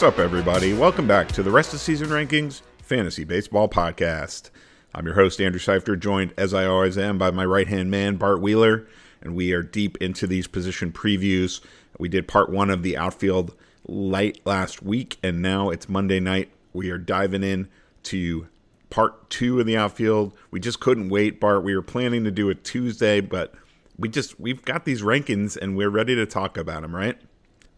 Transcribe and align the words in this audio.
What's 0.00 0.14
up, 0.14 0.18
everybody? 0.18 0.72
Welcome 0.72 1.06
back 1.06 1.28
to 1.32 1.42
the 1.42 1.50
rest 1.50 1.74
of 1.74 1.78
season 1.78 2.08
rankings 2.08 2.62
fantasy 2.78 3.22
baseball 3.22 3.68
podcast. 3.68 4.48
I'm 4.94 5.04
your 5.04 5.14
host, 5.14 5.42
Andrew 5.42 5.60
Seifter, 5.60 5.94
joined 5.94 6.32
as 6.38 6.54
I 6.54 6.64
always 6.64 6.96
am 6.96 7.18
by 7.18 7.30
my 7.30 7.44
right 7.44 7.68
hand 7.68 7.90
man, 7.90 8.16
Bart 8.16 8.40
Wheeler, 8.40 8.88
and 9.20 9.34
we 9.34 9.52
are 9.52 9.62
deep 9.62 9.98
into 9.98 10.26
these 10.26 10.46
position 10.46 10.90
previews. 10.90 11.60
We 11.98 12.08
did 12.08 12.26
part 12.26 12.48
one 12.48 12.70
of 12.70 12.82
the 12.82 12.96
outfield 12.96 13.54
late 13.86 14.40
last 14.46 14.82
week, 14.82 15.18
and 15.22 15.42
now 15.42 15.68
it's 15.68 15.86
Monday 15.86 16.18
night. 16.18 16.50
We 16.72 16.88
are 16.88 16.96
diving 16.96 17.42
in 17.42 17.68
to 18.04 18.46
part 18.88 19.28
two 19.28 19.60
of 19.60 19.66
the 19.66 19.76
outfield. 19.76 20.32
We 20.50 20.60
just 20.60 20.80
couldn't 20.80 21.10
wait, 21.10 21.38
Bart. 21.38 21.62
We 21.62 21.76
were 21.76 21.82
planning 21.82 22.24
to 22.24 22.30
do 22.30 22.48
it 22.48 22.64
Tuesday, 22.64 23.20
but 23.20 23.52
we 23.98 24.08
just 24.08 24.40
we've 24.40 24.64
got 24.64 24.86
these 24.86 25.02
rankings 25.02 25.58
and 25.58 25.76
we're 25.76 25.90
ready 25.90 26.14
to 26.14 26.24
talk 26.24 26.56
about 26.56 26.80
them, 26.80 26.96
right? 26.96 27.20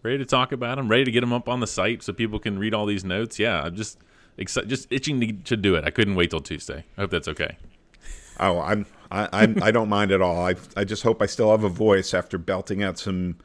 Ready 0.02 0.18
to 0.18 0.24
talk 0.24 0.52
about 0.52 0.76
them, 0.76 0.88
ready 0.88 1.04
to 1.04 1.10
get 1.10 1.20
them 1.20 1.32
up 1.32 1.48
on 1.48 1.60
the 1.60 1.66
site 1.66 2.02
so 2.02 2.12
people 2.12 2.38
can 2.38 2.58
read 2.58 2.74
all 2.74 2.86
these 2.86 3.04
notes. 3.04 3.38
Yeah, 3.38 3.62
I'm 3.62 3.76
just 3.76 3.98
excited, 4.36 4.68
just 4.68 4.90
itching 4.90 5.20
to, 5.20 5.32
to 5.32 5.56
do 5.56 5.74
it. 5.74 5.84
I 5.84 5.90
couldn't 5.90 6.14
wait 6.14 6.30
till 6.30 6.40
Tuesday. 6.40 6.84
I 6.96 7.02
hope 7.02 7.10
that's 7.10 7.28
okay. 7.28 7.56
Oh, 8.40 8.60
I'm 8.60 8.86
I 9.10 9.28
I'm, 9.32 9.62
I 9.62 9.70
don't 9.70 9.88
mind 9.88 10.10
at 10.10 10.22
all. 10.22 10.44
I 10.44 10.54
I 10.76 10.84
just 10.84 11.02
hope 11.02 11.22
I 11.22 11.26
still 11.26 11.50
have 11.50 11.64
a 11.64 11.68
voice 11.68 12.14
after 12.14 12.38
belting 12.38 12.82
out 12.82 12.98
some 12.98 13.36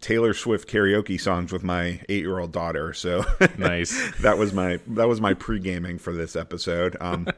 Taylor 0.00 0.34
Swift 0.34 0.68
karaoke 0.68 1.20
songs 1.20 1.52
with 1.52 1.64
my 1.64 2.00
eight 2.08 2.22
year 2.22 2.38
old 2.38 2.52
daughter. 2.52 2.92
So 2.92 3.24
nice. 3.58 4.12
that 4.20 4.38
was 4.38 4.52
my 4.52 4.78
that 4.88 5.08
was 5.08 5.20
my 5.20 5.34
pre 5.34 5.58
gaming 5.58 5.98
for 5.98 6.12
this 6.12 6.36
episode. 6.36 6.96
Um, 7.00 7.28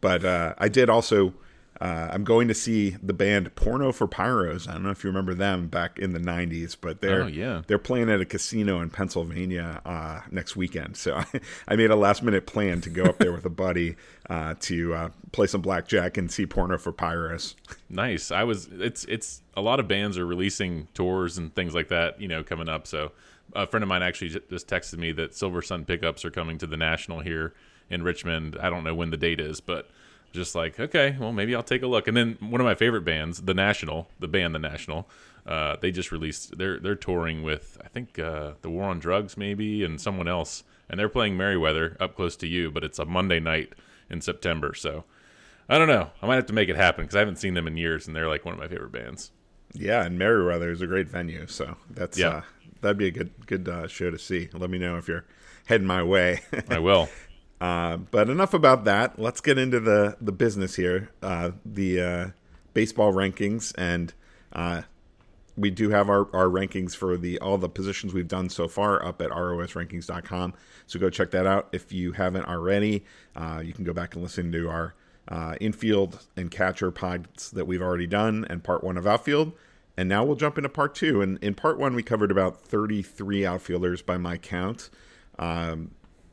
but 0.00 0.24
uh, 0.24 0.54
I 0.58 0.68
did 0.68 0.90
also 0.90 1.34
uh, 1.80 2.08
I'm 2.12 2.24
going 2.24 2.48
to 2.48 2.54
see 2.54 2.90
the 3.02 3.12
band 3.12 3.54
Porno 3.54 3.92
for 3.92 4.08
Pyros. 4.08 4.68
I 4.68 4.72
don't 4.72 4.82
know 4.82 4.90
if 4.90 5.04
you 5.04 5.10
remember 5.10 5.34
them 5.34 5.68
back 5.68 5.98
in 5.98 6.12
the 6.12 6.18
'90s, 6.18 6.76
but 6.80 7.00
they're 7.00 7.22
oh, 7.22 7.26
yeah. 7.26 7.62
they're 7.66 7.78
playing 7.78 8.10
at 8.10 8.20
a 8.20 8.24
casino 8.24 8.80
in 8.80 8.90
Pennsylvania 8.90 9.80
uh, 9.84 10.20
next 10.30 10.56
weekend. 10.56 10.96
So 10.96 11.14
I, 11.14 11.26
I, 11.68 11.76
made 11.76 11.90
a 11.90 11.96
last 11.96 12.22
minute 12.22 12.46
plan 12.46 12.80
to 12.80 12.90
go 12.90 13.04
up 13.04 13.18
there 13.18 13.32
with 13.32 13.44
a 13.44 13.50
buddy 13.50 13.96
uh, 14.28 14.54
to 14.60 14.94
uh, 14.94 15.08
play 15.30 15.46
some 15.46 15.60
blackjack 15.60 16.16
and 16.16 16.30
see 16.30 16.46
Porno 16.46 16.78
for 16.78 16.92
Pyros. 16.92 17.54
Nice. 17.90 18.30
I 18.30 18.44
was. 18.44 18.68
It's 18.70 19.04
it's 19.06 19.40
a 19.56 19.62
lot 19.62 19.80
of 19.80 19.88
bands 19.88 20.18
are 20.18 20.26
releasing 20.26 20.88
tours 20.92 21.38
and 21.38 21.54
things 21.54 21.74
like 21.74 21.88
that. 21.88 22.20
You 22.20 22.28
know, 22.28 22.44
coming 22.44 22.68
up. 22.68 22.86
So 22.86 23.12
a 23.54 23.66
friend 23.66 23.82
of 23.82 23.88
mine 23.88 24.02
actually 24.02 24.28
just 24.28 24.68
texted 24.68 24.98
me 24.98 25.12
that 25.12 25.32
Silversun 25.32 25.86
Pickups 25.86 26.24
are 26.26 26.30
coming 26.30 26.58
to 26.58 26.66
the 26.66 26.76
National 26.76 27.20
here 27.20 27.54
in 27.88 28.02
Richmond. 28.02 28.58
I 28.60 28.68
don't 28.68 28.84
know 28.84 28.94
when 28.94 29.10
the 29.10 29.16
date 29.16 29.40
is, 29.40 29.60
but 29.60 29.88
just 30.32 30.54
like 30.54 30.78
okay 30.78 31.16
well 31.18 31.32
maybe 31.32 31.54
i'll 31.54 31.62
take 31.62 31.82
a 31.82 31.86
look. 31.86 32.06
And 32.08 32.16
then 32.16 32.36
one 32.40 32.60
of 32.60 32.64
my 32.64 32.74
favorite 32.74 33.02
bands 33.04 33.42
the 33.42 33.54
national 33.54 34.08
the 34.18 34.28
band 34.28 34.54
the 34.54 34.58
national 34.58 35.08
uh, 35.46 35.76
they 35.80 35.90
just 35.90 36.12
released 36.12 36.58
they're 36.58 36.78
they're 36.78 36.94
touring 36.94 37.42
with 37.42 37.78
i 37.82 37.88
think 37.88 38.18
uh, 38.18 38.52
the 38.60 38.68
war 38.68 38.84
on 38.84 38.98
drugs 38.98 39.36
maybe 39.36 39.84
and 39.84 40.00
someone 40.00 40.28
else. 40.28 40.64
And 40.90 40.98
they're 40.98 41.08
playing 41.10 41.36
merriweather 41.36 41.96
up 42.00 42.14
close 42.16 42.36
to 42.36 42.46
you 42.46 42.70
but 42.70 42.84
it's 42.84 42.98
a 42.98 43.04
monday 43.04 43.40
night 43.40 43.74
in 44.10 44.20
september. 44.20 44.74
So 44.74 45.04
i 45.68 45.78
don't 45.78 45.88
know. 45.88 46.10
I 46.22 46.26
might 46.26 46.36
have 46.36 46.46
to 46.46 46.52
make 46.54 46.68
it 46.68 46.76
happen 46.76 47.04
because 47.04 47.16
i 47.16 47.20
haven't 47.20 47.36
seen 47.36 47.54
them 47.54 47.66
in 47.66 47.76
years 47.76 48.06
and 48.06 48.14
they're 48.16 48.28
like 48.28 48.44
one 48.44 48.54
of 48.54 48.60
my 48.60 48.68
favorite 48.68 48.92
bands. 48.92 49.30
Yeah 49.72 50.04
and 50.04 50.18
merriweather 50.18 50.70
is 50.70 50.80
a 50.82 50.86
great 50.86 51.08
venue 51.08 51.46
so 51.46 51.76
that's 51.90 52.18
yeah. 52.18 52.28
Uh, 52.28 52.42
that'd 52.80 52.98
be 52.98 53.08
a 53.08 53.10
good 53.10 53.30
good 53.46 53.68
uh, 53.68 53.86
show 53.86 54.10
to 54.10 54.18
see. 54.18 54.48
Let 54.52 54.70
me 54.70 54.78
know 54.78 54.96
if 54.96 55.08
you're 55.08 55.24
heading 55.66 55.86
my 55.86 56.02
way. 56.02 56.40
I 56.68 56.78
will 56.78 57.08
uh, 57.60 57.96
but 57.96 58.30
enough 58.30 58.54
about 58.54 58.84
that. 58.84 59.18
Let's 59.18 59.40
get 59.40 59.58
into 59.58 59.80
the 59.80 60.16
the 60.20 60.32
business 60.32 60.76
here. 60.76 61.10
Uh, 61.22 61.52
the 61.64 62.00
uh, 62.00 62.26
baseball 62.74 63.12
rankings, 63.12 63.74
and 63.76 64.12
uh, 64.52 64.82
we 65.56 65.70
do 65.70 65.90
have 65.90 66.08
our, 66.08 66.28
our 66.34 66.46
rankings 66.46 66.94
for 66.94 67.16
the 67.16 67.38
all 67.40 67.58
the 67.58 67.68
positions 67.68 68.14
we've 68.14 68.28
done 68.28 68.48
so 68.48 68.68
far 68.68 69.04
up 69.04 69.20
at 69.20 69.30
rosrankings.com. 69.30 70.54
So 70.86 70.98
go 70.98 71.10
check 71.10 71.32
that 71.32 71.46
out 71.46 71.68
if 71.72 71.92
you 71.92 72.12
haven't 72.12 72.46
already. 72.46 73.04
Uh, 73.34 73.60
you 73.64 73.72
can 73.72 73.84
go 73.84 73.92
back 73.92 74.14
and 74.14 74.22
listen 74.22 74.52
to 74.52 74.68
our 74.68 74.94
uh, 75.26 75.56
infield 75.60 76.24
and 76.36 76.50
catcher 76.50 76.90
pods 76.90 77.50
that 77.50 77.66
we've 77.66 77.82
already 77.82 78.06
done, 78.06 78.46
and 78.48 78.62
part 78.62 78.84
one 78.84 78.96
of 78.96 79.06
outfield. 79.06 79.52
And 79.96 80.08
now 80.08 80.24
we'll 80.24 80.36
jump 80.36 80.56
into 80.56 80.68
part 80.68 80.94
two. 80.94 81.20
And 81.20 81.42
in 81.42 81.54
part 81.54 81.76
one, 81.76 81.96
we 81.96 82.04
covered 82.04 82.30
about 82.30 82.60
33 82.60 83.44
outfielders 83.44 84.00
by 84.00 84.16
my 84.16 84.36
count. 84.36 84.90
Um, 85.40 85.90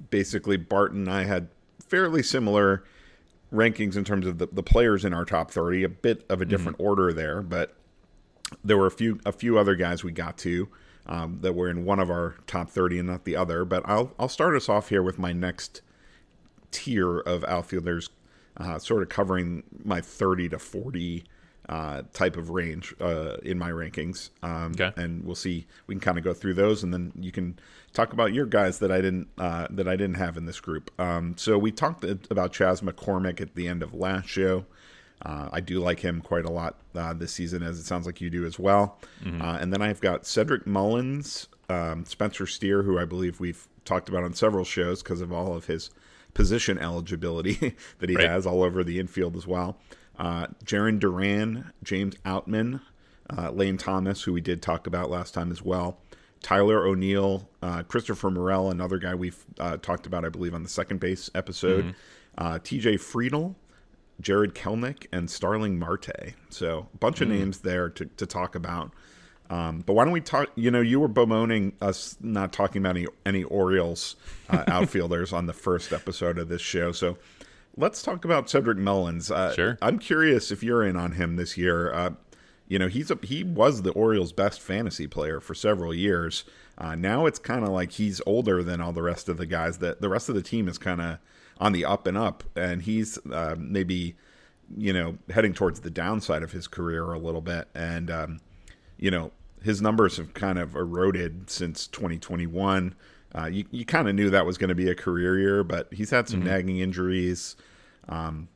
basically 0.09 0.57
Bart 0.57 0.91
and 0.91 1.09
I 1.09 1.23
had 1.23 1.47
fairly 1.87 2.23
similar 2.23 2.83
rankings 3.53 3.95
in 3.95 4.03
terms 4.03 4.25
of 4.25 4.37
the, 4.37 4.47
the 4.47 4.63
players 4.63 5.05
in 5.05 5.13
our 5.13 5.25
top 5.25 5.51
30 5.51 5.83
a 5.83 5.89
bit 5.89 6.25
of 6.29 6.41
a 6.41 6.45
different 6.45 6.77
mm-hmm. 6.77 6.87
order 6.87 7.13
there 7.13 7.41
but 7.41 7.75
there 8.63 8.77
were 8.77 8.87
a 8.87 8.91
few 8.91 9.19
a 9.25 9.31
few 9.31 9.57
other 9.57 9.75
guys 9.75 10.03
we 10.03 10.11
got 10.11 10.37
to 10.37 10.67
um, 11.07 11.39
that 11.41 11.53
were 11.53 11.69
in 11.69 11.85
one 11.85 11.99
of 11.99 12.09
our 12.09 12.35
top 12.47 12.69
30 12.69 12.99
and 12.99 13.07
not 13.07 13.23
the 13.23 13.35
other 13.35 13.63
but 13.63 13.83
I'll 13.85 14.11
I'll 14.19 14.29
start 14.29 14.55
us 14.55 14.67
off 14.67 14.89
here 14.89 15.03
with 15.03 15.19
my 15.19 15.31
next 15.31 15.81
tier 16.71 17.19
of 17.19 17.43
outfielders 17.45 18.09
uh, 18.57 18.79
sort 18.79 19.03
of 19.03 19.09
covering 19.09 19.63
my 19.83 20.01
30 20.01 20.49
to 20.49 20.59
40 20.59 21.23
uh, 21.67 22.03
type 22.13 22.37
of 22.37 22.49
range 22.49 22.93
uh, 23.01 23.37
in 23.37 23.57
my 23.57 23.71
rankings. 23.71 24.29
Um, 24.43 24.73
okay. 24.79 24.91
And 24.95 25.23
we'll 25.25 25.35
see. 25.35 25.65
We 25.87 25.95
can 25.95 25.99
kind 25.99 26.17
of 26.17 26.23
go 26.23 26.33
through 26.33 26.55
those, 26.55 26.83
and 26.83 26.93
then 26.93 27.11
you 27.19 27.31
can 27.31 27.57
talk 27.93 28.13
about 28.13 28.33
your 28.33 28.45
guys 28.45 28.79
that 28.79 28.91
I 28.91 29.01
didn't 29.01 29.27
uh, 29.37 29.67
that 29.71 29.87
I 29.87 29.95
didn't 29.95 30.15
have 30.15 30.37
in 30.37 30.45
this 30.45 30.59
group. 30.59 30.91
Um, 30.99 31.35
so 31.37 31.57
we 31.57 31.71
talked 31.71 32.03
about 32.03 32.53
Chas 32.53 32.81
McCormick 32.81 33.41
at 33.41 33.55
the 33.55 33.67
end 33.67 33.81
of 33.81 33.93
last 33.93 34.27
show. 34.27 34.65
Uh, 35.21 35.49
I 35.51 35.61
do 35.61 35.79
like 35.79 36.01
him 36.01 36.21
quite 36.21 36.45
a 36.45 36.51
lot 36.51 36.75
uh, 36.93 37.13
this 37.13 37.31
season, 37.31 37.63
as 37.63 37.79
it 37.79 37.85
sounds 37.85 38.05
like 38.05 38.21
you 38.21 38.29
do 38.29 38.45
as 38.45 38.59
well. 38.59 38.99
Mm-hmm. 39.23 39.41
Uh, 39.41 39.57
and 39.57 39.71
then 39.71 39.81
I've 39.81 40.01
got 40.01 40.25
Cedric 40.25 40.67
Mullins, 40.67 41.47
um, 41.69 42.05
Spencer 42.05 42.45
Steer, 42.45 42.83
who 42.83 42.99
I 42.99 43.05
believe 43.05 43.39
we've 43.39 43.67
talked 43.85 44.09
about 44.09 44.23
on 44.23 44.33
several 44.33 44.65
shows 44.65 45.01
because 45.01 45.21
of 45.21 45.31
all 45.31 45.55
of 45.55 45.65
his 45.65 45.89
position 46.33 46.77
eligibility 46.77 47.75
that 47.99 48.09
he 48.09 48.15
right. 48.17 48.27
has 48.27 48.45
all 48.45 48.61
over 48.61 48.83
the 48.83 48.99
infield 48.99 49.37
as 49.37 49.47
well 49.47 49.77
uh, 50.17 50.47
Jarren 50.63 50.99
Duran, 50.99 51.71
James 51.83 52.15
Outman, 52.25 52.81
uh, 53.35 53.51
Lane 53.51 53.77
Thomas, 53.77 54.23
who 54.23 54.33
we 54.33 54.41
did 54.41 54.61
talk 54.61 54.87
about 54.87 55.09
last 55.09 55.33
time 55.33 55.51
as 55.51 55.61
well, 55.61 55.97
Tyler 56.41 56.85
O'Neill, 56.85 57.49
uh, 57.63 57.81
Christopher 57.83 58.29
Morel, 58.29 58.69
another 58.69 58.99
guy 58.99 59.15
we've 59.15 59.43
uh, 59.59 59.77
talked 59.77 60.05
about, 60.05 60.23
I 60.23 60.29
believe, 60.29 60.53
on 60.53 60.61
the 60.61 60.69
second 60.69 60.99
base 60.99 61.29
episode, 61.33 61.85
mm-hmm. 61.85 61.91
Uh, 62.37 62.59
TJ 62.59 62.95
Friedl, 62.95 63.55
Jarred 64.19 64.53
Kelenic, 64.53 65.07
and 65.13 65.31
Starling 65.31 65.79
Marte. 65.79 66.33
So 66.49 66.89
a 66.93 66.97
bunch 66.97 67.21
mm-hmm. 67.21 67.31
of 67.31 67.39
names 67.39 67.59
there 67.59 67.89
to, 67.89 68.05
to 68.05 68.25
talk 68.25 68.55
about. 68.55 68.91
Um, 69.49 69.83
but 69.85 69.93
why 69.93 70.03
don't 70.03 70.13
we 70.13 70.21
talk? 70.21 70.51
You 70.55 70.69
know, 70.69 70.81
you 70.81 70.99
were 70.99 71.07
bemoaning 71.07 71.73
us 71.81 72.17
not 72.19 72.51
talking 72.51 72.81
about 72.81 72.97
any, 72.97 73.07
any 73.25 73.43
Orioles 73.43 74.15
uh, 74.49 74.65
outfielders 74.67 75.31
on 75.33 75.45
the 75.45 75.53
first 75.53 75.93
episode 75.93 76.37
of 76.37 76.49
this 76.49 76.61
show. 76.61 76.91
So 76.91 77.17
let's 77.77 78.01
talk 78.01 78.25
about 78.25 78.49
Cedric 78.49 78.77
Mullins. 78.77 79.31
Uh, 79.31 79.53
sure. 79.53 79.77
I'm 79.81 79.99
curious 79.99 80.51
if 80.51 80.63
you're 80.63 80.83
in 80.83 80.95
on 80.95 81.13
him 81.13 81.35
this 81.35 81.57
year. 81.57 81.93
Uh, 81.93 82.11
you 82.67 82.79
know, 82.79 82.87
he's 82.87 83.11
a, 83.11 83.19
he 83.21 83.43
was 83.43 83.83
the 83.83 83.91
Orioles' 83.91 84.31
best 84.31 84.59
fantasy 84.59 85.07
player 85.07 85.39
for 85.39 85.53
several 85.53 85.93
years. 85.93 86.45
Uh, 86.77 86.95
now 86.95 87.25
it's 87.25 87.39
kind 87.39 87.63
of 87.63 87.69
like 87.69 87.91
he's 87.91 88.21
older 88.25 88.63
than 88.63 88.81
all 88.81 88.91
the 88.91 89.03
rest 89.03 89.29
of 89.29 89.37
the 89.37 89.45
guys. 89.45 89.77
That 89.79 90.01
the 90.01 90.09
rest 90.09 90.29
of 90.29 90.35
the 90.35 90.41
team 90.41 90.67
is 90.67 90.77
kind 90.77 91.01
of 91.01 91.19
on 91.59 91.71
the 91.71 91.85
up 91.85 92.07
and 92.07 92.17
up, 92.17 92.43
and 92.55 92.81
he's 92.81 93.19
uh, 93.31 93.55
maybe 93.57 94.15
you 94.75 94.91
know 94.91 95.17
heading 95.29 95.53
towards 95.53 95.81
the 95.81 95.91
downside 95.91 96.41
of 96.43 96.51
his 96.51 96.67
career 96.67 97.13
a 97.13 97.19
little 97.19 97.41
bit. 97.41 97.67
And 97.75 98.09
um, 98.09 98.39
you 98.97 99.11
know, 99.11 99.31
his 99.63 99.81
numbers 99.81 100.17
have 100.17 100.33
kind 100.33 100.57
of 100.57 100.75
eroded 100.75 101.49
since 101.49 101.87
2021. 101.87 102.95
Uh, 103.37 103.47
you 103.47 103.65
you 103.71 103.85
kind 103.85 104.07
of 104.07 104.15
knew 104.15 104.29
that 104.29 104.45
was 104.45 104.57
going 104.57 104.69
to 104.69 104.75
be 104.75 104.89
a 104.89 104.95
career 104.95 105.37
year, 105.37 105.63
but 105.63 105.93
he's 105.93 106.09
had 106.09 106.29
some 106.29 106.39
mm-hmm. 106.39 106.49
nagging 106.49 106.77
injuries. 106.79 107.55
Um, 108.07 108.47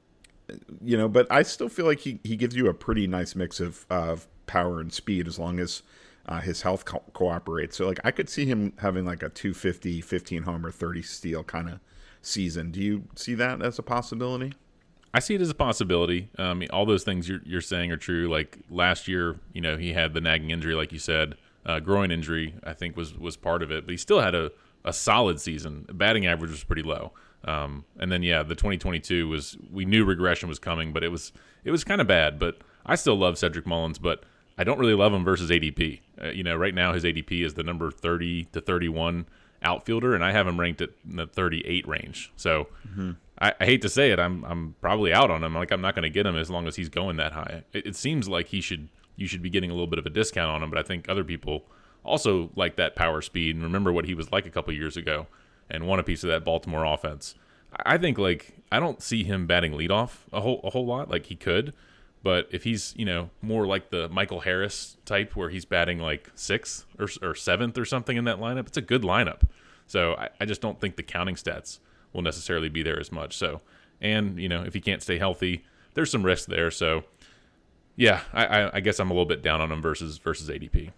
you 0.82 0.98
know, 0.98 1.08
but 1.08 1.28
I 1.30 1.44
still 1.44 1.70
feel 1.70 1.86
like 1.86 2.00
he, 2.00 2.20
he 2.24 2.36
gives 2.36 2.56
you 2.56 2.68
a 2.68 2.74
pretty 2.74 3.08
nice 3.08 3.36
mix 3.36 3.60
of, 3.60 3.86
of 3.90 4.28
power 4.48 4.80
and 4.80 4.92
speed 4.92 5.28
as 5.28 5.38
long 5.38 5.60
as 5.60 5.84
uh, 6.28 6.40
his 6.40 6.62
health 6.62 6.86
co- 6.86 7.04
cooperates. 7.14 7.78
So, 7.78 7.88
like, 7.88 8.00
I 8.04 8.12
could 8.12 8.30
see 8.30 8.46
him 8.46 8.74
having 8.78 9.06
like 9.06 9.24
a 9.24 9.30
250, 9.30 10.02
15 10.02 10.44
homer, 10.44 10.72
30 10.72 11.02
steal 11.02 11.44
kind 11.44 11.70
of 11.70 11.80
season. 12.22 12.72
Do 12.72 12.82
you 12.82 13.04
see 13.16 13.36
that 13.36 13.62
as 13.62 13.80
a 13.80 13.84
possibility? 13.84 14.54
I 15.14 15.20
see 15.20 15.36
it 15.36 15.42
as 15.42 15.50
a 15.50 15.56
possibility. 15.56 16.30
Um, 16.38 16.64
all 16.72 16.86
those 16.86 17.04
things 17.04 17.28
you're, 17.28 17.42
you're 17.44 17.62
saying 17.62 17.92
are 17.92 17.98
true. 17.98 18.30
Like 18.30 18.60
last 18.70 19.08
year, 19.08 19.40
you 19.54 19.62
know, 19.62 19.78
he 19.78 19.94
had 19.94 20.14
the 20.14 20.22
nagging 20.22 20.52
injury, 20.52 20.76
like 20.76 20.92
you 20.92 21.00
said, 21.00 21.36
uh, 21.66 21.80
groin 21.80 22.12
injury. 22.12 22.54
I 22.64 22.74
think 22.74 22.96
was 22.96 23.18
was 23.18 23.36
part 23.36 23.64
of 23.64 23.72
it, 23.72 23.86
but 23.86 23.92
he 23.92 23.98
still 23.98 24.22
had 24.22 24.36
a, 24.36 24.52
a 24.86 24.94
solid 24.94 25.40
season. 25.40 25.86
Batting 25.92 26.26
average 26.26 26.52
was 26.52 26.64
pretty 26.64 26.84
low. 26.84 27.12
Um, 27.44 27.86
and 28.00 28.12
then 28.12 28.24
yeah, 28.24 28.44
the 28.44 28.56
2022 28.56 29.28
was 29.28 29.58
we 29.72 29.86
knew 29.86 30.06
regression 30.06 30.50
was 30.50 30.60
coming, 30.60 30.92
but 30.92 31.04
it 31.04 31.10
was 31.10 31.32
it 31.64 31.72
was 31.72 31.84
kind 31.84 32.02
of 32.02 32.08
bad. 32.08 32.40
But 32.40 32.58
I 32.86 32.96
still 32.96 33.16
love 33.16 33.38
Cedric 33.38 33.66
Mullins, 33.66 34.00
but 34.00 34.24
I 34.58 34.64
don't 34.64 34.80
really 34.80 34.94
love 34.94 35.14
him 35.14 35.24
versus 35.24 35.50
ADP. 35.50 36.02
Uh, 36.22 36.28
you 36.28 36.44
know, 36.44 36.56
right 36.56 36.74
now 36.74 36.94
his 36.94 37.04
ADP 37.04 37.46
is 37.46 37.54
the 37.54 37.64
number 37.64 37.92
30 37.92 38.46
to 38.52 38.60
31 38.60 39.26
outfielder, 39.64 40.14
and 40.14 40.24
I 40.24 40.32
have 40.32 40.48
him 40.48 40.60
ranked 40.60 40.82
at 40.82 40.90
the 41.06 41.28
38 41.28 41.88
range. 41.88 42.32
So 42.36 42.68
mm-hmm. 42.88 43.12
I, 43.40 43.54
I, 43.60 43.66
hate 43.66 43.82
to 43.84 43.90
say 43.90 44.12
it, 44.12 44.20
I'm 44.20 44.44
I'm 44.44 44.76
probably 44.82 45.14
out 45.14 45.32
on 45.32 45.44
him. 45.44 45.56
Like 45.56 45.72
I'm 45.72 45.82
not 45.82 45.96
going 45.96 46.04
to 46.04 46.10
get 46.10 46.26
him 46.26 46.36
as 46.36 46.50
long 46.50 46.68
as 46.68 46.76
he's 46.76 46.90
going 46.90 47.18
that 47.18 47.32
high. 47.32 47.64
It, 47.74 47.88
it, 47.88 47.96
seems 47.96 48.28
like 48.28 48.48
he 48.48 48.60
should 48.60 48.90
you 49.16 49.28
should 49.28 49.42
be 49.42 49.50
getting 49.50 49.70
a 49.70 49.74
little 49.74 49.88
bit 49.88 50.00
of 50.00 50.06
a 50.06 50.10
discount 50.10 50.50
on 50.50 50.64
him, 50.64 50.70
but 50.70 50.80
I 50.80 50.84
think 50.84 51.08
other 51.08 51.24
people 51.24 51.66
also 52.04 52.50
like 52.56 52.76
that 52.78 52.96
power 52.96 53.22
speed 53.22 53.56
and 53.56 53.64
remember 53.64 53.92
what 53.92 54.06
he 54.06 54.14
was 54.14 54.32
like 54.32 54.46
a 54.46 54.50
couple 54.50 54.74
years 54.74 54.98
ago 54.98 55.28
and 55.70 55.88
won 55.88 56.00
a 56.00 56.04
piece 56.04 56.24
of 56.24 56.30
that 56.30 56.44
Baltimore 56.44 56.86
offense. 56.86 57.36
I 57.86 57.98
think 57.98 58.18
like 58.18 58.56
I 58.72 58.80
don't 58.80 59.02
see 59.02 59.24
him 59.24 59.46
batting 59.46 59.74
leadoff 59.74 60.18
a 60.34 60.42
whole 60.42 60.62
a 60.64 60.72
whole 60.72 60.86
lot. 60.86 61.10
Like 61.10 61.28
he 61.28 61.36
could, 61.36 61.74
but 62.24 62.48
if 62.52 62.64
he's 62.64 62.94
you 62.98 63.06
know 63.06 63.30
more 63.42 63.68
like 63.68 63.90
the 63.92 64.10
Michael 64.10 64.42
Harris 64.42 64.98
type 65.06 65.36
where 65.36 65.50
he's 65.50 65.66
batting 65.66 66.00
like 66.00 66.32
sixth 66.36 66.86
or, 66.98 67.08
or 67.22 67.36
seventh 67.36 67.78
or 67.78 67.86
something 67.86 68.18
in 68.18 68.26
that 68.26 68.40
lineup, 68.40 68.68
it's 68.68 68.78
a 68.78 68.82
good 68.82 69.04
lineup. 69.04 69.42
So 69.86 70.16
I, 70.16 70.30
I 70.42 70.46
just 70.46 70.62
don't 70.62 70.80
think 70.80 70.96
the 70.96 71.04
counting 71.04 71.36
stats 71.36 71.80
will 72.14 72.22
necessarily 72.22 72.70
be 72.70 72.82
there 72.82 73.00
as 73.00 73.12
much. 73.12 73.38
So 73.38 73.62
and 74.02 74.40
you 74.40 74.50
know 74.50 74.64
if 74.64 74.74
he 74.74 74.82
can't 74.82 75.04
stay 75.04 75.20
healthy, 75.20 75.64
there's 75.94 76.12
some 76.12 76.24
risk 76.24 76.48
there. 76.48 76.72
So 76.72 77.04
yeah, 77.96 78.22
I, 78.34 78.46
I, 78.46 78.76
I 78.78 78.80
guess 78.80 79.00
I'm 79.00 79.12
a 79.12 79.14
little 79.14 79.26
bit 79.26 79.44
down 79.44 79.62
on 79.62 79.72
him 79.72 79.82
versus 79.82 80.18
versus 80.18 80.50
ADP. 80.50 80.92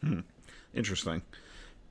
Hmm. 0.00 0.20
Interesting. 0.76 1.22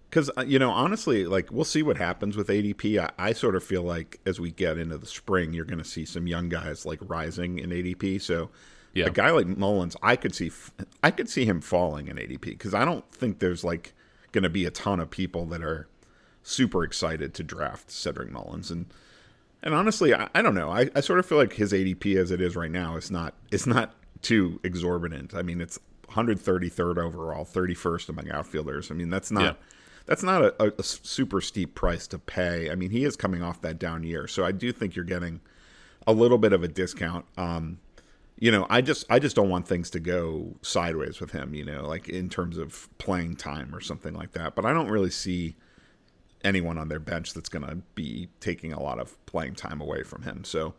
Because 0.09 0.29
uh, 0.37 0.43
you 0.43 0.59
know 0.59 0.69
honestly 0.69 1.25
like 1.25 1.51
we'll 1.51 1.65
see 1.65 1.83
what 1.83 1.97
happens 1.97 2.37
with 2.37 2.47
adp 2.47 2.97
I, 2.97 3.11
I, 3.17 3.33
sort 3.33 3.55
of 3.55 3.63
feel 3.63 3.81
like 3.81 4.19
as 4.25 4.39
we 4.39 4.51
get 4.51 4.77
into 4.77 4.97
the 4.97 5.07
spring 5.07 5.51
you're 5.51 5.65
going 5.65 5.79
to 5.79 5.83
see 5.83 6.05
some 6.05 6.25
young 6.27 6.47
guys 6.47 6.85
like 6.85 6.99
rising 7.01 7.59
in 7.59 7.71
adp 7.71 8.21
so 8.21 8.49
yeah. 8.93 9.07
a 9.07 9.09
guy 9.09 9.31
like 9.31 9.47
mullins 9.47 9.97
i 10.01 10.15
could 10.15 10.33
see 10.33 10.51
i 11.03 11.11
could 11.11 11.27
see 11.27 11.43
him 11.43 11.59
falling 11.59 12.07
in 12.07 12.15
adp 12.15 12.39
because 12.39 12.73
i 12.73 12.85
don't 12.85 13.11
think 13.11 13.39
there's 13.39 13.63
like 13.63 13.93
going 14.31 14.43
to 14.43 14.49
be 14.49 14.65
a 14.65 14.71
ton 14.71 14.99
of 14.99 15.09
people 15.09 15.45
that 15.47 15.63
are 15.63 15.87
super 16.43 16.83
excited 16.83 17.33
to 17.33 17.41
draft 17.43 17.89
cedric 17.89 18.29
mullins. 18.29 18.69
And 18.69 18.85
and 19.63 19.73
honestly 19.73 20.13
i, 20.13 20.29
I 20.35 20.41
don't 20.43 20.53
know. 20.53 20.69
I, 20.69 20.89
I 20.95 20.99
sort 21.01 21.19
of 21.19 21.25
feel 21.25 21.39
like 21.39 21.53
his 21.53 21.73
adp 21.73 22.15
as 22.15 22.31
it 22.31 22.39
is 22.39 22.55
right 22.55 22.71
now 22.71 22.95
is 22.97 23.09
not 23.09 23.33
it's 23.51 23.65
not 23.65 23.95
too 24.21 24.59
exorbitant. 24.63 25.33
I 25.33 25.41
mean 25.41 25.59
it's 25.59 25.79
133rd 26.09 26.97
overall 26.97 27.45
31st 27.45 28.09
among 28.09 28.31
outfielders 28.31 28.91
i 28.91 28.93
mean 28.93 29.09
that's 29.09 29.31
not 29.31 29.43
yeah 29.43 29.53
that's 30.05 30.23
not 30.23 30.43
a, 30.43 30.73
a, 30.77 30.83
super 30.83 31.41
steep 31.41 31.73
price 31.73 32.07
to 32.07 32.19
pay. 32.19 32.69
I 32.69 32.75
mean, 32.75 32.91
he 32.91 33.03
is 33.03 33.15
coming 33.15 33.41
off 33.41 33.61
that 33.61 33.79
down 33.79 34.03
year, 34.03 34.27
so 34.27 34.45
I 34.45 34.51
do 34.51 34.71
think 34.71 34.95
you're 34.95 35.05
getting 35.05 35.41
a 36.05 36.13
little 36.13 36.37
bit 36.37 36.53
of 36.53 36.63
a 36.63 36.67
discount. 36.67 37.25
Um, 37.37 37.79
you 38.37 38.51
know, 38.51 38.67
I 38.69 38.81
just 38.81 39.05
I 39.09 39.19
just 39.19 39.35
don't 39.35 39.49
want 39.49 39.67
things 39.67 39.89
to 39.91 39.99
go 39.99 40.55
sideways 40.61 41.19
with 41.19 41.31
him. 41.31 41.53
You 41.53 41.65
know, 41.65 41.87
like 41.87 42.07
in 42.07 42.29
terms 42.29 42.57
of 42.57 42.89
playing 42.97 43.37
time 43.37 43.73
or 43.73 43.81
something 43.81 44.13
like 44.13 44.33
that. 44.33 44.55
But 44.55 44.65
I 44.65 44.73
don't 44.73 44.89
really 44.89 45.09
see 45.09 45.55
anyone 46.43 46.77
on 46.77 46.89
their 46.89 46.99
bench 46.99 47.33
that's 47.33 47.49
going 47.49 47.65
to 47.65 47.77
be 47.95 48.27
taking 48.39 48.71
a 48.71 48.81
lot 48.81 48.99
of 48.99 49.25
playing 49.25 49.55
time 49.55 49.81
away 49.81 50.03
from 50.03 50.21
him. 50.21 50.43
So, 50.43 50.75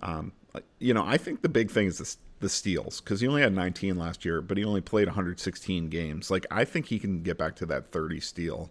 um, 0.00 0.30
you 0.78 0.94
know, 0.94 1.04
I 1.04 1.16
think 1.16 1.42
the 1.42 1.48
big 1.48 1.72
thing 1.72 1.88
is 1.88 1.98
this 1.98 2.18
the 2.40 2.48
steals 2.48 3.00
because 3.00 3.20
he 3.20 3.28
only 3.28 3.42
had 3.42 3.52
19 3.52 3.96
last 3.96 4.24
year, 4.24 4.40
but 4.40 4.56
he 4.56 4.64
only 4.64 4.80
played 4.80 5.08
116 5.08 5.88
games. 5.88 6.30
Like 6.30 6.46
I 6.50 6.64
think 6.64 6.86
he 6.86 6.98
can 6.98 7.22
get 7.22 7.38
back 7.38 7.56
to 7.56 7.66
that 7.66 7.90
30 7.90 8.20
steal 8.20 8.70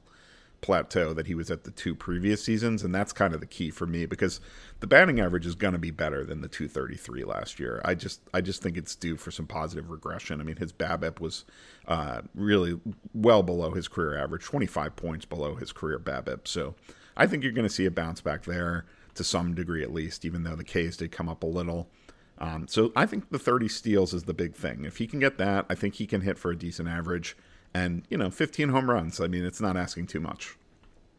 plateau 0.61 1.13
that 1.13 1.27
he 1.27 1.35
was 1.35 1.51
at 1.51 1.63
the 1.63 1.71
two 1.71 1.93
previous 1.93 2.43
seasons, 2.43 2.83
and 2.83 2.93
that's 2.93 3.13
kind 3.13 3.33
of 3.33 3.39
the 3.39 3.45
key 3.45 3.69
for 3.69 3.85
me 3.85 4.05
because 4.05 4.39
the 4.79 4.87
batting 4.87 5.19
average 5.19 5.45
is 5.45 5.55
going 5.55 5.73
to 5.73 5.79
be 5.79 5.91
better 5.91 6.23
than 6.25 6.41
the 6.41 6.47
233 6.47 7.23
last 7.23 7.59
year. 7.59 7.81
I 7.85 7.93
just 7.95 8.21
I 8.33 8.41
just 8.41 8.61
think 8.61 8.77
it's 8.77 8.95
due 8.95 9.17
for 9.17 9.31
some 9.31 9.47
positive 9.47 9.89
regression. 9.89 10.41
I 10.41 10.43
mean, 10.43 10.57
his 10.57 10.73
BABIP 10.73 11.19
was 11.19 11.45
uh, 11.87 12.21
really 12.33 12.79
well 13.13 13.43
below 13.43 13.71
his 13.71 13.87
career 13.87 14.17
average, 14.17 14.43
25 14.43 14.95
points 14.95 15.25
below 15.25 15.55
his 15.55 15.71
career 15.71 15.99
BABIP. 15.99 16.47
So 16.47 16.75
I 17.15 17.27
think 17.27 17.43
you're 17.43 17.51
going 17.51 17.67
to 17.67 17.73
see 17.73 17.85
a 17.85 17.91
bounce 17.91 18.21
back 18.21 18.43
there 18.43 18.85
to 19.15 19.23
some 19.23 19.55
degree 19.55 19.83
at 19.83 19.93
least, 19.93 20.25
even 20.25 20.43
though 20.43 20.55
the 20.55 20.63
Ks 20.63 20.97
did 20.97 21.11
come 21.11 21.29
up 21.29 21.43
a 21.43 21.47
little. 21.47 21.89
Um, 22.39 22.67
so 22.67 22.91
I 22.95 23.05
think 23.05 23.29
the 23.29 23.39
30 23.39 23.67
steals 23.67 24.13
is 24.13 24.23
the 24.23 24.33
big 24.33 24.55
thing. 24.55 24.85
If 24.85 24.97
he 24.97 25.07
can 25.07 25.19
get 25.19 25.37
that, 25.37 25.65
I 25.69 25.75
think 25.75 25.95
he 25.95 26.05
can 26.05 26.21
hit 26.21 26.37
for 26.37 26.51
a 26.51 26.57
decent 26.57 26.87
average. 26.87 27.35
And, 27.73 28.03
you 28.09 28.17
know, 28.17 28.29
15 28.29 28.69
home 28.69 28.89
runs. 28.89 29.19
I 29.19 29.27
mean, 29.27 29.43
it's 29.43 29.61
not 29.61 29.75
asking 29.75 30.07
too 30.07 30.19
much. 30.19 30.55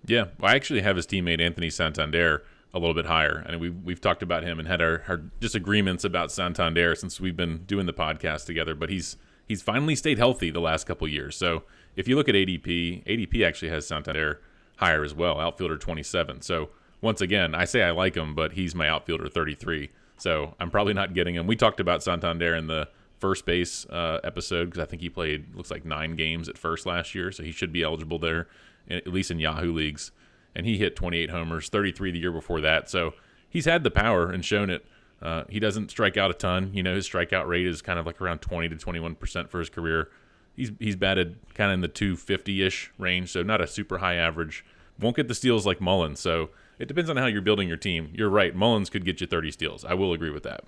Yeah. 0.06 0.26
Well, 0.38 0.52
I 0.52 0.54
actually 0.54 0.82
have 0.82 0.96
his 0.96 1.06
teammate 1.06 1.40
Anthony 1.40 1.70
Santander 1.70 2.44
a 2.72 2.78
little 2.78 2.94
bit 2.94 3.06
higher. 3.06 3.44
And 3.46 3.60
we, 3.60 3.70
we've 3.70 4.00
talked 4.00 4.22
about 4.22 4.44
him 4.44 4.58
and 4.58 4.68
had 4.68 4.80
our, 4.80 5.02
our 5.08 5.16
disagreements 5.16 6.04
about 6.04 6.30
Santander 6.30 6.94
since 6.94 7.20
we've 7.20 7.36
been 7.36 7.64
doing 7.64 7.86
the 7.86 7.92
podcast 7.92 8.46
together. 8.46 8.74
But 8.74 8.90
he's 8.90 9.16
he's 9.46 9.62
finally 9.62 9.96
stayed 9.96 10.18
healthy 10.18 10.50
the 10.50 10.60
last 10.60 10.86
couple 10.86 11.08
years. 11.08 11.36
So 11.36 11.64
if 11.96 12.06
you 12.06 12.16
look 12.16 12.28
at 12.28 12.34
ADP, 12.34 13.04
ADP 13.06 13.46
actually 13.46 13.70
has 13.70 13.86
Santander 13.86 14.40
higher 14.76 15.02
as 15.02 15.14
well, 15.14 15.40
outfielder 15.40 15.78
27. 15.78 16.42
So 16.42 16.68
once 17.00 17.20
again, 17.20 17.54
I 17.54 17.64
say 17.64 17.82
I 17.82 17.90
like 17.90 18.16
him, 18.16 18.34
but 18.34 18.52
he's 18.52 18.74
my 18.74 18.88
outfielder 18.88 19.28
33. 19.28 19.90
So 20.18 20.54
I'm 20.60 20.70
probably 20.70 20.94
not 20.94 21.14
getting 21.14 21.34
him. 21.34 21.46
We 21.46 21.56
talked 21.56 21.80
about 21.80 22.02
Santander 22.02 22.54
in 22.54 22.66
the 22.66 22.88
first 23.18 23.46
base 23.46 23.86
uh, 23.86 24.20
episode 24.24 24.66
because 24.66 24.80
I 24.80 24.84
think 24.84 25.02
he 25.02 25.08
played 25.08 25.54
looks 25.54 25.70
like 25.70 25.84
nine 25.84 26.16
games 26.16 26.48
at 26.48 26.58
first 26.58 26.86
last 26.86 27.14
year, 27.14 27.32
so 27.32 27.42
he 27.42 27.52
should 27.52 27.72
be 27.72 27.82
eligible 27.82 28.18
there, 28.18 28.48
at 28.90 29.06
least 29.08 29.30
in 29.30 29.38
Yahoo 29.38 29.72
leagues. 29.72 30.12
And 30.54 30.66
he 30.66 30.78
hit 30.78 30.96
28 30.96 31.30
homers, 31.30 31.68
33 31.68 32.10
the 32.10 32.18
year 32.18 32.32
before 32.32 32.60
that. 32.60 32.90
So 32.90 33.14
he's 33.48 33.64
had 33.64 33.84
the 33.84 33.90
power 33.90 34.30
and 34.30 34.44
shown 34.44 34.70
it. 34.70 34.84
Uh, 35.20 35.44
he 35.48 35.58
doesn't 35.58 35.90
strike 35.90 36.16
out 36.16 36.30
a 36.30 36.34
ton. 36.34 36.70
You 36.72 36.82
know, 36.82 36.94
his 36.94 37.08
strikeout 37.08 37.46
rate 37.46 37.66
is 37.66 37.82
kind 37.82 37.98
of 37.98 38.06
like 38.06 38.20
around 38.20 38.38
20 38.38 38.68
to 38.68 38.76
21 38.76 39.14
percent 39.16 39.50
for 39.50 39.58
his 39.58 39.68
career. 39.68 40.08
He's 40.54 40.72
he's 40.78 40.96
batted 40.96 41.38
kind 41.54 41.70
of 41.70 41.74
in 41.74 41.80
the 41.80 41.88
250 41.88 42.62
ish 42.62 42.92
range, 42.98 43.30
so 43.30 43.42
not 43.42 43.60
a 43.60 43.66
super 43.66 43.98
high 43.98 44.14
average. 44.14 44.64
Won't 45.00 45.16
get 45.16 45.28
the 45.28 45.34
steals 45.34 45.66
like 45.66 45.80
Mullins, 45.80 46.18
so 46.20 46.50
it 46.78 46.86
depends 46.86 47.10
on 47.10 47.16
how 47.16 47.26
you're 47.26 47.42
building 47.42 47.68
your 47.68 47.76
team. 47.76 48.10
You're 48.14 48.30
right. 48.30 48.54
Mullins 48.54 48.90
could 48.90 49.04
get 49.04 49.20
you 49.20 49.26
30 49.26 49.50
steals. 49.50 49.84
I 49.84 49.94
will 49.94 50.12
agree 50.12 50.30
with 50.30 50.44
that. 50.44 50.64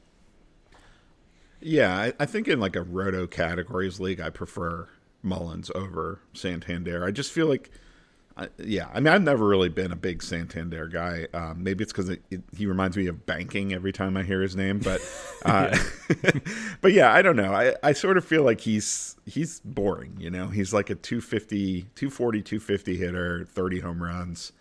Yeah, 1.60 1.94
I, 1.94 2.12
I 2.18 2.26
think 2.26 2.48
in 2.48 2.58
like 2.58 2.74
a 2.74 2.82
roto 2.82 3.26
categories 3.26 4.00
league, 4.00 4.20
I 4.20 4.30
prefer 4.30 4.88
Mullins 5.22 5.70
over 5.74 6.20
Santander. 6.32 7.04
I 7.04 7.10
just 7.10 7.30
feel 7.30 7.46
like, 7.46 7.70
uh, 8.36 8.46
yeah, 8.58 8.88
I 8.92 9.00
mean, 9.00 9.12
I've 9.12 9.22
never 9.22 9.46
really 9.46 9.68
been 9.68 9.92
a 9.92 9.96
big 9.96 10.22
Santander 10.22 10.88
guy. 10.88 11.26
Um, 11.34 11.62
maybe 11.62 11.82
it's 11.84 11.92
because 11.92 12.08
it, 12.08 12.22
it, 12.30 12.42
he 12.56 12.64
reminds 12.64 12.96
me 12.96 13.06
of 13.08 13.26
banking 13.26 13.74
every 13.74 13.92
time 13.92 14.16
I 14.16 14.22
hear 14.22 14.40
his 14.40 14.56
name, 14.56 14.78
but, 14.78 15.02
uh, 15.44 15.76
but 16.80 16.92
yeah, 16.92 17.12
I 17.12 17.20
don't 17.20 17.36
know. 17.36 17.52
I, 17.52 17.74
I 17.82 17.92
sort 17.92 18.16
of 18.16 18.24
feel 18.24 18.42
like 18.42 18.62
he's 18.62 19.16
he's 19.26 19.60
boring. 19.60 20.16
You 20.18 20.30
know, 20.30 20.48
he's 20.48 20.72
like 20.72 20.88
a 20.88 20.94
250, 20.94 21.82
240, 21.94 22.42
250 22.42 22.96
hitter, 22.96 23.44
30 23.44 23.80
home 23.80 24.02
runs 24.02 24.52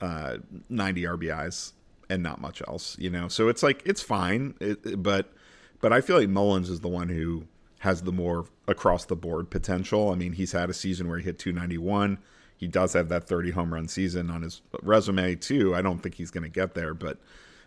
uh, 0.00 0.38
90 0.68 1.02
RBIs 1.02 1.72
and 2.08 2.22
not 2.22 2.40
much 2.40 2.62
else, 2.66 2.96
you 2.98 3.10
know. 3.10 3.28
So 3.28 3.48
it's 3.48 3.62
like 3.62 3.82
it's 3.84 4.02
fine, 4.02 4.54
it, 4.60 5.02
but 5.02 5.32
but 5.80 5.92
I 5.92 6.00
feel 6.00 6.18
like 6.18 6.28
Mullins 6.28 6.70
is 6.70 6.80
the 6.80 6.88
one 6.88 7.08
who 7.08 7.46
has 7.80 8.02
the 8.02 8.12
more 8.12 8.46
across 8.66 9.04
the 9.04 9.16
board 9.16 9.50
potential. 9.50 10.10
I 10.10 10.14
mean, 10.14 10.32
he's 10.32 10.52
had 10.52 10.70
a 10.70 10.74
season 10.74 11.08
where 11.08 11.18
he 11.18 11.24
hit 11.24 11.38
291. 11.38 12.18
He 12.56 12.66
does 12.66 12.94
have 12.94 13.08
that 13.10 13.28
30 13.28 13.50
home 13.50 13.74
run 13.74 13.86
season 13.86 14.30
on 14.30 14.42
his 14.42 14.62
resume 14.82 15.34
too. 15.34 15.74
I 15.74 15.82
don't 15.82 15.98
think 15.98 16.14
he's 16.14 16.30
going 16.30 16.44
to 16.44 16.48
get 16.48 16.74
there, 16.74 16.94
but 16.94 17.18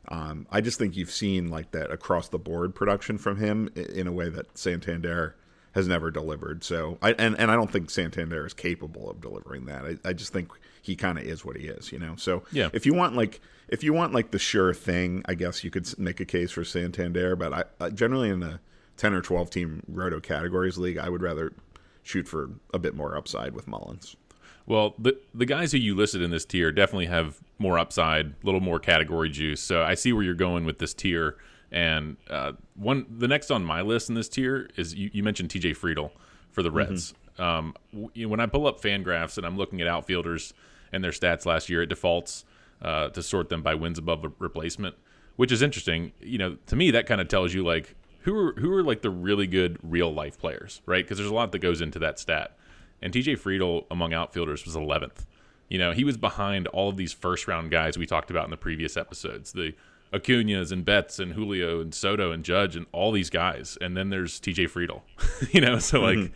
um, 0.07 0.47
I 0.51 0.61
just 0.61 0.79
think 0.79 0.97
you've 0.97 1.11
seen 1.11 1.49
like 1.49 1.71
that 1.71 1.91
across 1.91 2.29
the 2.29 2.39
board 2.39 2.73
production 2.73 3.17
from 3.17 3.37
him 3.37 3.69
in 3.75 4.07
a 4.07 4.11
way 4.11 4.29
that 4.29 4.57
Santander 4.57 5.35
has 5.73 5.87
never 5.87 6.09
delivered. 6.09 6.63
So 6.63 6.97
I 7.01 7.11
and, 7.13 7.39
and 7.39 7.51
I 7.51 7.55
don't 7.55 7.71
think 7.71 7.91
Santander 7.91 8.45
is 8.45 8.53
capable 8.53 9.09
of 9.09 9.21
delivering 9.21 9.65
that. 9.65 9.85
I, 9.85 10.09
I 10.09 10.13
just 10.13 10.33
think 10.33 10.51
he 10.81 10.95
kind 10.95 11.17
of 11.17 11.25
is 11.25 11.43
what 11.43 11.55
he 11.55 11.67
is, 11.67 11.91
you 11.91 11.99
know. 11.99 12.15
So 12.15 12.43
yeah. 12.51 12.69
if 12.73 12.85
you 12.85 12.93
want 12.93 13.15
like 13.15 13.41
if 13.67 13.83
you 13.83 13.93
want 13.93 14.13
like 14.13 14.31
the 14.31 14.39
sure 14.39 14.73
thing, 14.73 15.23
I 15.25 15.35
guess 15.35 15.63
you 15.63 15.69
could 15.69 15.97
make 15.99 16.19
a 16.19 16.25
case 16.25 16.51
for 16.51 16.63
Santander. 16.63 17.35
But 17.35 17.53
I, 17.53 17.63
I 17.85 17.89
generally 17.89 18.29
in 18.29 18.43
a 18.43 18.59
ten 18.97 19.13
or 19.13 19.21
twelve 19.21 19.49
team 19.49 19.83
roto 19.87 20.19
categories 20.19 20.77
league, 20.77 20.97
I 20.97 21.09
would 21.09 21.21
rather 21.21 21.53
shoot 22.03 22.27
for 22.27 22.51
a 22.73 22.79
bit 22.79 22.95
more 22.95 23.15
upside 23.15 23.53
with 23.53 23.67
Mullins. 23.67 24.15
Well, 24.65 24.95
the 24.99 25.17
the 25.33 25.45
guys 25.45 25.71
who 25.71 25.77
you 25.77 25.95
listed 25.95 26.21
in 26.21 26.31
this 26.31 26.45
tier 26.45 26.71
definitely 26.71 27.07
have 27.07 27.39
more 27.57 27.77
upside, 27.77 28.27
a 28.27 28.33
little 28.43 28.61
more 28.61 28.79
category 28.79 29.29
juice. 29.29 29.61
So 29.61 29.83
I 29.83 29.95
see 29.95 30.13
where 30.13 30.23
you're 30.23 30.33
going 30.35 30.65
with 30.65 30.79
this 30.79 30.93
tier. 30.93 31.37
And 31.71 32.17
uh, 32.29 32.53
one, 32.75 33.05
the 33.09 33.27
next 33.27 33.51
on 33.51 33.63
my 33.63 33.81
list 33.81 34.09
in 34.09 34.15
this 34.15 34.29
tier 34.29 34.69
is 34.75 34.95
you, 34.95 35.11
you 35.13 35.23
mentioned 35.23 35.49
TJ 35.49 35.77
Friedl 35.77 36.11
for 36.51 36.63
the 36.63 36.71
Reds. 36.71 37.13
Mm-hmm. 37.13 37.41
Um, 37.41 37.73
when 38.15 38.39
I 38.39 38.47
pull 38.47 38.67
up 38.67 38.81
Fangraphs 38.81 39.37
and 39.37 39.45
I'm 39.45 39.55
looking 39.55 39.81
at 39.81 39.87
outfielders 39.87 40.53
and 40.91 41.03
their 41.03 41.11
stats 41.11 41.45
last 41.45 41.69
year, 41.69 41.83
it 41.83 41.87
defaults 41.87 42.45
uh, 42.81 43.09
to 43.09 43.21
sort 43.21 43.49
them 43.49 43.61
by 43.61 43.75
wins 43.75 43.97
above 43.97 44.25
replacement, 44.39 44.95
which 45.35 45.51
is 45.51 45.61
interesting. 45.61 46.11
You 46.21 46.37
know, 46.37 46.57
to 46.67 46.75
me, 46.75 46.91
that 46.91 47.05
kind 47.05 47.21
of 47.21 47.27
tells 47.27 47.53
you 47.53 47.63
like 47.63 47.95
who 48.21 48.35
are 48.35 48.53
who 48.53 48.71
are 48.73 48.83
like 48.83 49.01
the 49.01 49.09
really 49.09 49.47
good 49.47 49.77
real 49.81 50.13
life 50.13 50.37
players, 50.37 50.81
right? 50.85 51.03
Because 51.03 51.17
there's 51.17 51.29
a 51.29 51.33
lot 51.33 51.51
that 51.51 51.59
goes 51.59 51.81
into 51.81 51.99
that 51.99 52.19
stat. 52.19 52.57
And 53.01 53.13
TJ 53.13 53.39
Friedl 53.39 53.85
among 53.89 54.13
outfielders 54.13 54.65
was 54.65 54.75
11th. 54.75 55.25
You 55.69 55.77
know, 55.77 55.91
he 55.91 56.03
was 56.03 56.17
behind 56.17 56.67
all 56.67 56.89
of 56.89 56.97
these 56.97 57.13
first 57.13 57.47
round 57.47 57.71
guys 57.71 57.97
we 57.97 58.05
talked 58.05 58.29
about 58.29 58.43
in 58.45 58.51
the 58.51 58.57
previous 58.57 58.97
episodes. 58.97 59.53
The 59.53 59.73
Acuna's 60.11 60.71
and 60.71 60.83
Betts 60.83 61.19
and 61.19 61.33
Julio 61.33 61.79
and 61.79 61.93
Soto 61.93 62.31
and 62.31 62.43
Judge 62.43 62.75
and 62.75 62.87
all 62.91 63.11
these 63.11 63.29
guys. 63.29 63.77
And 63.79 63.95
then 63.95 64.09
there's 64.09 64.39
TJ 64.39 64.69
Friedl. 64.69 65.01
you 65.53 65.61
know, 65.61 65.79
so 65.79 66.01
like 66.01 66.17
mm-hmm. 66.17 66.33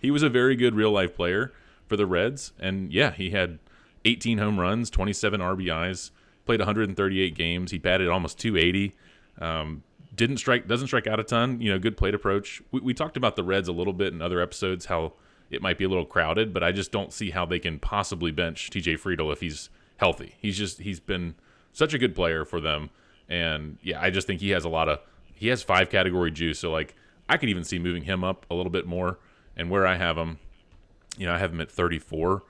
he 0.00 0.10
was 0.10 0.22
a 0.22 0.28
very 0.28 0.56
good 0.56 0.74
real 0.74 0.90
life 0.90 1.16
player 1.16 1.52
for 1.86 1.96
the 1.96 2.06
Reds. 2.06 2.52
And 2.60 2.92
yeah, 2.92 3.12
he 3.12 3.30
had 3.30 3.58
18 4.04 4.38
home 4.38 4.60
runs, 4.60 4.90
27 4.90 5.40
RBIs, 5.40 6.10
played 6.44 6.60
138 6.60 7.34
games. 7.34 7.70
He 7.70 7.78
batted 7.78 8.08
almost 8.08 8.38
280. 8.38 8.94
Um, 9.40 9.82
didn't 10.14 10.36
strike, 10.38 10.68
doesn't 10.68 10.86
strike 10.86 11.06
out 11.06 11.18
a 11.18 11.24
ton. 11.24 11.60
You 11.60 11.72
know, 11.72 11.78
good 11.78 11.96
plate 11.96 12.14
approach. 12.14 12.62
We, 12.70 12.80
we 12.80 12.94
talked 12.94 13.16
about 13.16 13.36
the 13.36 13.42
Reds 13.42 13.68
a 13.68 13.72
little 13.72 13.92
bit 13.92 14.12
in 14.12 14.22
other 14.22 14.40
episodes. 14.40 14.86
How 14.86 15.14
it 15.50 15.62
might 15.62 15.78
be 15.78 15.84
a 15.84 15.88
little 15.88 16.04
crowded, 16.04 16.52
but 16.54 16.62
I 16.62 16.72
just 16.72 16.92
don't 16.92 17.12
see 17.12 17.30
how 17.30 17.44
they 17.44 17.58
can 17.58 17.78
possibly 17.78 18.30
bench 18.30 18.70
TJ 18.70 18.98
Friedl 19.00 19.32
if 19.32 19.40
he's 19.40 19.70
healthy. 19.96 20.36
He's 20.38 20.56
just 20.56 20.80
he's 20.80 21.00
been 21.00 21.34
such 21.72 21.94
a 21.94 21.98
good 21.98 22.14
player 22.14 22.44
for 22.44 22.60
them, 22.60 22.90
and 23.28 23.78
yeah, 23.82 24.00
I 24.00 24.10
just 24.10 24.26
think 24.26 24.40
he 24.40 24.50
has 24.50 24.64
a 24.64 24.68
lot 24.68 24.88
of 24.88 25.00
he 25.34 25.48
has 25.48 25.62
five 25.62 25.90
category 25.90 26.30
juice. 26.30 26.58
So 26.60 26.70
like 26.70 26.94
I 27.28 27.36
could 27.36 27.48
even 27.48 27.64
see 27.64 27.78
moving 27.78 28.04
him 28.04 28.22
up 28.22 28.46
a 28.50 28.54
little 28.54 28.70
bit 28.70 28.86
more. 28.86 29.18
And 29.56 29.70
where 29.70 29.86
I 29.86 29.96
have 29.96 30.18
him, 30.18 30.38
you 31.16 31.26
know, 31.26 31.34
I 31.34 31.38
have 31.38 31.52
him 31.52 31.60
at 31.60 31.70
34. 31.70 32.42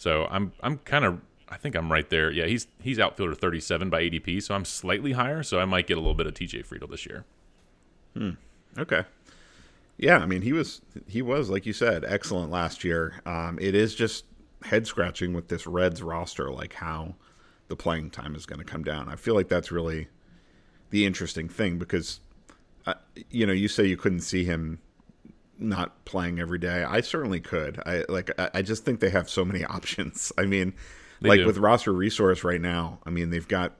So 0.00 0.26
I'm 0.30 0.52
I'm 0.62 0.78
kind 0.78 1.04
of 1.04 1.20
I 1.46 1.58
think 1.58 1.76
I'm 1.76 1.92
right 1.92 2.08
there. 2.08 2.30
Yeah, 2.30 2.46
he's 2.46 2.66
he's 2.80 2.98
outfielder 2.98 3.34
37 3.34 3.90
by 3.90 4.04
ADP, 4.04 4.42
so 4.42 4.54
I'm 4.54 4.64
slightly 4.64 5.12
higher. 5.12 5.42
So 5.42 5.60
I 5.60 5.66
might 5.66 5.86
get 5.86 5.98
a 5.98 6.00
little 6.00 6.14
bit 6.14 6.26
of 6.26 6.32
TJ 6.32 6.66
Friedl 6.66 6.88
this 6.88 7.04
year. 7.04 7.26
Hmm. 8.16 8.30
Okay. 8.78 9.02
Yeah, 9.98 10.16
I 10.16 10.24
mean 10.24 10.40
he 10.40 10.54
was 10.54 10.80
he 11.06 11.20
was 11.20 11.50
like 11.50 11.66
you 11.66 11.74
said 11.74 12.02
excellent 12.06 12.50
last 12.50 12.82
year. 12.82 13.20
Um, 13.26 13.58
it 13.60 13.74
is 13.74 13.94
just 13.94 14.24
head 14.62 14.86
scratching 14.86 15.34
with 15.34 15.48
this 15.48 15.66
Reds 15.66 16.02
roster, 16.02 16.50
like 16.50 16.72
how 16.72 17.14
the 17.68 17.76
playing 17.76 18.08
time 18.08 18.34
is 18.34 18.46
going 18.46 18.58
to 18.58 18.64
come 18.64 18.82
down. 18.82 19.10
I 19.10 19.16
feel 19.16 19.34
like 19.34 19.48
that's 19.48 19.70
really 19.70 20.08
the 20.88 21.04
interesting 21.04 21.46
thing 21.46 21.78
because, 21.78 22.20
uh, 22.86 22.94
you 23.28 23.46
know, 23.46 23.52
you 23.52 23.68
say 23.68 23.84
you 23.84 23.98
couldn't 23.98 24.20
see 24.20 24.44
him 24.44 24.80
not 25.60 26.04
playing 26.04 26.40
every 26.40 26.58
day. 26.58 26.82
I 26.82 27.00
certainly 27.00 27.40
could. 27.40 27.80
I 27.84 28.04
like. 28.08 28.30
I 28.38 28.62
just 28.62 28.84
think 28.84 29.00
they 29.00 29.10
have 29.10 29.28
so 29.28 29.44
many 29.44 29.64
options. 29.76 30.32
I 30.38 30.46
mean, 30.46 30.74
they 31.20 31.30
like 31.30 31.40
do. 31.40 31.46
with 31.46 31.58
roster 31.58 31.92
resource 31.92 32.44
right 32.44 32.60
now. 32.60 32.98
I 33.04 33.10
mean, 33.10 33.30
they've 33.30 33.46
got. 33.46 33.74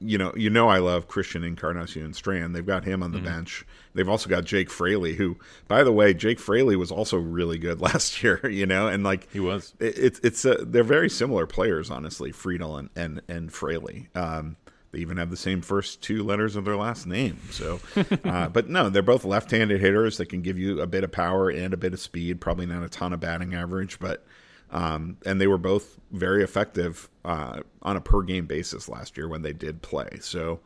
You 0.00 0.18
know, 0.18 0.34
you 0.36 0.50
know, 0.50 0.68
I 0.68 0.78
love 0.78 1.08
Christian 1.08 1.44
Encarnacion 1.44 2.12
Strand. 2.12 2.54
They've 2.54 2.66
got 2.66 2.84
him 2.84 3.02
on 3.02 3.12
the 3.12 3.18
mm-hmm. 3.18 3.26
bench. 3.26 3.64
They've 3.94 4.08
also 4.08 4.28
got 4.28 4.44
Jake 4.44 4.68
Fraley, 4.68 5.14
who, 5.14 5.38
by 5.66 5.82
the 5.82 5.92
way, 5.92 6.12
Jake 6.12 6.40
Fraley 6.40 6.76
was 6.76 6.90
also 6.90 7.16
really 7.16 7.56
good 7.58 7.80
last 7.80 8.22
year. 8.22 8.46
You 8.46 8.66
know, 8.66 8.88
and 8.88 9.04
like 9.04 9.32
he 9.32 9.40
was. 9.40 9.74
It, 9.78 9.96
it's 9.96 10.20
it's 10.22 10.44
a, 10.44 10.56
they're 10.56 10.82
very 10.82 11.08
similar 11.08 11.46
players, 11.46 11.90
honestly, 11.90 12.32
Friedl 12.32 12.78
and 12.78 12.90
and 12.96 13.22
and 13.28 13.52
Fraley. 13.52 14.08
Um, 14.14 14.56
they 14.94 15.00
even 15.00 15.16
have 15.16 15.30
the 15.30 15.36
same 15.36 15.60
first 15.60 16.02
two 16.02 16.22
letters 16.22 16.56
of 16.56 16.64
their 16.64 16.76
last 16.76 17.06
name. 17.06 17.38
So, 17.50 17.80
uh, 18.24 18.48
but 18.50 18.68
no, 18.68 18.88
they're 18.88 19.02
both 19.02 19.24
left-handed 19.24 19.80
hitters 19.80 20.18
that 20.18 20.26
can 20.26 20.42
give 20.42 20.58
you 20.58 20.80
a 20.80 20.86
bit 20.86 21.04
of 21.04 21.12
power 21.12 21.50
and 21.50 21.74
a 21.74 21.76
bit 21.76 21.92
of 21.92 22.00
speed. 22.00 22.40
Probably 22.40 22.66
not 22.66 22.82
a 22.82 22.88
ton 22.88 23.12
of 23.12 23.20
batting 23.20 23.54
average, 23.54 23.98
but 23.98 24.24
um, 24.70 25.18
and 25.26 25.40
they 25.40 25.46
were 25.46 25.58
both 25.58 25.98
very 26.12 26.42
effective 26.42 27.08
uh, 27.24 27.60
on 27.82 27.96
a 27.96 28.00
per 28.00 28.22
game 28.22 28.46
basis 28.46 28.88
last 28.88 29.16
year 29.16 29.28
when 29.28 29.42
they 29.42 29.52
did 29.52 29.82
play. 29.82 30.18
So 30.20 30.60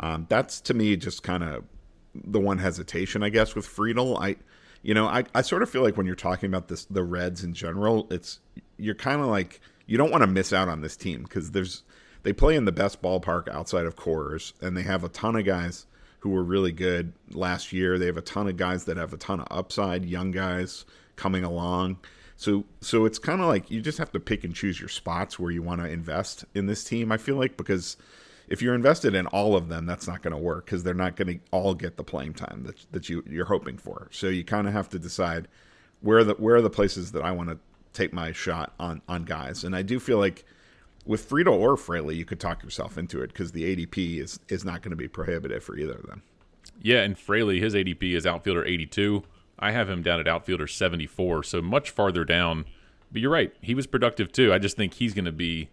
um, 0.00 0.26
that's 0.28 0.60
to 0.62 0.74
me 0.74 0.96
just 0.96 1.22
kind 1.22 1.42
of 1.42 1.64
the 2.14 2.40
one 2.40 2.58
hesitation, 2.58 3.22
I 3.22 3.28
guess, 3.28 3.54
with 3.54 3.66
Friedl. 3.66 4.20
I, 4.20 4.36
you 4.82 4.94
know, 4.94 5.06
I, 5.06 5.24
I 5.34 5.42
sort 5.42 5.62
of 5.62 5.70
feel 5.70 5.82
like 5.82 5.96
when 5.96 6.06
you're 6.06 6.14
talking 6.14 6.48
about 6.48 6.68
this, 6.68 6.84
the 6.86 7.02
Reds 7.02 7.42
in 7.42 7.54
general, 7.54 8.06
it's 8.10 8.40
you're 8.76 8.94
kind 8.94 9.20
of 9.20 9.26
like 9.26 9.60
you 9.86 9.98
don't 9.98 10.10
want 10.10 10.22
to 10.22 10.28
miss 10.28 10.52
out 10.52 10.68
on 10.68 10.80
this 10.80 10.96
team 10.96 11.24
because 11.24 11.50
there's 11.50 11.82
they 12.24 12.32
play 12.32 12.56
in 12.56 12.64
the 12.64 12.72
best 12.72 13.00
ballpark 13.00 13.48
outside 13.48 13.86
of 13.86 13.96
Coors, 13.96 14.52
and 14.60 14.76
they 14.76 14.82
have 14.82 15.04
a 15.04 15.08
ton 15.08 15.36
of 15.36 15.44
guys 15.44 15.86
who 16.20 16.30
were 16.30 16.42
really 16.42 16.72
good 16.72 17.12
last 17.30 17.72
year. 17.72 17.98
They 17.98 18.06
have 18.06 18.16
a 18.16 18.22
ton 18.22 18.48
of 18.48 18.56
guys 18.56 18.84
that 18.86 18.96
have 18.96 19.12
a 19.12 19.18
ton 19.18 19.40
of 19.40 19.46
upside, 19.50 20.06
young 20.06 20.30
guys 20.30 20.86
coming 21.16 21.44
along. 21.44 21.98
So 22.36 22.64
so 22.80 23.04
it's 23.04 23.18
kind 23.18 23.40
of 23.40 23.46
like 23.46 23.70
you 23.70 23.80
just 23.80 23.98
have 23.98 24.10
to 24.12 24.20
pick 24.20 24.42
and 24.42 24.54
choose 24.54 24.80
your 24.80 24.88
spots 24.88 25.38
where 25.38 25.50
you 25.50 25.62
want 25.62 25.82
to 25.82 25.88
invest 25.88 26.46
in 26.54 26.66
this 26.66 26.82
team. 26.82 27.12
I 27.12 27.18
feel 27.18 27.36
like 27.36 27.56
because 27.56 27.96
if 28.48 28.60
you're 28.60 28.74
invested 28.74 29.14
in 29.14 29.26
all 29.26 29.54
of 29.54 29.68
them, 29.68 29.86
that's 29.86 30.08
not 30.08 30.22
going 30.22 30.34
to 30.34 30.40
work 30.40 30.64
because 30.64 30.82
they're 30.82 30.94
not 30.94 31.16
going 31.16 31.28
to 31.28 31.44
all 31.50 31.74
get 31.74 31.96
the 31.96 32.04
playing 32.04 32.34
time 32.34 32.64
that 32.64 32.90
that 32.92 33.08
you 33.10 33.22
you're 33.28 33.44
hoping 33.44 33.76
for. 33.76 34.08
So 34.10 34.28
you 34.28 34.44
kind 34.44 34.66
of 34.66 34.72
have 34.72 34.88
to 34.90 34.98
decide 34.98 35.46
where 36.00 36.24
the 36.24 36.34
where 36.34 36.56
are 36.56 36.62
the 36.62 36.70
places 36.70 37.12
that 37.12 37.22
I 37.22 37.32
want 37.32 37.50
to 37.50 37.58
take 37.92 38.14
my 38.14 38.32
shot 38.32 38.72
on 38.80 39.02
on 39.08 39.24
guys. 39.24 39.62
And 39.62 39.76
I 39.76 39.82
do 39.82 40.00
feel 40.00 40.18
like 40.18 40.44
with 41.04 41.28
Friedl 41.28 41.52
or 41.52 41.76
Fraley, 41.76 42.16
you 42.16 42.24
could 42.24 42.40
talk 42.40 42.62
yourself 42.62 42.96
into 42.96 43.22
it 43.22 43.28
because 43.28 43.52
the 43.52 43.64
ADP 43.64 44.20
is 44.20 44.40
is 44.48 44.64
not 44.64 44.82
going 44.82 44.90
to 44.90 44.96
be 44.96 45.08
prohibitive 45.08 45.62
for 45.62 45.76
either 45.76 45.94
of 45.94 46.06
them. 46.06 46.22
Yeah, 46.80 47.02
and 47.02 47.18
Fraley, 47.18 47.60
his 47.60 47.74
ADP 47.74 48.14
is 48.14 48.26
outfielder 48.26 48.64
82. 48.64 49.22
I 49.58 49.70
have 49.70 49.88
him 49.88 50.02
down 50.02 50.20
at 50.20 50.26
outfielder 50.26 50.66
74, 50.66 51.44
so 51.44 51.62
much 51.62 51.90
farther 51.90 52.24
down. 52.24 52.64
But 53.12 53.20
you're 53.22 53.30
right, 53.30 53.54
he 53.60 53.74
was 53.74 53.86
productive 53.86 54.32
too. 54.32 54.52
I 54.52 54.58
just 54.58 54.76
think 54.76 54.94
he's 54.94 55.14
going 55.14 55.24
to 55.26 55.32
be 55.32 55.70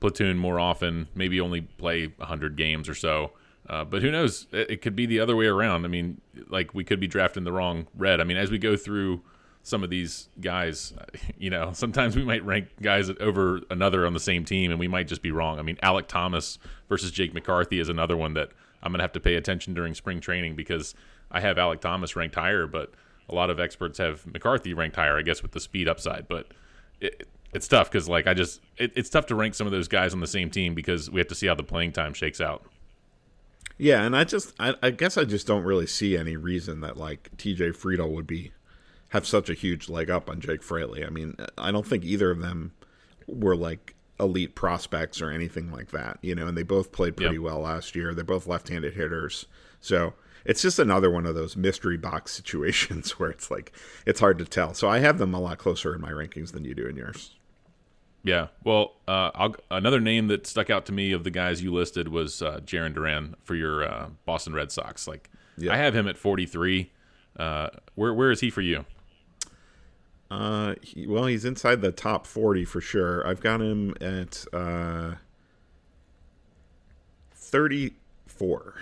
platoon 0.00 0.36
more 0.36 0.60
often, 0.60 1.08
maybe 1.14 1.40
only 1.40 1.62
play 1.62 2.08
100 2.16 2.56
games 2.56 2.88
or 2.88 2.94
so. 2.94 3.32
Uh, 3.68 3.84
but 3.84 4.02
who 4.02 4.10
knows? 4.10 4.46
It, 4.52 4.72
it 4.72 4.82
could 4.82 4.96
be 4.96 5.06
the 5.06 5.20
other 5.20 5.36
way 5.36 5.46
around. 5.46 5.84
I 5.84 5.88
mean, 5.88 6.20
like 6.48 6.74
we 6.74 6.84
could 6.84 7.00
be 7.00 7.06
drafting 7.06 7.44
the 7.44 7.52
wrong 7.52 7.86
red. 7.96 8.20
I 8.20 8.24
mean, 8.24 8.36
as 8.36 8.50
we 8.50 8.58
go 8.58 8.76
through 8.76 9.22
some 9.62 9.84
of 9.84 9.90
these 9.90 10.28
guys, 10.40 10.92
you 11.38 11.50
know, 11.50 11.72
sometimes 11.72 12.16
we 12.16 12.24
might 12.24 12.44
rank 12.44 12.68
guys 12.80 13.10
over 13.20 13.60
another 13.70 14.06
on 14.06 14.14
the 14.14 14.20
same 14.20 14.44
team 14.44 14.70
and 14.70 14.80
we 14.80 14.88
might 14.88 15.08
just 15.08 15.22
be 15.22 15.30
wrong. 15.30 15.58
I 15.58 15.62
mean, 15.62 15.76
Alek 15.82 16.08
Thomas 16.08 16.58
versus 16.88 17.10
Jake 17.10 17.34
McCarthy 17.34 17.78
is 17.78 17.88
another 17.88 18.16
one 18.16 18.34
that 18.34 18.50
I'm 18.82 18.92
going 18.92 18.98
to 18.98 19.04
have 19.04 19.12
to 19.12 19.20
pay 19.20 19.34
attention 19.34 19.74
during 19.74 19.94
spring 19.94 20.20
training 20.20 20.56
because 20.56 20.94
I 21.30 21.40
have 21.40 21.56
Alek 21.56 21.80
Thomas 21.80 22.16
ranked 22.16 22.34
higher, 22.34 22.66
but 22.66 22.92
a 23.28 23.34
lot 23.34 23.50
of 23.50 23.60
experts 23.60 23.98
have 23.98 24.26
McCarthy 24.26 24.74
ranked 24.74 24.96
higher, 24.96 25.16
I 25.16 25.22
guess, 25.22 25.42
with 25.42 25.52
the 25.52 25.60
speed 25.60 25.88
upside. 25.88 26.28
But 26.28 26.48
it, 27.00 27.28
it's 27.52 27.68
tough 27.68 27.90
because, 27.90 28.08
like, 28.08 28.26
I 28.26 28.34
just, 28.34 28.60
it, 28.76 28.92
it's 28.96 29.08
tough 29.08 29.26
to 29.26 29.34
rank 29.34 29.54
some 29.54 29.66
of 29.66 29.72
those 29.72 29.88
guys 29.88 30.12
on 30.12 30.20
the 30.20 30.26
same 30.26 30.50
team 30.50 30.74
because 30.74 31.10
we 31.10 31.20
have 31.20 31.28
to 31.28 31.34
see 31.34 31.46
how 31.46 31.54
the 31.54 31.62
playing 31.62 31.92
time 31.92 32.12
shakes 32.14 32.40
out. 32.40 32.64
Yeah, 33.78 34.02
and 34.02 34.16
I 34.16 34.24
just, 34.24 34.54
I, 34.60 34.74
I 34.82 34.90
guess 34.90 35.16
I 35.16 35.24
just 35.24 35.46
don't 35.46 35.64
really 35.64 35.86
see 35.86 36.16
any 36.16 36.36
reason 36.36 36.80
that, 36.80 36.96
like, 36.96 37.30
TJ 37.36 37.76
Friedl 37.76 38.10
would 38.10 38.26
be 38.26 38.52
have 39.12 39.26
such 39.26 39.50
a 39.50 39.54
huge 39.54 39.88
leg 39.88 40.10
up 40.10 40.30
on 40.30 40.40
Jake 40.40 40.62
Fraley. 40.62 41.04
I 41.04 41.10
mean, 41.10 41.36
I 41.58 41.70
don't 41.70 41.86
think 41.86 42.02
either 42.04 42.30
of 42.30 42.40
them 42.40 42.72
were 43.26 43.54
like 43.54 43.94
elite 44.18 44.54
prospects 44.54 45.20
or 45.20 45.30
anything 45.30 45.70
like 45.70 45.90
that, 45.90 46.18
you 46.22 46.34
know, 46.34 46.46
and 46.46 46.56
they 46.56 46.62
both 46.62 46.92
played 46.92 47.16
pretty 47.16 47.34
yep. 47.36 47.42
well 47.42 47.60
last 47.60 47.94
year. 47.94 48.14
They're 48.14 48.24
both 48.24 48.46
left-handed 48.46 48.94
hitters. 48.94 49.46
So, 49.80 50.14
it's 50.44 50.62
just 50.62 50.78
another 50.78 51.10
one 51.10 51.26
of 51.26 51.34
those 51.34 51.56
mystery 51.56 51.96
box 51.96 52.32
situations 52.36 53.18
where 53.18 53.30
it's 53.30 53.50
like 53.50 53.72
it's 54.06 54.18
hard 54.18 54.38
to 54.38 54.44
tell. 54.44 54.74
So 54.74 54.88
I 54.88 54.98
have 54.98 55.18
them 55.18 55.34
a 55.34 55.40
lot 55.40 55.58
closer 55.58 55.94
in 55.94 56.00
my 56.00 56.10
rankings 56.10 56.52
than 56.52 56.64
you 56.64 56.74
do 56.74 56.86
in 56.86 56.96
yours. 56.96 57.34
Yeah. 58.24 58.48
Well, 58.64 58.94
uh, 59.06 59.50
another 59.70 60.00
name 60.00 60.28
that 60.28 60.46
stuck 60.46 60.70
out 60.70 60.86
to 60.86 60.92
me 60.92 61.12
of 61.12 61.24
the 61.24 61.30
guys 61.30 61.62
you 61.62 61.72
listed 61.72 62.08
was 62.08 62.40
uh, 62.40 62.60
Jarren 62.64 62.94
Duran 62.94 63.34
for 63.42 63.54
your 63.56 63.84
uh, 63.84 64.08
Boston 64.24 64.52
Red 64.52 64.70
Sox. 64.70 65.08
Like, 65.08 65.28
I 65.68 65.76
have 65.76 65.94
him 65.94 66.08
at 66.08 66.16
43. 66.16 66.90
Uh, 67.36 67.68
where 67.94 68.14
where 68.14 68.30
is 68.30 68.40
he 68.40 68.50
for 68.50 68.60
you? 68.60 68.84
Uh, 70.32 70.76
he, 70.80 71.06
well, 71.06 71.26
he's 71.26 71.44
inside 71.44 71.82
the 71.82 71.92
top 71.92 72.26
40 72.26 72.64
for 72.64 72.80
sure. 72.80 73.26
I've 73.26 73.40
got 73.40 73.60
him 73.60 73.94
at 74.00 74.46
uh, 74.50 75.16
34. 77.34 78.74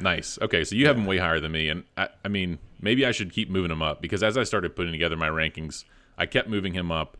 Nice. 0.00 0.36
Okay, 0.42 0.64
so 0.64 0.74
you 0.74 0.82
yeah. 0.82 0.88
have 0.88 0.96
him 0.96 1.06
way 1.06 1.18
higher 1.18 1.38
than 1.38 1.52
me, 1.52 1.68
and 1.68 1.84
I, 1.96 2.08
I, 2.24 2.28
mean, 2.28 2.58
maybe 2.80 3.06
I 3.06 3.12
should 3.12 3.32
keep 3.32 3.48
moving 3.48 3.70
him 3.70 3.82
up 3.82 4.02
because 4.02 4.24
as 4.24 4.36
I 4.36 4.42
started 4.42 4.74
putting 4.74 4.90
together 4.90 5.16
my 5.16 5.28
rankings, 5.28 5.84
I 6.18 6.26
kept 6.26 6.48
moving 6.48 6.74
him 6.74 6.90
up. 6.90 7.16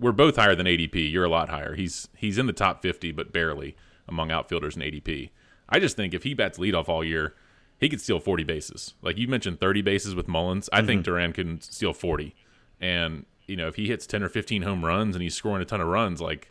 We're 0.00 0.10
both 0.10 0.34
higher 0.34 0.56
than 0.56 0.66
ADP. 0.66 1.10
You're 1.10 1.24
a 1.24 1.28
lot 1.30 1.48
higher. 1.50 1.76
He's 1.76 2.08
he's 2.16 2.36
in 2.36 2.46
the 2.46 2.52
top 2.52 2.82
50, 2.82 3.12
but 3.12 3.32
barely 3.32 3.76
among 4.08 4.32
outfielders 4.32 4.74
in 4.74 4.82
ADP. 4.82 5.30
I 5.68 5.78
just 5.78 5.96
think 5.96 6.14
if 6.14 6.24
he 6.24 6.34
bats 6.34 6.58
leadoff 6.58 6.88
all 6.88 7.04
year, 7.04 7.34
he 7.78 7.88
could 7.88 8.00
steal 8.00 8.18
40 8.18 8.42
bases. 8.42 8.94
Like 9.02 9.18
you 9.18 9.28
mentioned, 9.28 9.60
30 9.60 9.82
bases 9.82 10.16
with 10.16 10.26
Mullins. 10.26 10.68
I 10.72 10.78
mm-hmm. 10.78 10.86
think 10.88 11.04
Duran 11.04 11.32
can 11.32 11.60
steal 11.60 11.92
40. 11.92 12.34
And, 12.80 13.26
you 13.46 13.56
know, 13.56 13.68
if 13.68 13.76
he 13.76 13.88
hits 13.88 14.06
10 14.06 14.22
or 14.22 14.28
15 14.28 14.62
home 14.62 14.84
runs 14.84 15.14
and 15.14 15.22
he's 15.22 15.34
scoring 15.34 15.62
a 15.62 15.64
ton 15.64 15.80
of 15.80 15.88
runs, 15.88 16.20
like 16.20 16.50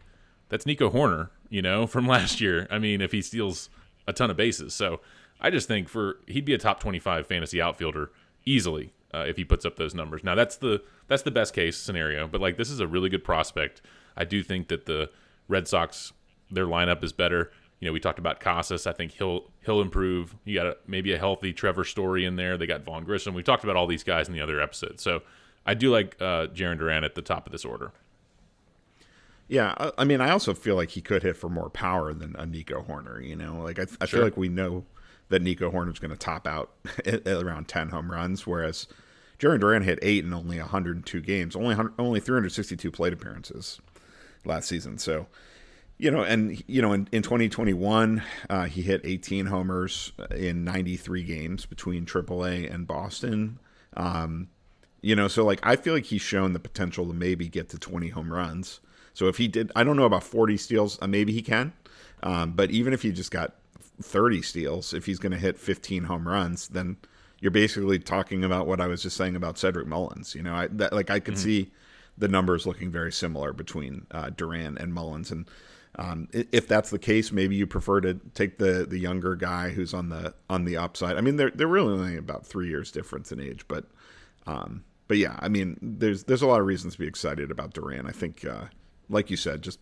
that's 0.50 0.66
Nico 0.66 0.90
Hoerner, 0.90 1.30
you 1.50 1.62
know, 1.62 1.88
from 1.88 2.08
last 2.08 2.40
year. 2.42 2.68
I 2.70 2.80
mean, 2.80 3.02
if 3.02 3.12
he 3.12 3.22
steals 3.22 3.70
a 4.08 4.14
ton 4.14 4.30
of 4.30 4.38
bases. 4.38 4.74
So 4.74 5.02
I 5.40 5.50
just 5.50 5.68
think 5.68 5.88
for 5.88 6.20
he'd 6.28 6.46
be 6.46 6.54
a 6.54 6.58
top 6.58 6.80
25 6.80 7.28
fantasy 7.28 7.62
outfielder 7.62 8.12
easily 8.46 8.94
uh, 9.14 9.26
if 9.28 9.38
he 9.38 9.46
puts 9.46 9.66
up 9.66 9.78
those 9.78 9.94
numbers. 9.94 10.24
Now 10.24 10.36
that's 10.36 10.58
the 10.58 10.84
that's 11.08 11.24
the 11.24 11.32
best 11.32 11.54
case 11.54 11.78
scenario, 11.78 12.28
but 12.28 12.42
like 12.42 12.58
this 12.58 12.70
is 12.70 12.80
a 12.80 12.88
really 12.88 13.10
good 13.10 13.24
prospect. 13.24 13.82
I 14.18 14.26
do 14.26 14.44
think 14.44 14.68
that 14.68 14.86
the 14.86 15.10
Red 15.48 15.68
Sox 15.68 16.12
their 16.52 16.66
lineup 16.66 17.04
is 17.04 17.14
better. 17.14 17.52
You 17.80 17.88
know, 17.88 17.94
we 17.94 18.00
talked 18.00 18.20
about 18.20 18.40
Casas. 18.42 18.86
I 18.86 18.92
think 18.92 19.14
he'll 19.14 19.52
he'll 19.66 19.82
improve. 19.82 20.36
You 20.44 20.56
got 20.56 20.66
a, 20.66 20.78
maybe 20.86 21.14
a 21.14 21.18
healthy 21.18 21.54
Trevor 21.54 21.86
Story 21.86 22.26
in 22.26 22.36
there. 22.36 22.58
They 22.58 22.68
got 22.68 22.84
Vaughn 22.84 23.06
Grissom. 23.06 23.34
We 23.34 23.44
talked 23.44 23.64
about 23.64 23.78
all 23.78 23.88
these 23.88 24.04
guys 24.04 24.28
in 24.28 24.34
the 24.34 24.42
other 24.42 24.60
episode. 24.60 25.00
So 25.00 25.22
I 25.70 25.76
do 25.76 25.92
like 25.92 26.16
uh, 26.20 26.48
Jarren 26.48 26.80
Duran 26.80 27.04
at 27.04 27.14
the 27.14 27.22
top 27.22 27.46
of 27.46 27.52
this 27.52 27.64
order. 27.64 27.92
Yeah, 29.48 29.92
I 30.00 30.04
mean, 30.04 30.20
I 30.20 30.32
also 30.32 30.56
feel 30.56 30.76
like 30.76 30.90
he 30.90 31.02
could 31.02 31.22
hit 31.22 31.38
for 31.38 31.48
more 31.48 31.70
power 31.70 32.12
than 32.12 32.36
a 32.38 32.48
Nico 32.48 32.82
Hoerner. 32.82 33.24
You 33.24 33.36
know, 33.36 33.62
like 33.62 33.78
I, 33.78 33.84
I 34.02 34.08
sure. 34.08 34.18
feel 34.18 34.24
like 34.24 34.36
we 34.36 34.50
know 34.50 34.86
that 35.30 35.44
Nico 35.44 35.70
Hoerner's 35.70 36.00
going 36.00 36.10
to 36.10 36.18
top 36.18 36.48
out 36.48 36.72
at, 37.06 37.28
at, 37.28 37.44
around 37.44 37.68
ten 37.68 37.90
home 37.90 38.10
runs, 38.10 38.48
whereas 38.48 38.88
Jarren 39.38 39.60
Duran 39.60 39.84
hit 39.84 40.00
eight 40.02 40.26
in 40.26 40.34
only 40.34 40.58
102 40.58 41.22
games, 41.22 41.56
only 41.56 41.76
only 42.00 42.20
362 42.20 42.90
plate 42.90 43.14
appearances 43.14 43.80
last 44.46 44.68
season. 44.68 44.98
So, 44.98 45.28
you 46.00 46.10
know, 46.10 46.24
and 46.24 46.64
you 46.66 46.82
know, 46.82 46.94
in, 46.94 47.08
in 47.12 47.22
2021, 47.22 48.24
uh, 48.50 48.66
he 48.66 48.82
hit 48.82 49.02
18 49.04 49.46
homers 49.46 50.14
in 50.32 50.64
93 50.64 51.22
games 51.22 51.68
between 51.68 52.08
AAA 52.08 52.74
and 52.74 52.88
Boston. 52.88 53.60
Um, 53.96 54.50
You 55.02 55.16
know, 55.16 55.28
so 55.28 55.46
like 55.46 55.60
I 55.64 55.76
feel 55.76 55.94
like 55.94 56.06
he's 56.06 56.22
shown 56.22 56.54
the 56.54 56.60
potential 56.60 57.08
to 57.08 57.14
maybe 57.14 57.48
get 57.48 57.70
to 57.70 57.78
20 57.78 58.10
home 58.10 58.32
runs. 58.34 58.82
So 59.14 59.28
if 59.28 59.38
he 59.38 59.48
did, 59.48 59.72
I 59.76 59.84
don't 59.84 59.98
know 59.98 60.06
about 60.06 60.24
40 60.24 60.58
steals, 60.58 61.00
uh, 61.02 61.08
maybe 61.08 61.34
he 61.34 61.42
can. 61.42 61.74
Um, 62.22 62.52
but 62.52 62.72
even 62.72 62.94
if 62.94 63.02
he 63.02 63.12
just 63.12 63.32
got 63.32 63.56
30 64.02 64.42
steals, 64.42 64.94
if 64.94 65.06
he's 65.06 65.20
going 65.20 65.32
to 65.32 65.38
hit 65.38 65.58
15 65.58 66.06
home 66.06 66.28
runs, 66.28 66.68
then 66.68 66.98
you're 67.40 67.52
basically 67.52 68.00
talking 68.00 68.44
about 68.44 68.68
what 68.68 68.82
I 68.82 68.88
was 68.88 69.02
just 69.02 69.18
saying 69.18 69.36
about 69.36 69.58
Cedric 69.58 69.88
Mullins. 69.88 70.36
You 70.36 70.44
know, 70.44 70.54
I 70.54 70.68
that, 70.68 70.94
like 70.94 71.10
I 71.10 71.20
could 71.20 71.36
mm-hmm. 71.36 71.44
see 71.44 71.72
the 72.18 72.28
numbers 72.28 72.66
looking 72.66 72.92
very 72.92 73.12
similar 73.12 73.54
between 73.54 74.06
uh, 74.12 74.30
Duran 74.30 74.78
and 74.78 74.94
Mullins, 74.94 75.32
and 75.32 75.50
um, 75.96 76.28
if 76.32 76.68
that's 76.68 76.90
the 76.90 77.00
case, 77.00 77.32
maybe 77.32 77.56
you 77.56 77.66
prefer 77.66 78.02
to 78.02 78.16
take 78.34 78.58
the 78.58 78.86
the 78.88 79.00
younger 79.00 79.36
guy 79.36 79.70
who's 79.70 79.94
on 79.94 80.10
the 80.10 80.34
on 80.50 80.66
the 80.66 80.78
upside. 80.78 81.18
I 81.18 81.22
mean, 81.22 81.38
they're 81.38 81.52
they're 81.52 81.68
really 81.68 81.94
only 81.94 82.18
about 82.18 82.46
three 82.46 82.68
years 82.68 82.92
difference 82.92 83.32
in 83.32 83.40
age, 83.40 83.66
but 83.68 83.86
um, 84.46 84.84
but 85.10 85.18
yeah, 85.18 85.36
I 85.40 85.50
mean, 85.50 85.78
there's 85.82 86.24
there's 86.24 86.44
a 86.44 86.48
lot 86.48 86.62
of 86.62 86.66
reasons 86.66 86.94
to 86.94 87.00
be 87.00 87.08
excited 87.08 87.52
about 87.52 87.74
Duran. 87.74 88.06
I 88.06 88.12
think, 88.12 88.46
uh, 88.46 88.66
like 89.10 89.30
you 89.30 89.36
said, 89.36 89.62
just 89.62 89.80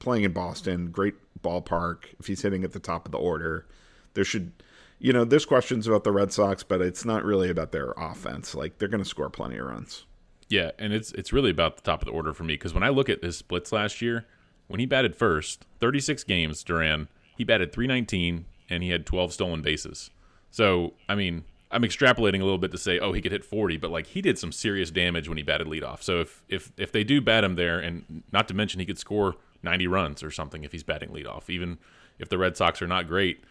playing 0.00 0.24
in 0.24 0.32
Boston, 0.32 0.90
great 0.90 1.14
ballpark. 1.40 2.06
If 2.18 2.26
he's 2.26 2.42
hitting 2.42 2.64
at 2.64 2.72
the 2.72 2.80
top 2.80 3.06
of 3.06 3.12
the 3.12 3.18
order, 3.18 3.66
there 4.12 4.24
should 4.24 4.52
you 4.98 5.12
know, 5.12 5.24
there's 5.24 5.46
questions 5.46 5.88
about 5.88 6.04
the 6.04 6.12
Red 6.12 6.32
Sox, 6.32 6.62
but 6.62 6.80
it's 6.80 7.04
not 7.04 7.24
really 7.24 7.50
about 7.50 7.72
their 7.72 7.92
offense. 7.96 8.54
Like 8.54 8.78
they're 8.78 8.88
going 8.88 9.02
to 9.02 9.08
score 9.08 9.30
plenty 9.30 9.58
of 9.58 9.66
runs. 9.66 10.06
Yeah, 10.48 10.72
and 10.78 10.92
it's 10.92 11.12
it's 11.12 11.32
really 11.32 11.50
about 11.50 11.76
the 11.76 11.82
top 11.82 12.02
of 12.02 12.06
the 12.06 12.12
order 12.12 12.34
for 12.34 12.44
me 12.44 12.54
because 12.54 12.74
when 12.74 12.82
I 12.82 12.88
look 12.88 13.08
at 13.08 13.22
his 13.22 13.38
splits 13.38 13.72
last 13.72 14.02
year, 14.02 14.26
when 14.66 14.80
he 14.80 14.86
batted 14.86 15.16
first, 15.16 15.66
36 15.80 16.24
games, 16.24 16.64
Duran, 16.64 17.08
he 17.36 17.44
batted 17.44 17.72
319 17.72 18.44
and 18.68 18.82
he 18.82 18.90
had 18.90 19.06
12 19.06 19.32
stolen 19.32 19.62
bases. 19.62 20.10
So, 20.50 20.94
I 21.08 21.14
mean, 21.14 21.44
I'm 21.72 21.82
extrapolating 21.82 22.40
a 22.40 22.44
little 22.44 22.58
bit 22.58 22.70
to 22.72 22.78
say, 22.78 22.98
oh, 22.98 23.12
he 23.12 23.22
could 23.22 23.32
hit 23.32 23.44
40, 23.44 23.78
but 23.78 23.90
like 23.90 24.06
he 24.08 24.20
did 24.20 24.38
some 24.38 24.52
serious 24.52 24.90
damage 24.90 25.28
when 25.28 25.38
he 25.38 25.42
batted 25.42 25.66
leadoff. 25.66 26.02
So 26.02 26.20
if 26.20 26.42
if 26.48 26.72
if 26.76 26.92
they 26.92 27.02
do 27.02 27.20
bat 27.20 27.44
him 27.44 27.54
there, 27.54 27.78
and 27.80 28.22
not 28.30 28.46
to 28.48 28.54
mention 28.54 28.78
he 28.78 28.86
could 28.86 28.98
score 28.98 29.36
90 29.62 29.86
runs 29.86 30.22
or 30.22 30.30
something 30.30 30.64
if 30.64 30.72
he's 30.72 30.82
batting 30.82 31.08
leadoff, 31.10 31.48
even 31.48 31.78
if 32.18 32.28
the 32.28 32.38
Red 32.38 32.56
Sox 32.56 32.82
are 32.82 32.86
not 32.86 33.08
great, 33.08 33.42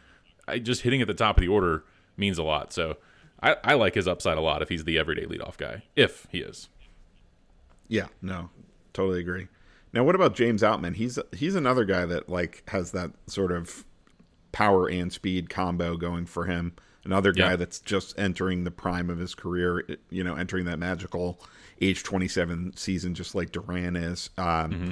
I, 0.48 0.60
just 0.60 0.84
hitting 0.84 1.02
at 1.02 1.08
the 1.08 1.14
top 1.14 1.38
of 1.38 1.42
the 1.42 1.48
order 1.48 1.84
means 2.16 2.38
a 2.38 2.44
lot. 2.44 2.72
So 2.72 2.98
I, 3.42 3.56
I 3.64 3.74
like 3.74 3.96
his 3.96 4.08
upside 4.08 4.38
a 4.38 4.42
lot 4.42 4.62
if 4.62 4.70
he's 4.70 4.84
the 4.84 5.00
everyday 5.00 5.26
leadoff 5.26 5.58
guy, 5.58 5.84
if 5.96 6.28
he 6.30 6.40
is. 6.40 6.70
Yeah, 7.88 8.08
no, 8.22 8.50
totally 8.94 9.20
agree. 9.20 9.48
Now, 9.94 10.04
what 10.04 10.16
about 10.16 10.36
James 10.36 10.62
Outman? 10.62 10.96
He's 10.96 11.20
he's 11.34 11.56
another 11.56 11.86
guy 11.86 12.06
that 12.06 12.30
like 12.30 12.64
has 12.70 12.92
that 12.92 13.12
sort 13.28 13.52
of 13.52 13.84
power 14.52 14.88
and 14.88 15.12
speed 15.12 15.50
combo 15.50 15.98
going 15.98 16.26
for 16.26 16.46
him. 16.46 16.74
Another 17.04 17.32
guy 17.32 17.52
yeah. 17.52 17.56
that's 17.56 17.80
just 17.80 18.18
entering 18.18 18.64
the 18.64 18.72
prime 18.72 19.10
of 19.10 19.18
his 19.18 19.34
career, 19.34 19.84
you 20.10 20.24
know, 20.24 20.36
entering 20.36 20.66
that 20.66 20.78
magical 20.78 21.40
age 21.82 22.04
27 22.04 22.74
season, 22.76 23.16
just 23.16 23.34
like 23.34 23.52
Duran 23.52 23.96
is. 23.96 24.30
Um, 24.38 24.46
mm-hmm. 24.46 24.90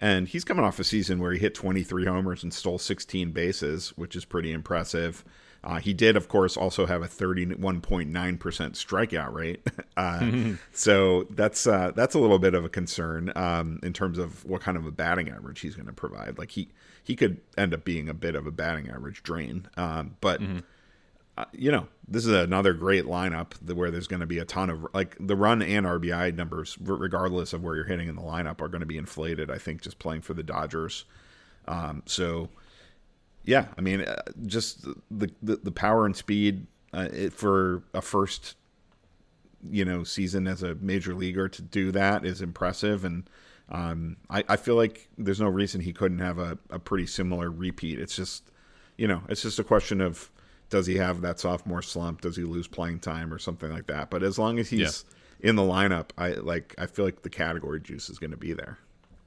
And 0.00 0.28
he's 0.28 0.44
coming 0.44 0.64
off 0.64 0.78
a 0.78 0.84
season 0.84 1.18
where 1.18 1.32
he 1.32 1.38
hit 1.38 1.54
23 1.54 2.06
homers 2.06 2.42
and 2.42 2.54
stole 2.54 2.78
16 2.78 3.32
bases, 3.32 3.90
which 3.96 4.16
is 4.16 4.24
pretty 4.24 4.52
impressive. 4.52 5.24
Uh, 5.62 5.78
he 5.78 5.92
did, 5.92 6.16
of 6.16 6.28
course, 6.28 6.56
also 6.56 6.86
have 6.86 7.02
a 7.02 7.06
31.9% 7.06 8.10
strikeout 8.38 9.32
rate. 9.34 9.66
uh, 9.96 10.54
so 10.72 11.26
that's 11.30 11.66
uh, 11.66 11.92
that's 11.94 12.14
a 12.14 12.18
little 12.18 12.38
bit 12.38 12.54
of 12.54 12.64
a 12.64 12.68
concern 12.70 13.30
um, 13.36 13.78
in 13.82 13.92
terms 13.92 14.16
of 14.16 14.44
what 14.46 14.62
kind 14.62 14.78
of 14.78 14.86
a 14.86 14.90
batting 14.90 15.28
average 15.28 15.60
he's 15.60 15.74
going 15.74 15.86
to 15.86 15.92
provide. 15.92 16.38
Like 16.38 16.52
he 16.52 16.70
he 17.02 17.14
could 17.14 17.40
end 17.58 17.74
up 17.74 17.84
being 17.84 18.08
a 18.08 18.14
bit 18.14 18.34
of 18.34 18.46
a 18.46 18.50
batting 18.50 18.88
average 18.88 19.22
drain. 19.22 19.66
Um, 19.76 20.16
but 20.22 20.40
mm-hmm. 20.40 20.60
You 21.52 21.72
know, 21.72 21.88
this 22.08 22.26
is 22.26 22.32
another 22.32 22.72
great 22.72 23.04
lineup 23.04 23.52
where 23.72 23.90
there's 23.90 24.06
going 24.06 24.20
to 24.20 24.26
be 24.26 24.38
a 24.38 24.44
ton 24.44 24.70
of 24.70 24.86
like 24.92 25.16
the 25.20 25.36
run 25.36 25.62
and 25.62 25.86
RBI 25.86 26.34
numbers, 26.34 26.76
regardless 26.80 27.52
of 27.52 27.62
where 27.62 27.76
you're 27.76 27.84
hitting 27.84 28.08
in 28.08 28.16
the 28.16 28.22
lineup, 28.22 28.60
are 28.60 28.68
going 28.68 28.80
to 28.80 28.86
be 28.86 28.98
inflated. 28.98 29.50
I 29.50 29.58
think 29.58 29.82
just 29.82 29.98
playing 29.98 30.22
for 30.22 30.34
the 30.34 30.42
Dodgers. 30.42 31.04
Um, 31.68 32.02
so, 32.06 32.48
yeah, 33.44 33.66
I 33.78 33.80
mean, 33.80 34.00
uh, 34.00 34.22
just 34.46 34.84
the, 35.10 35.30
the, 35.42 35.56
the 35.56 35.70
power 35.70 36.06
and 36.06 36.16
speed 36.16 36.66
uh, 36.92 37.08
it, 37.12 37.32
for 37.32 37.82
a 37.94 38.02
first, 38.02 38.56
you 39.70 39.84
know, 39.84 40.02
season 40.02 40.46
as 40.46 40.62
a 40.62 40.74
major 40.76 41.14
leaguer 41.14 41.48
to 41.48 41.62
do 41.62 41.92
that 41.92 42.24
is 42.24 42.42
impressive, 42.42 43.04
and 43.04 43.28
um, 43.70 44.16
I, 44.28 44.42
I 44.48 44.56
feel 44.56 44.74
like 44.74 45.08
there's 45.16 45.40
no 45.40 45.48
reason 45.48 45.80
he 45.80 45.92
couldn't 45.92 46.18
have 46.18 46.38
a, 46.38 46.58
a 46.70 46.78
pretty 46.78 47.06
similar 47.06 47.50
repeat. 47.50 48.00
It's 48.00 48.16
just, 48.16 48.50
you 48.98 49.06
know, 49.06 49.22
it's 49.28 49.42
just 49.42 49.58
a 49.58 49.64
question 49.64 50.00
of 50.00 50.30
does 50.70 50.86
he 50.86 50.96
have 50.96 51.20
that 51.20 51.40
sophomore 51.40 51.82
slump? 51.82 52.22
Does 52.22 52.36
he 52.36 52.44
lose 52.44 52.66
playing 52.66 53.00
time 53.00 53.34
or 53.34 53.38
something 53.38 53.70
like 53.70 53.86
that? 53.88 54.08
But 54.08 54.22
as 54.22 54.38
long 54.38 54.58
as 54.58 54.70
he's 54.70 55.04
yeah. 55.40 55.50
in 55.50 55.56
the 55.56 55.62
lineup, 55.62 56.10
I 56.16 56.30
like 56.30 56.74
I 56.78 56.86
feel 56.86 57.04
like 57.04 57.22
the 57.22 57.30
category 57.30 57.80
juice 57.80 58.08
is 58.08 58.18
going 58.18 58.30
to 58.30 58.36
be 58.36 58.52
there. 58.52 58.78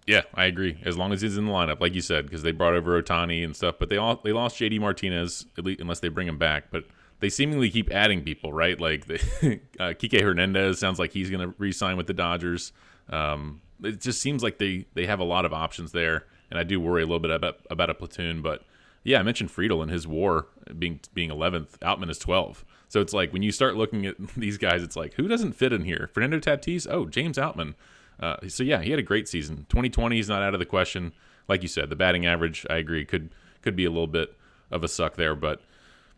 Yeah, 0.08 0.24
I 0.34 0.46
agree. 0.46 0.78
As 0.84 0.98
long 0.98 1.14
as 1.14 1.22
he's 1.22 1.38
in 1.38 1.46
the 1.46 1.52
lineup, 1.52 1.80
like 1.80 1.94
you 1.94 2.02
said, 2.02 2.26
because 2.26 2.44
they 2.44 2.52
brought 2.52 2.74
over 2.74 3.02
Ohtani 3.02 3.44
and 3.44 3.56
stuff, 3.56 3.76
but 3.80 3.90
they 3.90 3.98
all 3.98 4.20
they 4.24 4.34
lost 4.34 4.58
JD 4.58 4.80
Martinez 4.80 5.46
at 5.58 5.66
least 5.66 5.82
unless 5.82 6.00
they 6.00 6.10
bring 6.10 6.28
him 6.28 6.38
back. 6.38 6.72
But 6.72 6.86
they 7.20 7.30
seemingly 7.30 7.70
keep 7.70 7.92
adding 7.92 8.22
people, 8.22 8.52
right? 8.52 8.80
Like 8.80 9.06
the, 9.06 9.16
uh, 9.80 9.94
Kike 9.94 10.22
Hernandez 10.22 10.80
sounds 10.80 11.00
like 11.00 11.12
he's 11.12 11.30
going 11.30 11.48
to 11.48 11.56
re-sign 11.58 11.96
with 11.96 12.08
the 12.08 12.14
Dodgers. 12.14 12.74
Um, 13.10 13.62
it 13.82 14.02
just 14.02 14.22
seems 14.22 14.44
like 14.44 14.58
they 14.58 14.86
they 14.94 15.06
have 15.06 15.20
a 15.20 15.26
lot 15.26 15.46
of 15.46 15.54
options 15.54 15.92
there, 15.92 16.26
and 16.50 16.60
I 16.60 16.64
do 16.64 16.80
worry 16.80 17.02
a 17.02 17.06
little 17.06 17.20
bit 17.20 17.32
about 17.32 17.60
about 17.70 17.90
a 17.90 17.94
platoon, 17.94 18.42
but 18.42 18.64
yeah, 19.04 19.20
I 19.20 19.24
mentioned 19.24 19.50
Friedl 19.50 19.82
and 19.82 19.92
his 19.92 20.08
WAR 20.08 20.48
being 20.78 21.00
being 21.14 21.30
11th. 21.30 21.78
Outman 21.80 22.10
is 22.10 22.20
12. 22.20 22.66
So 22.88 23.02
it's 23.02 23.14
like 23.14 23.34
when 23.34 23.44
you 23.44 23.52
start 23.52 23.76
looking 23.76 24.06
at 24.06 24.16
these 24.38 24.58
guys, 24.58 24.84
it's 24.84 24.96
like 24.96 25.16
who 25.16 25.28
doesn't 25.28 25.54
fit 25.54 25.74
in 25.74 25.84
here? 25.84 26.10
Fernando 26.14 26.40
Tatis. 26.40 26.88
Oh, 26.90 27.06
James 27.06 27.38
Outman. 27.38 27.76
Uh, 28.20 28.38
so 28.48 28.64
yeah, 28.64 28.82
he 28.82 28.92
had 28.92 29.00
a 29.00 29.04
great 29.04 29.28
season. 29.28 29.66
2020 29.70 30.20
is 30.20 30.30
not 30.30 30.44
out 30.44 30.54
of 30.54 30.60
the 30.60 30.66
question. 30.66 31.14
Like 31.48 31.62
you 31.62 31.68
said, 31.68 31.90
the 31.90 31.96
batting 31.96 32.26
average, 32.26 32.66
I 32.70 32.78
agree, 32.78 33.06
could 33.06 33.32
could 33.62 33.76
be 33.76 33.86
a 33.86 33.90
little 33.90 34.08
bit 34.08 34.38
of 34.72 34.84
a 34.84 34.88
suck 34.88 35.16
there, 35.16 35.36
but 35.36 35.62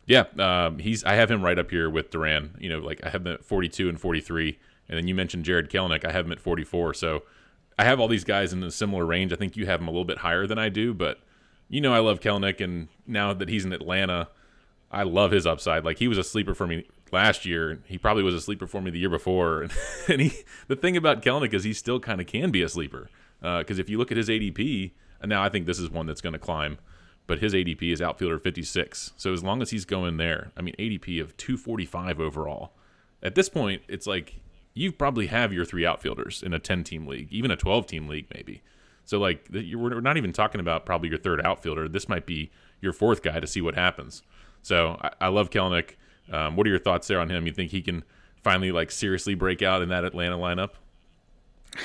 yeah, 0.05 0.25
um, 0.37 0.79
he's. 0.79 1.03
I 1.03 1.13
have 1.13 1.31
him 1.31 1.43
right 1.43 1.57
up 1.57 1.71
here 1.71 1.89
with 1.89 2.11
Duran. 2.11 2.55
You 2.59 2.69
know, 2.69 2.79
like 2.79 3.03
I 3.03 3.09
have 3.09 3.25
him 3.25 3.33
at 3.33 3.43
42 3.43 3.89
and 3.89 3.99
43, 3.99 4.59
and 4.87 4.97
then 4.97 5.07
you 5.07 5.15
mentioned 5.15 5.45
Jarred 5.45 5.69
Kelenic. 5.69 6.05
I 6.05 6.11
have 6.11 6.25
him 6.25 6.31
at 6.31 6.39
44. 6.39 6.93
So 6.93 7.23
I 7.79 7.85
have 7.85 7.99
all 7.99 8.07
these 8.07 8.23
guys 8.23 8.53
in 8.53 8.61
a 8.63 8.71
similar 8.71 9.05
range. 9.05 9.33
I 9.33 9.35
think 9.35 9.57
you 9.57 9.65
have 9.65 9.81
him 9.81 9.87
a 9.87 9.91
little 9.91 10.05
bit 10.05 10.19
higher 10.19 10.45
than 10.45 10.59
I 10.59 10.69
do, 10.69 10.93
but 10.93 11.19
you 11.69 11.81
know 11.81 11.93
I 11.93 11.99
love 11.99 12.19
Kelenic, 12.19 12.61
and 12.61 12.87
now 13.07 13.33
that 13.33 13.49
he's 13.49 13.65
in 13.65 13.73
Atlanta, 13.73 14.29
I 14.91 15.03
love 15.03 15.31
his 15.31 15.45
upside. 15.45 15.83
Like 15.83 15.99
he 15.99 16.07
was 16.07 16.17
a 16.17 16.23
sleeper 16.23 16.53
for 16.53 16.67
me 16.67 16.87
last 17.11 17.45
year. 17.45 17.79
He 17.85 17.97
probably 17.97 18.23
was 18.23 18.35
a 18.35 18.41
sleeper 18.41 18.67
for 18.67 18.81
me 18.81 18.91
the 18.91 18.99
year 18.99 19.09
before. 19.09 19.67
And, 20.07 20.21
he, 20.21 20.33
the 20.67 20.75
thing 20.75 20.95
about 20.95 21.23
Kelenic 21.23 21.53
is 21.53 21.63
he 21.63 21.73
still 21.73 21.99
kind 21.99 22.21
of 22.21 22.27
can 22.27 22.51
be 22.51 22.61
a 22.61 22.69
sleeper 22.69 23.09
because 23.39 23.79
uh, 23.79 23.81
if 23.81 23.89
you 23.89 23.97
look 23.97 24.11
at 24.11 24.17
his 24.17 24.29
ADP, 24.29 24.91
and 25.19 25.29
now 25.29 25.41
I 25.43 25.49
think 25.49 25.65
this 25.65 25.79
is 25.79 25.89
one 25.89 26.05
that's 26.05 26.21
going 26.21 26.33
to 26.33 26.39
climb, 26.39 26.77
but 27.25 27.39
his 27.39 27.53
ADP 27.53 27.91
is 27.91 28.01
outfielder 28.01 28.37
56. 28.37 29.13
So 29.17 29.33
as 29.33 29.43
long 29.43 29.61
as 29.61 29.71
he's 29.71 29.85
going 29.85 30.17
there, 30.17 30.51
I 30.55 30.61
mean 30.61 30.75
ADP 30.77 31.19
of 31.21 31.35
245 31.37 32.19
overall. 32.19 32.73
At 33.23 33.33
this 33.33 33.49
point, 33.49 33.81
it's 33.87 34.05
like 34.05 34.35
you 34.75 34.91
probably 34.91 35.27
have 35.27 35.51
your 35.51 35.65
three 35.65 35.85
outfielders 35.85 36.43
in 36.43 36.53
a 36.53 36.59
10 36.59 36.83
team 36.83 37.07
league, 37.07 37.31
even 37.31 37.49
a 37.49 37.55
12 37.55 37.87
team 37.87 38.07
league 38.07 38.27
maybe. 38.33 38.61
So 39.05 39.19
like 39.19 39.47
we're 39.51 40.01
not 40.01 40.17
even 40.17 40.33
talking 40.33 40.59
about 40.59 40.85
probably 40.85 41.09
your 41.09 41.17
third 41.17 41.45
outfielder. 41.45 41.87
This 41.87 42.09
might 42.09 42.25
be 42.25 42.51
your 42.81 42.93
fourth 42.93 43.21
guy 43.21 43.39
to 43.39 43.47
see 43.47 43.61
what 43.61 43.75
happens. 43.75 44.23
So 44.61 44.99
I, 45.01 45.11
I 45.21 45.27
love 45.29 45.49
Kelenic. 45.49 45.91
Um, 46.31 46.55
what 46.55 46.65
are 46.65 46.69
your 46.71 46.79
thoughts 46.79 47.07
there 47.07 47.19
on 47.19 47.29
him? 47.29 47.45
You 47.45 47.53
think 47.53 47.71
he 47.71 47.81
can 47.81 48.03
finally 48.43 48.71
like 48.71 48.91
seriously 48.91 49.35
break 49.35 49.61
out 49.61 49.81
in 49.81 49.89
that 49.89 50.03
Atlanta 50.03 50.37
lineup? 50.37 50.71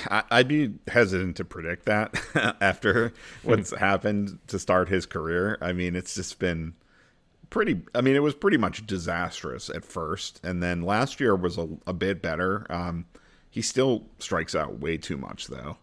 I'd 0.07 0.47
be 0.47 0.73
hesitant 0.87 1.35
to 1.37 1.45
predict 1.45 1.85
that 1.85 2.15
after 2.61 3.13
what's 3.43 3.75
happened 3.75 4.39
to 4.47 4.57
start 4.57 4.89
his 4.89 5.05
career. 5.05 5.57
I 5.61 5.73
mean, 5.73 5.95
it's 5.95 6.15
just 6.15 6.39
been 6.39 6.73
pretty. 7.49 7.81
I 7.93 8.01
mean, 8.01 8.15
it 8.15 8.23
was 8.23 8.33
pretty 8.33 8.57
much 8.57 8.85
disastrous 8.87 9.69
at 9.69 9.83
first, 9.83 10.39
and 10.43 10.63
then 10.63 10.81
last 10.81 11.19
year 11.19 11.35
was 11.35 11.57
a, 11.57 11.67
a 11.85 11.93
bit 11.93 12.21
better. 12.21 12.65
Um, 12.69 13.05
he 13.49 13.61
still 13.61 14.05
strikes 14.19 14.55
out 14.55 14.79
way 14.79 14.97
too 14.97 15.17
much, 15.17 15.47
though. 15.47 15.77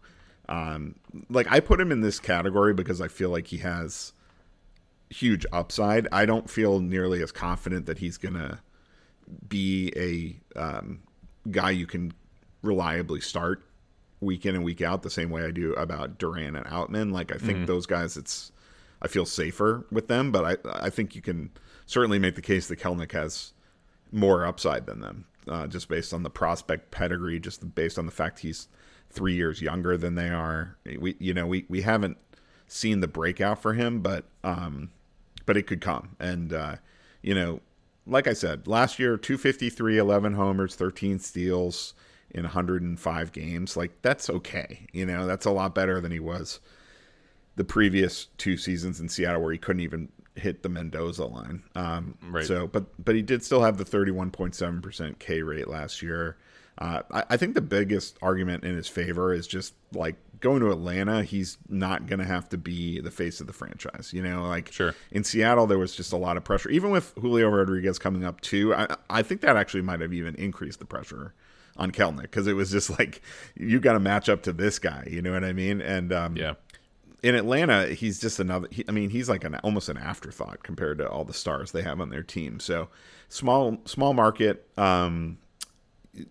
Um, 0.49 0.95
like 1.29 1.49
I 1.49 1.59
put 1.59 1.79
him 1.79 1.91
in 1.91 2.01
this 2.01 2.19
category 2.19 2.73
because 2.73 2.99
I 2.99 3.07
feel 3.07 3.29
like 3.29 3.47
he 3.47 3.57
has 3.57 4.13
huge 5.09 5.45
upside. 5.53 6.07
I 6.11 6.25
don't 6.25 6.49
feel 6.49 6.79
nearly 6.79 7.21
as 7.21 7.31
confident 7.31 7.85
that 7.85 7.99
he's 7.99 8.17
gonna 8.17 8.59
be 9.47 9.93
a 9.95 10.59
um, 10.59 11.01
guy 11.51 11.69
you 11.69 11.85
can 11.85 12.13
reliably 12.63 13.21
start 13.21 13.63
week 14.21 14.45
in 14.45 14.55
and 14.55 14.63
week 14.63 14.81
out 14.81 15.03
the 15.03 15.09
same 15.09 15.29
way 15.29 15.43
I 15.43 15.51
do 15.51 15.73
about 15.73 16.17
Duran 16.17 16.55
and 16.55 16.65
Outman. 16.65 17.11
Like 17.11 17.31
I 17.31 17.37
think 17.37 17.59
mm-hmm. 17.59 17.65
those 17.65 17.85
guys, 17.85 18.17
it's 18.17 18.51
I 19.03 19.07
feel 19.07 19.27
safer 19.27 19.85
with 19.91 20.07
them, 20.07 20.31
but 20.31 20.45
I 20.65 20.85
I 20.85 20.89
think 20.89 21.15
you 21.15 21.21
can 21.21 21.51
certainly 21.85 22.17
make 22.19 22.35
the 22.35 22.41
case 22.41 22.67
that 22.67 22.79
Kelenic 22.79 23.11
has 23.11 23.53
more 24.11 24.45
upside 24.45 24.87
than 24.87 25.01
them, 25.01 25.25
uh, 25.47 25.67
just 25.67 25.87
based 25.89 26.11
on 26.11 26.23
the 26.23 26.29
prospect 26.31 26.89
pedigree, 26.89 27.39
just 27.39 27.75
based 27.75 27.99
on 27.99 28.07
the 28.07 28.11
fact 28.11 28.39
he's 28.39 28.67
three 29.09 29.35
years 29.35 29.61
younger 29.61 29.97
than 29.97 30.15
they 30.15 30.29
are. 30.29 30.77
We 30.99 31.15
you 31.19 31.33
know 31.33 31.47
we 31.47 31.65
we 31.69 31.81
haven't 31.81 32.17
seen 32.67 32.99
the 32.99 33.07
breakout 33.07 33.61
for 33.61 33.73
him, 33.73 34.01
but 34.01 34.25
um, 34.43 34.91
but 35.45 35.57
it 35.57 35.67
could 35.67 35.81
come. 35.81 36.15
And 36.19 36.53
uh, 36.53 36.75
you 37.21 37.33
know, 37.33 37.61
like 38.05 38.27
I 38.27 38.33
said, 38.33 38.67
last 38.67 38.99
year 38.99 39.17
253, 39.17 39.97
11 39.97 40.33
homers, 40.33 40.75
13 40.75 41.19
steals. 41.19 41.93
in 42.31 42.43
105 42.43 43.31
games. 43.31 43.75
Like 43.75 44.01
that's 44.01 44.29
okay. 44.29 44.87
You 44.93 45.05
know, 45.05 45.25
that's 45.25 45.45
a 45.45 45.51
lot 45.51 45.73
better 45.73 45.99
than 45.99 46.11
he 46.11 46.19
was 46.19 46.59
the 47.55 47.63
previous 47.65 48.27
two 48.37 48.55
seasons 48.55 49.01
in 49.01 49.09
Seattle 49.09 49.41
where 49.41 49.51
he 49.51 49.57
couldn't 49.57 49.81
even 49.81 50.07
hit 50.35 50.63
the 50.63 50.69
Mendoza 50.69 51.25
line. 51.25 51.63
Um, 51.75 52.17
right. 52.29 52.45
So, 52.45 52.67
but 52.67 52.85
but 53.03 53.15
he 53.15 53.21
did 53.21 53.43
still 53.43 53.61
have 53.63 53.77
the 53.77 53.83
31.7 53.83 54.81
percent 54.81 55.19
K 55.19 55.41
rate 55.41 55.67
last 55.67 56.01
year. 56.01 56.37
Uh, 56.79 57.01
I, 57.11 57.23
I, 57.31 57.37
think 57.37 57.55
the 57.55 57.61
biggest 57.61 58.17
argument 58.21 58.63
in 58.63 58.73
his 58.73 58.87
favor 58.87 59.33
is 59.33 59.45
just 59.47 59.73
like 59.93 60.15
going 60.39 60.61
to 60.61 60.71
Atlanta. 60.71 61.23
He's 61.23 61.57
not 61.67 62.07
going 62.07 62.19
to 62.19 62.25
have 62.25 62.47
to 62.49 62.57
be 62.57 63.01
the 63.01 63.11
face 63.11 63.41
of 63.41 63.47
the 63.47 63.53
franchise. 63.53 64.13
You 64.13 64.23
know, 64.23 64.47
like 64.47 64.71
sure. 64.71 64.95
in 65.11 65.25
Seattle 65.25 65.67
there 65.67 65.77
was 65.77 65.93
just 65.93 66.13
a 66.13 66.17
lot 66.17 66.37
of 66.37 66.45
pressure. 66.45 66.69
Even 66.69 66.89
with 66.89 67.13
Julio 67.19 67.49
Rodriguez 67.49 67.99
coming 67.99 68.23
up 68.23 68.39
too, 68.39 68.73
I, 68.73 68.95
I 69.09 69.21
think 69.23 69.41
that 69.41 69.57
actually 69.57 69.81
might 69.81 69.99
have 69.99 70.13
even 70.13 70.35
increased 70.35 70.79
the 70.79 70.85
pressure 70.85 71.33
on 71.75 71.91
Kelenic 71.91 72.21
because 72.23 72.47
it 72.47 72.53
was 72.53 72.71
just 72.71 72.89
like 72.99 73.21
you 73.55 73.81
got 73.81 73.93
to 73.93 73.99
match 73.99 74.29
up 74.29 74.43
to 74.43 74.53
this 74.53 74.79
guy. 74.79 75.05
You 75.11 75.21
know 75.21 75.33
what 75.33 75.43
I 75.43 75.51
mean? 75.51 75.81
And 75.81 76.13
um, 76.13 76.37
yeah 76.37 76.53
in 77.21 77.35
Atlanta, 77.35 77.87
he's 77.87 78.19
just 78.19 78.39
another. 78.39 78.67
He, 78.71 78.83
I 78.87 78.91
mean, 78.91 79.09
he's 79.09 79.29
like 79.29 79.43
an 79.43 79.55
almost 79.55 79.89
an 79.89 79.97
afterthought 79.97 80.63
compared 80.63 80.99
to 80.99 81.09
all 81.09 81.25
the 81.25 81.33
stars 81.33 81.71
they 81.71 81.81
have 81.81 81.99
on 81.99 82.09
their 82.09 82.23
team. 82.23 82.59
So 82.59 82.89
small, 83.27 83.77
small 83.85 84.13
market, 84.13 84.67
um, 84.77 85.37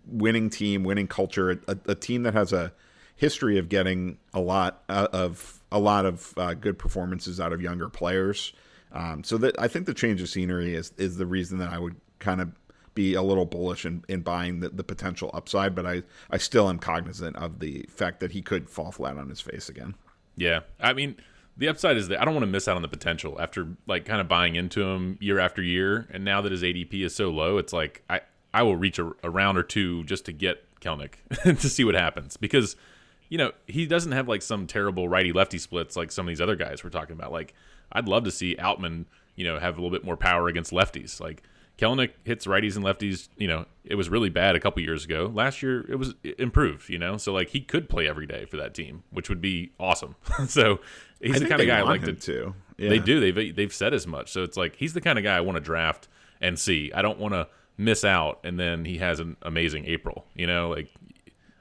winning 0.07 0.51
team, 0.51 0.85
winning 0.85 1.07
culture, 1.07 1.51
a, 1.67 1.79
a, 1.87 1.95
team 1.95 2.23
that 2.25 2.35
has 2.35 2.53
a 2.53 2.73
history 3.17 3.59
of 3.59 3.69
getting 3.69 4.19
a 4.35 4.41
lot 4.41 4.83
uh, 4.89 5.09
of 5.13 5.61
a 5.71 5.79
lot 5.79 6.07
of 6.07 6.35
uh, 6.37 6.55
good 6.55 6.79
performances 6.79 7.41
out 7.41 7.53
of 7.53 7.61
younger 7.61 7.89
players. 7.89 8.53
Um, 8.93 9.23
so 9.23 9.37
that 9.39 9.61
I 9.61 9.69
think 9.69 9.87
the 9.87 9.95
change 9.95 10.23
of 10.23 10.29
scenery 10.29 10.75
is 10.75 10.93
is 10.97 11.17
the 11.17 11.27
reason 11.27 11.59
that 11.59 11.71
I 11.71 11.79
would 11.79 11.97
kind 12.19 12.41
of 12.41 12.51
be 12.99 13.15
a 13.15 13.23
little 13.23 13.47
bullish 13.47 13.87
in, 13.87 14.05
in 14.09 14.23
buying 14.23 14.59
the, 14.59 14.71
the 14.71 14.83
potential 14.83 15.31
upside, 15.33 15.73
but 15.73 15.87
I, 15.87 16.03
I 16.33 16.39
still 16.39 16.69
am 16.69 16.81
cognizant 16.81 17.37
of 17.37 17.61
the 17.61 17.87
fact 17.89 18.19
that 18.19 18.33
he 18.33 18.43
could 18.43 18.69
fall 18.69 18.91
flat 18.91 19.17
on 19.17 19.29
his 19.29 19.41
face 19.41 19.69
again. 19.69 19.95
Yeah, 20.37 20.63
I 20.81 20.95
mean, 20.95 21.15
the 21.57 21.69
upside 21.69 21.97
is 21.97 22.09
that 22.09 22.21
I 22.21 22.25
don't 22.25 22.35
want 22.35 22.43
to 22.43 22.51
miss 22.51 22.67
out 22.67 22.75
on 22.75 22.83
the 22.83 22.89
potential 22.89 23.41
after 23.41 23.69
like 23.87 24.05
kind 24.05 24.21
of 24.21 24.27
buying 24.27 24.57
into 24.57 24.83
him 24.83 25.17
year 25.21 25.39
after 25.39 25.63
year, 25.63 26.09
and 26.11 26.25
now 26.25 26.41
that 26.41 26.51
his 26.51 26.65
ADP 26.65 27.05
is 27.05 27.15
so 27.15 27.31
low, 27.31 27.59
it's 27.59 27.73
like 27.73 28.03
I 28.11 28.23
I 28.53 28.63
will 28.63 28.77
reach 28.77 28.99
a, 28.99 29.13
a 29.23 29.31
round 29.31 29.59
or 29.59 29.63
two 29.63 30.05
just 30.05 30.25
to 30.27 30.33
get 30.33 30.65
Kelenic 30.81 31.15
to 31.43 31.69
see 31.69 31.85
what 31.85 31.95
happens 31.95 32.37
because 32.37 32.77
you 33.29 33.39
know 33.39 33.53
he 33.67 33.87
doesn't 33.87 34.13
have 34.13 34.29
like 34.29 34.43
some 34.43 34.67
terrible 34.67 35.09
righty 35.09 35.33
lefty 35.33 35.59
splits 35.59 35.97
like 35.97 36.11
some 36.11 36.27
of 36.27 36.29
these 36.29 36.41
other 36.41 36.57
guys 36.57 36.83
we're 36.83 36.91
talking 36.91 37.15
about. 37.15 37.33
Like 37.33 37.55
I'd 37.93 38.09
love 38.09 38.25
to 38.25 38.31
see 38.31 38.57
Outman 38.57 39.07
you 39.37 39.45
know 39.45 39.59
have 39.59 39.77
a 39.77 39.81
little 39.81 39.97
bit 39.97 40.05
more 40.05 40.17
power 40.17 40.49
against 40.49 40.73
lefties 40.73 41.21
like. 41.21 41.43
Kelenic 41.79 42.11
hits 42.25 42.45
righties 42.45 42.75
and 42.75 42.85
lefties. 42.85 43.29
You 43.37 43.47
know, 43.47 43.65
it 43.85 43.95
was 43.95 44.09
really 44.09 44.31
bad 44.31 44.57
a 44.57 44.59
couple 44.59 44.83
years 44.83 45.05
ago. 45.05 45.31
Last 45.33 45.63
year, 45.63 45.89
it 45.89 45.95
was 45.95 46.13
improved. 46.37 46.89
You 46.89 46.99
know, 46.99 47.17
so 47.19 47.33
like 47.33 47.51
he 47.51 47.61
could 47.61 47.89
play 47.89 48.09
every 48.09 48.27
day 48.27 48.47
for 48.47 48.57
that 48.57 48.75
team, 48.75 49.05
which 49.11 49.29
would 49.29 49.41
be 49.41 49.71
awesome. 49.79 50.17
so 50.49 50.81
he's 51.21 51.39
the 51.39 51.47
kind 51.47 51.61
of 51.61 51.69
guy 51.69 51.79
I 51.79 51.83
like 51.83 52.03
to. 52.03 52.15
To 52.15 52.55
yeah. 52.79 52.89
They 52.89 52.99
do. 52.99 53.21
They've 53.21 53.55
they've 53.55 53.73
said 53.73 53.95
as 53.95 54.09
much. 54.09 54.33
So 54.33 54.43
it's 54.43 54.57
like 54.57 54.75
he's 54.75 54.93
the 54.93 55.01
kind 55.01 55.19
of 55.19 55.25
guy 55.25 55.37
I 55.37 55.41
want 55.41 55.55
to 55.55 55.61
draft 55.61 56.09
and 56.41 56.59
see. 56.59 56.91
I 56.93 57.01
don't 57.01 57.21
want 57.21 57.35
to 57.35 57.47
miss 57.79 58.05
out, 58.05 58.41
and 58.45 58.59
then 58.59 58.85
he 58.85 58.99
has 58.99 59.21
an 59.21 59.37
amazing 59.43 59.87
April. 59.87 60.27
You 60.35 60.47
know, 60.47 60.69
like 60.69 60.93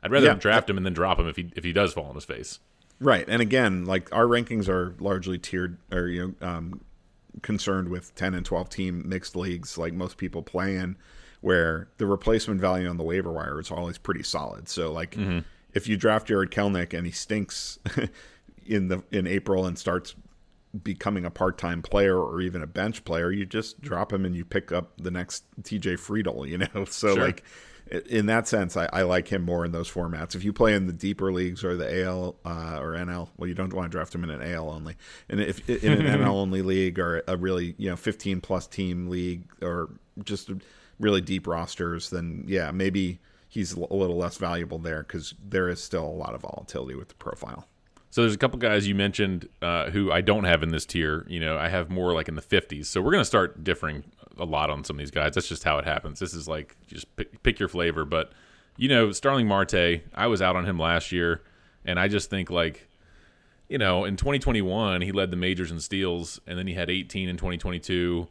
I'd 0.04 0.12
rather 0.12 0.28
yeah. 0.28 0.34
draft 0.34 0.70
him 0.70 0.76
and 0.76 0.86
then 0.86 0.94
drop 0.94 1.20
him 1.20 1.28
if 1.28 1.38
he 1.38 1.52
if 1.56 1.64
he 1.64 1.72
does 1.72 1.94
fall 1.94 2.06
on 2.06 2.16
his 2.16 2.26
face. 2.26 2.60
Right, 3.00 3.26
and 3.30 3.42
again, 3.42 3.86
like 3.86 4.14
our 4.14 4.26
rankings 4.26 4.68
are 4.68 4.96
largely 5.00 5.38
tiered, 5.38 5.78
or 5.92 6.08
you 6.08 6.36
know, 6.42 6.48
um, 6.48 6.82
concerned 7.42 7.90
with 7.90 8.14
10 8.16 8.34
and 8.34 8.46
12 8.46 8.70
team 8.70 9.08
mixed 9.08 9.36
leagues 9.36 9.78
like 9.78 9.94
most 9.94 10.18
people 10.18 10.42
play 10.42 10.76
in 10.76 10.96
where 11.42 11.88
the 11.98 12.06
replacement 12.06 12.60
value 12.60 12.88
on 12.88 12.98
the 12.98 13.04
waiver 13.04 13.32
wire 13.32 13.60
is 13.60 13.70
always 13.72 13.98
pretty 13.98 14.24
solid. 14.24 14.68
So 14.68 14.92
like 14.92 15.12
mm-hmm. 15.12 15.40
if 15.74 15.88
you 15.88 15.98
draft 15.98 16.28
Jarred 16.28 16.52
Kelenic 16.52 16.98
and 16.98 17.06
he 17.06 17.12
stinks 17.12 17.80
in 18.66 18.88
the 18.88 19.04
in 19.12 19.28
April 19.28 19.66
and 19.66 19.78
starts 19.78 20.16
becoming 20.84 21.26
a 21.26 21.32
part-time 21.32 21.82
player 21.82 22.18
or 22.18 22.42
even 22.42 22.62
a 22.62 22.68
bench 22.68 23.04
player, 23.06 23.32
you 23.32 23.46
just 23.46 23.82
drop 23.82 24.12
him 24.12 24.26
and 24.26 24.36
you 24.36 24.46
pick 24.46 24.72
up 24.72 24.94
the 24.98 25.12
next 25.12 25.46
TJ 25.62 25.98
Friedl, 25.98 26.48
you 26.48 26.58
know. 26.58 26.86
So 26.86 27.16
sure. 27.16 27.26
like 27.26 27.44
in 28.10 28.26
that 28.26 28.48
sense, 28.48 28.76
I, 28.76 28.90
I, 28.92 29.02
like 29.04 29.28
him 29.28 29.44
more 29.44 29.64
in 29.64 29.72
those 29.72 29.90
formats. 29.90 30.36
If 30.36 30.44
you 30.44 30.52
play 30.52 30.74
in 30.74 30.88
the 30.88 30.94
deeper 30.94 31.32
leagues 31.32 31.64
or 31.64 31.76
the 31.76 32.04
AL 32.04 32.36
uh, 32.46 32.80
or 32.80 32.94
NL, 32.94 33.30
well, 33.38 33.48
you 33.48 33.54
don't 33.54 33.72
want 33.74 33.90
to 33.92 33.96
draft 33.96 34.14
him 34.14 34.24
in 34.24 34.30
an 34.30 34.42
AL 34.42 34.70
only. 34.70 34.96
And 35.30 35.40
if 35.40 35.68
in 35.70 35.94
an 35.94 36.06
NL 36.22 36.28
only 36.28 36.62
league 36.62 37.00
or 37.00 37.24
a 37.28 37.38
really 37.38 37.76
you 37.78 37.90
know 37.90 37.96
15 37.96 38.42
plus 38.42 38.68
team 38.68 39.10
league 39.10 39.44
or 39.62 39.90
just 40.24 40.52
really 41.00 41.22
deep 41.22 41.48
rosters, 41.48 42.10
then 42.10 42.44
yeah, 42.48 42.72
maybe 42.72 43.20
he's 43.48 43.74
a 43.74 43.80
little 43.80 44.18
less 44.18 44.38
valuable 44.38 44.80
there 44.80 45.04
because 45.04 45.34
there 45.44 45.70
is 45.70 45.82
still 45.82 46.06
a 46.06 46.08
lot 46.08 46.34
of 46.34 46.42
volatility 46.42 46.96
with 46.96 47.10
the 47.10 47.16
profile. 47.16 47.68
So 48.18 48.24
there's 48.24 48.34
a 48.34 48.40
couple 48.40 48.58
guys 48.58 48.88
you 48.88 48.96
mentioned 48.96 49.48
uh, 49.62 49.92
who 49.92 50.12
I 50.12 50.22
don't 50.22 50.46
have 50.46 50.64
in 50.64 50.70
this 50.70 50.88
tier. 50.88 51.24
You 51.30 51.40
know, 51.40 51.56
I 51.56 51.70
have 51.70 51.92
more 51.92 52.16
like 52.16 52.28
in 52.28 52.34
the 52.34 52.42
50s. 52.42 52.88
So 52.88 53.00
we're 53.00 53.12
going 53.12 53.22
to 53.22 53.26
start 53.26 53.64
differing 53.64 54.06
a 54.40 54.44
lot 54.44 54.72
on 54.72 54.84
some 54.84 54.96
of 54.96 54.98
these 54.98 55.12
guys. 55.12 55.36
That's 55.36 55.48
just 55.48 55.64
how 55.64 55.78
it 55.78 55.86
happens. 55.86 56.18
This 56.18 56.34
is 56.34 56.48
like 56.48 56.76
just 56.88 57.16
pick, 57.16 57.44
pick 57.44 57.60
your 57.60 57.70
flavor. 57.70 58.06
But 58.06 58.32
you 58.76 58.90
know, 58.90 59.12
Starling 59.12 59.48
Marte, 59.48 60.02
I 60.16 60.26
was 60.26 60.42
out 60.42 60.56
on 60.56 60.66
him 60.66 60.80
last 60.80 61.12
year, 61.12 61.44
and 61.86 62.00
I 62.00 62.08
just 62.08 62.32
think 62.32 62.50
like, 62.50 62.88
you 63.70 63.78
know, 63.78 64.04
in 64.04 64.18
2021 64.18 65.02
he 65.02 65.12
led 65.12 65.30
the 65.30 65.38
majors 65.38 65.70
in 65.70 65.80
steals, 65.80 66.42
and 66.48 66.58
then 66.58 66.66
he 66.66 66.74
had 66.74 66.90
18 66.90 67.30
in 67.30 67.38
2022. 67.38 68.28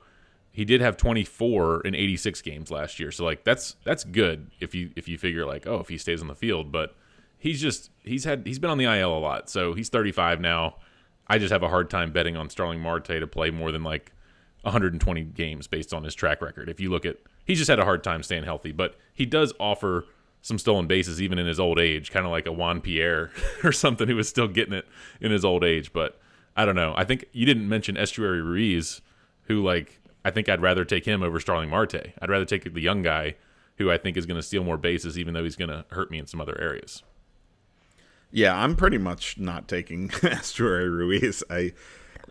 He 0.50 0.64
did 0.64 0.80
have 0.80 0.96
24 0.96 1.82
in 1.82 1.94
86 1.94 2.42
games 2.42 2.72
last 2.72 2.98
year, 2.98 3.12
so 3.12 3.24
like 3.24 3.44
that's 3.44 3.76
that's 3.84 4.02
good 4.02 4.50
if 4.58 4.74
you 4.74 4.90
if 4.96 5.06
you 5.06 5.16
figure 5.16 5.46
like 5.46 5.64
oh 5.64 5.78
if 5.78 5.86
he 5.86 5.96
stays 5.96 6.20
on 6.22 6.26
the 6.26 6.34
field, 6.34 6.72
but 6.72 6.96
he's 7.38 7.60
just 7.60 7.90
he's 8.02 8.24
had 8.24 8.46
he's 8.46 8.58
been 8.58 8.70
on 8.70 8.78
the 8.78 8.84
IL 8.84 9.16
a 9.16 9.20
lot, 9.20 9.48
so 9.48 9.74
he's 9.74 9.88
35 9.88 10.40
now. 10.40 10.76
I 11.28 11.38
just 11.38 11.52
have 11.52 11.62
a 11.62 11.68
hard 11.68 11.90
time 11.90 12.12
betting 12.12 12.36
on 12.36 12.48
Starling 12.50 12.80
Marte 12.80 13.06
to 13.06 13.26
play 13.26 13.50
more 13.50 13.72
than 13.72 13.82
like 13.82 14.12
120 14.62 15.22
games 15.24 15.66
based 15.66 15.92
on 15.92 16.04
his 16.04 16.14
track 16.14 16.40
record. 16.40 16.68
If 16.68 16.80
you 16.80 16.90
look 16.90 17.04
at, 17.04 17.16
he's 17.44 17.58
just 17.58 17.68
had 17.68 17.78
a 17.78 17.84
hard 17.84 18.04
time 18.04 18.22
staying 18.22 18.44
healthy, 18.44 18.72
but 18.72 18.96
he 19.12 19.26
does 19.26 19.52
offer 19.58 20.06
some 20.42 20.58
stolen 20.58 20.86
bases 20.86 21.20
even 21.20 21.38
in 21.38 21.46
his 21.46 21.58
old 21.58 21.80
age, 21.80 22.12
kind 22.12 22.24
of 22.24 22.30
like 22.30 22.46
a 22.46 22.52
Juan 22.52 22.80
Pierre 22.80 23.32
or 23.64 23.72
something 23.72 24.06
who 24.06 24.14
was 24.14 24.28
still 24.28 24.48
getting 24.48 24.74
it 24.74 24.86
in 25.20 25.32
his 25.32 25.44
old 25.44 25.64
age. 25.64 25.92
But 25.92 26.20
I 26.56 26.64
don't 26.64 26.76
know. 26.76 26.94
I 26.96 27.04
think 27.04 27.24
you 27.32 27.44
didn't 27.46 27.68
mention 27.68 27.96
Esteury 27.96 28.42
Ruiz, 28.42 29.00
who 29.44 29.62
like 29.62 30.00
I 30.24 30.30
think 30.30 30.48
I'd 30.48 30.62
rather 30.62 30.84
take 30.84 31.04
him 31.04 31.22
over 31.22 31.40
Starling 31.40 31.70
Marte. 31.70 32.12
I'd 32.20 32.30
rather 32.30 32.44
take 32.44 32.72
the 32.72 32.80
young 32.80 33.02
guy 33.02 33.34
who 33.78 33.90
I 33.90 33.98
think 33.98 34.16
is 34.16 34.26
going 34.26 34.38
to 34.38 34.42
steal 34.42 34.64
more 34.64 34.76
bases, 34.76 35.18
even 35.18 35.34
though 35.34 35.44
he's 35.44 35.56
going 35.56 35.70
to 35.70 35.84
hurt 35.90 36.10
me 36.10 36.18
in 36.18 36.26
some 36.26 36.40
other 36.40 36.58
areas. 36.60 37.02
Yeah, 38.36 38.54
I'm 38.54 38.76
pretty 38.76 38.98
much 38.98 39.38
not 39.38 39.66
taking 39.66 40.08
Esteury 40.22 40.90
Ruiz. 40.90 41.42
I, 41.48 41.72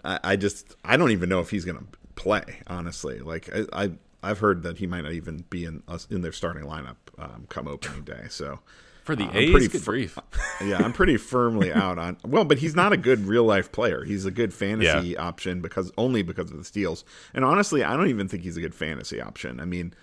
I 0.04 0.36
just 0.36 0.76
I 0.86 0.98
don't 0.98 1.10
even 1.10 1.30
know 1.30 1.40
if 1.40 1.50
he's 1.50 1.66
going 1.66 1.80
to 1.80 1.86
play. 2.14 2.62
Honestly, 2.68 3.22
like 3.22 3.50
I, 3.74 3.90
I 4.22 4.28
have 4.28 4.38
heard 4.38 4.62
that 4.62 4.78
he 4.78 4.86
might 4.86 5.02
not 5.02 5.14
even 5.14 5.46
be 5.50 5.66
in 5.66 5.82
us 5.88 6.06
in 6.12 6.22
their 6.22 6.32
starting 6.32 6.64
lineup 6.64 6.98
um, 7.18 7.48
come 7.50 7.68
opening 7.68 8.04
day. 8.04 8.26
So 8.30 8.60
for 9.04 9.16
the 9.16 9.24
uh, 9.24 9.32
A's, 9.34 9.50
pretty 9.50 9.68
good 9.68 9.84
brief. 9.84 10.20
yeah, 10.64 10.78
I'm 10.78 10.94
pretty 10.94 11.18
firmly 11.18 11.74
out 11.74 11.98
on. 11.98 12.18
Well, 12.24 12.46
but 12.46 12.60
he's 12.60 12.76
not 12.76 12.94
a 12.94 12.98
good 12.98 13.22
real 13.22 13.44
life 13.44 13.72
player. 13.72 14.04
He's 14.04 14.26
a 14.26 14.32
good 14.32 14.54
fantasy 14.54 15.10
yeah. 15.10 15.22
option 15.22 15.60
because 15.60 15.92
only 15.98 16.22
because 16.22 16.52
of 16.52 16.58
the 16.58 16.66
steals. 16.66 17.04
And 17.34 17.44
honestly, 17.44 17.84
I 17.84 17.98
don't 17.98 18.10
even 18.10 18.28
think 18.28 18.44
he's 18.44 18.58
a 18.58 18.62
good 18.62 18.76
fantasy 18.76 19.20
option. 19.20 19.60
I 19.60 19.66
mean, 19.66 19.96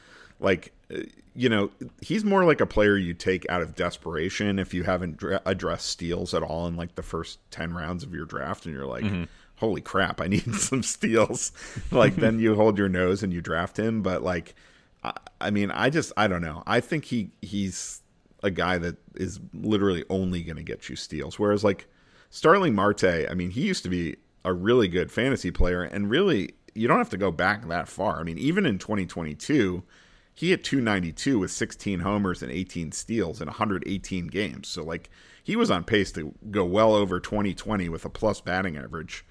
like 0.43 0.73
uh, 0.95 1.01
you 1.35 1.49
know, 1.49 1.71
he's 2.03 2.25
more 2.25 2.45
like 2.45 2.61
a 2.61 2.67
player 2.67 2.97
you 2.97 3.15
take 3.15 3.49
out 3.49 3.63
of 3.63 3.75
desperation 3.75 4.59
if 4.59 4.75
you 4.75 4.83
haven't 4.83 5.17
dra- 5.17 5.41
addressed 5.47 5.87
steals 5.87 6.35
at 6.35 6.43
all 6.43 6.67
in 6.67 6.77
like 6.77 6.95
the 6.95 7.03
first 7.03 7.39
ten 7.51 7.73
rounds 7.73 8.05
of 8.05 8.15
your 8.15 8.27
draft, 8.27 8.67
and 8.67 8.75
you're 8.75 8.87
like. 8.87 9.05
Mm-hmm 9.05 9.25
holy 9.63 9.81
crap, 9.81 10.21
I 10.21 10.27
need 10.27 10.55
some 10.57 10.83
steals. 10.83 11.53
like 11.93 12.17
then 12.17 12.41
you 12.41 12.57
hold 12.57 12.77
your 12.77 12.89
nose 12.89 13.23
and 13.23 13.33
you 13.33 13.41
draft 13.41 13.79
him. 13.79 14.03
But 14.03 14.23
like, 14.23 14.57
I, 15.05 15.13
I 15.41 15.51
mean, 15.51 15.71
I 15.71 15.89
just 15.89 16.13
I 16.17 16.27
don't 16.27 16.43
know. 16.43 16.65
I 16.67 16.81
think 16.81 17.05
he 17.05 17.31
he's 17.41 18.03
a 18.43 18.51
guy 18.51 18.77
that 18.79 18.97
is 19.15 19.39
literally 19.55 20.05
only 20.11 20.43
going 20.43 20.57
to 20.57 20.65
get 20.65 20.89
you 20.89 20.97
steals. 20.97 21.39
Whereas 21.39 21.63
like 21.63 21.87
Starling 22.29 22.75
Marte, 22.75 23.05
I 23.31 23.35
mean, 23.35 23.51
he 23.51 23.63
used 23.63 23.85
to 23.85 23.89
be 23.89 24.17
a 24.45 24.53
really 24.53 24.89
good 24.89 25.13
fantasy 25.13 25.53
player, 25.53 25.85
and 25.85 26.11
really 26.11 26.55
you 26.75 26.89
don't 26.89 26.99
have 26.99 27.11
to 27.11 27.17
go 27.17 27.31
back 27.31 27.69
that 27.69 27.89
far. 27.89 28.19
I 28.19 28.25
mean, 28.25 28.39
even 28.39 28.67
in 28.67 28.79
2022. 28.79 29.85
He 30.35 30.51
hit 30.51 30.65
292 30.65 31.39
with 31.39 31.51
16 31.51 32.01
homers 32.01 32.43
and 32.43 32.51
18 32.51 32.93
steals 32.93 33.41
in 33.41 33.47
118 33.47 34.29
games. 34.29 34.69
So, 34.69 34.83
like, 34.83 35.11
he 35.43 35.57
was 35.57 35.71
on 35.71 35.85
pace 35.85 36.13
to 36.13 36.35
go 36.51 36.65
well 36.65 36.95
over 36.95 37.21
2020 37.21 37.89
with 37.89 38.05
a 38.05 38.09
plus 38.09 38.41
batting 38.41 38.77
average. 38.77 39.25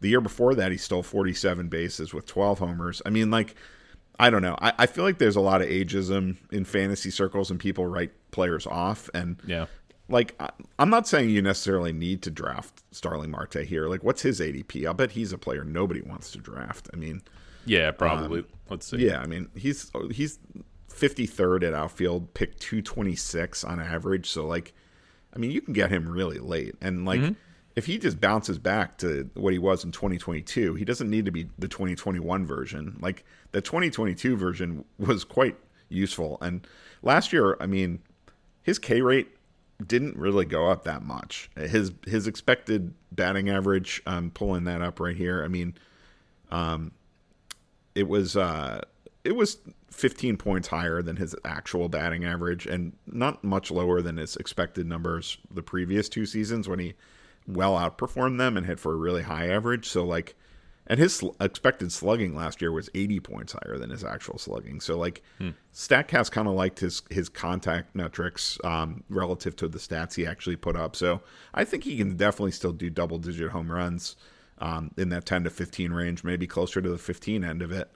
The 0.00 0.08
year 0.08 0.20
before 0.20 0.54
that, 0.54 0.72
he 0.72 0.78
stole 0.78 1.02
47 1.02 1.68
bases 1.68 2.14
with 2.14 2.26
12 2.26 2.58
homers. 2.58 3.02
I 3.04 3.10
mean, 3.10 3.30
like, 3.30 3.54
I 4.18 4.30
don't 4.30 4.42
know. 4.42 4.56
I, 4.60 4.72
I 4.78 4.86
feel 4.86 5.04
like 5.04 5.18
there's 5.18 5.36
a 5.36 5.40
lot 5.40 5.62
of 5.62 5.68
ageism 5.68 6.36
in 6.50 6.64
fantasy 6.64 7.10
circles 7.10 7.50
and 7.50 7.60
people 7.60 7.86
write 7.86 8.12
players 8.30 8.66
off. 8.66 9.10
And 9.12 9.36
yeah, 9.46 9.66
like, 10.08 10.34
I, 10.40 10.50
I'm 10.78 10.90
not 10.90 11.06
saying 11.08 11.30
you 11.30 11.42
necessarily 11.42 11.92
need 11.92 12.22
to 12.22 12.30
draft 12.30 12.82
Starling 12.92 13.30
Marte 13.30 13.64
here. 13.64 13.88
Like, 13.88 14.04
what's 14.04 14.22
his 14.22 14.40
ADP? 14.40 14.86
I'll 14.86 14.94
bet 14.94 15.12
he's 15.12 15.32
a 15.32 15.38
player 15.38 15.64
nobody 15.64 16.00
wants 16.00 16.30
to 16.32 16.38
draft. 16.38 16.88
I 16.92 16.96
mean, 16.96 17.22
yeah, 17.66 17.90
probably. 17.90 18.40
Um, 18.40 18.46
Let's 18.70 18.86
see. 18.86 19.06
Yeah, 19.06 19.20
I 19.20 19.26
mean, 19.26 19.48
he's 19.54 19.90
he's 20.10 20.38
53rd 20.90 21.68
at 21.68 21.74
outfield, 21.74 22.34
pick 22.34 22.58
226 22.58 23.64
on 23.64 23.80
average. 23.80 24.28
So 24.28 24.46
like, 24.46 24.74
I 25.34 25.38
mean, 25.38 25.50
you 25.50 25.60
can 25.60 25.72
get 25.72 25.90
him 25.90 26.08
really 26.08 26.38
late, 26.38 26.74
and 26.80 27.04
like. 27.04 27.20
Mm-hmm. 27.20 27.32
If 27.74 27.84
he 27.84 27.98
just 27.98 28.22
bounces 28.22 28.58
back 28.58 28.96
to 29.00 29.28
what 29.34 29.52
he 29.52 29.58
was 29.58 29.84
in 29.84 29.92
2022, 29.92 30.76
he 30.76 30.84
doesn't 30.86 31.10
need 31.10 31.26
to 31.26 31.30
be 31.30 31.50
the 31.58 31.68
2021 31.68 32.46
version. 32.46 32.96
Like 33.02 33.22
the 33.52 33.60
2022 33.60 34.34
version 34.34 34.86
was 34.98 35.24
quite 35.24 35.58
useful. 35.90 36.38
And 36.40 36.66
last 37.02 37.34
year, 37.34 37.56
I 37.60 37.66
mean, 37.66 38.00
his 38.62 38.78
K 38.78 39.02
rate 39.02 39.28
didn't 39.84 40.16
really 40.16 40.44
go 40.44 40.70
up 40.70 40.84
that 40.84 41.02
much. 41.02 41.50
His 41.56 41.92
his 42.06 42.26
expected 42.26 42.94
batting 43.12 43.50
average, 43.50 44.02
I'm 44.06 44.30
pulling 44.30 44.64
that 44.64 44.80
up 44.80 45.00
right 45.00 45.16
here. 45.16 45.44
I 45.44 45.48
mean, 45.48 45.74
um, 46.50 46.92
it 47.96 48.06
was 48.06 48.36
uh, 48.36 48.82
it 49.24 49.34
was 49.34 49.58
15 49.90 50.36
points 50.36 50.68
higher 50.68 51.02
than 51.02 51.16
his 51.16 51.34
actual 51.44 51.88
batting 51.88 52.24
average, 52.24 52.66
and 52.66 52.92
not 53.06 53.42
much 53.42 53.70
lower 53.70 54.02
than 54.02 54.18
his 54.18 54.36
expected 54.36 54.86
numbers 54.86 55.38
the 55.50 55.62
previous 55.62 56.08
two 56.08 56.26
seasons 56.26 56.68
when 56.68 56.78
he 56.78 56.94
well 57.48 57.74
outperformed 57.74 58.38
them 58.38 58.56
and 58.56 58.66
hit 58.66 58.78
for 58.78 58.92
a 58.92 58.96
really 58.96 59.22
high 59.22 59.48
average. 59.48 59.88
So 59.88 60.04
like, 60.04 60.36
and 60.86 61.00
his 61.00 61.16
sl- 61.16 61.30
expected 61.40 61.90
slugging 61.90 62.34
last 62.36 62.60
year 62.60 62.70
was 62.70 62.90
80 62.94 63.20
points 63.20 63.54
higher 63.54 63.78
than 63.78 63.90
his 63.90 64.04
actual 64.04 64.38
slugging. 64.38 64.80
So 64.80 64.98
like, 64.98 65.22
hmm. 65.38 65.50
Statcast 65.72 66.30
kind 66.30 66.46
of 66.46 66.54
liked 66.54 66.80
his 66.80 67.02
his 67.08 67.30
contact 67.30 67.94
metrics 67.94 68.58
um, 68.62 69.04
relative 69.08 69.56
to 69.56 69.68
the 69.68 69.78
stats 69.78 70.14
he 70.14 70.26
actually 70.26 70.56
put 70.56 70.76
up. 70.76 70.94
So 70.94 71.22
I 71.54 71.64
think 71.64 71.84
he 71.84 71.96
can 71.96 72.16
definitely 72.16 72.52
still 72.52 72.72
do 72.72 72.90
double 72.90 73.18
digit 73.18 73.50
home 73.50 73.72
runs 73.72 74.16
um, 74.58 74.90
in 74.96 75.08
that 75.10 75.26
10 75.26 75.44
to 75.44 75.50
15 75.50 75.92
range, 75.92 76.24
maybe 76.24 76.46
closer 76.46 76.80
to 76.80 76.88
the 76.88 76.98
15 76.98 77.44
end 77.44 77.62
of 77.62 77.72
it. 77.72 77.90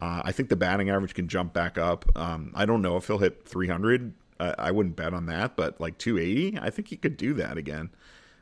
Uh, 0.00 0.22
I 0.24 0.32
think 0.32 0.48
the 0.48 0.56
batting 0.56 0.90
average 0.90 1.14
can 1.14 1.28
jump 1.28 1.52
back 1.52 1.78
up. 1.78 2.04
Um, 2.16 2.52
I 2.54 2.66
don't 2.66 2.82
know 2.82 2.96
if 2.96 3.06
he'll 3.06 3.18
hit 3.18 3.46
300. 3.46 4.12
Uh, 4.40 4.54
I 4.58 4.70
wouldn't 4.70 4.96
bet 4.96 5.14
on 5.14 5.26
that, 5.26 5.56
but 5.56 5.80
like 5.80 5.98
280, 5.98 6.58
I 6.60 6.70
think 6.70 6.88
he 6.88 6.96
could 6.96 7.16
do 7.16 7.34
that 7.34 7.56
again 7.56 7.90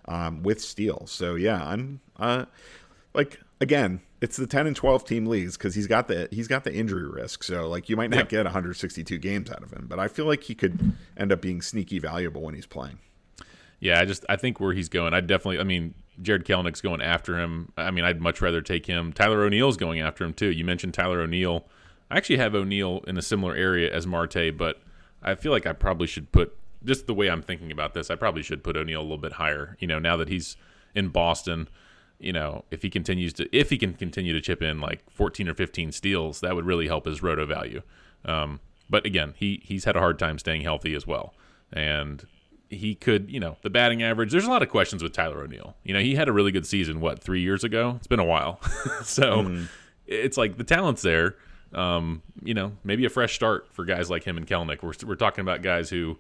um, 0.06 0.42
with 0.42 0.60
steals. 0.60 1.10
So 1.10 1.34
yeah, 1.34 1.62
I'm 1.64 2.00
uh, 2.18 2.46
like 3.14 3.40
again, 3.60 4.00
it's 4.20 4.36
the 4.36 4.46
10 4.46 4.66
and 4.66 4.76
12 4.76 5.04
team 5.04 5.26
leagues 5.26 5.56
because 5.56 5.74
he's 5.74 5.86
got 5.86 6.08
the 6.08 6.28
he's 6.30 6.48
got 6.48 6.64
the 6.64 6.74
injury 6.74 7.08
risk. 7.08 7.42
So 7.42 7.68
like 7.68 7.88
you 7.88 7.96
might 7.96 8.10
not 8.10 8.28
get 8.28 8.44
162 8.44 9.18
games 9.18 9.50
out 9.50 9.62
of 9.62 9.72
him, 9.72 9.86
but 9.88 9.98
I 9.98 10.08
feel 10.08 10.24
like 10.24 10.44
he 10.44 10.54
could 10.54 10.94
end 11.16 11.32
up 11.32 11.40
being 11.40 11.62
sneaky 11.62 11.98
valuable 11.98 12.42
when 12.42 12.54
he's 12.54 12.66
playing. 12.66 12.98
Yeah, 13.80 14.00
I 14.00 14.04
just 14.04 14.24
I 14.28 14.36
think 14.36 14.60
where 14.60 14.72
he's 14.72 14.88
going, 14.88 15.12
I 15.14 15.20
definitely 15.20 15.58
I 15.58 15.64
mean 15.64 15.94
Jarred 16.20 16.44
Kelenic's 16.44 16.80
going 16.80 17.00
after 17.00 17.38
him. 17.38 17.72
I 17.76 17.90
mean, 17.90 18.04
I'd 18.04 18.20
much 18.20 18.40
rather 18.40 18.60
take 18.60 18.86
him. 18.86 19.12
Tyler 19.12 19.42
O'Neill's 19.44 19.76
going 19.76 20.00
after 20.00 20.24
him 20.24 20.34
too. 20.34 20.50
You 20.50 20.64
mentioned 20.64 20.94
Tyler 20.94 21.20
O'Neill. 21.20 21.64
I 22.10 22.16
actually 22.16 22.36
have 22.36 22.54
O'Neill 22.54 23.02
in 23.06 23.16
a 23.16 23.22
similar 23.22 23.54
area 23.54 23.92
as 23.92 24.06
Marte, 24.06 24.56
but 24.56 24.80
I 25.22 25.34
feel 25.34 25.52
like 25.52 25.66
I 25.66 25.72
probably 25.72 26.06
should 26.06 26.30
put 26.32 26.54
just 26.84 27.06
the 27.06 27.14
way 27.14 27.30
I'm 27.30 27.42
thinking 27.42 27.72
about 27.72 27.94
this. 27.94 28.10
I 28.10 28.16
probably 28.16 28.42
should 28.42 28.62
put 28.62 28.76
O'Neill 28.76 29.00
a 29.00 29.02
little 29.02 29.18
bit 29.18 29.34
higher. 29.34 29.76
You 29.80 29.86
know, 29.86 29.98
now 29.98 30.16
that 30.16 30.28
he's 30.28 30.56
in 30.94 31.08
Boston, 31.08 31.68
you 32.18 32.32
know, 32.32 32.64
if 32.70 32.82
he 32.82 32.90
continues 32.90 33.32
to 33.34 33.48
if 33.56 33.70
he 33.70 33.78
can 33.78 33.94
continue 33.94 34.32
to 34.32 34.40
chip 34.40 34.62
in 34.62 34.80
like 34.80 35.08
14 35.10 35.48
or 35.48 35.54
15 35.54 35.92
steals, 35.92 36.40
that 36.40 36.54
would 36.54 36.66
really 36.66 36.86
help 36.86 37.06
his 37.06 37.22
roto 37.22 37.46
value. 37.46 37.82
Um, 38.24 38.60
but 38.90 39.06
again, 39.06 39.34
he 39.36 39.60
he's 39.64 39.84
had 39.84 39.96
a 39.96 40.00
hard 40.00 40.18
time 40.18 40.38
staying 40.38 40.62
healthy 40.62 40.94
as 40.94 41.06
well, 41.06 41.34
and 41.72 42.26
he 42.72 42.94
could, 42.94 43.30
you 43.30 43.38
know, 43.38 43.56
the 43.62 43.70
batting 43.70 44.02
average. 44.02 44.32
There's 44.32 44.46
a 44.46 44.50
lot 44.50 44.62
of 44.62 44.68
questions 44.68 45.02
with 45.02 45.12
Tyler 45.12 45.42
O'Neill. 45.42 45.76
You 45.84 45.94
know, 45.94 46.00
he 46.00 46.14
had 46.14 46.28
a 46.28 46.32
really 46.32 46.52
good 46.52 46.66
season. 46.66 47.00
What 47.00 47.22
three 47.22 47.40
years 47.40 47.64
ago? 47.64 47.94
It's 47.96 48.06
been 48.06 48.18
a 48.18 48.24
while. 48.24 48.60
so 49.04 49.42
mm. 49.42 49.68
it's 50.06 50.36
like 50.36 50.56
the 50.56 50.64
talent's 50.64 51.02
there. 51.02 51.36
Um, 51.72 52.22
you 52.42 52.54
know, 52.54 52.72
maybe 52.84 53.04
a 53.04 53.10
fresh 53.10 53.34
start 53.34 53.68
for 53.72 53.84
guys 53.84 54.10
like 54.10 54.24
him 54.24 54.36
and 54.36 54.46
Kelenic. 54.46 54.82
We're 54.82 54.94
we're 55.06 55.16
talking 55.16 55.42
about 55.42 55.62
guys 55.62 55.90
who 55.90 56.18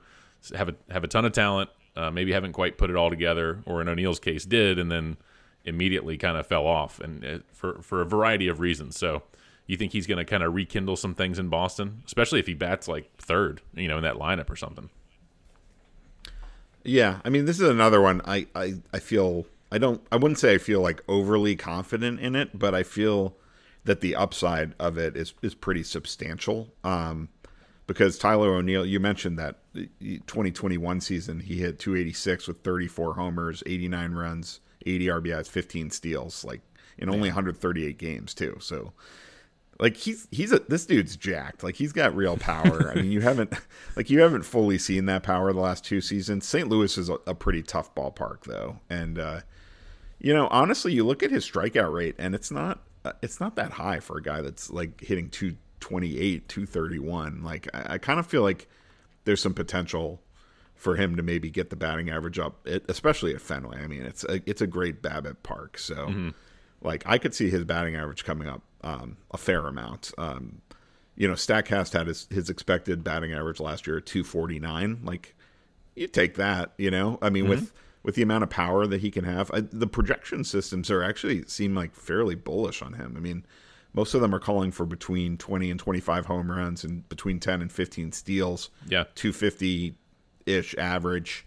have 0.54 0.68
a 0.68 0.74
have 0.90 1.04
a 1.04 1.08
ton 1.08 1.24
of 1.24 1.32
talent. 1.32 1.70
Uh, 1.94 2.10
maybe 2.10 2.32
haven't 2.32 2.52
quite 2.52 2.78
put 2.78 2.88
it 2.88 2.96
all 2.96 3.10
together, 3.10 3.62
or 3.66 3.82
in 3.82 3.88
O'Neill's 3.88 4.18
case, 4.18 4.46
did, 4.46 4.78
and 4.78 4.90
then 4.90 5.18
immediately 5.64 6.16
kind 6.16 6.38
of 6.38 6.46
fell 6.46 6.66
off, 6.66 7.00
and 7.00 7.22
it, 7.22 7.44
for 7.52 7.82
for 7.82 8.00
a 8.00 8.06
variety 8.06 8.48
of 8.48 8.60
reasons. 8.60 8.98
So. 8.98 9.22
You 9.68 9.76
think 9.76 9.92
he's 9.92 10.08
going 10.08 10.18
to 10.18 10.24
kind 10.24 10.42
of 10.42 10.52
rekindle 10.54 10.96
some 10.96 11.14
things 11.14 11.38
in 11.38 11.48
Boston, 11.48 12.02
especially 12.04 12.40
if 12.40 12.48
he 12.48 12.52
bats 12.52 12.88
like 12.88 13.16
third, 13.16 13.62
you 13.74 13.86
know, 13.86 13.96
in 13.96 14.02
that 14.02 14.16
lineup 14.16 14.50
or 14.50 14.56
something? 14.56 14.90
Yeah, 16.84 17.20
I 17.24 17.28
mean, 17.28 17.44
this 17.44 17.60
is 17.60 17.68
another 17.68 18.00
one. 18.00 18.20
I, 18.24 18.46
I, 18.54 18.74
I 18.92 18.98
feel 18.98 19.46
I 19.70 19.78
don't. 19.78 20.02
I 20.12 20.16
wouldn't 20.16 20.38
say 20.38 20.54
I 20.54 20.58
feel 20.58 20.80
like 20.82 21.02
overly 21.08 21.56
confident 21.56 22.20
in 22.20 22.36
it, 22.36 22.58
but 22.58 22.74
I 22.74 22.82
feel 22.82 23.36
that 23.84 24.00
the 24.00 24.14
upside 24.14 24.74
of 24.78 24.98
it 24.98 25.16
is 25.16 25.32
is 25.42 25.54
pretty 25.54 25.82
substantial. 25.82 26.68
Um, 26.84 27.30
because 27.86 28.18
Tyler 28.18 28.54
O'Neill, 28.54 28.86
you 28.86 29.00
mentioned 29.00 29.38
that 29.38 29.58
2021 29.72 31.00
season 31.00 31.40
he 31.40 31.56
hit 31.56 31.78
286 31.78 32.48
with 32.48 32.62
34 32.62 33.14
homers, 33.14 33.62
89 33.66 34.12
runs, 34.12 34.60
80 34.86 35.06
RBIs, 35.06 35.48
15 35.48 35.90
steals, 35.90 36.44
like 36.44 36.60
in 36.98 37.08
only 37.08 37.28
138 37.28 37.98
games 37.98 38.34
too. 38.34 38.56
So 38.60 38.92
like 39.80 39.96
he's 39.96 40.28
he's 40.30 40.52
a 40.52 40.60
this 40.60 40.86
dude's 40.86 41.16
jacked. 41.16 41.62
Like 41.62 41.76
he's 41.76 41.92
got 41.92 42.14
real 42.14 42.36
power. 42.36 42.90
I 42.90 42.94
mean, 42.96 43.10
you 43.10 43.20
haven't 43.22 43.52
like 43.96 44.10
you 44.10 44.20
haven't 44.20 44.42
fully 44.42 44.78
seen 44.78 45.06
that 45.06 45.22
power 45.22 45.52
the 45.52 45.60
last 45.60 45.84
two 45.84 46.00
seasons. 46.00 46.46
St. 46.46 46.68
Louis 46.68 46.96
is 46.98 47.08
a, 47.08 47.14
a 47.26 47.34
pretty 47.34 47.62
tough 47.62 47.94
ballpark 47.94 48.44
though, 48.44 48.78
and 48.90 49.18
uh, 49.18 49.40
you 50.18 50.32
know 50.32 50.48
honestly, 50.48 50.92
you 50.92 51.04
look 51.04 51.22
at 51.22 51.30
his 51.30 51.48
strikeout 51.48 51.92
rate, 51.92 52.14
and 52.18 52.34
it's 52.34 52.50
not 52.50 52.80
uh, 53.04 53.12
it's 53.22 53.40
not 53.40 53.56
that 53.56 53.72
high 53.72 54.00
for 54.00 54.18
a 54.18 54.22
guy 54.22 54.40
that's 54.40 54.70
like 54.70 55.00
hitting 55.00 55.28
two 55.30 55.56
twenty 55.80 56.18
eight, 56.18 56.48
two 56.48 56.66
thirty 56.66 56.98
one. 56.98 57.42
Like 57.42 57.68
I, 57.74 57.94
I 57.94 57.98
kind 57.98 58.20
of 58.20 58.26
feel 58.26 58.42
like 58.42 58.68
there's 59.24 59.40
some 59.40 59.54
potential 59.54 60.20
for 60.74 60.96
him 60.96 61.16
to 61.16 61.22
maybe 61.22 61.48
get 61.48 61.70
the 61.70 61.76
batting 61.76 62.10
average 62.10 62.38
up, 62.38 62.66
especially 62.88 63.34
at 63.34 63.40
Fenway. 63.40 63.82
I 63.82 63.86
mean, 63.86 64.02
it's 64.02 64.24
a 64.24 64.40
it's 64.46 64.60
a 64.60 64.66
great 64.66 65.02
BABIP 65.02 65.36
park, 65.42 65.78
so. 65.78 65.94
Mm-hmm 65.94 66.30
like 66.84 67.02
I 67.06 67.18
could 67.18 67.34
see 67.34 67.50
his 67.50 67.64
batting 67.64 67.96
average 67.96 68.24
coming 68.24 68.48
up 68.48 68.62
um, 68.82 69.16
a 69.30 69.38
fair 69.38 69.66
amount. 69.66 70.12
Um, 70.18 70.62
you 71.16 71.28
know, 71.28 71.34
Statcast 71.34 71.92
had 71.92 72.06
his, 72.06 72.26
his 72.30 72.48
expected 72.48 73.04
batting 73.04 73.32
average 73.32 73.60
last 73.60 73.86
year 73.86 73.98
at 73.98 74.06
249. 74.06 75.00
Like, 75.04 75.34
you 75.94 76.06
take 76.06 76.36
that. 76.36 76.72
You 76.78 76.90
know, 76.90 77.18
I 77.20 77.30
mean, 77.30 77.44
mm-hmm. 77.44 77.50
with 77.50 77.72
with 78.02 78.14
the 78.16 78.22
amount 78.22 78.42
of 78.42 78.50
power 78.50 78.86
that 78.86 79.00
he 79.00 79.10
can 79.10 79.24
have, 79.24 79.50
I, 79.52 79.60
the 79.60 79.86
projection 79.86 80.44
systems 80.44 80.90
are 80.90 81.02
actually 81.02 81.44
seem 81.46 81.74
like 81.74 81.94
fairly 81.94 82.34
bullish 82.34 82.82
on 82.82 82.94
him. 82.94 83.14
I 83.16 83.20
mean, 83.20 83.44
most 83.92 84.14
of 84.14 84.20
them 84.20 84.34
are 84.34 84.40
calling 84.40 84.72
for 84.72 84.86
between 84.86 85.36
20 85.36 85.70
and 85.70 85.78
25 85.78 86.26
home 86.26 86.50
runs 86.50 86.82
and 86.82 87.08
between 87.08 87.38
10 87.38 87.62
and 87.62 87.70
15 87.70 88.12
steals. 88.12 88.70
Yeah, 88.88 89.04
250 89.14 89.94
ish 90.46 90.74
average 90.76 91.46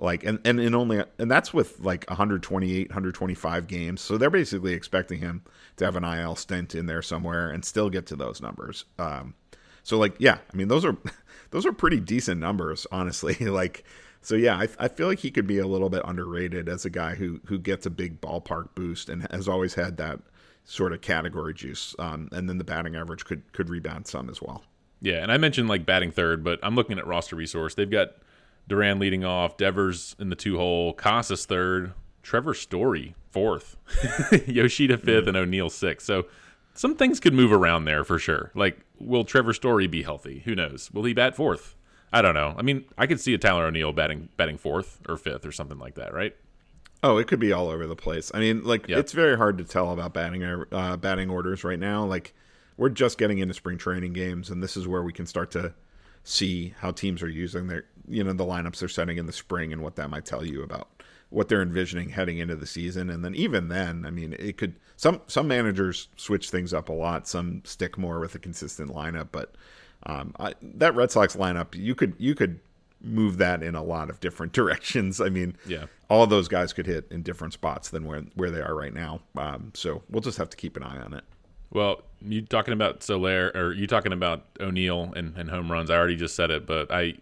like 0.00 0.24
and 0.24 0.38
and 0.44 0.60
in 0.60 0.74
only 0.74 1.02
and 1.18 1.30
that's 1.30 1.52
with 1.52 1.80
like 1.80 2.04
128 2.08 2.88
125 2.88 3.66
games. 3.66 4.00
So 4.00 4.16
they're 4.16 4.30
basically 4.30 4.72
expecting 4.72 5.20
him 5.20 5.42
to 5.76 5.84
have 5.84 5.96
an 5.96 6.04
il 6.04 6.36
stint 6.36 6.74
in 6.74 6.86
there 6.86 7.02
somewhere 7.02 7.50
and 7.50 7.64
still 7.64 7.90
get 7.90 8.06
to 8.06 8.16
those 8.16 8.40
numbers. 8.40 8.84
Um 8.98 9.34
so 9.82 9.98
like 9.98 10.14
yeah 10.18 10.38
i 10.52 10.56
mean 10.56 10.68
those 10.68 10.84
are 10.84 10.96
those 11.50 11.64
are 11.64 11.72
pretty 11.72 12.00
decent 12.00 12.40
numbers 12.40 12.86
honestly. 12.92 13.36
Like 13.40 13.84
so 14.20 14.34
yeah 14.34 14.56
I, 14.56 14.68
I 14.78 14.88
feel 14.88 15.06
like 15.06 15.20
he 15.20 15.30
could 15.30 15.46
be 15.46 15.58
a 15.58 15.66
little 15.66 15.90
bit 15.90 16.02
underrated 16.04 16.68
as 16.68 16.84
a 16.84 16.90
guy 16.90 17.14
who 17.14 17.40
who 17.46 17.58
gets 17.58 17.86
a 17.86 17.90
big 17.90 18.20
ballpark 18.20 18.74
boost 18.74 19.08
and 19.08 19.26
has 19.30 19.48
always 19.48 19.74
had 19.74 19.96
that 19.96 20.20
sort 20.64 20.92
of 20.92 21.00
category 21.00 21.54
juice. 21.54 21.94
Um 21.98 22.28
and 22.32 22.48
then 22.48 22.58
the 22.58 22.64
batting 22.64 22.94
average 22.96 23.24
could 23.24 23.52
could 23.52 23.68
rebound 23.68 24.06
some 24.06 24.28
as 24.30 24.40
well. 24.40 24.64
Yeah 25.00 25.22
and 25.22 25.32
i 25.32 25.38
mentioned 25.38 25.68
like 25.68 25.86
batting 25.86 26.10
third 26.12 26.44
but 26.44 26.58
i'm 26.62 26.74
looking 26.74 26.98
at 26.98 27.06
roster 27.06 27.36
resource. 27.36 27.74
They've 27.74 27.90
got 27.90 28.10
Duran 28.68 28.98
leading 28.98 29.24
off, 29.24 29.56
Devers 29.56 30.14
in 30.18 30.28
the 30.28 30.36
two 30.36 30.58
hole, 30.58 30.92
Casas 30.92 31.46
third, 31.46 31.94
Trevor 32.22 32.54
Story 32.54 33.14
fourth, 33.30 33.76
Yoshida 34.46 34.98
fifth, 34.98 35.06
mm-hmm. 35.06 35.28
and 35.28 35.36
O'Neill 35.36 35.70
sixth. 35.70 36.06
So 36.06 36.26
some 36.74 36.94
things 36.94 37.18
could 37.18 37.34
move 37.34 37.52
around 37.52 37.86
there 37.86 38.04
for 38.04 38.18
sure. 38.18 38.52
Like, 38.54 38.78
will 39.00 39.24
Trevor 39.24 39.52
Story 39.52 39.86
be 39.86 40.02
healthy? 40.02 40.42
Who 40.44 40.54
knows? 40.54 40.90
Will 40.92 41.04
he 41.04 41.14
bat 41.14 41.34
fourth? 41.34 41.74
I 42.12 42.22
don't 42.22 42.34
know. 42.34 42.54
I 42.56 42.62
mean, 42.62 42.84
I 42.96 43.06
could 43.06 43.20
see 43.20 43.34
a 43.34 43.38
Tyler 43.38 43.66
O'Neill 43.66 43.92
batting 43.92 44.28
batting 44.36 44.58
fourth 44.58 45.00
or 45.08 45.16
fifth 45.16 45.44
or 45.44 45.52
something 45.52 45.78
like 45.78 45.94
that, 45.96 46.14
right? 46.14 46.36
Oh, 47.02 47.18
it 47.18 47.28
could 47.28 47.38
be 47.38 47.52
all 47.52 47.68
over 47.68 47.86
the 47.86 47.96
place. 47.96 48.30
I 48.34 48.40
mean, 48.40 48.64
like 48.64 48.88
yep. 48.88 48.98
it's 48.98 49.12
very 49.12 49.36
hard 49.36 49.58
to 49.58 49.64
tell 49.64 49.92
about 49.92 50.14
batting 50.14 50.42
uh, 50.44 50.96
batting 50.96 51.30
orders 51.30 51.64
right 51.64 51.78
now. 51.78 52.04
Like 52.04 52.34
we're 52.76 52.88
just 52.88 53.18
getting 53.18 53.38
into 53.38 53.54
spring 53.54 53.78
training 53.78 54.12
games, 54.12 54.50
and 54.50 54.62
this 54.62 54.76
is 54.76 54.86
where 54.86 55.02
we 55.02 55.12
can 55.12 55.26
start 55.26 55.50
to 55.52 55.74
see 56.28 56.74
how 56.80 56.90
teams 56.90 57.22
are 57.22 57.28
using 57.28 57.68
their 57.68 57.84
you 58.06 58.22
know 58.22 58.32
the 58.34 58.44
lineups 58.44 58.80
they're 58.80 58.88
setting 58.88 59.16
in 59.16 59.24
the 59.24 59.32
spring 59.32 59.72
and 59.72 59.82
what 59.82 59.96
that 59.96 60.10
might 60.10 60.26
tell 60.26 60.44
you 60.44 60.62
about 60.62 60.88
what 61.30 61.48
they're 61.48 61.62
envisioning 61.62 62.08
heading 62.08 62.38
into 62.38 62.56
the 62.56 62.66
season. 62.66 63.10
And 63.10 63.24
then 63.24 63.34
even 63.34 63.68
then 63.68 64.04
i 64.06 64.10
mean 64.10 64.34
it 64.38 64.58
could 64.58 64.74
some 64.96 65.22
some 65.26 65.48
managers 65.48 66.08
switch 66.16 66.50
things 66.50 66.74
up 66.74 66.88
a 66.90 66.92
lot. 66.92 67.26
Some 67.26 67.62
stick 67.64 67.96
more 67.96 68.20
with 68.20 68.34
a 68.34 68.38
consistent 68.38 68.90
lineup 68.90 69.28
but 69.32 69.54
um, 70.04 70.34
I, 70.38 70.54
that 70.62 70.94
red 70.94 71.10
sox 71.10 71.34
lineup 71.34 71.74
you 71.74 71.94
could 71.94 72.14
you 72.18 72.34
could 72.34 72.60
move 73.00 73.38
that 73.38 73.62
in 73.62 73.74
a 73.74 73.82
lot 73.82 74.10
of 74.10 74.20
different 74.20 74.52
directions. 74.60 75.22
I 75.22 75.30
mean 75.30 75.56
yeah. 75.66 75.86
all 76.10 76.26
those 76.26 76.48
guys 76.48 76.74
could 76.74 76.86
hit 76.86 77.06
in 77.10 77.22
different 77.22 77.54
spots 77.54 77.88
than 77.88 78.04
where 78.04 78.20
where 78.34 78.50
they 78.50 78.60
are 78.60 78.74
right 78.74 78.94
now. 78.94 79.20
Um, 79.34 79.72
so 79.74 80.02
we'll 80.10 80.20
just 80.20 80.36
have 80.36 80.50
to 80.50 80.58
keep 80.58 80.76
an 80.76 80.82
eye 80.82 80.98
on 80.98 81.14
it 81.14 81.24
Well, 81.70 82.02
you 82.20 82.42
talking 82.42 82.72
about 82.72 83.02
Soler 83.02 83.52
or 83.54 83.72
you 83.72 83.86
talking 83.86 84.12
about 84.12 84.44
O'Neill 84.60 85.12
and, 85.14 85.36
and 85.36 85.50
home 85.50 85.70
runs? 85.70 85.90
I 85.90 85.96
already 85.96 86.16
just 86.16 86.34
said 86.34 86.50
it, 86.50 86.66
but 86.66 86.90
I 86.90 87.14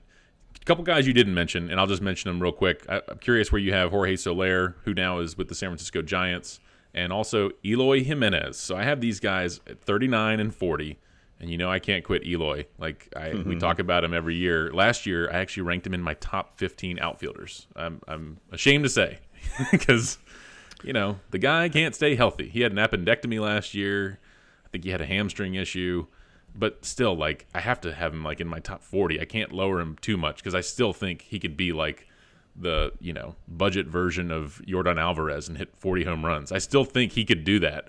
a 0.60 0.64
couple 0.64 0.84
guys 0.84 1.06
you 1.06 1.12
didn't 1.12 1.34
mention, 1.34 1.70
and 1.70 1.78
I'll 1.78 1.86
just 1.86 2.02
mention 2.02 2.28
them 2.28 2.42
real 2.42 2.52
quick. 2.52 2.84
I, 2.88 3.02
am 3.08 3.18
curious 3.20 3.52
where 3.52 3.60
you 3.60 3.72
have 3.72 3.90
Jorge 3.90 4.16
Soler, 4.16 4.76
who 4.84 4.94
now 4.94 5.18
is 5.18 5.36
with 5.36 5.48
the 5.48 5.54
San 5.54 5.70
Francisco 5.70 6.02
Giants, 6.02 6.60
and 6.94 7.12
also 7.12 7.50
Eloy 7.64 8.02
Jimenez. 8.02 8.56
So 8.56 8.76
I 8.76 8.84
have 8.84 9.00
these 9.00 9.20
guys 9.20 9.60
at 9.68 9.80
39 9.82 10.40
and 10.40 10.54
40, 10.54 10.98
and 11.40 11.50
you 11.50 11.58
know 11.58 11.70
I 11.70 11.78
can't 11.78 12.04
quit 12.04 12.24
Eloy. 12.24 12.66
Like 12.78 13.08
I, 13.14 13.28
mm-hmm. 13.28 13.48
we 13.48 13.56
talk 13.56 13.78
about 13.78 14.04
him 14.04 14.14
every 14.14 14.36
year. 14.36 14.72
Last 14.72 15.06
year 15.06 15.30
I 15.30 15.38
actually 15.38 15.64
ranked 15.64 15.86
him 15.86 15.94
in 15.94 16.02
my 16.02 16.14
top 16.14 16.58
15 16.58 16.98
outfielders. 16.98 17.66
I'm 17.76 18.00
I'm 18.08 18.38
ashamed 18.52 18.84
to 18.84 18.90
say 18.90 19.18
because 19.70 20.18
you 20.82 20.92
know 20.92 21.18
the 21.30 21.38
guy 21.38 21.68
can't 21.68 21.94
stay 21.94 22.14
healthy. 22.14 22.48
He 22.48 22.62
had 22.62 22.72
an 22.72 22.78
appendectomy 22.78 23.40
last 23.40 23.74
year. 23.74 24.18
Think 24.76 24.84
he 24.84 24.90
had 24.90 25.00
a 25.00 25.06
hamstring 25.06 25.54
issue 25.54 26.06
but 26.58 26.84
still, 26.84 27.14
like 27.14 27.46
I 27.54 27.60
have 27.60 27.80
to 27.82 27.92
have 27.92 28.12
him 28.12 28.24
like 28.24 28.40
in 28.40 28.48
my 28.48 28.60
top 28.60 28.82
forty. 28.82 29.20
I 29.20 29.24
can't 29.24 29.52
lower 29.52 29.80
him 29.80 29.96
too 30.00 30.16
much 30.16 30.38
because 30.38 30.54
I 30.54 30.60
still 30.60 30.92
think 30.92 31.22
he 31.22 31.38
could 31.38 31.56
be 31.56 31.72
like 31.72 32.06
the 32.54 32.92
you 33.00 33.12
know 33.12 33.36
budget 33.46 33.86
version 33.86 34.30
of 34.30 34.62
Yordan 34.66 34.98
Alvarez 34.98 35.48
and 35.48 35.58
hit 35.58 35.76
forty 35.76 36.04
home 36.04 36.24
runs. 36.24 36.52
I 36.52 36.58
still 36.58 36.84
think 36.84 37.12
he 37.12 37.24
could 37.24 37.44
do 37.44 37.58
that, 37.60 37.88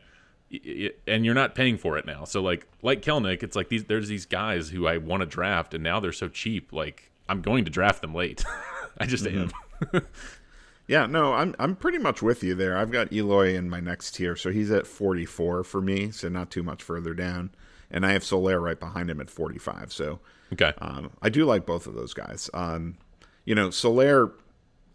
and 1.07 1.25
you're 1.25 1.33
not 1.33 1.55
paying 1.55 1.77
for 1.77 1.97
it 1.97 2.05
now. 2.05 2.25
So 2.25 2.41
like 2.41 2.67
like 2.81 3.01
Kelenic, 3.01 3.41
it's 3.43 3.55
like 3.55 3.69
these 3.69 3.85
there's 3.85 4.09
these 4.09 4.25
guys 4.25 4.69
who 4.69 4.85
I 4.85 4.97
want 4.97 5.21
to 5.21 5.25
draft, 5.25 5.73
and 5.73 5.83
now 5.83 5.99
they're 5.99 6.11
so 6.11 6.27
cheap. 6.27 6.73
Like 6.73 7.11
I'm 7.29 7.41
going 7.41 7.65
to 7.65 7.71
draft 7.71 8.01
them 8.01 8.13
late. 8.13 8.43
I 8.97 9.05
just 9.05 9.23
mm-hmm. 9.23 9.95
am. 9.95 10.01
Yeah, 10.87 11.05
no, 11.05 11.33
I'm 11.33 11.55
I'm 11.59 11.75
pretty 11.75 11.97
much 11.97 12.21
with 12.21 12.43
you 12.43 12.55
there. 12.55 12.77
I've 12.77 12.91
got 12.91 13.11
Eloy 13.11 13.55
in 13.55 13.69
my 13.69 13.79
next 13.79 14.15
tier, 14.15 14.35
so 14.35 14.51
he's 14.51 14.71
at 14.71 14.87
44 14.87 15.63
for 15.63 15.81
me, 15.81 16.11
so 16.11 16.29
not 16.29 16.49
too 16.49 16.63
much 16.63 16.81
further 16.81 17.13
down 17.13 17.51
and 17.89 18.05
I 18.05 18.11
have 18.11 18.23
Soler 18.23 18.59
right 18.59 18.79
behind 18.79 19.09
him 19.09 19.21
at 19.21 19.29
45. 19.29 19.91
So 19.91 20.19
okay, 20.53 20.73
um, 20.79 21.11
I 21.21 21.29
do 21.29 21.45
like 21.45 21.65
both 21.65 21.87
of 21.87 21.95
those 21.95 22.13
guys. 22.13 22.49
Um, 22.53 22.97
you 23.45 23.55
know, 23.55 23.69
Soler 23.69 24.33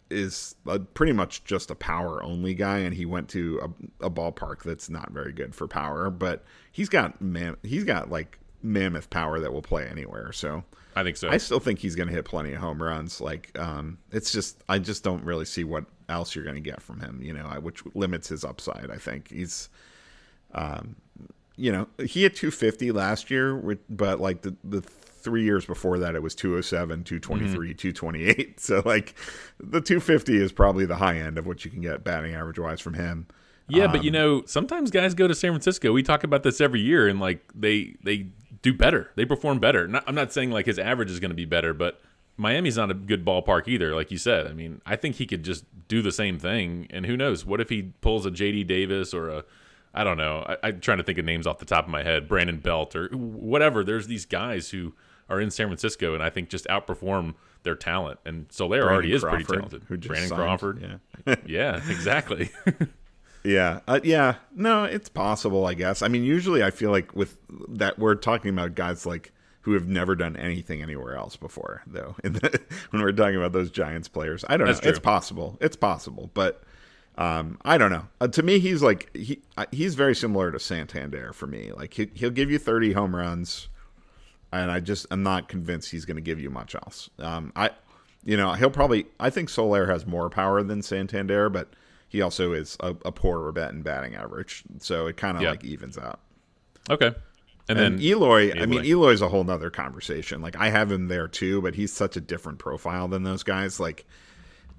is 0.09 0.55
a, 0.67 0.79
pretty 0.79 1.13
much 1.13 1.43
just 1.43 1.71
a 1.71 1.75
power 1.75 2.21
only 2.23 2.53
guy, 2.53 2.79
and 2.79 2.93
he 2.93 3.05
went 3.05 3.29
to 3.29 3.59
a, 4.01 4.05
a, 4.05 4.09
ballpark 4.11 4.61
that's 4.61 4.89
not 4.89 5.11
very 5.11 5.31
good 5.31 5.55
for 5.55 5.67
power, 5.67 6.09
but 6.09 6.43
he's 6.71 6.89
got 6.89 7.19
man, 7.21 7.57
he's 7.63 7.83
got 7.83 8.11
like 8.11 8.39
mammoth 8.61 9.09
power 9.09 9.39
that 9.39 9.51
will 9.51 9.61
play 9.61 9.87
anywhere. 9.87 10.31
So 10.31 10.63
I 10.95 11.03
think 11.03 11.17
so. 11.17 11.29
I 11.29 11.37
still 11.37 11.59
think 11.59 11.79
he's 11.79 11.95
going 11.95 12.07
to 12.07 12.13
hit 12.13 12.25
plenty 12.25 12.53
of 12.53 12.61
home 12.61 12.81
runs. 12.81 13.19
Like, 13.19 13.57
um, 13.57 13.97
it's 14.11 14.31
just 14.31 14.63
I 14.69 14.79
just 14.79 15.03
don't 15.03 15.23
really 15.23 15.45
see 15.45 15.63
what 15.63 15.85
else 16.09 16.35
you're 16.35 16.43
going 16.43 16.55
to 16.55 16.61
get 16.61 16.81
from 16.81 16.99
him. 16.99 17.19
You 17.21 17.33
know, 17.33 17.43
which 17.61 17.83
limits 17.95 18.29
his 18.29 18.43
upside. 18.43 18.91
I 18.91 18.97
think 18.97 19.29
he's 19.29 19.69
um, 20.53 20.95
you 21.55 21.71
know, 21.71 21.87
he 22.03 22.23
had 22.23 22.35
250 22.35 22.91
last 22.91 23.29
year, 23.29 23.55
but 23.89 24.19
like 24.19 24.41
the, 24.41 24.55
the 24.63 24.81
three 24.81 25.43
years 25.43 25.65
before 25.65 25.99
that, 25.99 26.15
it 26.15 26.23
was 26.23 26.35
207, 26.35 27.03
223, 27.03 27.69
mm-hmm. 27.69 27.77
228. 27.77 28.59
So 28.59 28.81
like 28.85 29.15
the 29.59 29.81
250 29.81 30.37
is 30.37 30.51
probably 30.51 30.85
the 30.85 30.95
high 30.95 31.17
end 31.17 31.37
of 31.37 31.45
what 31.45 31.65
you 31.65 31.71
can 31.71 31.81
get 31.81 32.03
batting 32.03 32.33
average 32.33 32.59
wise 32.59 32.81
from 32.81 32.93
him. 32.93 33.27
Yeah, 33.67 33.85
um, 33.85 33.91
but 33.91 34.03
you 34.03 34.09
um, 34.09 34.13
know, 34.13 34.43
sometimes 34.45 34.91
guys 34.91 35.13
go 35.13 35.27
to 35.27 35.35
San 35.35 35.51
Francisco. 35.51 35.93
We 35.93 36.03
talk 36.03 36.23
about 36.23 36.43
this 36.43 36.59
every 36.59 36.81
year, 36.81 37.07
and 37.07 37.19
like 37.19 37.41
they 37.55 37.95
they 38.03 38.27
do 38.63 38.73
better. 38.73 39.11
They 39.15 39.25
perform 39.25 39.59
better. 39.59 39.87
Not, 39.87 40.03
I'm 40.07 40.15
not 40.15 40.33
saying 40.33 40.49
like 40.49 40.65
his 40.65 40.79
average 40.79 41.11
is 41.11 41.19
going 41.19 41.29
to 41.29 41.35
be 41.35 41.45
better, 41.45 41.73
but 41.75 42.01
Miami's 42.37 42.77
not 42.77 42.89
a 42.89 42.95
good 42.95 43.23
ballpark 43.23 43.67
either. 43.67 43.93
Like 43.93 44.09
you 44.09 44.17
said, 44.17 44.47
I 44.47 44.53
mean, 44.53 44.81
I 44.85 44.95
think 44.95 45.17
he 45.17 45.27
could 45.27 45.43
just 45.43 45.65
do 45.87 46.01
the 46.01 46.11
same 46.11 46.39
thing. 46.39 46.87
And 46.89 47.05
who 47.05 47.15
knows? 47.15 47.45
What 47.45 47.61
if 47.61 47.69
he 47.69 47.91
pulls 48.01 48.25
a 48.25 48.31
JD 48.31 48.65
Davis 48.65 49.13
or 49.13 49.29
a 49.29 49.43
I 49.95 50.03
don't 50.03 50.17
know. 50.17 50.43
I, 50.63 50.69
am 50.69 50.79
trying 50.79 50.97
to 50.97 51.03
think 51.03 51.19
of 51.19 51.25
names 51.25 51.45
off 51.45 51.59
the 51.59 51.65
top 51.65 51.85
of 51.85 51.91
my 51.91 52.01
head. 52.01 52.27
Brandon 52.27 52.57
Belt 52.57 52.95
or 52.95 53.09
whatever. 53.09 53.83
There's 53.83 54.07
these 54.07 54.25
guys 54.25 54.71
who 54.71 54.93
are 55.29 55.39
in 55.39 55.51
San 55.51 55.67
Francisco 55.67 56.15
and 56.15 56.23
I 56.23 56.31
think 56.31 56.49
just 56.49 56.65
outperform 56.65 57.35
their 57.61 57.75
talent. 57.75 58.19
And 58.25 58.47
Soler 58.51 58.81
already 58.81 59.13
is 59.13 59.21
Crawford, 59.21 59.45
pretty 59.45 59.61
talented. 59.61 60.07
Brandon 60.07 60.29
signed. 60.29 60.41
Crawford. 60.41 60.99
Yeah. 61.27 61.35
yeah, 61.45 61.75
exactly. 61.91 62.49
yeah. 63.43 63.81
Uh, 63.87 63.99
yeah. 64.03 64.35
No, 64.55 64.83
it's 64.85 65.09
possible, 65.09 65.65
I 65.65 65.73
guess. 65.73 66.01
I 66.01 66.07
mean, 66.07 66.23
usually 66.23 66.63
I 66.63 66.71
feel 66.71 66.91
like 66.91 67.15
with 67.15 67.37
that, 67.69 67.99
we're 67.99 68.15
talking 68.15 68.49
about 68.49 68.75
guys 68.75 69.05
like 69.05 69.31
who 69.61 69.73
have 69.73 69.87
never 69.87 70.15
done 70.15 70.35
anything 70.35 70.81
anywhere 70.81 71.15
else 71.15 71.35
before, 71.35 71.83
though. 71.87 72.15
The, 72.23 72.61
when 72.91 73.01
we're 73.01 73.11
talking 73.11 73.37
about 73.37 73.53
those 73.53 73.71
Giants 73.71 74.07
players, 74.07 74.43
I 74.47 74.57
don't 74.57 74.67
That's 74.67 74.79
know. 74.79 74.83
True. 74.83 74.89
It's 74.91 74.99
possible. 74.99 75.57
It's 75.61 75.75
possible. 75.75 76.29
But 76.33 76.63
um, 77.17 77.57
I 77.63 77.77
don't 77.77 77.91
know. 77.91 78.07
Uh, 78.19 78.27
to 78.29 78.43
me, 78.43 78.59
he's 78.59 78.81
like 78.81 79.15
he 79.15 79.41
he's 79.71 79.95
very 79.95 80.15
similar 80.15 80.51
to 80.51 80.59
Santander 80.59 81.31
for 81.33 81.47
me. 81.47 81.71
Like 81.71 81.93
he, 81.93 82.09
he'll 82.13 82.31
give 82.31 82.49
you 82.49 82.57
30 82.57 82.93
home 82.93 83.15
runs, 83.15 83.67
and 84.51 84.71
I 84.71 84.79
just 84.79 85.05
I'm 85.11 85.23
not 85.23 85.47
convinced 85.47 85.91
he's 85.91 86.05
going 86.05 86.15
to 86.15 86.21
give 86.21 86.39
you 86.39 86.49
much 86.49 86.75
else. 86.75 87.09
Um, 87.19 87.51
I, 87.55 87.71
you 88.25 88.35
know, 88.35 88.53
he'll 88.53 88.71
probably 88.71 89.05
I 89.19 89.29
think 89.29 89.49
Soler 89.49 89.87
has 89.87 90.05
more 90.05 90.29
power 90.29 90.63
than 90.63 90.81
Santander, 90.81 91.49
but 91.49 91.73
he 92.13 92.21
also 92.21 92.53
is 92.53 92.77
a, 92.79 92.95
a 93.03 93.11
poorer 93.11 93.51
bet 93.51 93.71
in 93.71 93.81
batting 93.81 94.13
average, 94.13 94.63
so 94.77 95.07
it 95.07 95.17
kind 95.17 95.35
of 95.35 95.41
like 95.41 95.63
evens 95.63 95.97
out. 95.97 96.19
Okay. 96.87 97.07
And, 97.67 97.79
and 97.79 97.79
then 97.79 98.05
Eloy, 98.05 98.51
Eloy, 98.51 98.61
I 98.61 98.65
mean, 98.67 98.85
Eloy's 98.85 99.21
a 99.21 99.29
whole 99.29 99.43
nother 99.43 99.71
conversation. 99.71 100.39
Like 100.39 100.55
I 100.55 100.69
have 100.69 100.91
him 100.91 101.07
there 101.07 101.27
too, 101.27 101.59
but 101.63 101.73
he's 101.73 101.91
such 101.91 102.15
a 102.15 102.21
different 102.21 102.59
profile 102.59 103.07
than 103.07 103.23
those 103.23 103.41
guys. 103.41 103.79
Like 103.79 104.05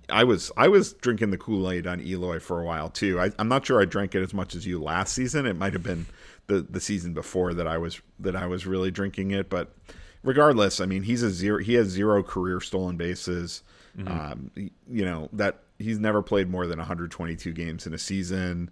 I 0.09 0.23
was 0.23 0.53
I 0.57 0.69
was 0.69 0.93
drinking 0.93 1.31
the 1.31 1.37
Kool 1.37 1.69
Aid 1.69 1.89
on 1.89 2.01
Eloy 2.01 2.39
for 2.39 2.61
a 2.61 2.65
while 2.65 2.89
too. 2.89 3.19
I, 3.19 3.33
am 3.41 3.49
not 3.49 3.67
sure 3.67 3.83
I 3.83 3.85
drank 3.85 4.15
it 4.15 4.23
as 4.23 4.33
much 4.33 4.55
as 4.55 4.65
you 4.65 4.81
last 4.81 5.13
season. 5.13 5.45
It 5.45 5.57
might 5.57 5.73
have 5.73 5.83
been 5.83 6.07
the 6.47 6.61
the 6.61 6.81
season 6.81 7.15
before 7.15 7.53
that 7.55 7.67
I 7.67 7.79
was 7.79 8.01
that 8.21 8.37
I 8.37 8.47
was 8.47 8.65
really 8.65 8.93
drinking 8.93 9.33
it. 9.33 9.51
But 9.51 9.75
regardless, 10.23 10.81
I 10.81 10.87
mean 10.87 11.03
he's 11.03 11.25
a 11.25 11.31
zero. 11.31 11.59
He 11.59 11.75
has 11.75 11.89
zero 11.89 12.23
career 12.23 12.61
stolen 12.61 12.97
bases. 12.97 13.65
Mm-hmm. 13.97 14.09
Um, 14.09 14.51
you 14.57 15.05
know 15.05 15.29
that 15.33 15.61
he's 15.79 15.99
never 15.99 16.23
played 16.23 16.51
more 16.51 16.67
than 16.67 16.79
122 16.79 17.53
games 17.53 17.87
in 17.87 17.95
a 17.95 17.99
season. 17.99 18.71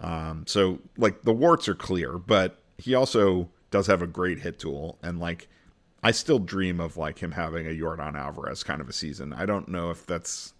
Um, 0.00 0.44
so 0.46 0.80
like 0.96 1.22
the 1.22 1.32
warts 1.32 1.68
are 1.68 1.74
clear, 1.74 2.18
but 2.18 2.58
he 2.78 2.94
also 2.94 3.48
does 3.70 3.86
have 3.86 4.02
a 4.02 4.06
great 4.06 4.40
hit 4.40 4.58
tool 4.58 4.98
and 5.02 5.18
like 5.18 5.48
I 6.02 6.10
still 6.12 6.38
dream 6.38 6.78
of 6.80 6.96
like 6.96 7.18
him 7.18 7.32
having 7.32 7.66
a 7.66 7.70
Yordan 7.70 8.16
Alvarez 8.16 8.62
kind 8.62 8.80
of 8.80 8.88
a 8.88 8.92
season. 8.92 9.32
I 9.32 9.44
don't 9.44 9.68
know 9.68 9.90
if 9.90 10.06
that's 10.06 10.54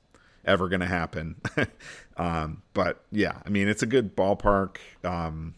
ever 0.45 0.69
going 0.69 0.81
to 0.81 0.87
happen. 0.87 1.37
um, 2.17 2.63
but 2.73 3.05
yeah, 3.13 3.39
I 3.45 3.51
mean, 3.51 3.69
it's 3.69 3.83
a 3.83 3.87
good 3.87 4.17
ballpark. 4.17 4.79
Um, 5.05 5.55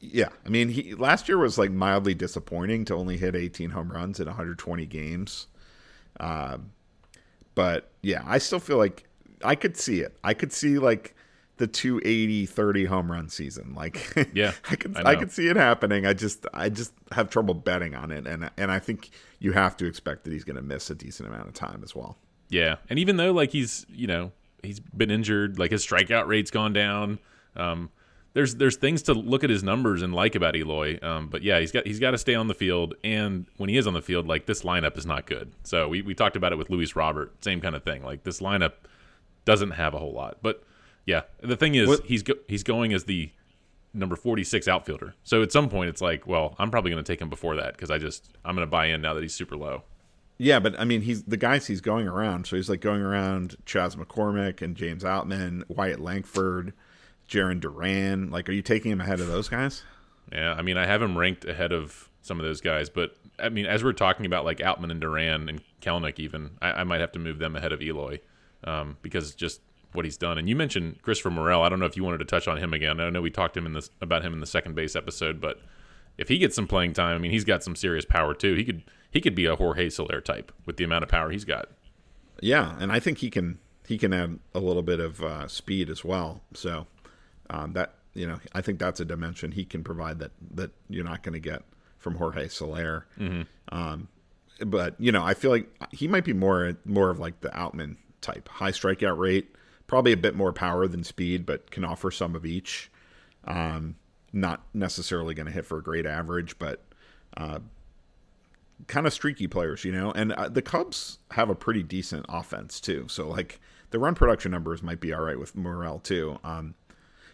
yeah, 0.00 0.28
I 0.46 0.48
mean, 0.48 0.68
he 0.68 0.94
last 0.94 1.28
year 1.28 1.38
was 1.38 1.58
like 1.58 1.70
mildly 1.70 2.14
disappointing 2.14 2.84
to 2.86 2.94
only 2.94 3.16
hit 3.16 3.34
18 3.34 3.70
home 3.70 3.92
runs 3.92 4.20
in 4.20 4.26
120 4.26 4.86
games. 4.86 5.48
Uh, 6.18 6.58
but 7.58 7.90
yeah, 8.02 8.22
I 8.24 8.38
still 8.38 8.60
feel 8.60 8.78
like 8.78 9.04
I 9.44 9.54
could 9.56 9.76
see 9.76 10.00
it. 10.00 10.16
I 10.22 10.34
could 10.34 10.52
see 10.52 10.78
like 10.78 11.14
the 11.56 11.66
280 11.66 12.46
30 12.46 12.84
home 12.84 13.10
run 13.10 13.28
season 13.28 13.74
like 13.74 14.14
yeah 14.32 14.52
i 14.70 14.76
could 14.76 14.96
I, 14.96 15.10
I, 15.10 15.16
could 15.16 15.32
see 15.32 15.48
it 15.48 15.56
happening 15.56 16.06
i 16.06 16.12
just 16.12 16.46
i 16.54 16.68
just 16.68 16.92
have 17.10 17.30
trouble 17.30 17.52
betting 17.52 17.96
on 17.96 18.12
it 18.12 18.28
and 18.28 18.48
and 18.56 18.70
i 18.70 18.78
think 18.78 19.10
you 19.40 19.50
have 19.50 19.76
to 19.78 19.86
expect 19.86 20.22
that 20.22 20.32
he's 20.32 20.44
going 20.44 20.54
to 20.54 20.62
miss 20.62 20.88
a 20.88 20.94
decent 20.94 21.28
amount 21.28 21.48
of 21.48 21.54
time 21.54 21.80
as 21.82 21.96
well 21.96 22.16
yeah, 22.50 22.76
and 22.88 22.98
even 22.98 23.16
though 23.16 23.32
like 23.32 23.52
he's 23.52 23.86
you 23.88 24.06
know 24.06 24.32
he's 24.62 24.80
been 24.80 25.10
injured, 25.10 25.58
like 25.58 25.70
his 25.70 25.86
strikeout 25.86 26.26
rate's 26.26 26.50
gone 26.50 26.72
down. 26.72 27.18
Um, 27.56 27.90
there's 28.38 28.54
there's 28.54 28.76
things 28.76 29.02
to 29.02 29.14
look 29.14 29.42
at 29.42 29.50
his 29.50 29.64
numbers 29.64 30.00
and 30.00 30.14
like 30.14 30.36
about 30.36 30.54
Eloy. 30.54 30.96
Um, 31.02 31.26
but 31.26 31.42
yeah, 31.42 31.58
he's 31.58 31.72
got 31.72 31.84
he's 31.84 31.98
got 31.98 32.12
to 32.12 32.18
stay 32.18 32.36
on 32.36 32.46
the 32.46 32.54
field, 32.54 32.94
and 33.02 33.46
when 33.56 33.68
he 33.68 33.76
is 33.76 33.84
on 33.84 33.94
the 33.94 34.00
field, 34.00 34.28
like 34.28 34.46
this 34.46 34.62
lineup 34.62 34.96
is 34.96 35.04
not 35.04 35.26
good. 35.26 35.50
So 35.64 35.88
we 35.88 36.02
we 36.02 36.14
talked 36.14 36.36
about 36.36 36.52
it 36.52 36.56
with 36.56 36.70
Luis 36.70 36.94
Robert, 36.94 37.32
same 37.42 37.60
kind 37.60 37.74
of 37.74 37.82
thing. 37.82 38.04
Like 38.04 38.22
this 38.22 38.38
lineup 38.38 38.74
doesn't 39.44 39.72
have 39.72 39.92
a 39.92 39.98
whole 39.98 40.12
lot. 40.12 40.38
But 40.40 40.62
yeah, 41.04 41.22
the 41.40 41.56
thing 41.56 41.74
is 41.74 41.88
what? 41.88 42.06
he's 42.06 42.22
go, 42.22 42.34
he's 42.46 42.62
going 42.62 42.92
as 42.92 43.06
the 43.06 43.32
number 43.92 44.14
46 44.14 44.68
outfielder. 44.68 45.14
So 45.24 45.42
at 45.42 45.50
some 45.50 45.68
point 45.68 45.88
it's 45.88 46.00
like, 46.00 46.24
well, 46.28 46.54
I'm 46.60 46.70
probably 46.70 46.92
going 46.92 47.02
to 47.02 47.12
take 47.12 47.20
him 47.20 47.28
before 47.28 47.56
that 47.56 47.72
because 47.72 47.90
I 47.90 47.98
just 47.98 48.36
I'm 48.44 48.54
going 48.54 48.64
to 48.64 48.70
buy 48.70 48.86
in 48.86 49.02
now 49.02 49.14
that 49.14 49.22
he's 49.22 49.34
super 49.34 49.56
low. 49.56 49.82
Yeah, 50.40 50.60
but 50.60 50.78
I 50.78 50.84
mean, 50.84 51.00
he's 51.00 51.24
the 51.24 51.36
guys 51.36 51.66
he's 51.66 51.80
going 51.80 52.06
around. 52.06 52.46
So 52.46 52.54
he's 52.54 52.70
like 52.70 52.80
going 52.80 53.02
around 53.02 53.56
Chas 53.66 53.96
McCormick 53.96 54.62
and 54.62 54.76
James 54.76 55.02
Outman, 55.02 55.64
Wyatt 55.66 55.98
Langford, 55.98 56.72
Jarren 57.28 57.60
Duran. 57.60 58.30
Like, 58.30 58.48
are 58.48 58.52
you 58.52 58.62
taking 58.62 58.90
him 58.90 59.00
ahead 59.00 59.20
of 59.20 59.28
those 59.28 59.48
guys? 59.48 59.82
Yeah, 60.32 60.52
I 60.52 60.62
mean, 60.62 60.76
I 60.76 60.86
have 60.86 61.00
him 61.00 61.16
ranked 61.16 61.44
ahead 61.44 61.72
of 61.72 62.08
some 62.22 62.38
of 62.38 62.46
those 62.46 62.60
guys, 62.60 62.90
but 62.90 63.16
I 63.38 63.48
mean, 63.48 63.66
as 63.66 63.82
we're 63.82 63.92
talking 63.92 64.26
about 64.26 64.44
like 64.44 64.58
Outman 64.58 64.90
and 64.90 65.00
Duran 65.00 65.48
and 65.48 65.62
Kelenic, 65.80 66.18
even 66.18 66.50
I, 66.60 66.72
I 66.72 66.84
might 66.84 67.00
have 67.00 67.12
to 67.12 67.18
move 67.18 67.38
them 67.38 67.56
ahead 67.56 67.72
of 67.72 67.80
Eloy 67.80 68.20
um, 68.64 68.96
because 69.02 69.34
just 69.34 69.60
what 69.92 70.04
he's 70.04 70.16
done. 70.16 70.38
And 70.38 70.48
you 70.48 70.56
mentioned 70.56 71.00
Christopher 71.02 71.30
Morel. 71.30 71.62
I 71.62 71.68
don't 71.68 71.80
know 71.80 71.86
if 71.86 71.96
you 71.96 72.04
wanted 72.04 72.18
to 72.18 72.24
touch 72.24 72.46
on 72.48 72.58
him 72.58 72.74
again. 72.74 73.00
I 73.00 73.10
know 73.10 73.22
we 73.22 73.30
talked 73.30 73.56
him 73.56 73.66
in 73.66 73.72
this 73.72 73.90
about 74.00 74.22
him 74.22 74.32
in 74.34 74.40
the 74.40 74.46
second 74.46 74.74
base 74.74 74.94
episode, 74.94 75.40
but 75.40 75.60
if 76.18 76.28
he 76.28 76.38
gets 76.38 76.54
some 76.54 76.66
playing 76.66 76.92
time, 76.92 77.14
I 77.14 77.18
mean, 77.18 77.30
he's 77.30 77.44
got 77.44 77.62
some 77.62 77.76
serious 77.76 78.04
power 78.04 78.34
too. 78.34 78.54
He 78.54 78.64
could 78.64 78.82
he 79.10 79.20
could 79.20 79.34
be 79.34 79.46
a 79.46 79.56
Jorge 79.56 79.88
Soler 79.88 80.20
type 80.20 80.52
with 80.66 80.76
the 80.76 80.84
amount 80.84 81.04
of 81.04 81.08
power 81.08 81.30
he's 81.30 81.44
got. 81.44 81.68
Yeah, 82.40 82.76
and 82.78 82.92
I 82.92 83.00
think 83.00 83.18
he 83.18 83.30
can 83.30 83.58
he 83.86 83.96
can 83.96 84.12
add 84.12 84.38
a 84.54 84.60
little 84.60 84.82
bit 84.82 85.00
of 85.00 85.22
uh, 85.22 85.48
speed 85.48 85.88
as 85.88 86.04
well. 86.04 86.42
So 86.52 86.86
um, 87.50 87.72
that 87.72 87.94
you 88.14 88.26
know, 88.26 88.40
I 88.52 88.62
think 88.62 88.78
that's 88.78 89.00
a 89.00 89.04
dimension 89.04 89.52
he 89.52 89.64
can 89.64 89.84
provide 89.84 90.18
that 90.18 90.32
that 90.54 90.70
you're 90.88 91.04
not 91.04 91.22
going 91.22 91.34
to 91.34 91.40
get 91.40 91.62
from 91.98 92.16
Jorge 92.16 92.48
Soler. 92.48 93.06
Mm-hmm. 93.18 93.42
Um, 93.76 94.08
but 94.66 94.94
you 94.98 95.12
know, 95.12 95.24
I 95.24 95.34
feel 95.34 95.50
like 95.50 95.68
he 95.92 96.08
might 96.08 96.24
be 96.24 96.32
more 96.32 96.76
more 96.84 97.10
of 97.10 97.18
like 97.18 97.40
the 97.40 97.50
Outman 97.50 97.96
type, 98.20 98.48
high 98.48 98.72
strikeout 98.72 99.18
rate, 99.18 99.54
probably 99.86 100.12
a 100.12 100.16
bit 100.16 100.34
more 100.34 100.52
power 100.52 100.88
than 100.88 101.04
speed, 101.04 101.46
but 101.46 101.70
can 101.70 101.84
offer 101.84 102.10
some 102.10 102.34
of 102.34 102.44
each. 102.44 102.90
Um, 103.44 103.96
not 104.32 104.62
necessarily 104.74 105.34
going 105.34 105.46
to 105.46 105.52
hit 105.52 105.64
for 105.64 105.78
a 105.78 105.82
great 105.82 106.04
average, 106.04 106.58
but 106.58 106.84
uh, 107.36 107.60
kind 108.86 109.06
of 109.06 109.12
streaky 109.12 109.46
players, 109.46 109.84
you 109.84 109.92
know. 109.92 110.12
And 110.12 110.32
uh, 110.32 110.48
the 110.48 110.60
Cubs 110.60 111.18
have 111.30 111.48
a 111.48 111.54
pretty 111.54 111.82
decent 111.82 112.26
offense 112.28 112.80
too, 112.80 113.06
so 113.08 113.28
like 113.28 113.60
the 113.90 113.98
run 113.98 114.14
production 114.14 114.50
numbers 114.50 114.82
might 114.82 115.00
be 115.00 115.12
all 115.12 115.22
right 115.22 115.38
with 115.38 115.56
Morel 115.56 115.98
too. 115.98 116.38
Um, 116.44 116.74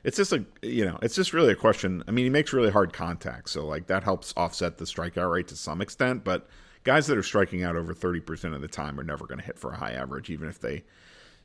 it's 0.04 0.16
just 0.16 0.32
a 0.32 0.44
you 0.62 0.84
know 0.84 0.98
it's 1.02 1.14
just 1.16 1.32
really 1.32 1.52
a 1.52 1.56
question. 1.56 2.04
I 2.06 2.12
mean, 2.12 2.24
he 2.24 2.30
makes 2.30 2.52
really 2.52 2.70
hard 2.70 2.92
contact, 2.92 3.50
so 3.50 3.66
like 3.66 3.88
that 3.88 4.04
helps 4.04 4.32
offset 4.36 4.78
the 4.78 4.84
strikeout 4.84 5.32
rate 5.32 5.48
to 5.48 5.56
some 5.56 5.80
extent, 5.80 6.22
but 6.22 6.48
guys 6.84 7.06
that 7.06 7.18
are 7.18 7.22
striking 7.22 7.62
out 7.64 7.76
over 7.76 7.94
30% 7.94 8.54
of 8.54 8.60
the 8.60 8.68
time 8.68 9.00
are 9.00 9.04
never 9.04 9.26
going 9.26 9.40
to 9.40 9.44
hit 9.44 9.58
for 9.58 9.72
a 9.72 9.76
high 9.76 9.92
average, 9.92 10.30
even 10.30 10.48
if 10.48 10.60
they 10.60 10.84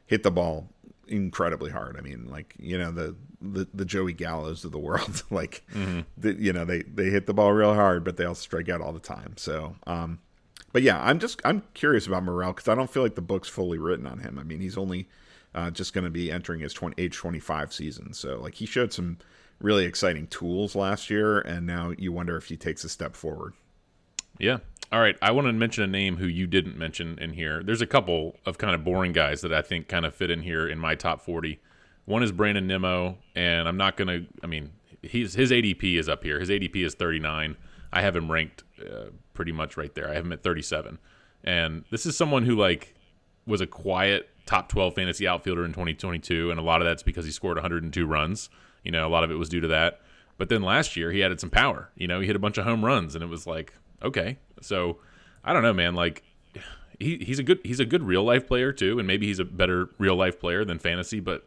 hit 0.05 0.23
the 0.23 0.31
ball 0.31 0.69
incredibly 1.07 1.71
hard. 1.71 1.97
I 1.97 2.01
mean, 2.01 2.27
like, 2.29 2.55
you 2.59 2.77
know, 2.77 2.91
the, 2.91 3.15
the, 3.41 3.67
the 3.73 3.85
Joey 3.85 4.13
Gallos 4.13 4.65
of 4.65 4.71
the 4.71 4.79
world, 4.79 5.23
like, 5.31 5.63
mm-hmm. 5.73 6.01
the, 6.17 6.33
you 6.35 6.53
know, 6.53 6.65
they, 6.65 6.83
they 6.83 7.09
hit 7.09 7.25
the 7.25 7.33
ball 7.33 7.53
real 7.53 7.73
hard, 7.73 8.03
but 8.03 8.17
they 8.17 8.25
also 8.25 8.41
strike 8.41 8.69
out 8.69 8.81
all 8.81 8.93
the 8.93 8.99
time. 8.99 9.33
So, 9.37 9.75
um, 9.87 10.19
but 10.71 10.83
yeah, 10.83 11.01
I'm 11.01 11.19
just, 11.19 11.41
I'm 11.45 11.63
curious 11.73 12.05
about 12.05 12.23
Morel 12.23 12.51
because 12.53 12.67
I 12.67 12.75
don't 12.75 12.89
feel 12.89 13.01
like 13.01 13.15
the 13.15 13.21
book's 13.21 13.47
fully 13.47 13.79
written 13.79 14.05
on 14.05 14.19
him. 14.19 14.37
I 14.37 14.43
mean, 14.43 14.59
he's 14.59 14.77
only 14.77 15.07
uh, 15.55 15.69
just 15.71 15.93
going 15.93 16.03
to 16.03 16.09
be 16.09 16.31
entering 16.31 16.61
his 16.61 16.73
20, 16.73 17.01
age 17.01 17.15
25 17.15 17.73
season. 17.73 18.13
So, 18.13 18.39
like, 18.39 18.55
he 18.55 18.65
showed 18.65 18.93
some 18.93 19.17
really 19.59 19.85
exciting 19.85 20.27
tools 20.27 20.75
last 20.75 21.09
year, 21.09 21.39
and 21.39 21.65
now 21.65 21.93
you 21.97 22.11
wonder 22.11 22.37
if 22.37 22.45
he 22.45 22.57
takes 22.57 22.83
a 22.83 22.89
step 22.89 23.15
forward. 23.15 23.53
Yeah, 24.39 24.59
all 24.91 24.99
right, 24.99 25.17
I 25.21 25.31
want 25.31 25.45
to 25.45 25.53
mention 25.53 25.83
a 25.83 25.87
name 25.87 26.17
who 26.17 26.25
you 26.25 26.47
didn't 26.47 26.75
mention 26.75 27.19
in 27.19 27.33
here. 27.33 27.61
There's 27.61 27.81
a 27.81 27.87
couple 27.87 28.39
of 28.45 28.57
kind 28.57 28.73
of 28.73 28.83
boring 28.83 29.11
guys 29.11 29.41
that 29.41 29.53
I 29.53 29.61
think 29.61 29.87
kind 29.87 30.03
of 30.03 30.15
fit 30.15 30.31
in 30.31 30.41
here 30.41 30.67
in 30.67 30.79
my 30.79 30.95
top 30.95 31.21
40. 31.21 31.59
One 32.05 32.23
is 32.23 32.31
Brandon 32.31 32.65
Nimmo, 32.65 33.17
and 33.35 33.67
I'm 33.67 33.77
not 33.77 33.97
going 33.97 34.07
to, 34.07 34.25
I 34.43 34.47
mean, 34.47 34.71
he's, 35.03 35.35
his 35.35 35.51
ADP 35.51 35.99
is 35.99 36.09
up 36.09 36.23
here. 36.23 36.39
His 36.39 36.49
ADP 36.49 36.83
is 36.83 36.95
39. 36.95 37.55
I 37.93 38.01
have 38.01 38.15
him 38.15 38.31
ranked 38.31 38.63
uh, 38.81 39.09
pretty 39.35 39.51
much 39.51 39.77
right 39.77 39.93
there. 39.93 40.09
I 40.09 40.15
have 40.15 40.25
him 40.25 40.33
at 40.33 40.41
37. 40.41 40.97
And 41.43 41.85
this 41.91 42.07
is 42.07 42.17
someone 42.17 42.43
who, 42.43 42.55
like, 42.55 42.95
was 43.45 43.61
a 43.61 43.67
quiet 43.67 44.27
top 44.49 44.67
12 44.67 44.95
fantasy 44.95 45.27
outfielder 45.27 45.63
in 45.63 45.71
2022, 45.71 46.49
and 46.49 46.59
a 46.59 46.63
lot 46.63 46.81
of 46.81 46.87
that's 46.87 47.03
because 47.03 47.23
he 47.23 47.31
scored 47.31 47.57
102 47.57 48.05
runs. 48.07 48.49
You 48.83 48.91
know, 48.91 49.07
a 49.07 49.09
lot 49.09 49.23
of 49.23 49.29
it 49.29 49.35
was 49.35 49.47
due 49.47 49.59
to 49.59 49.67
that. 49.67 50.01
But 50.39 50.49
then 50.49 50.63
last 50.63 50.97
year, 50.97 51.11
he 51.11 51.23
added 51.23 51.39
some 51.39 51.51
power. 51.51 51.91
You 51.95 52.07
know, 52.07 52.19
he 52.19 52.25
hit 52.25 52.35
a 52.35 52.39
bunch 52.39 52.57
of 52.57 52.65
home 52.65 52.83
runs, 52.83 53.13
and 53.13 53.23
it 53.23 53.27
was 53.27 53.45
like, 53.45 53.73
okay. 54.01 54.39
So 54.59 54.97
I 55.43 55.53
don't 55.53 55.61
know, 55.61 55.73
man. 55.73 55.93
Like 55.93 56.23
he, 56.99 57.17
he's 57.17 57.37
a 57.37 57.43
good 57.43 57.59
he's 57.63 57.79
a 57.79 57.85
good 57.85 58.01
real 58.01 58.23
life 58.23 58.47
player 58.47 58.71
too, 58.71 58.97
and 58.97 59.07
maybe 59.07 59.27
he's 59.27 59.39
a 59.39 59.45
better 59.45 59.89
real 59.99 60.15
life 60.15 60.39
player 60.39 60.65
than 60.65 60.79
fantasy. 60.79 61.19
But 61.19 61.45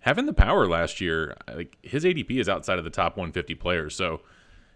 having 0.00 0.26
the 0.26 0.32
power 0.32 0.68
last 0.68 1.00
year, 1.00 1.36
like 1.52 1.76
his 1.82 2.04
ADP 2.04 2.30
is 2.38 2.48
outside 2.48 2.78
of 2.78 2.84
the 2.84 2.90
top 2.90 3.16
150 3.16 3.56
players. 3.56 3.96
So 3.96 4.20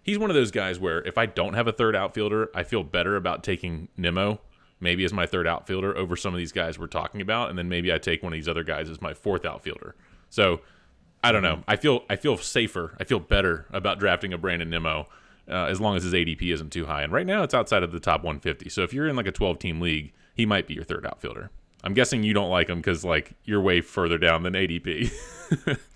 he's 0.03 0.19
one 0.19 0.31
of 0.31 0.35
those 0.35 0.51
guys 0.51 0.81
where 0.81 1.03
if 1.07 1.17
I 1.17 1.27
don't 1.27 1.55
have 1.55 1.69
a 1.69 1.73
third 1.73 1.95
outfielder, 1.95 2.51
I 2.53 2.65
feel 2.65 2.83
better 2.83 3.15
about 3.15 3.45
taking 3.45 3.87
Nimmo 3.97 4.41
maybe 4.81 5.05
as 5.05 5.13
my 5.13 5.27
third 5.27 5.47
outfielder 5.47 5.97
over 5.97 6.17
some 6.17 6.35
of 6.35 6.39
these 6.39 6.53
guys 6.53 6.79
we're 6.79 6.87
talking 6.87 7.21
about, 7.21 7.51
and 7.51 7.59
then 7.59 7.69
maybe 7.69 7.93
I 7.93 7.99
take 7.99 8.23
one 8.23 8.33
of 8.33 8.37
these 8.37 8.49
other 8.49 8.65
guys 8.65 8.89
as 8.89 9.01
my 9.01 9.15
fourth 9.15 9.45
outfielder. 9.45 9.95
So 10.31 10.61
I 11.23 11.33
don't 11.33 11.43
know. 11.43 11.63
I 11.69 11.77
feel 11.77 12.05
I 12.09 12.17
feel 12.17 12.37
safer. 12.37 12.97
I 12.99 13.05
feel 13.05 13.21
better 13.21 13.67
about 13.71 13.99
drafting 13.99 14.33
a 14.33 14.39
Brandon 14.39 14.71
Nimmo 14.71 15.07
uh, 15.49 15.67
as 15.67 15.81
long 15.81 15.97
as 15.97 16.05
his 16.05 16.15
ADP 16.15 16.43
isn't 16.53 16.71
too 16.71 16.87
high. 16.87 17.03
And 17.03 17.13
right 17.13 17.27
now, 17.27 17.43
it's 17.43 17.55
outside 17.55 17.83
of 17.83 17.93
the 17.93 18.01
top 18.01 18.23
150. 18.23 18.69
So 18.71 18.83
if 18.83 18.95
you're 18.95 19.09
in 19.09 19.17
like 19.17 19.27
a 19.27 19.33
12 19.33 19.59
team 19.59 19.81
league, 19.81 20.13
he 20.35 20.47
might 20.47 20.67
be 20.67 20.75
your 20.75 20.85
third 20.85 21.05
outfielder. 21.05 21.51
I'm 21.83 21.95
guessing 21.95 22.23
you 22.23 22.35
don't 22.35 22.51
like 22.51 22.69
him 22.69 22.79
because 22.79 23.05
like 23.05 23.33
you're 23.45 23.61
way 23.61 23.81
further 23.81 24.19
down 24.19 24.43
than 24.43 24.55
ADP. 24.55 25.13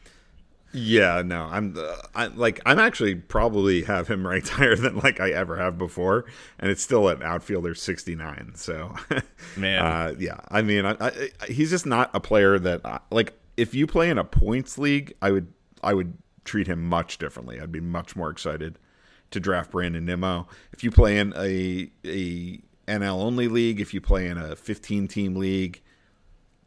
yeah, 0.74 1.22
no, 1.24 1.44
I'm 1.44 1.76
uh, 1.78 1.96
I 2.16 2.26
like 2.26 2.60
I'm 2.66 2.80
actually 2.80 3.14
probably 3.14 3.82
have 3.84 4.08
him 4.08 4.26
ranked 4.26 4.48
higher 4.48 4.74
than 4.74 4.98
like 4.98 5.20
I 5.20 5.30
ever 5.30 5.56
have 5.56 5.78
before, 5.78 6.24
and 6.58 6.70
it's 6.70 6.82
still 6.82 7.08
at 7.08 7.22
outfielder 7.22 7.74
69. 7.74 8.52
So, 8.56 8.94
man, 9.56 9.82
uh, 9.82 10.14
yeah, 10.18 10.40
I 10.48 10.62
mean, 10.62 10.84
I, 10.84 10.96
I, 11.00 11.30
he's 11.48 11.70
just 11.70 11.86
not 11.86 12.10
a 12.12 12.20
player 12.20 12.58
that 12.58 12.84
I, 12.84 12.98
like. 13.10 13.34
If 13.56 13.72
you 13.72 13.86
play 13.86 14.10
in 14.10 14.18
a 14.18 14.24
points 14.24 14.78
league, 14.78 15.14
I 15.22 15.30
would 15.30 15.46
I 15.80 15.94
would 15.94 16.18
treat 16.44 16.66
him 16.66 16.84
much 16.84 17.18
differently. 17.18 17.60
I'd 17.60 17.70
be 17.70 17.80
much 17.80 18.16
more 18.16 18.28
excited 18.28 18.80
to 19.30 19.38
draft 19.38 19.70
Brandon 19.70 20.04
Nimmo. 20.04 20.48
If 20.72 20.82
you 20.82 20.90
play 20.90 21.18
in 21.18 21.32
a 21.36 21.88
a 22.04 22.60
NL 22.88 23.22
only 23.22 23.46
league, 23.46 23.80
if 23.80 23.94
you 23.94 24.00
play 24.00 24.26
in 24.26 24.38
a 24.38 24.56
15 24.56 25.06
team 25.06 25.36
league, 25.36 25.80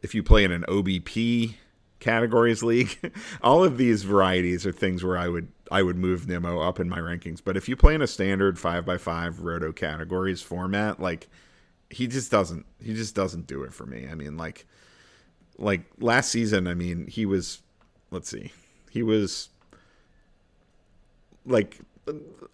if 0.01 0.16
you 0.16 0.24
play 0.24 0.45
in 0.45 0.51
an 0.53 0.64
OBP 0.70 1.55
categories 2.00 2.64
league, 2.64 3.14
all 3.41 3.64
of 3.64 3.78
these 3.78 4.04
varieties 4.04 4.66
are 4.66 4.72
things 4.72 5.04
where 5.04 5.18
I 5.18 5.28
would 5.28 5.50
I 5.72 5.84
would 5.84 5.98
move 5.98 6.28
Nimmo 6.28 6.62
up 6.62 6.80
in 6.80 6.88
my 6.88 7.00
rankings. 7.00 7.41
But 7.43 7.58
if 7.58 7.68
you 7.68 7.76
play 7.76 7.95
in 7.95 8.02
a 8.02 8.08
standard 8.08 8.60
five 8.60 8.86
by 8.86 8.98
five 8.98 9.41
roto 9.41 9.72
categories 9.72 10.41
format, 10.41 11.00
like 11.00 11.28
he 11.89 12.08
just 12.08 12.32
doesn't 12.32 12.66
he 12.82 12.93
just 12.93 13.16
doesn't 13.16 13.48
do 13.48 13.64
it 13.64 13.74
for 13.74 13.86
me. 13.86 14.08
I 14.10 14.16
mean, 14.16 14.38
like 14.38 14.66
like 15.58 15.82
last 16.00 16.32
season, 16.32 16.68
I 16.68 16.74
mean, 16.74 17.08
he 17.08 17.26
was 17.26 17.62
let's 18.12 18.30
see, 18.30 18.52
he 18.91 19.04
was 19.04 19.50
like 21.45 21.80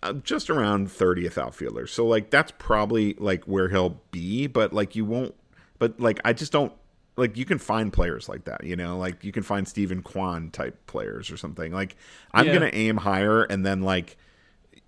uh, 0.01 0.13
just 0.13 0.49
around 0.49 0.89
30th 0.89 1.37
outfielder. 1.37 1.87
So 1.87 2.05
like 2.05 2.29
that's 2.29 2.51
probably 2.57 3.13
like 3.15 3.43
where 3.43 3.69
he'll 3.69 4.01
be, 4.11 4.47
but 4.47 4.73
like 4.73 4.95
you 4.95 5.05
won't 5.05 5.35
but 5.79 5.99
like 5.99 6.21
I 6.23 6.33
just 6.33 6.51
don't 6.51 6.71
like 7.15 7.37
you 7.37 7.45
can 7.45 7.59
find 7.59 7.93
players 7.93 8.27
like 8.27 8.45
that, 8.45 8.63
you 8.63 8.75
know, 8.75 8.97
like 8.97 9.23
you 9.23 9.31
can 9.31 9.43
find 9.43 9.67
Steven 9.67 10.01
Kwan 10.01 10.49
type 10.51 10.87
players 10.87 11.29
or 11.29 11.37
something. 11.37 11.71
Like 11.71 11.95
I'm 12.33 12.47
yeah. 12.47 12.57
going 12.57 12.71
to 12.71 12.75
aim 12.77 12.97
higher 12.97 13.43
and 13.43 13.65
then 13.65 13.81
like 13.81 14.17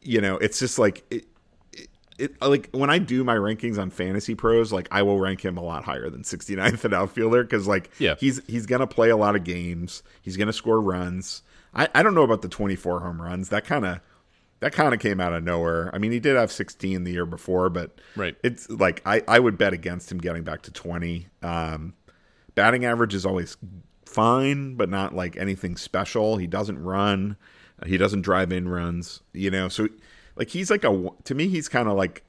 you 0.05 0.21
know, 0.21 0.37
it's 0.37 0.59
just 0.59 0.77
like 0.79 1.03
it, 1.09 1.25
it, 1.73 1.89
it, 2.17 2.41
like 2.41 2.69
when 2.71 2.89
I 2.89 2.99
do 2.99 3.23
my 3.23 3.35
rankings 3.35 3.77
on 3.77 3.89
Fantasy 3.89 4.35
Pros, 4.35 4.71
like 4.71 4.87
I 4.91 5.01
will 5.01 5.19
rank 5.19 5.43
him 5.43 5.57
a 5.57 5.63
lot 5.63 5.83
higher 5.83 6.09
than 6.09 6.21
69th 6.21 6.85
at 6.85 6.93
outfielder 6.93 7.43
because 7.43 7.67
like 7.67 7.89
yeah. 7.99 8.15
he's 8.19 8.41
he's 8.47 8.65
gonna 8.65 8.87
play 8.87 9.09
a 9.09 9.17
lot 9.17 9.35
of 9.35 9.43
games, 9.43 10.03
he's 10.21 10.37
gonna 10.37 10.53
score 10.53 10.79
runs. 10.79 11.41
I, 11.73 11.89
I 11.93 12.03
don't 12.03 12.15
know 12.15 12.23
about 12.23 12.41
the 12.41 12.47
24 12.47 13.01
home 13.01 13.21
runs. 13.21 13.49
That 13.49 13.65
kind 13.65 13.85
of 13.85 13.99
that 14.61 14.71
kind 14.71 14.93
of 14.93 14.99
came 14.99 15.19
out 15.19 15.33
of 15.33 15.43
nowhere. 15.43 15.89
I 15.93 15.97
mean, 15.97 16.11
he 16.11 16.19
did 16.19 16.37
have 16.37 16.51
16 16.51 17.03
the 17.03 17.11
year 17.11 17.25
before, 17.25 17.69
but 17.69 17.99
right. 18.15 18.35
it's 18.43 18.69
like 18.69 19.01
I, 19.05 19.21
I 19.27 19.39
would 19.39 19.57
bet 19.57 19.73
against 19.73 20.11
him 20.11 20.19
getting 20.19 20.43
back 20.43 20.61
to 20.63 20.71
20. 20.71 21.27
Um, 21.41 21.93
batting 22.55 22.85
average 22.85 23.13
is 23.13 23.25
always 23.25 23.57
fine, 24.05 24.75
but 24.75 24.89
not 24.89 25.13
like 25.13 25.37
anything 25.37 25.75
special. 25.77 26.37
He 26.37 26.47
doesn't 26.47 26.81
run, 26.81 27.35
he 27.85 27.97
doesn't 27.97 28.21
drive 28.21 28.51
in 28.51 28.67
runs, 28.69 29.21
you 29.33 29.51
know. 29.51 29.67
So, 29.67 29.89
like, 30.35 30.49
he's 30.49 30.71
like 30.71 30.83
a 30.83 31.09
to 31.25 31.35
me, 31.35 31.47
he's 31.49 31.67
kind 31.67 31.87
of 31.87 31.95
like 31.95 32.23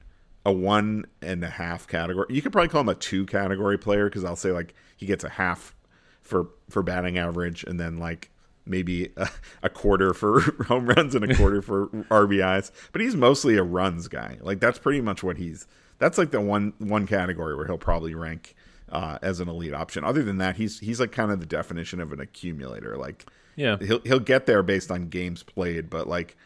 a 0.45 0.53
one 0.53 1.07
and 1.22 1.43
a 1.43 1.51
half 1.51 1.87
category. 1.89 2.27
You 2.31 2.43
could 2.43 2.53
probably 2.53 2.68
call 2.68 2.83
him 2.83 2.89
a 2.89 2.95
two 2.95 3.27
category 3.27 3.79
player 3.79 4.09
because 4.09 4.24
I'll 4.24 4.37
say 4.37 4.53
like 4.53 4.74
he 4.97 5.07
gets 5.07 5.24
a 5.24 5.29
half 5.29 5.74
for 6.22 6.49
for 6.68 6.83
batting 6.83 7.18
average, 7.18 7.64
and 7.64 7.79
then 7.81 7.99
like 7.99 8.31
maybe 8.64 9.12
a, 9.16 9.29
a, 9.62 9.68
quarter 9.68 10.12
for 10.12 10.41
home 10.66 10.87
runs 10.87 11.14
and 11.14 11.31
a 11.31 11.37
quarter 11.37 11.62
for 11.62 11.87
RBIs, 12.11 12.72
but 12.93 13.01
he's 13.01 13.14
mostly 13.14 13.57
a 13.57 13.62
runs 13.62 14.09
guy. 14.09 14.39
Like 14.41 14.61
that's 14.61 14.79
pretty 14.79 15.01
much 15.01 15.22
what 15.22 15.37
he's. 15.37 15.66
That's 15.99 16.18
like 16.18 16.31
the 16.31 16.41
one 16.41 16.74
one 16.79 17.07
category 17.07 17.57
where 17.57 17.66
he'll 17.66 17.79
probably 17.79 18.14
rank 18.14 18.55
uh, 18.91 19.18
as 19.22 19.41
an 19.41 19.49
elite 19.49 19.74
option. 19.74 20.05
Other 20.05 20.22
than 20.22 20.39
that, 20.39 20.57
he's 20.57 20.80
he's 20.80 21.01
like 21.01 21.12
kind 21.12 21.30
of 21.30 21.41
the 21.41 21.47
definition 21.47 22.01
of 22.01 22.12
an 22.12 22.20
accumulator. 22.20 22.97
Like 22.97 23.26
yeah, 23.57 23.76
he'll 23.78 24.01
he'll 24.01 24.20
get 24.20 24.47
there 24.47 24.62
based 24.62 24.91
on 24.91 25.09
games 25.09 25.43
played, 25.43 25.91
but 25.91 26.09
like 26.09 26.37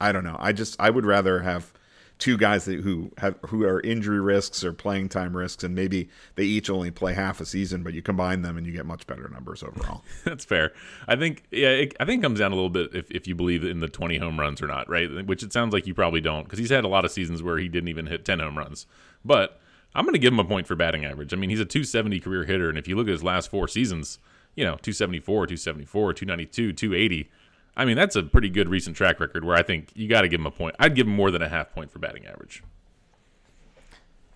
I 0.00 0.12
don't 0.12 0.24
know. 0.24 0.36
I 0.38 0.52
just 0.52 0.76
I 0.80 0.90
would 0.90 1.06
rather 1.06 1.40
have 1.40 1.72
two 2.18 2.36
guys 2.36 2.64
that, 2.64 2.80
who 2.80 3.10
have 3.18 3.36
who 3.46 3.64
are 3.64 3.80
injury 3.80 4.20
risks 4.20 4.64
or 4.64 4.72
playing 4.72 5.08
time 5.08 5.36
risks, 5.36 5.64
and 5.64 5.74
maybe 5.74 6.08
they 6.34 6.44
each 6.44 6.68
only 6.68 6.90
play 6.90 7.14
half 7.14 7.40
a 7.40 7.46
season, 7.46 7.82
but 7.82 7.94
you 7.94 8.02
combine 8.02 8.42
them 8.42 8.56
and 8.56 8.66
you 8.66 8.72
get 8.72 8.86
much 8.86 9.06
better 9.06 9.28
numbers 9.28 9.62
overall. 9.62 10.04
That's 10.24 10.44
fair. 10.44 10.72
I 11.06 11.16
think 11.16 11.44
yeah, 11.50 11.70
it, 11.70 11.96
I 12.00 12.04
think 12.04 12.20
it 12.20 12.22
comes 12.22 12.40
down 12.40 12.52
a 12.52 12.54
little 12.54 12.70
bit 12.70 12.94
if, 12.94 13.10
if 13.10 13.26
you 13.26 13.34
believe 13.34 13.64
in 13.64 13.80
the 13.80 13.88
20 13.88 14.18
home 14.18 14.38
runs 14.38 14.60
or 14.60 14.66
not, 14.66 14.88
right? 14.88 15.26
Which 15.26 15.42
it 15.42 15.52
sounds 15.52 15.72
like 15.72 15.86
you 15.86 15.94
probably 15.94 16.20
don't 16.20 16.44
because 16.44 16.58
he's 16.58 16.70
had 16.70 16.84
a 16.84 16.88
lot 16.88 17.04
of 17.04 17.10
seasons 17.10 17.42
where 17.42 17.58
he 17.58 17.68
didn't 17.68 17.88
even 17.88 18.06
hit 18.06 18.24
10 18.24 18.40
home 18.40 18.58
runs, 18.58 18.86
but. 19.24 19.60
I'm 19.94 20.04
going 20.04 20.12
to 20.14 20.18
give 20.18 20.32
him 20.32 20.38
a 20.38 20.44
point 20.44 20.66
for 20.66 20.76
batting 20.76 21.04
average. 21.04 21.32
I 21.32 21.36
mean, 21.36 21.50
he's 21.50 21.60
a 21.60 21.64
270 21.64 22.20
career 22.20 22.44
hitter, 22.44 22.68
and 22.68 22.78
if 22.78 22.86
you 22.86 22.94
look 22.96 23.08
at 23.08 23.12
his 23.12 23.24
last 23.24 23.50
four 23.50 23.66
seasons, 23.68 24.18
you 24.54 24.64
know, 24.64 24.72
274, 24.82 25.46
274, 25.46 26.12
292, 26.14 26.72
280 26.72 27.30
I 27.76 27.84
mean, 27.84 27.96
that's 27.96 28.16
a 28.16 28.24
pretty 28.24 28.48
good 28.50 28.68
recent 28.68 28.96
track 28.96 29.20
record 29.20 29.44
where 29.44 29.56
I 29.56 29.62
think 29.62 29.90
you 29.94 30.08
got 30.08 30.22
to 30.22 30.28
give 30.28 30.40
him 30.40 30.46
a 30.46 30.50
point. 30.50 30.74
I'd 30.80 30.96
give 30.96 31.06
him 31.06 31.14
more 31.14 31.30
than 31.30 31.42
a 31.42 31.48
half 31.48 31.72
point 31.72 31.92
for 31.92 32.00
batting 32.00 32.26
average. 32.26 32.64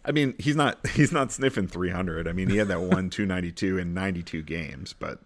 I 0.04 0.12
mean, 0.12 0.34
he's 0.38 0.54
not 0.54 0.84
he's 0.94 1.10
not 1.12 1.32
sniffing 1.32 1.66
300. 1.66 2.28
I 2.28 2.32
mean, 2.32 2.48
he 2.48 2.56
had 2.58 2.68
that 2.68 2.80
one 2.80 3.10
292 3.10 3.78
in 3.78 3.94
92 3.94 4.42
games, 4.42 4.92
but 4.92 5.18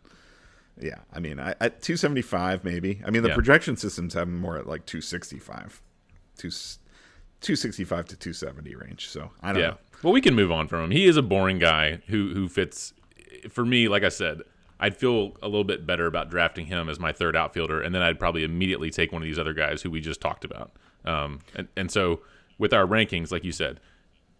Yeah, 0.80 1.00
I 1.12 1.20
mean, 1.20 1.38
I, 1.38 1.50
at 1.60 1.82
275 1.82 2.64
maybe. 2.64 3.02
I 3.06 3.10
mean, 3.10 3.22
the 3.22 3.28
Yeah. 3.28 3.34
projection 3.34 3.76
systems 3.76 4.14
have 4.14 4.28
him 4.28 4.38
more 4.40 4.56
at 4.56 4.66
like 4.66 4.86
265, 4.86 5.82
two, 6.38 6.48
265 7.42 8.06
to 8.06 8.16
270 8.16 8.74
range. 8.76 9.08
So 9.08 9.30
I 9.42 9.52
don't 9.52 9.60
Yeah. 9.60 9.68
know. 9.68 9.78
Well, 10.02 10.12
we 10.12 10.20
can 10.20 10.34
move 10.34 10.52
on 10.52 10.68
from 10.68 10.84
him. 10.84 10.90
He 10.90 11.06
is 11.06 11.16
a 11.16 11.22
boring 11.22 11.58
guy 11.58 12.00
who 12.08 12.32
who 12.34 12.48
fits. 12.48 12.92
For 13.50 13.64
me, 13.64 13.88
like 13.88 14.02
I 14.02 14.08
said, 14.08 14.42
I'd 14.78 14.96
feel 14.96 15.36
a 15.42 15.46
little 15.46 15.64
bit 15.64 15.86
better 15.86 16.06
about 16.06 16.30
drafting 16.30 16.66
him 16.66 16.88
as 16.88 16.98
my 16.98 17.12
third 17.12 17.36
outfielder, 17.36 17.80
and 17.80 17.94
then 17.94 18.02
I'd 18.02 18.18
probably 18.18 18.44
immediately 18.44 18.90
take 18.90 19.12
one 19.12 19.22
of 19.22 19.26
these 19.26 19.38
other 19.38 19.54
guys 19.54 19.82
who 19.82 19.90
we 19.90 20.00
just 20.00 20.20
talked 20.20 20.44
about. 20.44 20.72
Um, 21.04 21.40
and 21.54 21.68
and 21.76 21.90
so 21.90 22.20
with 22.58 22.72
our 22.72 22.86
rankings, 22.86 23.30
like 23.30 23.44
you 23.44 23.52
said, 23.52 23.80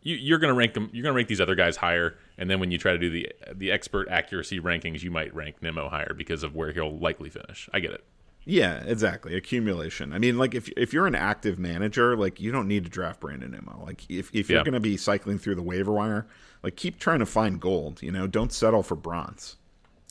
you, 0.03 0.17
you're 0.17 0.39
going 0.39 0.53
to 0.53 0.59
rank 0.59 0.75
them. 0.75 0.91
You're 0.93 1.03
going 1.03 1.13
to 1.13 1.17
rank 1.17 1.29
these 1.29 1.41
other 1.41 1.55
guys 1.55 1.77
higher, 1.77 2.17
and 2.39 2.51
then 2.51 2.61
when 2.61 2.71
you 2.71 2.79
try 2.79 2.93
to 2.93 2.99
do 2.99 3.11
the 3.11 3.33
the 3.55 3.73
expert 3.73 4.09
accuracy 4.09 4.61
rankings, 4.61 5.03
you 5.03 5.11
might 5.11 5.35
rank 5.35 5.63
Nimmo 5.63 5.89
higher 5.89 6.15
because 6.15 6.43
of 6.43 6.55
where 6.55 6.73
he'll 6.73 6.99
likely 6.99 7.31
finish. 7.31 7.69
I 7.73 7.81
get 7.81 7.93
it. 7.93 8.05
Yeah, 8.49 8.77
exactly. 8.87 9.35
Accumulation. 9.35 10.13
I 10.13 10.19
mean, 10.19 10.39
like 10.39 10.55
if 10.55 10.69
if 10.77 10.93
you're 10.93 11.07
an 11.09 11.17
active 11.17 11.59
manager, 11.59 12.17
like 12.17 12.41
you 12.41 12.53
don't 12.53 12.69
need 12.69 12.85
to 12.85 12.91
draft 12.91 13.19
Brandon 13.21 13.51
Nimmo. 13.51 13.83
Like 13.85 14.09
if 14.09 14.31
if 14.33 14.49
you're 14.49 14.59
Yeah. 14.61 14.65
going 14.65 14.75
to 14.75 14.81
be 14.81 14.97
cycling 14.97 15.39
through 15.39 15.57
the 15.57 15.63
waiver 15.63 15.93
wire, 15.93 16.27
like 16.63 16.77
keep 16.77 17.01
trying 17.01 17.19
to 17.19 17.27
find 17.27 17.61
gold. 17.61 18.03
You 18.03 18.13
know, 18.13 18.27
don't 18.29 18.53
settle 18.53 18.83
for 18.85 18.95
bronze. 18.95 19.57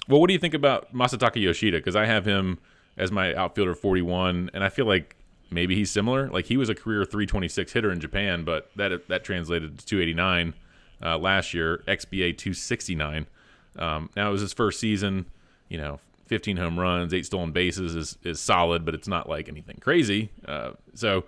Well, 0.10 0.20
what 0.20 0.28
do 0.28 0.34
you 0.34 0.40
think 0.40 0.54
about 0.54 0.94
Masataka 0.94 1.42
Yoshida? 1.42 1.78
Because 1.78 1.96
I 1.96 2.06
have 2.06 2.26
him 2.26 2.60
as 2.98 3.12
my 3.12 3.34
outfielder 3.34 3.74
41, 3.74 4.52
and 4.54 4.64
I 4.64 4.70
feel 4.70 4.86
like 4.86 5.16
maybe 5.50 5.74
he's 5.76 5.90
similar. 5.90 6.28
Like 6.30 6.46
he 6.46 6.58
was 6.58 6.68
a 6.70 6.76
career 6.76 7.06
326 7.06 7.72
hitter 7.72 7.92
in 7.92 8.00
Japan, 8.02 8.44
but 8.44 8.70
that 8.76 9.08
that 9.08 9.24
translated 9.24 9.80
to 9.80 9.86
289 9.86 10.54
uh, 11.02 11.18
last 11.18 11.54
year. 11.54 11.84
XBA 11.88 12.38
269. 12.38 13.28
Um, 13.78 14.10
now 14.18 14.28
it 14.28 14.32
was 14.34 14.42
his 14.42 14.52
first 14.54 14.80
season. 14.82 15.26
You 15.70 15.78
know, 15.78 16.00
15 16.28 16.58
home 16.58 16.80
runs, 16.80 17.14
eight 17.14 17.26
stolen 17.26 17.52
bases 17.52 17.96
is 17.96 18.18
is 18.24 18.40
solid, 18.40 18.86
but 18.86 18.94
it's 18.94 19.08
not 19.08 19.30
like 19.30 19.48
anything 19.48 19.78
crazy. 19.82 20.32
Uh, 20.48 20.72
so. 20.94 21.26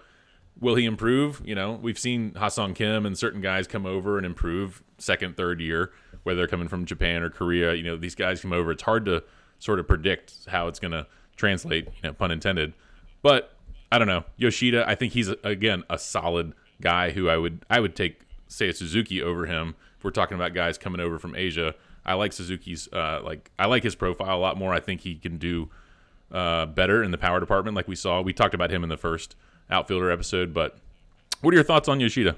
Will 0.60 0.74
he 0.74 0.86
improve? 0.86 1.40
You 1.46 1.54
know, 1.54 1.74
we've 1.74 2.00
seen 2.00 2.34
Ha-Seong 2.34 2.74
Kim 2.74 3.06
and 3.06 3.16
certain 3.16 3.42
guys 3.42 3.68
come 3.68 3.86
over 3.86 4.18
and 4.18 4.26
improve 4.26 4.82
second, 4.98 5.38
third 5.38 5.62
year, 5.62 5.92
whether 6.24 6.38
they're 6.38 6.48
coming 6.48 6.68
from 6.68 6.84
Japan 6.86 7.22
or 7.22 7.30
Korea. 7.30 7.76
You 7.76 7.84
know, 7.84 7.96
these 7.96 8.16
guys 8.16 8.42
come 8.42 8.52
over. 8.54 8.72
It's 8.72 8.82
hard 8.82 9.06
to 9.06 9.24
sort 9.60 9.78
of 9.78 9.88
predict 9.88 10.48
how 10.48 10.68
it's 10.68 10.80
going 10.80 10.94
to 10.94 11.06
translate, 11.36 11.86
you 11.86 12.02
know, 12.04 12.14
pun 12.14 12.32
intended. 12.32 12.74
But 13.22 13.56
I 13.92 13.98
don't 13.98 14.08
know. 14.08 14.24
Yoshida, 14.38 14.84
I 14.88 14.96
think 14.96 15.14
he's 15.14 15.30
again 15.44 15.84
a 15.90 15.98
solid 15.98 16.54
guy 16.82 17.12
who 17.12 17.30
I 17.30 17.38
would 17.38 17.66
I 17.70 17.80
would 17.80 17.96
take 17.96 18.22
Seiya 18.50 18.76
Suzuki 18.76 19.22
over 19.22 19.46
him. 19.46 19.76
If 19.98 20.04
we're 20.04 20.12
talking 20.12 20.36
about 20.36 20.54
guys 20.54 20.78
coming 20.78 21.00
over 21.00 21.18
from 21.18 21.36
Asia, 21.36 21.74
I 22.08 22.14
like 22.14 22.32
Suzuki's 22.34 22.88
uh, 22.94 23.20
like 23.24 23.52
I 23.60 23.66
like 23.68 23.84
his 23.84 23.96
profile 23.96 24.38
a 24.38 24.40
lot 24.40 24.58
more. 24.58 24.74
I 24.74 24.80
think 24.80 25.02
he 25.02 25.16
can 25.16 25.38
do 25.38 25.70
uh, 26.32 26.66
better 26.66 27.04
in 27.04 27.12
the 27.12 27.18
power 27.18 27.40
department, 27.40 27.76
like 27.76 27.88
we 27.88 27.96
saw. 27.96 28.22
We 28.22 28.34
talked 28.34 28.54
about 28.54 28.72
him 28.72 28.84
in 28.84 28.90
the 28.90 28.98
first 28.98 29.36
outfielder 29.70 30.10
episode, 30.10 30.54
but 30.54 30.78
what 31.42 31.54
are 31.54 31.56
your 31.56 31.64
thoughts 31.64 31.88
on 31.90 32.00
Yoshida? 32.00 32.38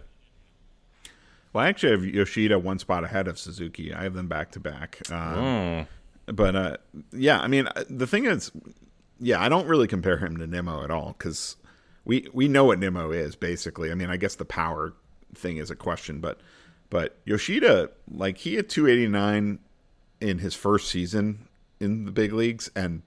Well, 1.53 1.63
I 1.65 1.70
actually 1.70 1.91
have 1.91 2.05
Yoshida 2.05 2.59
one 2.59 2.80
spot 2.80 3.03
ahead 3.03 3.28
of 3.28 3.39
Suzuki. 3.39 3.93
I 3.93 4.03
have 4.03 4.13
them 4.13 4.28
back 4.28 4.51
to 4.51 4.59
back. 4.59 4.99
Um, 5.11 5.38
Oh, 5.38 5.86
But 6.28 6.55
uh, 6.55 6.78
yeah, 7.11 7.39
I 7.39 7.47
mean, 7.47 7.67
the 7.89 8.05
thing 8.07 8.26
is, 8.26 8.51
yeah, 9.20 9.41
I 9.41 9.49
don't 9.49 9.67
really 9.67 9.88
compare 9.88 10.17
him 10.17 10.38
to 10.38 10.47
Nimmo 10.47 10.84
at 10.84 10.91
all 10.91 11.15
because 11.17 11.55
we 12.05 12.28
we 12.34 12.47
know 12.47 12.65
what 12.65 12.80
Nimmo 12.80 13.11
is 13.11 13.36
basically. 13.36 13.91
I 13.91 13.95
mean, 13.95 14.09
I 14.09 14.17
guess 14.17 14.36
the 14.36 14.45
power 14.45 14.93
thing 15.36 15.57
is 15.57 15.70
a 15.72 15.76
question, 15.76 16.20
but 16.20 16.39
but 16.89 17.17
Yoshida, 17.25 17.89
like 18.11 18.39
he 18.39 18.55
had 18.55 18.69
289 18.69 19.59
in 20.21 20.39
his 20.39 20.55
first 20.55 20.89
season 20.89 21.47
in 21.79 22.05
the 22.05 22.11
big 22.11 22.33
leagues, 22.33 22.69
and 22.75 23.03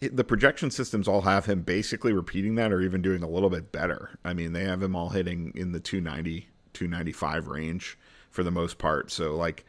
the 0.00 0.24
projection 0.24 0.70
systems 0.70 1.06
all 1.06 1.22
have 1.22 1.46
him 1.46 1.62
basically 1.62 2.12
repeating 2.12 2.56
that 2.56 2.72
or 2.72 2.80
even 2.80 3.02
doing 3.02 3.22
a 3.22 3.28
little 3.28 3.50
bit 3.50 3.72
better. 3.72 4.18
I 4.24 4.34
mean, 4.34 4.52
they 4.52 4.64
have 4.64 4.82
him 4.82 4.96
all 4.96 5.10
hitting 5.10 5.52
in 5.54 5.72
the 5.72 5.80
290, 5.80 6.48
295 6.72 7.48
range 7.48 7.98
for 8.30 8.42
the 8.42 8.50
most 8.50 8.78
part. 8.78 9.10
So 9.10 9.36
like 9.36 9.64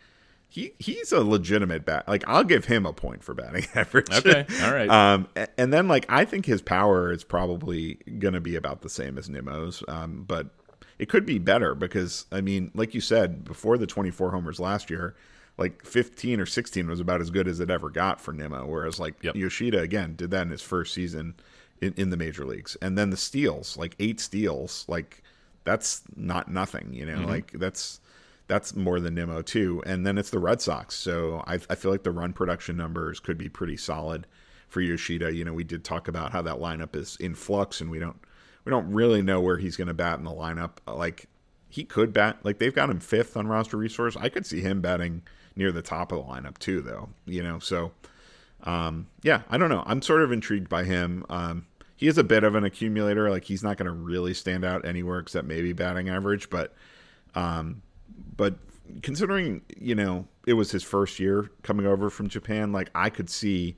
he 0.48 0.74
he's 0.80 1.12
a 1.12 1.24
legitimate 1.24 1.86
bat. 1.86 2.08
Like 2.08 2.24
I'll 2.28 2.44
give 2.44 2.66
him 2.66 2.86
a 2.86 2.94
point 2.94 3.24
for 3.24 3.34
batting 3.34 3.66
average. 3.76 4.12
Okay, 4.12 4.46
all 4.64 4.74
right. 4.74 4.90
um, 4.90 5.28
and 5.58 5.72
then 5.72 5.88
like 5.88 6.06
I 6.10 6.26
think 6.26 6.46
his 6.46 6.62
power 6.62 7.12
is 7.12 7.24
probably 7.24 7.96
going 8.20 8.34
to 8.34 8.42
be 8.42 8.56
about 8.56 8.82
the 8.82 8.90
same 8.90 9.18
as 9.18 9.30
Nimmo's, 9.30 9.84
um, 9.88 10.24
but 10.28 10.48
it 11.00 11.10
could 11.10 11.26
be 11.26 11.40
better 11.40 11.76
because 11.76 12.26
I 12.32 12.42
mean, 12.42 12.72
like 12.74 12.94
you 12.94 13.02
said 13.02 13.44
before 13.44 13.78
the 13.78 13.88
24 13.88 14.32
homers 14.32 14.60
last 14.60 14.90
year, 14.90 15.16
like 15.58 15.86
15 15.86 16.40
or 16.40 16.46
16 16.46 16.88
was 16.88 17.00
about 17.00 17.22
as 17.22 17.30
good 17.30 17.48
as 17.48 17.60
it 17.60 17.70
ever 17.70 17.90
got 17.90 18.20
for 18.20 18.34
Nimmo. 18.34 18.66
Whereas 18.66 19.00
like 19.00 19.16
Yep. 19.24 19.36
Yoshida 19.36 19.80
again 19.80 20.16
did 20.16 20.32
that 20.32 20.44
in 20.44 20.52
his 20.52 20.62
first 20.62 20.94
season 20.94 21.36
in, 21.82 21.94
in 21.98 22.10
the 22.10 22.18
major 22.18 22.46
leagues, 22.46 22.78
and 22.82 22.98
then 22.98 23.10
the 23.10 23.18
steals, 23.18 23.78
like 23.78 23.96
eight 24.00 24.20
steals, 24.20 24.86
like 24.88 25.22
that's 25.64 26.02
not 26.16 26.50
nothing, 26.50 26.94
you 26.94 27.06
know, 27.06 27.18
mm-hmm. 27.18 27.30
like 27.30 27.52
that's 27.54 28.00
that's 28.48 28.76
more 28.76 29.00
than 29.00 29.16
Nimmo 29.16 29.42
too. 29.42 29.82
And 29.86 30.06
then 30.06 30.18
it's 30.18 30.30
the 30.30 30.40
Red 30.40 30.62
Sox, 30.62 30.96
so 30.96 31.44
I, 31.48 31.56
I 31.70 31.76
feel 31.76 31.92
like 31.92 32.04
the 32.04 32.12
run 32.12 32.34
production 32.34 32.78
numbers 32.78 33.20
could 33.20 33.38
be 33.38 33.50
pretty 33.50 33.78
solid 33.78 34.28
for 34.70 34.82
Yoshida. 34.82 35.34
You 35.34 35.46
know, 35.46 35.54
we 35.54 35.64
did 35.64 35.84
talk 35.84 36.08
about 36.08 36.32
how 36.32 36.42
that 36.42 36.56
lineup 36.56 36.96
is 36.96 37.16
in 37.18 37.36
flux, 37.36 37.82
and 37.82 37.90
we 37.90 38.00
don't 38.00 38.20
we 38.66 38.70
don't 38.70 38.92
really 38.92 39.22
know 39.22 39.42
where 39.42 39.58
he's 39.58 39.76
going 39.76 39.88
to 39.88 39.94
bat 39.94 40.20
in 40.20 40.26
the 40.26 40.32
lineup. 40.32 40.78
Like 40.88 41.28
he 41.70 41.84
could 41.84 42.14
bat, 42.14 42.38
like 42.44 42.60
they've 42.60 42.74
got 42.74 42.90
him 42.90 43.00
fifth 43.00 43.36
on 43.36 43.48
roster 43.48 43.78
resource. 43.78 44.16
I 44.20 44.30
could 44.30 44.46
see 44.46 44.62
him 44.62 44.82
batting 44.82 45.24
near 45.56 45.72
the 45.72 45.82
top 45.82 46.12
of 46.12 46.20
the 46.20 46.32
lineup 46.32 46.58
too, 46.58 46.82
though. 46.82 47.10
You 47.26 47.44
know, 47.44 47.60
so 47.60 47.92
um, 48.64 49.08
yeah, 49.22 49.42
I 49.50 49.58
don't 49.58 49.70
know. 49.70 49.84
I'm 49.86 50.02
sort 50.02 50.22
of 50.22 50.32
intrigued 50.32 50.70
by 50.70 50.84
him. 50.84 51.26
Um, 51.30 51.68
he 51.96 52.08
is 52.08 52.18
a 52.18 52.24
bit 52.24 52.44
of 52.44 52.56
an 52.56 52.64
accumulator. 52.64 53.30
Like 53.30 53.44
he's 53.44 53.64
not 53.64 53.78
going 53.78 53.86
to 53.88 53.92
really 53.92 54.34
stand 54.34 54.66
out 54.66 54.86
anywhere 54.86 55.20
except 55.20 55.48
maybe 55.48 55.74
batting 55.74 56.10
average, 56.10 56.50
but 56.50 56.74
um, 57.36 57.82
but 58.36 58.56
considering 59.02 59.62
you 59.78 59.96
know 59.96 60.28
it 60.46 60.54
was 60.54 60.72
his 60.72 60.84
first 60.84 61.20
year 61.20 61.50
coming 61.62 61.86
over 61.86 62.10
from 62.10 62.28
Japan, 62.30 62.72
like 62.72 62.90
I 62.96 63.10
could 63.10 63.30
see 63.30 63.78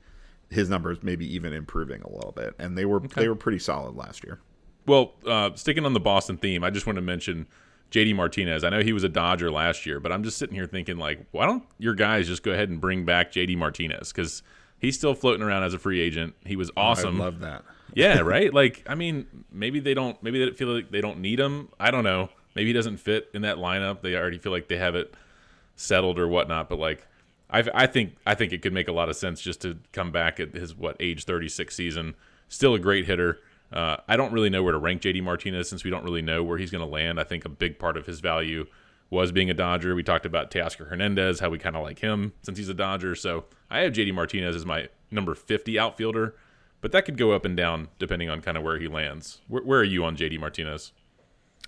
his 0.50 0.68
numbers 0.68 1.02
maybe 1.02 1.32
even 1.34 1.52
improving 1.52 2.02
a 2.02 2.10
little 2.10 2.32
bit, 2.32 2.54
and 2.58 2.76
they 2.76 2.84
were 2.84 3.00
they 3.00 3.28
were 3.28 3.34
pretty 3.34 3.58
solid 3.58 3.96
last 3.96 4.24
year. 4.24 4.40
Well, 4.86 5.14
uh, 5.26 5.50
sticking 5.54 5.84
on 5.84 5.92
the 5.92 6.00
Boston 6.00 6.36
theme, 6.36 6.62
I 6.64 6.70
just 6.70 6.86
want 6.86 6.96
to 6.96 7.02
mention 7.02 7.46
JD 7.90 8.14
Martinez. 8.14 8.64
I 8.64 8.70
know 8.70 8.80
he 8.80 8.92
was 8.92 9.04
a 9.04 9.08
Dodger 9.08 9.50
last 9.50 9.86
year, 9.86 10.00
but 10.00 10.12
I'm 10.12 10.22
just 10.22 10.38
sitting 10.38 10.54
here 10.54 10.66
thinking, 10.66 10.96
like, 10.96 11.26
why 11.32 11.46
don't 11.46 11.64
your 11.78 11.94
guys 11.94 12.26
just 12.26 12.42
go 12.42 12.52
ahead 12.52 12.68
and 12.68 12.80
bring 12.80 13.04
back 13.04 13.32
JD 13.32 13.56
Martinez? 13.56 14.12
Because 14.12 14.42
he's 14.78 14.96
still 14.96 15.14
floating 15.14 15.42
around 15.42 15.62
as 15.62 15.74
a 15.74 15.78
free 15.78 16.00
agent. 16.00 16.34
He 16.44 16.56
was 16.56 16.70
awesome. 16.76 17.20
I 17.20 17.24
love 17.24 17.40
that. 17.40 17.64
yeah, 17.94 18.20
right. 18.24 18.52
Like, 18.52 18.84
I 18.88 18.94
mean, 18.94 19.26
maybe 19.50 19.80
they 19.80 19.94
don't. 19.94 20.20
Maybe 20.22 20.44
they 20.44 20.50
feel 20.52 20.68
like 20.68 20.90
they 20.90 21.00
don't 21.00 21.20
need 21.20 21.40
him. 21.40 21.68
I 21.78 21.90
don't 21.90 22.04
know. 22.04 22.28
Maybe 22.54 22.68
he 22.68 22.72
doesn't 22.72 22.98
fit 22.98 23.28
in 23.34 23.42
that 23.42 23.56
lineup. 23.58 24.00
They 24.00 24.14
already 24.14 24.38
feel 24.38 24.52
like 24.52 24.68
they 24.68 24.78
have 24.78 24.94
it 24.94 25.14
settled 25.76 26.18
or 26.18 26.26
whatnot. 26.26 26.68
But 26.68 26.78
like, 26.78 27.06
I, 27.50 27.64
I 27.74 27.86
think 27.86 28.16
I 28.26 28.34
think 28.34 28.52
it 28.52 28.62
could 28.62 28.72
make 28.72 28.88
a 28.88 28.92
lot 28.92 29.08
of 29.08 29.16
sense 29.16 29.40
just 29.40 29.60
to 29.62 29.78
come 29.92 30.10
back 30.10 30.40
at 30.40 30.54
his 30.54 30.74
what 30.74 30.96
age 31.00 31.24
36 31.24 31.74
season. 31.74 32.14
Still 32.48 32.74
a 32.74 32.78
great 32.78 33.06
hitter. 33.06 33.40
Uh, 33.72 33.96
I 34.08 34.16
don't 34.16 34.32
really 34.32 34.50
know 34.50 34.62
where 34.62 34.72
to 34.72 34.78
rank 34.78 35.02
JD 35.02 35.22
Martinez 35.22 35.68
since 35.68 35.84
we 35.84 35.90
don't 35.90 36.04
really 36.04 36.22
know 36.22 36.42
where 36.42 36.58
he's 36.58 36.70
going 36.70 36.84
to 36.84 36.90
land. 36.90 37.18
I 37.20 37.24
think 37.24 37.44
a 37.44 37.48
big 37.48 37.78
part 37.78 37.96
of 37.96 38.06
his 38.06 38.20
value 38.20 38.66
was 39.10 39.32
being 39.32 39.50
a 39.50 39.54
Dodger. 39.54 39.94
We 39.94 40.02
talked 40.02 40.26
about 40.26 40.50
Teoscar 40.50 40.88
Hernandez, 40.88 41.40
how 41.40 41.48
we 41.50 41.58
kind 41.58 41.76
of 41.76 41.82
like 41.82 41.98
him 42.00 42.32
since 42.42 42.58
he's 42.58 42.68
a 42.68 42.74
Dodger. 42.74 43.14
So 43.14 43.44
I 43.70 43.80
have 43.80 43.92
JD 43.92 44.14
Martinez 44.14 44.54
as 44.56 44.64
my 44.66 44.88
number 45.10 45.34
50 45.34 45.78
outfielder, 45.78 46.34
but 46.80 46.92
that 46.92 47.04
could 47.04 47.16
go 47.16 47.32
up 47.32 47.44
and 47.44 47.56
down 47.56 47.88
depending 47.98 48.28
on 48.30 48.40
kind 48.40 48.56
of 48.56 48.62
where 48.62 48.78
he 48.78 48.88
lands. 48.88 49.40
Where, 49.48 49.62
where 49.62 49.80
are 49.80 49.84
you 49.84 50.04
on 50.04 50.16
JD 50.16 50.38
Martinez? 50.40 50.92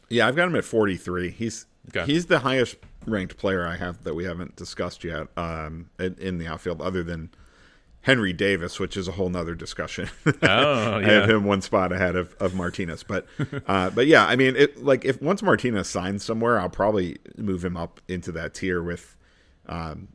Yeah, 0.09 0.27
I've 0.27 0.37
got 0.37 0.49
him 0.49 0.57
at 0.57 0.65
43. 0.65 1.31
He's 1.31 1.67
Okay. 1.97 2.05
he's 2.05 2.27
the 2.27 2.41
highest 2.41 2.77
ranked 3.07 3.39
player 3.39 3.67
I 3.67 3.77
have 3.77 4.05
that 4.05 4.15
we 4.15 4.25
haven't 4.25 4.57
discussed 4.57 5.05
yet 5.05 5.29
um, 5.39 5.89
in, 5.99 6.17
in 6.19 6.37
the 6.39 6.47
outfield, 6.47 6.83
other 6.83 7.03
than 7.03 7.31
Henry 8.09 8.33
Davis, 8.33 8.81
which 8.81 8.97
is 8.97 9.07
a 9.07 9.13
whole 9.13 9.29
nother 9.29 9.55
discussion. 9.55 10.09
Oh, 10.43 10.95
I 10.95 11.03
have 11.03 11.29
him 11.29 11.45
one 11.45 11.61
spot 11.61 11.93
ahead 11.93 12.17
of, 12.17 12.35
of 12.41 12.55
Martinez, 12.55 13.03
but 13.03 13.27
uh, 13.67 13.91
but 13.91 14.07
yeah, 14.07 14.27
I 14.27 14.35
mean, 14.35 14.57
it 14.57 14.83
like 14.83 15.05
if 15.05 15.21
once 15.21 15.43
Martinez 15.43 15.89
signs 15.89 16.25
somewhere, 16.25 16.59
I'll 16.59 16.71
probably 16.71 17.19
move 17.37 17.65
him 17.65 17.77
up 17.77 18.01
into 18.09 18.33
that 18.33 18.55
tier 18.55 18.83
with. 18.83 19.17
Um, 19.67 20.09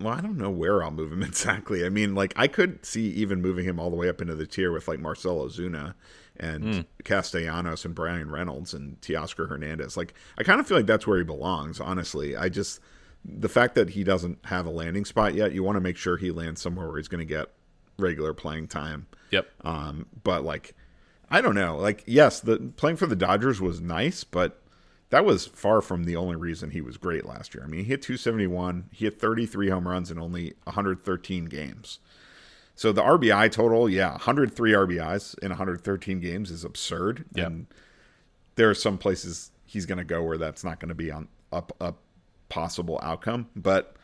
well, 0.00 0.14
I 0.14 0.20
don't 0.20 0.38
know 0.38 0.50
where 0.50 0.82
I'll 0.82 0.90
move 0.90 1.12
him 1.12 1.22
exactly. 1.24 1.84
I 1.84 1.90
mean, 1.90 2.14
like 2.14 2.32
I 2.36 2.46
could 2.46 2.84
see 2.84 3.08
even 3.10 3.42
moving 3.42 3.64
him 3.64 3.78
all 3.78 3.90
the 3.90 3.96
way 3.96 4.08
up 4.08 4.22
into 4.22 4.34
the 4.34 4.46
tier 4.46 4.72
with 4.72 4.88
like 4.88 5.00
Marcell 5.00 5.44
Ozuna 5.44 5.94
and 6.38 6.86
Castellanos 7.04 7.84
and 7.84 7.94
Bryan 7.94 8.30
Reynolds 8.30 8.72
and 8.72 9.00
Teoscar 9.00 9.48
Hernandez. 9.48 9.96
Like 9.96 10.14
I 10.38 10.44
kind 10.44 10.60
of 10.60 10.66
feel 10.66 10.78
like 10.78 10.86
that's 10.86 11.06
where 11.06 11.18
he 11.18 11.24
belongs. 11.24 11.78
Honestly, 11.80 12.36
I 12.36 12.48
just 12.48 12.80
the 13.24 13.48
fact 13.48 13.74
that 13.74 13.90
he 13.90 14.04
doesn't 14.04 14.38
have 14.46 14.66
a 14.66 14.70
landing 14.70 15.04
spot 15.04 15.34
yet, 15.34 15.52
you 15.52 15.62
want 15.62 15.76
to 15.76 15.80
make 15.80 15.96
sure 15.96 16.16
he 16.16 16.30
lands 16.30 16.60
somewhere 16.60 16.88
where 16.88 16.98
he's 16.98 17.08
going 17.08 17.26
to 17.26 17.34
get 17.34 17.48
regular 17.98 18.34
playing 18.34 18.68
time. 18.68 19.06
Yep. 19.30 19.48
Um, 19.64 20.06
but 20.22 20.44
like, 20.44 20.74
I 21.30 21.40
don't 21.40 21.54
know. 21.54 21.76
Like, 21.76 22.04
yes, 22.06 22.40
the 22.40 22.58
playing 22.76 22.96
for 22.96 23.06
the 23.06 23.16
Dodgers 23.16 23.60
was 23.60 23.80
nice, 23.80 24.24
but 24.24 24.60
that 25.10 25.24
was 25.24 25.46
far 25.46 25.80
from 25.80 26.04
the 26.04 26.16
only 26.16 26.36
reason 26.36 26.70
he 26.70 26.80
was 26.80 26.96
great 26.96 27.24
last 27.24 27.54
year. 27.54 27.64
I 27.64 27.66
mean, 27.66 27.80
he 27.80 27.86
hit 27.86 28.02
271, 28.02 28.90
he 28.92 29.06
hit 29.06 29.20
33 29.20 29.70
home 29.70 29.88
runs 29.88 30.10
in 30.10 30.18
only 30.18 30.54
113 30.64 31.46
games. 31.46 32.00
So 32.76 32.92
the 32.92 33.02
RBI 33.02 33.52
total, 33.52 33.88
yeah, 33.88 34.10
103 34.10 34.72
RBIs 34.72 35.38
in 35.38 35.50
113 35.50 36.20
games 36.20 36.50
is 36.50 36.64
absurd. 36.64 37.24
Yep. 37.34 37.46
And 37.46 37.66
there 38.56 38.68
are 38.68 38.74
some 38.74 38.98
places 38.98 39.52
he's 39.64 39.86
going 39.86 39.98
to 39.98 40.04
go 40.04 40.22
where 40.22 40.38
that's 40.38 40.64
not 40.64 40.80
going 40.80 40.88
to 40.88 40.94
be 40.94 41.10
on 41.10 41.28
up 41.52 41.74
a 41.80 41.94
possible 42.54 43.00
outcome. 43.02 43.48
But 43.56 43.96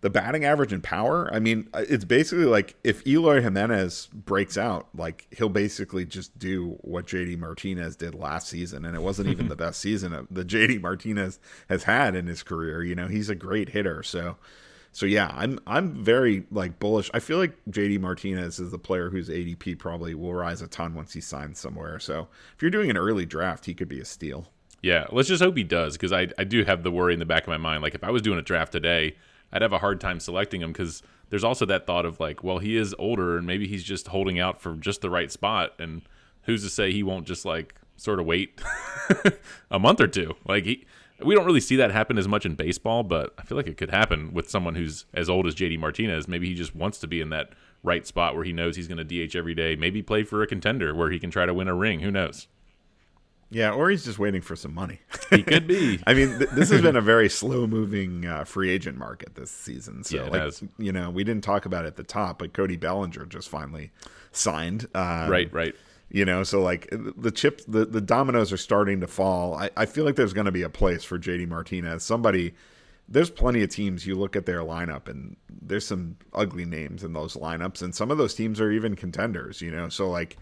the 0.00 0.08
batting 0.08 0.46
average 0.46 0.72
and 0.72 0.82
power, 0.82 1.28
I 1.30 1.38
mean, 1.38 1.68
it's 1.74 2.06
basically 2.06 2.46
like 2.46 2.76
if 2.82 3.06
Eloy 3.06 3.42
Jimenez 3.42 4.08
breaks 4.14 4.56
out, 4.56 4.88
like 4.96 5.26
he'll 5.36 5.50
basically 5.50 6.06
just 6.06 6.38
do 6.38 6.78
what 6.80 7.06
JD 7.06 7.38
Martinez 7.38 7.94
did 7.94 8.14
last 8.14 8.48
season. 8.48 8.86
And 8.86 8.96
it 8.96 9.02
wasn't 9.02 9.28
even 9.28 9.48
the 9.48 9.56
best 9.66 9.80
season 9.80 10.26
that 10.30 10.46
JD 10.46 10.80
Martinez 10.80 11.38
has 11.68 11.84
had 11.84 12.14
in 12.16 12.26
his 12.26 12.42
career. 12.42 12.82
You 12.82 12.94
know, 12.94 13.06
he's 13.06 13.28
a 13.28 13.34
great 13.34 13.68
hitter. 13.68 14.02
So, 14.02 14.36
so 14.92 15.04
yeah, 15.04 15.30
I'm 15.34 15.58
I'm 15.66 16.02
very 16.02 16.46
like 16.50 16.78
bullish. 16.78 17.10
I 17.12 17.20
feel 17.20 17.36
like 17.36 17.54
JD 17.70 18.00
Martinez 18.00 18.58
is 18.60 18.70
the 18.70 18.78
player 18.78 19.10
whose 19.10 19.28
ADP 19.28 19.78
probably 19.78 20.14
will 20.14 20.32
rise 20.32 20.62
a 20.62 20.68
ton 20.68 20.94
once 20.94 21.12
he 21.12 21.20
signs 21.20 21.58
somewhere. 21.58 21.98
So 21.98 22.28
if 22.56 22.62
you're 22.62 22.70
doing 22.70 22.88
an 22.88 22.96
early 22.96 23.26
draft, 23.26 23.66
he 23.66 23.74
could 23.74 23.88
be 23.88 24.00
a 24.00 24.06
steal. 24.06 24.48
Yeah, 24.84 25.06
let's 25.10 25.28
just 25.28 25.42
hope 25.42 25.56
he 25.56 25.64
does 25.64 25.94
because 25.94 26.12
I 26.12 26.28
I 26.36 26.44
do 26.44 26.62
have 26.62 26.82
the 26.82 26.90
worry 26.90 27.14
in 27.14 27.18
the 27.18 27.24
back 27.24 27.44
of 27.44 27.48
my 27.48 27.56
mind. 27.56 27.82
Like 27.82 27.94
if 27.94 28.04
I 28.04 28.10
was 28.10 28.20
doing 28.20 28.38
a 28.38 28.42
draft 28.42 28.70
today, 28.70 29.16
I'd 29.50 29.62
have 29.62 29.72
a 29.72 29.78
hard 29.78 29.98
time 29.98 30.20
selecting 30.20 30.60
him 30.60 30.72
because 30.72 31.02
there's 31.30 31.42
also 31.42 31.64
that 31.64 31.86
thought 31.86 32.04
of 32.04 32.20
like, 32.20 32.44
well, 32.44 32.58
he 32.58 32.76
is 32.76 32.94
older 32.98 33.38
and 33.38 33.46
maybe 33.46 33.66
he's 33.66 33.82
just 33.82 34.08
holding 34.08 34.38
out 34.38 34.60
for 34.60 34.76
just 34.76 35.00
the 35.00 35.08
right 35.08 35.32
spot, 35.32 35.72
and 35.78 36.02
who's 36.42 36.62
to 36.64 36.68
say 36.68 36.92
he 36.92 37.02
won't 37.02 37.26
just 37.26 37.46
like 37.46 37.76
sort 37.96 38.20
of 38.20 38.26
wait 38.26 38.60
a 39.70 39.78
month 39.78 40.02
or 40.02 40.06
two? 40.06 40.34
Like 40.46 40.64
he 40.64 40.84
we 41.24 41.34
don't 41.34 41.46
really 41.46 41.60
see 41.60 41.76
that 41.76 41.90
happen 41.90 42.18
as 42.18 42.28
much 42.28 42.44
in 42.44 42.54
baseball, 42.54 43.04
but 43.04 43.32
I 43.38 43.42
feel 43.42 43.56
like 43.56 43.68
it 43.68 43.78
could 43.78 43.90
happen 43.90 44.34
with 44.34 44.50
someone 44.50 44.74
who's 44.74 45.06
as 45.14 45.30
old 45.30 45.46
as 45.46 45.54
JD 45.54 45.78
Martinez. 45.78 46.28
Maybe 46.28 46.46
he 46.46 46.54
just 46.54 46.76
wants 46.76 46.98
to 46.98 47.06
be 47.06 47.22
in 47.22 47.30
that 47.30 47.54
right 47.82 48.06
spot 48.06 48.34
where 48.34 48.44
he 48.44 48.52
knows 48.52 48.76
he's 48.76 48.88
going 48.88 49.02
to 49.02 49.26
DH 49.26 49.34
every 49.34 49.54
day. 49.54 49.76
Maybe 49.76 50.02
play 50.02 50.24
for 50.24 50.42
a 50.42 50.46
contender 50.46 50.94
where 50.94 51.10
he 51.10 51.18
can 51.18 51.30
try 51.30 51.46
to 51.46 51.54
win 51.54 51.68
a 51.68 51.74
ring. 51.74 52.00
Who 52.00 52.10
knows? 52.10 52.48
Yeah, 53.50 53.70
or 53.72 53.90
he's 53.90 54.04
just 54.04 54.18
waiting 54.18 54.40
for 54.42 54.56
some 54.56 54.74
money. 54.74 55.00
He 55.30 55.42
could 55.42 55.66
be. 55.66 56.00
I 56.06 56.14
mean, 56.14 56.38
th- 56.38 56.50
this 56.50 56.70
has 56.70 56.80
been 56.80 56.96
a 56.96 57.00
very 57.14 57.28
slow-moving 57.28 58.26
uh, 58.26 58.44
free 58.44 58.70
agent 58.70 58.98
market 58.98 59.34
this 59.34 59.50
season. 59.50 60.04
So, 60.04 60.16
Yeah, 60.16 60.28
like, 60.28 60.54
you 60.78 60.92
know, 60.92 61.10
we 61.10 61.24
didn't 61.24 61.42
talk 61.42 61.66
about 61.66 61.84
it 61.84 61.88
at 61.88 61.96
the 61.96 62.04
top, 62.04 62.38
but 62.38 62.52
Cody 62.52 62.76
Bellinger 62.76 63.24
just 63.26 63.48
finally 63.48 63.90
signed. 64.30 64.86
Um, 64.94 65.28
right, 65.30 65.52
right. 65.52 65.74
You 66.10 66.24
know, 66.24 66.44
so 66.44 66.62
like 66.62 66.88
the 66.90 67.32
chip, 67.32 67.62
the, 67.66 67.84
the 67.84 68.00
dominoes 68.00 68.52
are 68.52 68.56
starting 68.56 69.00
to 69.00 69.08
fall. 69.08 69.54
I, 69.54 69.70
I 69.76 69.86
feel 69.86 70.04
like 70.04 70.14
there's 70.14 70.34
going 70.34 70.44
to 70.44 70.52
be 70.52 70.62
a 70.62 70.68
place 70.68 71.02
for 71.02 71.18
JD 71.18 71.48
Martinez. 71.48 72.04
Somebody, 72.04 72.54
there's 73.08 73.30
plenty 73.30 73.62
of 73.64 73.70
teams. 73.70 74.06
You 74.06 74.14
look 74.14 74.36
at 74.36 74.46
their 74.46 74.60
lineup, 74.60 75.08
and 75.08 75.36
there's 75.50 75.86
some 75.86 76.16
ugly 76.32 76.66
names 76.66 77.02
in 77.02 77.14
those 77.14 77.34
lineups, 77.34 77.82
and 77.82 77.92
some 77.94 78.12
of 78.12 78.18
those 78.18 78.34
teams 78.34 78.60
are 78.60 78.70
even 78.70 78.94
contenders. 78.94 79.60
You 79.60 79.72
know, 79.72 79.88
so 79.88 80.08
like 80.08 80.36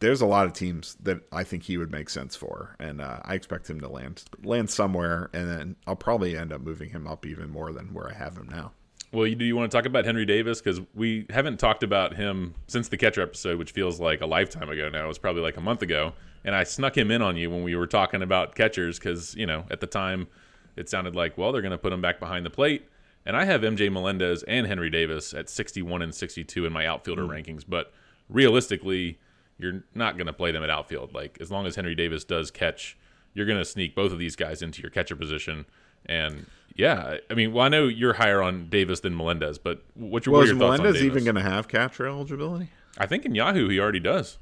there's 0.00 0.20
a 0.20 0.26
lot 0.26 0.46
of 0.46 0.52
teams 0.52 0.96
that 1.02 1.20
I 1.32 1.44
think 1.44 1.64
he 1.64 1.76
would 1.76 1.90
make 1.90 2.08
sense 2.08 2.36
for, 2.36 2.76
and 2.78 3.00
uh, 3.00 3.20
I 3.24 3.34
expect 3.34 3.68
him 3.68 3.80
to 3.80 3.88
land 3.88 4.24
land 4.44 4.70
somewhere, 4.70 5.30
and 5.32 5.48
then 5.48 5.76
I'll 5.86 5.96
probably 5.96 6.36
end 6.36 6.52
up 6.52 6.60
moving 6.60 6.90
him 6.90 7.06
up 7.06 7.26
even 7.26 7.50
more 7.50 7.72
than 7.72 7.92
where 7.92 8.08
I 8.08 8.14
have 8.14 8.36
him 8.36 8.48
now. 8.50 8.72
Well, 9.10 9.26
you, 9.26 9.34
do 9.34 9.44
you 9.44 9.56
want 9.56 9.70
to 9.70 9.76
talk 9.76 9.86
about 9.86 10.04
Henry 10.04 10.26
Davis? 10.26 10.60
Because 10.60 10.80
we 10.94 11.24
haven't 11.30 11.58
talked 11.58 11.82
about 11.82 12.14
him 12.14 12.54
since 12.66 12.88
the 12.88 12.98
catcher 12.98 13.22
episode, 13.22 13.58
which 13.58 13.72
feels 13.72 13.98
like 13.98 14.20
a 14.20 14.26
lifetime 14.26 14.68
ago 14.68 14.90
now. 14.90 15.04
It 15.04 15.08
was 15.08 15.18
probably 15.18 15.42
like 15.42 15.56
a 15.56 15.62
month 15.62 15.82
ago. 15.82 16.12
And 16.44 16.54
I 16.54 16.64
snuck 16.64 16.96
him 16.96 17.10
in 17.10 17.22
on 17.22 17.36
you 17.36 17.50
when 17.50 17.62
we 17.62 17.74
were 17.74 17.86
talking 17.86 18.22
about 18.22 18.54
catchers 18.54 18.98
because, 18.98 19.34
you 19.34 19.46
know, 19.46 19.64
at 19.70 19.80
the 19.80 19.86
time 19.86 20.28
it 20.76 20.88
sounded 20.88 21.16
like, 21.16 21.38
well, 21.38 21.52
they're 21.52 21.62
going 21.62 21.72
to 21.72 21.78
put 21.78 21.92
him 21.92 22.02
back 22.02 22.20
behind 22.20 22.44
the 22.44 22.50
plate. 22.50 22.86
And 23.24 23.36
I 23.36 23.44
have 23.44 23.62
MJ 23.62 23.90
Melendez 23.90 24.42
and 24.44 24.66
Henry 24.66 24.90
Davis 24.90 25.34
at 25.34 25.48
61 25.48 26.02
and 26.02 26.14
62 26.14 26.66
in 26.66 26.72
my 26.72 26.86
outfielder 26.86 27.24
rankings. 27.24 27.64
But 27.66 27.92
realistically, 28.28 29.18
you're 29.58 29.82
not 29.94 30.16
going 30.16 30.26
to 30.26 30.32
play 30.32 30.52
them 30.52 30.62
at 30.62 30.70
outfield. 30.70 31.14
Like, 31.14 31.38
as 31.40 31.50
long 31.50 31.66
as 31.66 31.76
Henry 31.76 31.94
Davis 31.94 32.24
does 32.24 32.50
catch, 32.50 32.96
you're 33.34 33.46
going 33.46 33.58
to 33.58 33.64
sneak 33.64 33.94
both 33.94 34.12
of 34.12 34.18
these 34.18 34.36
guys 34.36 34.62
into 34.62 34.82
your 34.82 34.90
catcher 34.90 35.16
position. 35.16 35.66
And 36.06 36.46
yeah, 36.76 37.16
I 37.30 37.34
mean, 37.34 37.52
well, 37.52 37.64
I 37.64 37.68
know 37.68 37.88
you're 37.88 38.14
higher 38.14 38.40
on 38.40 38.68
Davis 38.68 39.00
than 39.00 39.16
Melendez, 39.16 39.58
but 39.58 39.82
what's 39.94 40.26
your, 40.26 40.32
Well, 40.34 40.42
what 40.42 40.48
your 40.48 40.56
thoughts 40.56 40.78
on 40.78 40.84
Melendez 40.84 41.02
Davis? 41.02 41.16
even 41.16 41.24
going 41.24 41.44
to 41.44 41.50
have 41.50 41.68
catcher 41.68 42.06
eligibility? 42.06 42.70
I 42.96 43.06
think 43.06 43.24
in 43.24 43.34
Yahoo 43.34 43.68
he 43.68 43.78
already 43.80 44.00
does. 44.00 44.38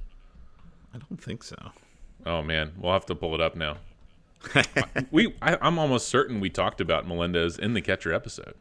I 0.94 0.98
don't 0.98 1.22
think 1.22 1.42
so. 1.42 1.56
Oh 2.24 2.42
man, 2.42 2.72
we'll 2.78 2.92
have 2.92 3.06
to 3.06 3.14
pull 3.14 3.34
it 3.34 3.40
up 3.40 3.54
now. 3.56 3.78
we, 5.10 5.34
I, 5.42 5.56
I'm 5.60 5.78
almost 5.78 6.08
certain 6.08 6.40
we 6.40 6.50
talked 6.50 6.80
about 6.80 7.06
Melendez 7.06 7.58
in 7.58 7.74
the 7.74 7.80
catcher 7.80 8.12
episode. 8.12 8.54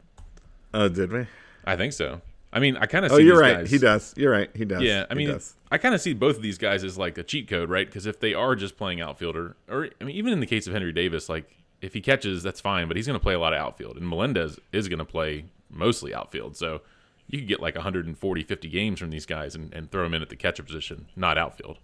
Oh, 0.74 0.88
did 0.88 1.12
we? 1.12 1.26
I 1.64 1.76
think 1.76 1.92
so. 1.92 2.20
I 2.56 2.58
mean, 2.58 2.78
I 2.78 2.86
kind 2.86 3.04
of. 3.04 3.12
Oh, 3.12 3.18
you're 3.18 3.38
right. 3.38 3.58
Guys, 3.58 3.70
He 3.70 3.76
does. 3.78 4.14
You're 4.16 4.32
right. 4.32 4.48
He 4.56 4.64
does. 4.64 4.80
Yeah, 4.82 5.04
I 5.10 5.12
He 5.12 5.18
mean, 5.18 5.28
does. 5.28 5.54
I 5.70 5.76
kind 5.76 5.94
of 5.94 6.00
see 6.00 6.14
both 6.14 6.36
of 6.36 6.42
these 6.42 6.56
guys 6.56 6.82
as 6.84 6.96
like 6.96 7.18
a 7.18 7.22
cheat 7.22 7.48
code, 7.48 7.68
right? 7.68 7.86
Because 7.86 8.06
if 8.06 8.18
they 8.18 8.32
are 8.32 8.56
just 8.56 8.76
playing 8.78 9.00
outfielder, 9.02 9.56
or 9.68 9.90
I 10.00 10.04
mean, 10.04 10.16
even 10.16 10.32
in 10.32 10.40
the 10.40 10.46
case 10.46 10.66
of 10.66 10.72
Henry 10.72 10.92
Davis, 10.92 11.28
like 11.28 11.50
if 11.82 11.92
he 11.92 12.00
catches, 12.00 12.42
that's 12.42 12.60
fine, 12.62 12.88
but 12.88 12.96
he's 12.96 13.06
going 13.06 13.18
to 13.18 13.22
play 13.22 13.34
a 13.34 13.38
lot 13.38 13.52
of 13.52 13.58
outfield, 13.60 13.98
and 13.98 14.08
Melendez 14.08 14.58
is 14.72 14.88
going 14.88 15.00
to 15.00 15.04
play 15.04 15.44
mostly 15.68 16.14
outfield. 16.14 16.56
So 16.56 16.80
you 17.28 17.38
could 17.40 17.48
get 17.48 17.60
like 17.60 17.74
140, 17.74 18.42
50 18.42 18.68
games 18.70 18.98
from 19.00 19.10
these 19.10 19.26
guys 19.26 19.54
and, 19.54 19.70
and 19.74 19.90
throw 19.90 20.04
them 20.04 20.14
in 20.14 20.22
at 20.22 20.30
the 20.30 20.36
catcher 20.36 20.62
position, 20.62 21.06
not 21.14 21.36
outfield. 21.36 21.76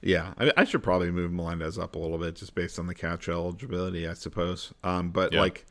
Yeah, 0.00 0.32
I, 0.38 0.52
I 0.58 0.64
should 0.64 0.82
probably 0.82 1.10
move 1.10 1.32
Melendez 1.32 1.76
up 1.78 1.96
a 1.96 1.98
little 1.98 2.18
bit 2.18 2.36
just 2.36 2.54
based 2.54 2.78
on 2.78 2.86
the 2.86 2.94
catch 2.94 3.28
eligibility, 3.28 4.06
I 4.06 4.14
suppose. 4.14 4.72
Um, 4.84 5.10
but 5.10 5.32
Yeah. 5.32 5.40
like, 5.40 5.64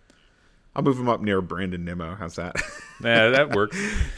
I'll 0.78 0.84
move 0.84 0.98
him 1.00 1.10
up 1.10 1.22
near 1.22 1.42
Brandon 1.42 1.84
Nimmo. 1.84 2.16
How's 2.16 2.36
that? 2.36 2.56
Yeah, 3.04 3.30
that 3.30 3.52
works. 3.56 3.78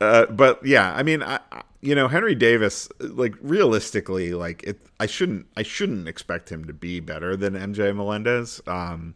uh, 0.00 0.26
but 0.26 0.64
yeah, 0.66 0.92
I 0.94 1.02
mean, 1.02 1.22
I, 1.22 1.38
I- 1.52 1.62
you 1.80 1.94
know, 1.94 2.08
Henry 2.08 2.34
Davis, 2.34 2.88
like 2.98 3.34
realistically, 3.40 4.34
like 4.34 4.64
it, 4.64 4.80
I 4.98 5.06
shouldn't, 5.06 5.46
I 5.56 5.62
shouldn't 5.62 6.08
expect 6.08 6.50
him 6.50 6.64
to 6.64 6.72
be 6.72 6.98
better 6.98 7.36
than 7.36 7.54
MJ 7.54 7.94
Melendez. 7.94 8.60
Um, 8.66 9.14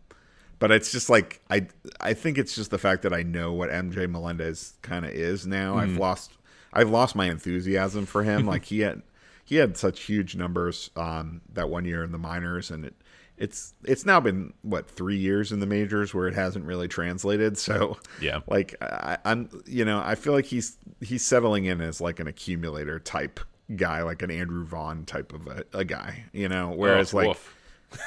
but 0.61 0.71
it's 0.71 0.93
just 0.93 1.11
like 1.11 1.41
I, 1.51 1.67
I 2.01 2.15
think 2.15 2.39
it's 2.39 2.55
just 2.55 2.71
the 2.71 2.79
fact 2.79 3.03
that 3.03 3.13
I 3.13 3.25
know 3.25 3.53
what 3.53 3.69
MJ 3.71 4.09
Melendez 4.09 4.75
kind 4.83 5.05
of 5.05 5.11
is 5.11 5.45
now. 5.45 5.77
I've 5.77 5.97
lost, 5.97 6.31
I've 6.73 6.89
lost 6.91 7.17
my 7.17 7.29
enthusiasm 7.29 8.07
for 8.07 8.23
him. 8.23 8.47
like 8.53 8.67
he 8.67 8.79
had, 8.83 9.03
he 9.45 9.57
had 9.57 9.77
such 9.77 10.03
huge 10.03 10.37
numbers 10.37 10.91
um, 10.95 11.41
that 11.53 11.69
one 11.69 11.85
year 11.85 12.05
in 12.05 12.13
the 12.13 12.19
minors, 12.19 12.71
and 12.71 12.85
it, 12.85 12.95
it's 13.43 13.75
it's 13.85 14.07
now 14.07 14.21
been 14.21 14.53
what 14.63 14.89
three 14.89 15.17
years 15.17 15.51
in 15.51 15.59
the 15.61 15.67
majors 15.67 16.15
where 16.15 16.29
it 16.29 16.35
hasn't 16.35 16.65
really 16.65 16.87
translated. 16.89 17.59
So 17.59 17.99
Yeah. 18.21 18.41
like 18.47 18.77
I, 18.81 19.19
I'm, 19.25 19.49
you 19.67 19.85
know, 19.85 20.01
I 20.05 20.15
feel 20.15 20.33
like 20.33 20.45
he's 20.47 20.77
he's 21.01 21.25
settling 21.25 21.65
in 21.65 21.81
as 21.81 22.01
like 22.01 22.21
an 22.21 22.29
accumulator 22.29 22.99
type 23.01 23.41
guy, 23.77 24.03
like 24.03 24.23
an 24.23 24.31
Andrew 24.31 24.65
Vaughn 24.65 25.05
type 25.05 25.33
of 25.33 25.47
a, 25.49 25.65
a 25.73 25.85
guy, 25.85 26.25
you 26.33 26.49
know. 26.49 26.71
Whereas 26.71 27.13
Oh, 27.13 27.17
like 27.19 27.29
woof. 27.29 27.57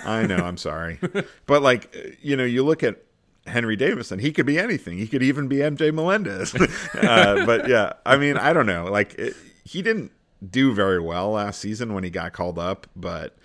I 0.06 0.26
know, 0.26 0.38
I'm 0.38 0.58
sorry, 0.58 1.00
but 1.46 1.62
like 1.62 2.18
you 2.22 2.36
know, 2.38 2.46
you 2.46 2.64
look 2.64 2.82
at 2.82 3.04
Henry 3.46 3.76
Davis 3.76 4.12
and 4.12 4.22
he 4.22 4.32
could 4.32 4.46
be 4.46 4.58
anything. 4.58 4.98
He 4.98 5.06
could 5.08 5.22
even 5.22 5.48
be 5.48 5.58
MJ 5.58 5.94
Melendez. 5.94 6.56
uh, 6.96 7.46
but 7.46 7.68
yeah, 7.68 7.94
I 8.06 8.18
mean, 8.18 8.38
I 8.38 8.54
don't 8.54 8.66
know. 8.66 8.86
Like 8.86 9.14
it, 9.16 9.36
he 9.64 9.82
didn't 9.82 10.12
do 10.50 10.74
very 10.74 11.00
well 11.00 11.32
last 11.32 11.60
season 11.60 11.94
when 11.94 12.04
he 12.04 12.10
got 12.10 12.34
called 12.34 12.58
up, 12.58 12.88
but 12.96 13.36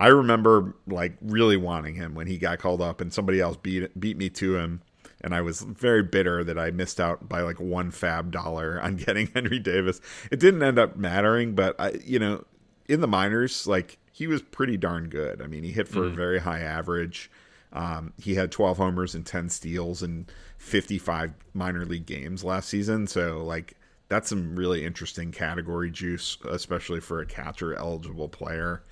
I 0.00 0.06
remember 0.06 0.74
like 0.86 1.12
really 1.20 1.58
wanting 1.58 1.94
him 1.94 2.14
when 2.14 2.26
he 2.26 2.38
got 2.38 2.58
called 2.58 2.80
up 2.80 3.02
and 3.02 3.12
somebody 3.12 3.38
else 3.38 3.58
beat 3.58 4.00
beat 4.00 4.16
me 4.16 4.30
to 4.30 4.56
him. 4.56 4.80
And 5.20 5.34
I 5.34 5.42
was 5.42 5.60
very 5.60 6.02
bitter 6.02 6.42
that 6.42 6.58
I 6.58 6.70
missed 6.70 6.98
out 6.98 7.28
by 7.28 7.42
like 7.42 7.60
one 7.60 7.92
FAAB 7.92 8.30
dollar 8.30 8.80
on 8.80 8.96
getting 8.96 9.26
Henry 9.34 9.58
Davis. 9.58 10.00
It 10.30 10.40
didn't 10.40 10.62
end 10.62 10.78
up 10.78 10.96
mattering, 10.96 11.54
but 11.54 11.78
I, 11.78 11.90
you 12.02 12.18
know, 12.18 12.44
in 12.88 13.02
the 13.02 13.06
minors, 13.06 13.66
like 13.66 13.98
he 14.10 14.26
was 14.26 14.40
pretty 14.40 14.78
darn 14.78 15.10
good. 15.10 15.42
I 15.42 15.46
mean, 15.46 15.64
he 15.64 15.70
hit 15.70 15.86
for 15.86 16.06
a 16.06 16.10
very 16.10 16.38
high 16.38 16.60
average. 16.60 17.30
Um, 17.74 18.14
he 18.18 18.34
had 18.34 18.50
12 18.50 18.78
homers 18.78 19.14
and 19.14 19.24
10 19.24 19.50
steals 19.50 20.02
in 20.02 20.26
55 20.56 21.34
minor 21.52 21.84
league 21.84 22.06
games 22.06 22.42
last 22.42 22.68
season. 22.68 23.06
So, 23.06 23.44
like, 23.44 23.76
that's 24.08 24.28
some 24.28 24.56
really 24.56 24.84
interesting 24.84 25.30
category 25.30 25.90
juice, 25.90 26.36
especially 26.48 27.00
for 27.00 27.20
a 27.20 27.26
catcher 27.26 27.74
eligible 27.74 28.28
player. 28.28 28.82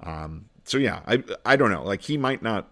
Um, 0.00 0.46
so 0.64 0.78
yeah, 0.78 1.00
I 1.06 1.22
I 1.44 1.56
don't 1.56 1.70
know. 1.70 1.84
Like 1.84 2.02
he 2.02 2.16
might 2.16 2.42
not 2.42 2.68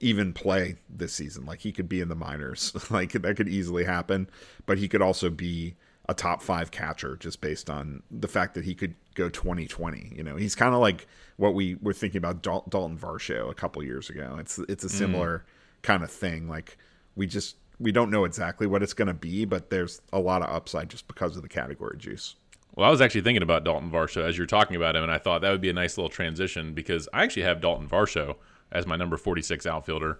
even 0.00 0.32
play 0.32 0.76
this 0.90 1.12
season. 1.12 1.46
Like 1.46 1.60
he 1.60 1.72
could 1.72 1.88
be 1.88 2.00
in 2.00 2.08
the 2.08 2.14
minors. 2.14 2.72
like 2.90 3.12
that 3.12 3.36
could 3.36 3.48
easily 3.48 3.84
happen. 3.84 4.28
But 4.66 4.78
he 4.78 4.88
could 4.88 5.02
also 5.02 5.30
be 5.30 5.76
a 6.08 6.14
top 6.14 6.42
five 6.42 6.70
catcher 6.72 7.16
just 7.16 7.40
based 7.40 7.70
on 7.70 8.02
the 8.10 8.28
fact 8.28 8.54
that 8.54 8.64
he 8.64 8.74
could 8.74 8.94
go 9.14 9.28
2020. 9.28 10.12
You 10.14 10.22
know, 10.24 10.36
he's 10.36 10.54
kind 10.54 10.74
of 10.74 10.80
like 10.80 11.06
what 11.36 11.54
we 11.54 11.76
were 11.76 11.92
thinking 11.92 12.18
about 12.18 12.42
Dal- 12.42 12.66
Dalton 12.68 12.98
Varsho 12.98 13.50
a 13.50 13.54
couple 13.54 13.82
years 13.82 14.10
ago. 14.10 14.36
It's 14.38 14.58
it's 14.68 14.84
a 14.84 14.88
similar 14.88 15.44
kind 15.82 16.02
of 16.02 16.10
thing. 16.10 16.48
Like 16.48 16.76
we 17.14 17.26
just 17.26 17.56
we 17.78 17.92
don't 17.92 18.10
know 18.10 18.24
exactly 18.24 18.66
what 18.66 18.82
it's 18.82 18.94
going 18.94 19.08
to 19.08 19.14
be, 19.14 19.44
but 19.44 19.70
there's 19.70 20.00
a 20.12 20.18
lot 20.18 20.42
of 20.42 20.48
upside 20.48 20.88
just 20.88 21.06
because 21.08 21.36
of 21.36 21.42
the 21.42 21.48
category 21.48 21.96
juice. 21.98 22.36
Well, 22.74 22.86
I 22.86 22.90
was 22.90 23.00
actually 23.00 23.20
thinking 23.20 23.42
about 23.42 23.64
Dalton 23.64 23.90
Varsho 23.90 24.26
as 24.26 24.38
you're 24.38 24.46
talking 24.46 24.76
about 24.76 24.96
him, 24.96 25.02
and 25.02 25.12
I 25.12 25.18
thought 25.18 25.42
that 25.42 25.50
would 25.50 25.60
be 25.60 25.68
a 25.70 25.74
nice 25.74 25.98
little 25.98 26.08
transition 26.08 26.72
because 26.72 27.08
I 27.12 27.22
actually 27.22 27.42
have 27.42 27.60
Dalton 27.60 27.88
Varsho 27.88 28.36
as 28.70 28.86
my 28.86 28.96
number 28.96 29.18
46 29.18 29.66
outfielder, 29.66 30.18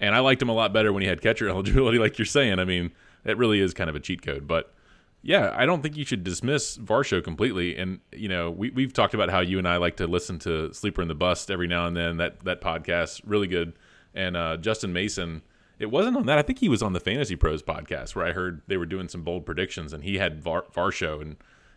and 0.00 0.14
I 0.14 0.18
liked 0.18 0.42
him 0.42 0.50
a 0.50 0.54
lot 0.54 0.72
better 0.72 0.92
when 0.92 1.02
he 1.02 1.08
had 1.08 1.22
catcher 1.22 1.48
eligibility, 1.50 1.98
like 1.98 2.18
you're 2.18 2.26
saying. 2.26 2.58
I 2.58 2.64
mean, 2.64 2.92
it 3.24 3.38
really 3.38 3.60
is 3.60 3.72
kind 3.72 3.88
of 3.88 3.96
a 3.96 4.00
cheat 4.00 4.22
code. 4.22 4.46
But 4.46 4.74
yeah, 5.22 5.54
I 5.56 5.64
don't 5.64 5.82
think 5.82 5.96
you 5.96 6.04
should 6.04 6.22
dismiss 6.22 6.76
Varsho 6.76 7.24
completely. 7.24 7.76
And 7.76 8.00
you 8.12 8.28
know, 8.28 8.50
we 8.50 8.70
we've 8.70 8.92
talked 8.92 9.14
about 9.14 9.30
how 9.30 9.40
you 9.40 9.58
and 9.58 9.66
I 9.66 9.78
like 9.78 9.96
to 9.96 10.06
listen 10.06 10.38
to 10.40 10.72
Sleeper 10.74 11.00
in 11.00 11.08
the 11.08 11.14
Bust 11.14 11.50
every 11.50 11.66
now 11.66 11.86
and 11.86 11.96
then. 11.96 12.18
That 12.18 12.40
that 12.44 12.60
podcast 12.60 13.22
really 13.24 13.46
good. 13.46 13.72
And 14.14 14.36
uh, 14.36 14.58
Justin 14.58 14.92
Mason, 14.92 15.40
it 15.78 15.86
wasn't 15.86 16.18
on 16.18 16.26
that. 16.26 16.38
I 16.38 16.42
think 16.42 16.58
he 16.58 16.68
was 16.68 16.82
on 16.82 16.92
the 16.92 17.00
Fantasy 17.00 17.34
Pros 17.34 17.62
podcast 17.62 18.14
where 18.14 18.26
I 18.26 18.32
heard 18.32 18.60
they 18.66 18.76
were 18.76 18.86
doing 18.86 19.08
some 19.08 19.22
bold 19.22 19.46
predictions, 19.46 19.94
and 19.94 20.04
he 20.04 20.18
had 20.18 20.42
Var- 20.42 20.66
Varsho, 20.72 21.22
and 21.22 21.36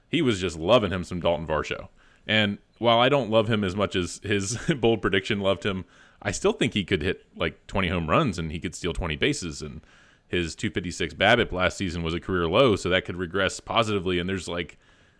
he 0.09 0.21
was 0.21 0.39
just 0.39 0.57
loving 0.57 0.91
him 0.91 1.03
some 1.03 1.19
Dalton 1.19 1.47
Varsho. 1.47 1.89
And 2.25 2.57
while 2.77 2.99
I 2.99 3.09
don't 3.09 3.29
love 3.29 3.49
him 3.49 3.63
as 3.63 3.75
much 3.75 3.95
as 3.95 4.19
his 4.23 4.57
bold 4.77 5.01
prediction 5.01 5.39
loved 5.39 5.65
him, 5.65 5.85
I 6.21 6.31
still 6.31 6.53
think 6.53 6.73
he 6.73 6.83
could 6.83 7.01
hit 7.01 7.25
like 7.35 7.65
20 7.67 7.87
home 7.89 8.09
runs 8.09 8.39
and 8.39 8.51
he 8.51 8.59
could 8.59 8.75
steal 8.75 8.93
20 8.93 9.15
bases 9.15 9.61
and 9.61 9.81
his 10.27 10.55
256 10.55 11.13
BABIP 11.13 11.51
last 11.51 11.77
season 11.77 12.03
was 12.03 12.13
a 12.13 12.19
career 12.19 12.47
low, 12.47 12.75
so 12.75 12.89
that 12.89 13.05
could 13.05 13.15
regress 13.15 13.59
positively. 13.59 14.19
And 14.19 14.27
there's 14.27 14.47
like 14.47 14.77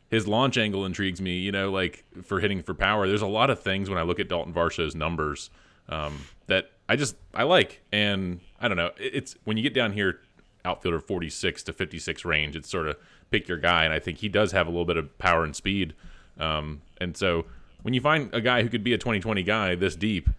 his 0.09 0.27
launch 0.27 0.57
angle 0.57 0.85
intrigues 0.85 1.21
me, 1.21 1.37
you 1.37 1.51
know, 1.51 1.71
like 1.71 2.03
for 2.23 2.39
hitting 2.39 2.61
for 2.61 2.73
power. 2.73 3.07
There's 3.07 3.21
a 3.21 3.27
lot 3.27 3.49
of 3.49 3.61
things 3.61 3.89
when 3.89 3.97
I 3.97 4.01
look 4.01 4.19
at 4.19 4.27
Dalton 4.27 4.53
Varsho's 4.53 4.95
numbers 4.95 5.49
um, 5.87 6.19
that 6.47 6.71
I 6.89 6.95
just 6.97 7.15
I 7.33 7.43
like, 7.43 7.81
and 7.91 8.41
I 8.59 8.67
don't 8.67 8.77
know. 8.77 8.91
It's 8.97 9.35
when 9.45 9.55
you 9.55 9.63
get 9.63 9.73
down 9.73 9.93
here, 9.93 10.19
outfielder 10.65 10.99
46 10.99 11.63
to 11.63 11.73
56 11.73 12.25
range. 12.25 12.55
It's 12.55 12.69
sort 12.69 12.87
of 12.87 12.97
pick 13.31 13.47
your 13.47 13.57
guy, 13.57 13.83
and 13.83 13.93
I 13.93 13.99
think 13.99 14.19
he 14.19 14.29
does 14.29 14.51
have 14.51 14.67
a 14.67 14.69
little 14.69 14.85
bit 14.85 14.97
of 14.97 15.17
power 15.17 15.43
and 15.43 15.55
speed. 15.55 15.93
Um, 16.39 16.81
and 16.99 17.15
so 17.17 17.45
when 17.81 17.93
you 17.93 18.01
find 18.01 18.33
a 18.33 18.41
guy 18.41 18.63
who 18.63 18.69
could 18.69 18.83
be 18.83 18.93
a 18.93 18.97
2020 18.97 19.43
guy 19.43 19.75
this 19.75 19.95
deep, 19.95 20.29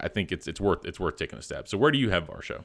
I 0.00 0.08
think 0.08 0.32
it's 0.32 0.46
it's 0.46 0.60
worth 0.60 0.84
it's 0.84 1.00
worth 1.00 1.16
taking 1.16 1.38
a 1.38 1.42
step. 1.42 1.68
So 1.68 1.78
where 1.78 1.90
do 1.90 1.98
you 1.98 2.10
have 2.10 2.26
Varsho? 2.28 2.64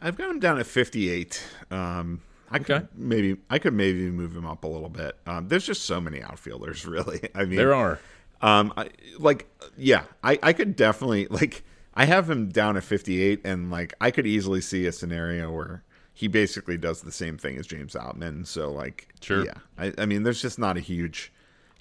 I've 0.00 0.16
got 0.16 0.30
him 0.30 0.40
down 0.40 0.58
at 0.58 0.66
58. 0.66 1.42
Um, 1.70 2.20
I 2.50 2.58
could 2.58 2.76
Okay. 2.76 2.86
maybe 2.94 3.36
I 3.50 3.58
could 3.58 3.72
maybe 3.74 4.10
move 4.10 4.36
him 4.36 4.46
up 4.46 4.64
a 4.64 4.66
little 4.68 4.88
bit. 4.88 5.16
Um, 5.26 5.48
there's 5.48 5.66
just 5.66 5.82
so 5.84 6.00
many 6.00 6.22
outfielders, 6.22 6.86
really. 6.86 7.20
I 7.34 7.44
mean, 7.44 7.56
There 7.56 7.74
are. 7.74 7.98
Um, 8.42 8.72
I, 8.76 8.90
like, 9.18 9.46
yeah, 9.78 10.04
I, 10.22 10.38
I 10.42 10.52
could 10.52 10.76
definitely 10.76 11.26
like. 11.28 11.64
I 11.98 12.04
have 12.04 12.28
him 12.28 12.50
down 12.50 12.76
at 12.76 12.84
58, 12.84 13.40
and 13.44 13.70
like 13.70 13.94
I 14.00 14.10
could 14.10 14.26
easily 14.26 14.60
see 14.60 14.84
a 14.86 14.92
scenario 14.92 15.50
where 15.50 15.82
he 16.18 16.28
basically 16.28 16.78
does 16.78 17.02
the 17.02 17.12
same 17.12 17.36
thing 17.36 17.58
as 17.58 17.66
James 17.66 17.92
Outman. 17.92 18.46
So 18.46 18.72
like, 18.72 19.08
Sure. 19.20 19.44
yeah, 19.44 19.58
I, 19.76 19.92
I 19.98 20.06
mean, 20.06 20.22
there's 20.22 20.40
just 20.40 20.58
not 20.58 20.78
a 20.78 20.80
huge 20.80 21.30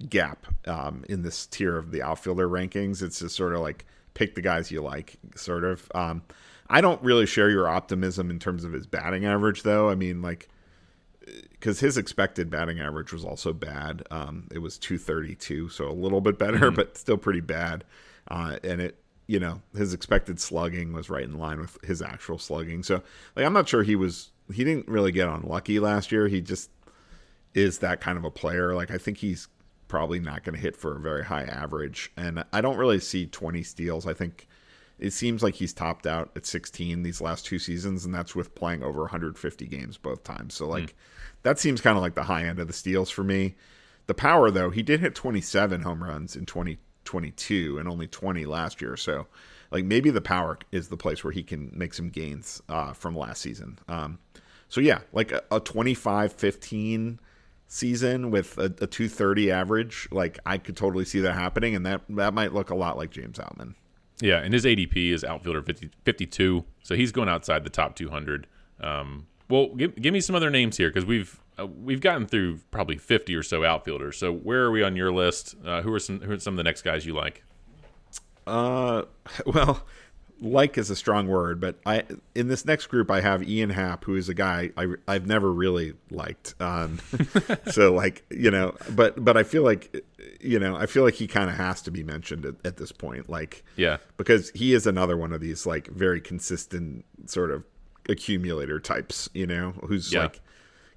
gap 0.10 0.46
um, 0.68 1.06
in 1.08 1.22
this 1.22 1.46
tier 1.46 1.78
of 1.78 1.92
the 1.92 2.02
outfielder 2.04 2.50
rankings. 2.50 3.02
It's 3.02 3.20
just 3.20 3.34
sort 3.34 3.54
of 3.54 3.62
like 3.62 3.86
pick 4.14 4.36
the 4.36 4.42
guys 4.42 4.72
you 4.72 4.82
like, 4.82 5.16
sort 5.38 5.64
of. 5.64 5.90
Um, 5.96 6.22
I 6.70 6.82
don't 6.82 7.02
really 7.02 7.26
share 7.26 7.50
your 7.50 7.70
optimism 7.70 8.30
in 8.30 8.38
terms 8.40 8.66
of 8.66 8.74
his 8.74 8.86
batting 8.86 9.24
average, 9.26 9.64
though. 9.64 9.90
I 9.90 9.96
mean, 9.96 10.22
like, 10.22 10.50
because 11.52 11.80
his 11.80 11.98
expected 11.98 12.50
batting 12.50 12.82
average 12.82 13.14
was 13.14 13.24
also 13.24 13.54
bad. 13.54 14.04
Um, 14.12 14.50
it 14.52 14.60
was 14.60 14.78
232, 14.78 15.70
so 15.70 15.90
a 15.90 15.94
little 15.94 16.20
bit 16.20 16.38
better, 16.38 16.72
but 16.72 16.98
still 16.98 17.18
pretty 17.18 17.40
bad. 17.40 17.86
Uh, 18.28 18.58
and 18.66 18.82
it, 18.82 19.00
you 19.28 19.40
know, 19.40 19.62
his 19.76 19.94
expected 19.94 20.40
slugging 20.40 20.94
was 20.94 21.10
right 21.10 21.24
in 21.24 21.38
line 21.38 21.60
with 21.60 21.78
his 21.84 22.02
actual 22.02 22.38
slugging. 22.38 22.84
So, 22.84 23.02
like, 23.36 23.46
I'm 23.46 23.54
not 23.54 23.68
sure 23.68 23.84
he 23.84 23.96
was, 23.96 24.32
he 24.54 24.64
didn't 24.64 24.88
really 24.88 25.12
get 25.12 25.28
unlucky 25.28 25.80
last 25.80 26.12
year. 26.12 26.28
He 26.28 26.42
just 26.42 26.70
is 27.54 27.80
that 27.80 28.02
kind 28.02 28.18
of 28.18 28.24
a 28.24 28.32
player. 28.32 28.76
Like, 28.76 28.92
I 28.92 28.98
think 28.98 29.18
he's 29.18 29.48
probably 29.88 30.20
not 30.20 30.44
going 30.44 30.56
to 30.56 30.62
hit 30.62 30.76
for 30.76 30.96
a 30.96 31.00
very 31.00 31.24
high 31.26 31.44
average. 31.44 32.12
And 32.18 32.44
I 32.52 32.62
don't 32.62 32.78
really 32.78 33.00
see 33.00 33.26
20 33.26 33.64
steals. 33.64 34.06
I 34.06 34.14
think 34.14 34.48
it 35.00 35.12
seems 35.12 35.42
like 35.42 35.56
he's 35.56 35.74
topped 35.74 36.06
out 36.06 36.32
at 36.36 36.46
16 36.46 37.04
these 37.04 37.22
last 37.22 37.46
two 37.46 37.60
seasons, 37.60 38.06
and 38.06 38.14
that's 38.14 38.36
with 38.36 38.56
playing 38.56 38.84
over 38.84 39.02
150 39.02 39.66
games 39.68 39.98
both 39.98 40.24
times. 40.24 40.54
So, 40.54 40.68
like, 40.68 40.92
hmm. 40.92 40.98
that 41.44 41.60
seems 41.60 41.82
kind 41.82 41.98
of 41.98 42.04
like 42.04 42.16
the 42.16 42.24
high 42.24 42.44
end 42.44 42.60
of 42.60 42.68
the 42.68 42.74
steals 42.74 43.10
for 43.10 43.24
me. 43.24 43.56
The 44.08 44.14
power, 44.14 44.52
though, 44.52 44.70
he 44.70 44.84
did 44.84 45.00
hit 45.00 45.16
27 45.16 45.82
home 45.82 46.04
runs 46.04 46.36
in 46.36 46.46
2022 47.06 47.78
and 47.78 47.88
only 47.88 48.08
20 48.08 48.46
last 48.46 48.82
year. 48.82 48.98
So, 48.98 49.28
like, 49.72 49.86
maybe 49.86 50.10
the 50.10 50.22
power 50.22 50.58
is 50.72 50.90
the 50.90 50.98
place 50.98 51.24
where 51.24 51.32
he 51.32 51.44
can 51.44 51.72
make 51.74 51.94
some 51.94 52.10
gains 52.10 52.62
uh, 52.70 52.94
from 52.94 53.16
last 53.16 53.42
season. 53.42 53.80
Um, 53.88 54.20
so, 54.68 54.82
yeah, 54.82 55.00
like 55.14 55.32
a, 55.32 55.44
a 55.52 55.60
25 55.60 56.34
15 56.34 57.20
season 57.68 58.32
with 58.32 58.58
a, 58.58 58.66
a 58.66 58.88
230 58.88 59.52
average, 59.52 60.08
like, 60.12 60.40
I 60.46 60.58
could 60.58 60.76
totally 60.76 61.06
see 61.06 61.20
that 61.22 61.34
happening, 61.34 61.76
and 61.76 61.86
that, 61.86 62.02
that 62.10 62.34
might 62.34 62.54
look 62.54 62.70
a 62.70 62.76
lot 62.76 62.98
like 62.98 63.12
James 63.12 63.38
Outman. 63.38 63.76
Yeah, 64.22 64.38
and 64.38 64.54
his 64.54 64.66
ADP 64.66 65.12
is 65.12 65.24
outfielder 65.24 65.62
50, 65.62 65.90
52, 66.06 66.64
so 66.84 66.96
he's 66.96 67.12
going 67.12 67.28
outside 67.28 67.64
the 67.64 67.70
top 67.70 67.96
200. 67.96 68.48
Um, 68.80 69.28
well, 69.50 69.74
give, 69.76 69.96
give 69.96 70.14
me 70.14 70.22
some 70.22 70.36
other 70.36 70.50
names 70.50 70.78
here 70.78 70.90
because 70.90 71.06
we've 71.06 71.40
uh, 71.60 71.66
we've 71.68 72.02
gotten 72.02 72.26
through 72.28 72.60
probably 72.72 72.98
50 72.98 73.36
or 73.36 73.44
so 73.44 73.64
outfielders. 73.64 74.18
So 74.18 74.32
where 74.34 74.64
are 74.64 74.72
we 74.72 74.84
on 74.84 74.96
your 74.96 75.12
list? 75.12 75.56
Uh, 75.64 75.82
who 75.82 75.94
are 75.94 76.00
some 76.00 76.22
who 76.22 76.32
are 76.34 76.40
some 76.40 76.54
of 76.54 76.58
the 76.58 76.64
next 76.64 76.82
guys 76.82 77.06
you 77.06 77.14
like? 77.14 77.44
Uh, 78.48 79.04
well, 79.46 79.84
like 80.42 80.78
is 80.78 80.90
a 80.90 80.96
strong 80.96 81.28
word, 81.28 81.60
but 81.62 81.80
I 81.86 82.04
in 82.36 82.48
this 82.50 82.66
next 82.66 82.88
group 82.88 83.10
I 83.10 83.22
have 83.22 83.48
Ian 83.48 83.70
Happ, 83.70 84.04
who 84.04 84.16
is 84.16 84.28
a 84.30 84.34
guy 84.34 84.72
I 84.78 84.88
I've 85.08 85.26
never 85.26 85.52
really 85.52 85.94
liked. 86.12 86.56
Um, 86.60 87.00
so 87.72 87.94
like 87.94 88.26
you 88.30 88.52
know, 88.52 88.76
but 88.92 89.24
but 89.24 89.38
I 89.38 89.44
feel 89.44 89.64
like 89.64 90.04
you 90.42 90.60
know 90.60 90.76
I 90.76 90.86
feel 90.88 91.04
like 91.04 91.14
he 91.16 91.28
kind 91.28 91.50
of 91.50 91.56
has 91.56 91.82
to 91.84 91.92
be 91.92 92.04
mentioned 92.04 92.46
at, 92.46 92.56
at 92.66 92.78
this 92.78 92.92
point, 92.92 93.30
like 93.30 93.64
Yeah, 93.78 93.98
because 94.18 94.52
he 94.54 94.74
is 94.74 94.86
another 94.86 95.16
one 95.16 95.32
of 95.32 95.40
these 95.40 95.66
like 95.66 95.88
very 95.88 96.20
consistent 96.20 97.06
sort 97.28 97.50
of 97.52 97.64
accumulator 98.10 98.80
types, 98.80 99.30
you 99.34 99.48
know, 99.48 99.72
who's 99.88 100.12
Yeah. 100.14 100.24
like 100.24 100.42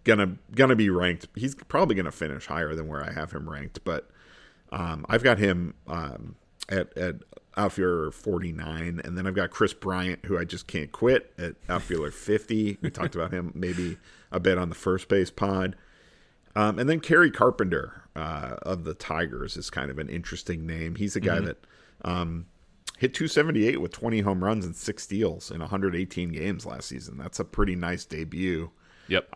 gonna 0.05 0.37
gonna 0.55 0.77
be 0.77 0.91
ranked. 0.91 1.29
He's 1.35 1.55
probably 1.55 1.95
gonna 1.95 2.13
finish 2.13 2.47
higher 2.47 2.75
than 2.75 2.89
where 2.89 3.05
I 3.05 3.13
have 3.13 3.33
him 3.33 3.49
ranked, 3.49 3.85
but 3.85 4.11
um, 4.71 5.05
I've 5.09 5.23
got 5.23 5.39
him 5.39 5.75
um, 5.87 6.37
at 6.69 6.97
at 6.97 7.17
outfielder 7.57 8.13
49, 8.13 9.01
and 9.05 9.19
then 9.19 9.27
I've 9.27 9.35
got 9.35 9.51
Kris 9.51 9.75
Bryant, 9.75 10.25
who 10.27 10.39
I 10.39 10.45
just 10.45 10.67
can't 10.67 10.93
quit 10.93 11.33
at 11.39 11.57
outfielder 11.69 12.13
50. 12.13 12.79
We 12.81 12.91
talked 12.91 13.15
about 13.17 13.33
him 13.33 13.53
maybe 13.55 13.99
a 14.31 14.39
bit 14.39 14.59
on 14.59 14.69
the 14.69 14.75
first 14.75 15.09
base 15.09 15.31
pod. 15.31 15.77
Um, 16.55 16.79
and 16.79 16.89
then 16.89 17.01
Kerry 17.01 17.31
Carpenter 17.31 18.05
uh, 18.17 18.57
of 18.63 18.85
the 18.85 18.95
Tigers 18.95 19.57
is 19.57 19.71
kind 19.71 19.91
of 19.91 19.99
an 19.99 20.09
interesting 20.09 20.67
name. 20.67 20.95
He's 20.95 21.17
a 21.17 21.21
guy 21.21 21.41
that 21.41 21.65
um, 22.05 22.47
hit 22.99 23.15
278 23.15 23.81
with 23.81 23.93
20 23.93 24.21
home 24.21 24.43
runs 24.43 24.65
and 24.65 24.75
six 24.75 25.05
steals 25.05 25.51
in 25.51 25.61
118 25.61 26.31
games 26.31 26.67
last 26.67 26.89
season. 26.89 27.17
That's 27.19 27.39
a 27.41 27.45
pretty 27.45 27.77
nice 27.77 28.05
debut. 28.05 28.71
yep, 29.09 29.29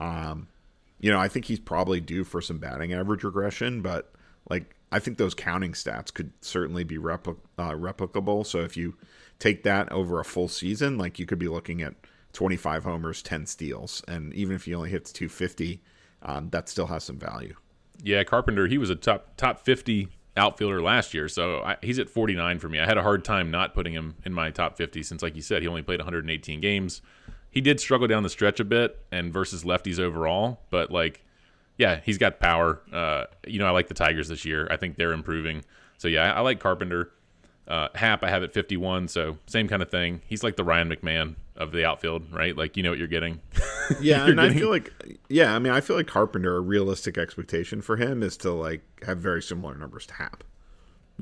You 1.03 1.11
know, 1.11 1.21
I 1.21 1.29
think 1.29 1.45
he's 1.45 1.61
probably 1.61 2.01
due 2.01 2.25
for 2.25 2.41
some 2.41 2.59
batting 2.59 2.95
average 2.95 3.25
regression, 3.25 3.83
but 3.83 4.13
like 4.49 4.75
I 4.91 4.99
think 4.99 5.19
those 5.19 5.35
counting 5.35 5.73
stats 5.73 6.13
could 6.13 6.33
certainly 6.41 6.85
be 6.85 6.97
repli- 6.97 7.37
uh, 7.59 7.73
replicable. 7.73 8.47
So 8.47 8.61
if 8.61 8.77
you 8.77 8.97
take 9.39 9.63
that 9.65 9.91
over 9.93 10.21
a 10.21 10.25
full 10.25 10.49
season, 10.49 10.99
like 10.99 11.19
you 11.19 11.27
could 11.27 11.39
be 11.39 11.49
looking 11.49 11.83
at 11.83 11.95
25 12.33 12.85
homers, 12.85 13.23
10 13.23 13.47
steals, 13.47 14.03
and 14.09 14.33
even 14.33 14.57
if 14.57 14.65
he 14.65 14.75
only 14.75 14.91
hits 14.91 15.13
250, 15.13 15.83
um, 16.23 16.49
that 16.51 16.69
still 16.69 16.87
has 16.87 17.05
some 17.05 17.19
value. 17.19 17.55
yeah. 18.03 18.23
Carpenter, 18.25 18.67
he 18.67 18.79
was 18.79 18.91
a 18.91 18.95
top 18.95 19.37
top 19.37 19.61
50 19.61 20.09
outfielder 20.37 20.81
last 20.81 21.13
year, 21.13 21.29
so 21.29 21.61
I, 21.63 21.77
he's 21.83 21.99
at 21.99 22.09
49 22.09 22.59
for 22.59 22.69
me. 22.69 22.79
I 22.81 22.87
had 22.87 22.97
a 22.97 23.03
hard 23.03 23.25
time 23.25 23.51
not 23.51 23.75
putting 23.75 23.93
him 23.93 24.15
in 24.25 24.33
my 24.33 24.51
top 24.51 24.77
50 24.77 25.03
since, 25.03 25.23
like 25.23 25.37
you 25.37 25.43
said, 25.43 25.63
he 25.63 25.69
only 25.69 25.83
played 25.83 26.01
118 26.01 26.61
games. 26.61 27.03
He 27.53 27.61
did 27.61 27.79
struggle 27.79 28.09
down 28.09 28.25
the 28.25 28.31
stretch 28.31 28.59
a 28.59 28.65
bit 28.65 28.99
and 29.13 29.33
versus 29.33 29.63
lefties 29.63 30.01
overall, 30.01 30.61
but 30.71 30.91
like 30.91 31.23
yeah, 31.79 32.01
he's 32.05 32.19
got 32.19 32.41
power. 32.41 32.81
Uh, 32.93 33.25
you 33.47 33.59
know, 33.59 33.67
I 33.67 33.71
like 33.71 33.89
the 33.89 33.95
Tigers 33.95 34.29
this 34.29 34.45
year. 34.45 34.69
I 34.71 34.77
think 34.77 34.97
they're 34.97 35.13
improving. 35.13 35.65
So 35.99 36.09
yeah, 36.09 36.33
I, 36.33 36.39
I 36.39 36.41
like 36.41 36.61
Carpenter. 36.61 37.11
Uh, 37.69 37.89
Happ, 37.95 38.25
I 38.25 38.29
have 38.29 38.43
at 38.43 38.53
51, 38.53 39.07
so 39.09 39.39
same 39.47 39.69
kind 39.69 39.83
of 39.83 39.91
thing. 39.91 40.21
He's 40.27 40.43
like 40.43 40.57
the 40.57 40.65
Ryan 40.65 40.89
McMahon 40.91 41.37
of 41.57 41.71
the 41.71 41.85
outfield, 41.85 42.33
right? 42.33 42.57
Like 42.57 42.77
you 42.77 42.83
know 42.83 42.91
what 42.91 42.99
you're 42.99 43.07
getting. 43.07 43.41
Yeah, 44.01 44.23
You're 44.27 44.31
and 44.31 44.41
I 44.41 44.53
feel 44.53 44.69
like 44.69 44.93
yeah, 45.29 45.55
I 45.55 45.59
mean, 45.59 45.73
I 45.73 45.81
feel 45.81 45.97
like 45.97 46.07
Carpenter, 46.07 46.57
a 46.57 46.61
realistic 46.61 47.17
expectation 47.17 47.81
for 47.81 47.97
him 47.97 48.23
is 48.23 48.37
to 48.39 48.51
like 48.53 48.83
have 49.05 49.19
very 49.19 49.43
similar 49.43 49.75
numbers 49.77 50.07
to 50.07 50.15
Happ. 50.15 50.45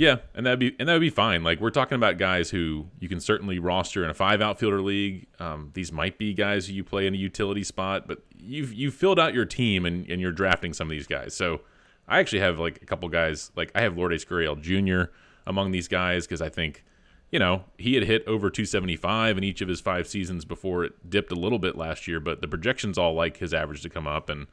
Yeah, 0.00 0.20
and 0.34 0.46
that'd 0.46 0.58
be 0.58 0.74
and 0.78 0.88
that 0.88 0.94
would 0.94 1.00
be 1.00 1.10
fine. 1.10 1.44
Like 1.44 1.60
we're 1.60 1.68
talking 1.68 1.96
about 1.96 2.16
guys 2.16 2.48
who 2.48 2.86
you 3.00 3.06
can 3.06 3.20
certainly 3.20 3.58
roster 3.58 4.02
in 4.02 4.08
a 4.08 4.14
five 4.14 4.40
outfielder 4.40 4.80
league. 4.80 5.26
Um, 5.38 5.72
these 5.74 5.92
might 5.92 6.16
be 6.16 6.32
guys 6.32 6.66
who 6.66 6.72
you 6.72 6.82
play 6.82 7.06
in 7.06 7.12
a 7.12 7.18
utility 7.18 7.62
spot, 7.62 8.08
but 8.08 8.22
you've 8.34 8.72
you've 8.72 8.94
filled 8.94 9.20
out 9.20 9.34
your 9.34 9.44
team 9.44 9.84
and, 9.84 10.08
and 10.08 10.18
you're 10.18 10.32
drafting 10.32 10.72
some 10.72 10.86
of 10.86 10.92
these 10.92 11.06
guys. 11.06 11.34
So 11.34 11.60
I 12.08 12.18
actually 12.18 12.38
have 12.38 12.58
like 12.58 12.80
a 12.80 12.86
couple 12.86 13.10
guys 13.10 13.52
like 13.56 13.72
I 13.74 13.82
have 13.82 13.94
Lourdes 13.94 14.24
Gurriel 14.24 14.58
Jr. 14.58 15.12
among 15.46 15.70
these 15.70 15.86
guys 15.86 16.26
because 16.26 16.40
I 16.40 16.48
think 16.48 16.82
you 17.30 17.38
know 17.38 17.64
he 17.76 17.92
had 17.94 18.04
hit 18.04 18.26
over 18.26 18.48
275 18.48 19.36
in 19.36 19.44
each 19.44 19.60
of 19.60 19.68
his 19.68 19.82
five 19.82 20.08
seasons 20.08 20.46
before 20.46 20.82
it 20.82 21.10
dipped 21.10 21.30
a 21.30 21.34
little 21.34 21.58
bit 21.58 21.76
last 21.76 22.08
year, 22.08 22.20
but 22.20 22.40
the 22.40 22.48
projections 22.48 22.96
all 22.96 23.12
like 23.12 23.36
his 23.36 23.52
average 23.52 23.82
to 23.82 23.90
come 23.90 24.06
up 24.06 24.30
and 24.30 24.46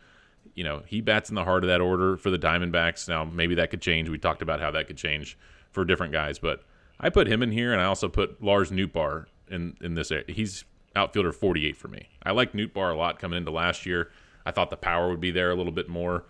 you 0.58 0.64
know, 0.64 0.82
he 0.88 1.02
bats 1.02 1.30
in 1.30 1.36
the 1.36 1.44
heart 1.44 1.64
of 1.64 1.68
that 1.68 1.82
order 1.82 2.18
for 2.18 2.32
the 2.32 2.40
Diamondbacks. 2.40 3.08
Now, 3.08 3.24
maybe 3.24 3.54
that 3.56 3.70
could 3.70 3.80
change. 3.80 4.10
We 4.10 4.18
talked 4.18 4.42
about 4.42 4.60
how 4.60 4.72
that 4.72 4.88
could 4.88 4.98
change 4.98 5.38
for 5.72 5.86
different 5.86 6.12
guys, 6.12 6.40
but 6.40 6.64
I 7.00 7.12
put 7.12 7.28
him 7.28 7.44
in 7.44 7.52
here, 7.52 7.74
and 7.74 7.80
I 7.80 7.86
also 7.86 8.10
put 8.10 8.44
Lars 8.44 8.72
Nootbaar 8.72 9.28
in 9.50 9.78
in 9.82 9.94
this. 9.94 10.12
area. 10.12 10.26
He's 10.28 10.66
outfielder 10.96 11.32
48 11.32 11.78
for 11.78 11.90
me. 11.90 12.10
I 12.24 12.32
like 12.32 12.54
Nootbaar 12.54 12.92
a 12.92 12.98
lot 12.98 13.20
coming 13.20 13.38
into 13.38 13.52
last 13.52 13.86
year. 13.86 14.10
I 14.48 14.52
thought 14.52 14.72
the 14.72 14.78
power 14.78 15.10
would 15.10 15.22
be 15.22 15.30
there 15.30 15.52
a 15.52 15.56
little 15.56 15.72
bit 15.72 15.88
more. 15.88 16.26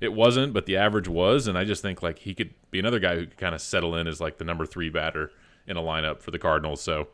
It 0.00 0.12
wasn't, 0.12 0.52
but 0.52 0.66
the 0.66 0.76
average 0.76 1.08
was, 1.08 1.48
and 1.48 1.58
I 1.58 1.64
just 1.64 1.82
think 1.82 2.04
like 2.04 2.20
he 2.20 2.34
could 2.34 2.54
be 2.70 2.78
another 2.78 3.00
guy 3.00 3.16
who 3.16 3.26
could 3.26 3.36
kind 3.36 3.54
of 3.54 3.60
settle 3.60 3.96
in 3.96 4.06
as 4.06 4.20
like 4.20 4.38
the 4.38 4.44
number 4.44 4.64
three 4.64 4.90
batter 4.90 5.32
in 5.66 5.76
a 5.76 5.82
lineup 5.82 6.20
for 6.20 6.30
the 6.30 6.38
Cardinals. 6.38 6.80
So 6.80 7.08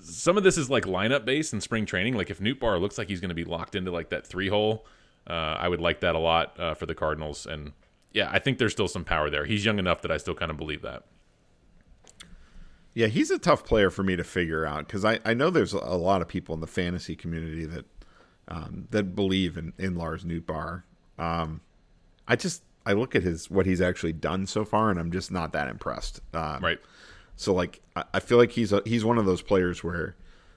some 0.00 0.36
of 0.36 0.42
this 0.42 0.58
is 0.58 0.68
like 0.68 0.86
lineup 0.86 1.24
based 1.24 1.52
in 1.52 1.60
spring 1.60 1.86
training. 1.86 2.14
Like 2.14 2.30
if 2.30 2.40
Nootbaar 2.40 2.80
looks 2.80 2.98
like 2.98 3.08
he's 3.08 3.20
going 3.20 3.28
to 3.28 3.34
be 3.34 3.44
locked 3.44 3.76
into 3.76 3.92
like 3.92 4.10
that 4.10 4.26
three 4.26 4.48
hole, 4.48 4.86
uh, 5.26 5.56
I 5.58 5.68
would 5.68 5.80
like 5.80 6.00
that 6.00 6.14
a 6.14 6.18
lot 6.18 6.58
uh, 6.58 6.74
for 6.74 6.86
the 6.86 6.94
Cardinals. 6.94 7.46
And 7.46 7.72
yeah, 8.12 8.28
I 8.32 8.38
think 8.38 8.58
there's 8.58 8.72
still 8.72 8.88
some 8.88 9.04
power 9.04 9.30
there. 9.30 9.44
He's 9.44 9.64
young 9.64 9.78
enough 9.78 10.02
that 10.02 10.10
I 10.10 10.16
still 10.16 10.34
kind 10.34 10.50
of 10.50 10.56
believe 10.56 10.82
that. 10.82 11.04
Yeah, 12.94 13.08
he's 13.08 13.30
a 13.30 13.38
tough 13.38 13.64
player 13.64 13.90
for 13.90 14.04
me 14.04 14.14
to 14.14 14.22
figure 14.22 14.64
out 14.64 14.86
because 14.86 15.04
I, 15.04 15.18
I 15.24 15.34
know 15.34 15.50
there's 15.50 15.72
a 15.72 15.78
lot 15.78 16.22
of 16.22 16.28
people 16.28 16.54
in 16.54 16.60
the 16.60 16.68
fantasy 16.68 17.16
community 17.16 17.64
that 17.66 17.84
um, 18.46 18.86
that 18.90 19.16
believe 19.16 19.56
in, 19.56 19.72
in 19.78 19.96
Lars 19.96 20.24
Nootbaar. 20.24 20.84
Um, 21.18 21.60
I 22.28 22.36
just 22.36 22.62
I 22.86 22.92
look 22.92 23.16
at 23.16 23.22
his 23.22 23.50
what 23.50 23.66
he's 23.66 23.80
actually 23.80 24.12
done 24.12 24.46
so 24.46 24.64
far, 24.64 24.90
and 24.90 25.00
I'm 25.00 25.10
just 25.10 25.32
not 25.32 25.52
that 25.54 25.66
impressed. 25.66 26.20
Um, 26.32 26.62
right. 26.62 26.78
So 27.34 27.52
like 27.52 27.80
I, 27.96 28.04
I 28.14 28.20
feel 28.20 28.38
like 28.38 28.52
he's 28.52 28.72
a, 28.72 28.80
he's 28.84 29.04
one 29.04 29.18
of 29.18 29.26
those 29.26 29.42
players 29.42 29.82
where 29.82 30.14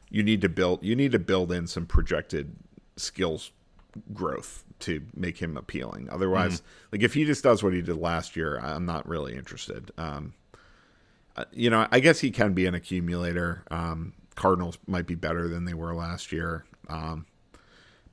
you 0.09 0.22
need 0.22 0.41
to 0.41 0.49
build 0.49 0.84
you 0.84 0.95
need 0.95 1.11
to 1.13 1.20
build 1.20 1.51
in 1.51 1.65
some 1.65 1.86
projected 1.86 2.55
skills 2.97 3.51
growth 4.13 4.63
to 4.79 5.01
make 5.15 5.37
him 5.37 5.57
appealing. 5.57 6.09
Otherwise, 6.11 6.61
mm-hmm. 6.61 6.87
like 6.93 7.03
if 7.03 7.13
he 7.13 7.25
just 7.25 7.43
does 7.43 7.63
what 7.63 7.73
he 7.73 7.81
did 7.81 7.97
last 7.97 8.35
year, 8.35 8.59
I'm 8.59 8.85
not 8.85 9.07
really 9.07 9.35
interested. 9.35 9.91
Um, 9.97 10.33
uh, 11.35 11.45
you 11.51 11.69
know, 11.69 11.87
I 11.91 11.99
guess 11.99 12.19
he 12.19 12.31
can 12.31 12.53
be 12.53 12.65
an 12.65 12.75
accumulator. 12.75 13.63
Um, 13.69 14.13
Cardinals 14.35 14.77
might 14.87 15.07
be 15.07 15.15
better 15.15 15.47
than 15.47 15.65
they 15.65 15.73
were 15.73 15.93
last 15.93 16.31
year. 16.31 16.65
Um, 16.89 17.25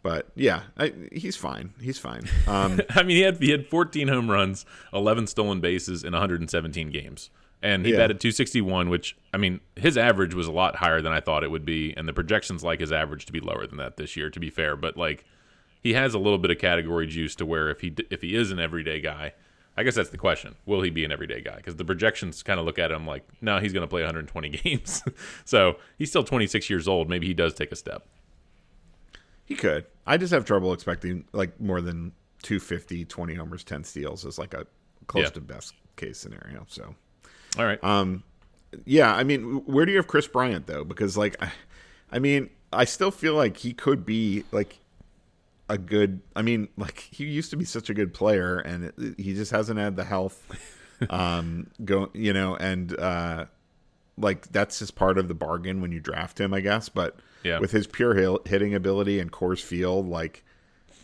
but 0.03 0.29
yeah, 0.35 0.65
I, 0.77 0.93
he's 1.13 1.35
fine. 1.35 1.73
He's 1.81 1.99
fine. 1.99 2.29
Um, 2.47 2.81
I 2.91 3.03
mean, 3.03 3.17
he 3.17 3.23
had 3.23 3.39
he 3.39 3.51
had 3.51 3.67
14 3.67 4.09
home 4.09 4.31
runs, 4.31 4.67
11 4.93 5.27
stolen 5.29 5.61
bases 5.61 6.05
in 6.05 6.13
117 6.13 6.91
games, 6.91 7.31
and 7.63 7.87
he 7.87 7.93
yeah. 7.93 7.99
batted 7.99 8.21
261. 8.21 8.91
Which 8.91 9.17
I 9.33 9.39
mean, 9.39 9.61
his 9.77 9.97
average 9.97 10.35
was 10.35 10.47
a 10.47 10.53
lot 10.53 10.77
higher 10.77 11.01
than 11.01 11.13
I 11.13 11.21
thought 11.21 11.43
it 11.43 11.51
would 11.51 11.65
be, 11.65 11.95
and 11.97 12.07
the 12.07 12.13
projections 12.13 12.63
like 12.63 12.81
his 12.81 12.93
average 12.93 13.25
to 13.27 13.33
be 13.33 13.41
lower 13.41 13.67
than 13.67 13.79
that 13.79 13.97
this 13.97 14.15
year. 14.15 14.29
To 14.29 14.39
be 14.39 14.51
fair, 14.51 14.77
but 14.77 14.99
like 14.99 15.25
he 15.85 15.93
has 15.93 16.15
a 16.15 16.19
little 16.19 16.39
bit 16.39 16.51
of 16.51 16.59
category 16.59 17.07
juice 17.07 17.35
to 17.37 17.47
where 17.47 17.69
if 17.69 17.83
he 17.83 17.95
if 18.11 18.23
he 18.23 18.35
is 18.35 18.51
an 18.51 18.59
everyday 18.59 19.01
guy, 19.01 19.35
I 19.77 19.83
guess 19.83 19.95
that's 19.95 20.09
the 20.09 20.17
question. 20.17 20.57
Will 20.65 20.81
he 20.81 20.89
be 20.89 21.05
an 21.05 21.13
everyday 21.13 21.43
guy? 21.43 21.57
Because 21.57 21.77
the 21.77 21.85
projections 21.85 22.43
kind 22.43 22.59
of 22.59 22.65
look 22.65 22.79
at 22.79 22.91
him 22.91 23.07
like, 23.07 23.23
no, 23.43 23.59
he's 23.59 23.75
going 23.75 23.83
to 23.83 23.89
play 23.89 24.01
120 24.01 24.49
games. 24.65 25.03
so 25.45 25.77
he's 25.99 26.09
still 26.09 26.25
26 26.25 26.71
years 26.71 26.89
old. 26.89 27.11
Maybe 27.11 27.27
he 27.27 27.35
does 27.35 27.53
take 27.53 27.71
a 27.71 27.77
step. 27.77 28.07
He 29.45 29.55
could. 29.55 29.85
I 30.07 30.17
just 30.17 30.33
have 30.33 30.47
trouble 30.47 30.73
expecting 30.73 31.27
like 31.33 31.61
more 31.61 31.83
than 31.83 32.13
250, 32.43 33.05
20 33.05 33.35
homers, 33.35 33.63
10 33.63 33.85
steals 33.85 34.25
as 34.25 34.39
like 34.39 34.55
a 34.55 34.67
close 35.07 35.25
yeah. 35.25 35.31
to 35.31 35.41
best 35.43 35.75
case 35.97 36.17
scenario. 36.17 36.65
So, 36.67 36.95
all 37.59 37.67
right. 37.67 37.83
Um, 37.85 38.25
yeah. 38.87 39.15
I 39.15 39.23
mean, 39.23 39.67
where 39.67 39.85
do 39.85 39.93
you 39.93 39.99
have 39.99 40.07
Kris 40.07 40.27
Bryant 40.27 40.67
though? 40.67 40.85
Because 40.85 41.19
like, 41.19 41.37
I, 41.43 41.53
I 42.11 42.21
mean, 42.21 42.49
I 42.73 42.87
still 42.87 43.11
feel 43.11 43.35
like 43.35 43.59
he 43.59 43.75
could 43.75 44.07
be 44.07 44.45
like 44.51 44.79
a 45.69 45.79
good. 45.79 46.21
I 46.37 46.43
mean, 46.43 46.69
like 46.77 46.99
he 46.99 47.25
used 47.25 47.51
to 47.51 47.57
be 47.57 47.65
such 47.65 47.91
a 47.91 47.95
good 47.95 48.13
player, 48.15 48.59
and 48.59 48.85
it, 48.85 49.15
he 49.19 49.35
just 49.35 49.51
hasn't 49.51 49.79
had 49.79 49.97
the 49.97 50.05
health. 50.05 50.43
um, 51.11 51.69
go 51.85 52.11
you 52.13 52.33
know, 52.33 52.57
and 52.57 52.99
uh, 52.99 53.47
like 54.17 54.49
that's 54.53 54.79
just 54.79 54.95
part 54.95 55.19
of 55.19 55.29
the 55.29 55.35
bargain 55.35 55.81
when 55.81 55.93
you 55.93 56.01
draft 56.01 56.41
him, 56.41 56.55
I 56.55 56.61
guess. 56.61 56.89
But 56.89 57.19
yeah. 57.43 57.59
with 57.59 57.71
his 57.71 57.87
pure 57.87 58.15
hitting 58.45 58.75
ability 58.75 59.21
and 59.21 59.33
Coors 59.33 59.63
Field, 59.63 60.09
like 60.09 60.45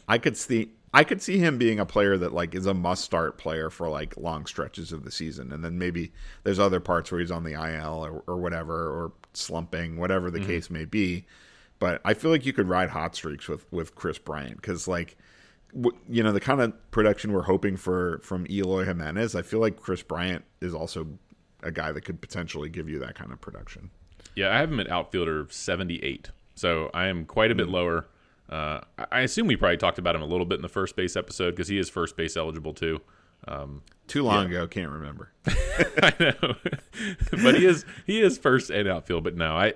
I 0.09 0.19
could 0.19 0.37
see. 0.37 0.73
I 0.93 1.05
could 1.05 1.23
see 1.23 1.39
him 1.39 1.57
being 1.57 1.79
a 1.79 1.87
player 1.87 2.19
that 2.19 2.33
like 2.33 2.53
is 2.53 2.67
a 2.67 2.75
must 2.75 3.05
start 3.05 3.39
player 3.39 3.71
for 3.71 3.89
like 3.89 4.17
long 4.17 4.45
stretches 4.47 4.91
of 4.91 5.05
the 5.05 5.13
season, 5.13 5.53
and 5.53 5.65
then 5.65 5.79
maybe 5.79 6.11
there's 6.43 6.59
other 6.59 6.81
parts 6.81 7.13
where 7.13 7.21
he's 7.21 7.31
on 7.31 7.45
the 7.45 7.53
IL 7.53 8.05
or, 8.05 8.25
or 8.27 8.37
whatever, 8.39 8.75
or 8.75 9.13
slumping, 9.33 9.99
whatever 9.99 10.33
the 10.33 10.41
mm-hmm. 10.41 10.49
case 10.49 10.69
may 10.69 10.85
be. 10.85 11.27
But 11.81 12.01
I 12.05 12.15
feel 12.15 12.31
like 12.31 12.47
you 12.47 12.53
could 12.53 12.69
ride 12.69 12.91
hot 12.91 13.17
streaks 13.17 13.49
with 13.49 13.67
with 13.73 13.97
Kris 13.97 14.19
Bryant 14.19 14.57
because 14.57 14.87
like 14.87 15.17
you 16.09 16.23
know 16.23 16.31
the 16.31 16.41
kind 16.41 16.61
of 16.61 16.91
production 16.91 17.33
we're 17.33 17.43
hoping 17.43 17.77
for 17.77 18.21
from 18.23 18.47
Eloy 18.49 18.85
Jimenez. 18.85 19.35
I 19.35 19.43
feel 19.43 19.61
like 19.61 19.81
Kris 19.81 20.03
Bryant 20.03 20.45
is 20.61 20.75
also 20.75 21.07
a 21.63 21.73
guy 21.73 21.91
that 21.91 22.03
could 22.03 22.21
potentially 22.21 22.69
give 22.69 22.89
you 22.89 22.99
that 23.01 23.15
kind 23.15 23.33
of 23.33 23.41
production. 23.41 23.91
Yeah, 24.37 24.55
I 24.55 24.59
have 24.59 24.71
him 24.71 24.79
at 24.79 24.91
outfielder 24.91 25.49
seventy 25.51 25.97
eight, 26.05 26.31
so 26.55 26.91
I 26.95 27.07
am 27.07 27.25
quite 27.25 27.51
a 27.51 27.55
bit 27.55 27.67
mm-hmm. 27.67 27.75
lower. 27.75 28.07
Uh, 28.49 28.81
I 29.11 29.21
assume 29.21 29.47
we 29.47 29.57
probably 29.57 29.77
talked 29.77 29.99
about 29.99 30.15
him 30.15 30.23
a 30.23 30.27
little 30.27 30.47
bit 30.47 30.57
in 30.57 30.63
the 30.63 30.69
first 30.69 30.97
base 30.97 31.17
episode 31.17 31.53
because 31.53 31.69
he 31.69 31.79
is 31.79 31.89
first 31.89 32.17
base 32.17 32.37
eligible 32.37 32.75
too. 32.75 33.01
Um, 33.49 33.83
Too 34.07 34.23
long 34.23 34.51
yeah. 34.51 34.59
ago, 34.59 34.67
can't 34.67 34.91
remember. 34.91 35.31
I 35.47 36.13
know, 36.21 36.57
but 37.43 37.55
he 37.55 37.65
is 37.65 37.87
he 38.07 38.21
is 38.21 38.37
first 38.37 38.69
and 38.71 38.87
outfield. 38.87 39.25
But 39.25 39.37
no, 39.37 39.57
I 39.57 39.75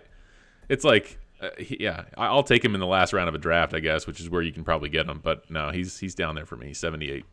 it's 0.69 0.85
like 0.85 1.19
uh, 1.41 1.51
he, 1.59 1.77
yeah, 1.81 2.05
I'll 2.17 2.43
take 2.43 2.65
him 2.65 2.75
in 2.75 2.81
the 2.81 2.87
last 2.87 3.13
round 3.13 3.29
of 3.29 3.35
a 3.35 3.39
draft, 3.39 3.75
I 3.75 3.81
guess, 3.81 4.07
which 4.07 4.21
is 4.21 4.31
where 4.31 4.43
you 4.43 4.53
can 4.53 4.65
probably 4.65 4.89
get 4.89 5.07
him. 5.07 5.21
But 5.23 5.51
no, 5.51 5.71
he's 5.71 5.99
he's 5.99 6.15
down 6.15 6.35
there 6.35 6.47
for 6.47 6.57
me, 6.57 6.73
seventy 6.75 7.11
eight. 7.11 7.25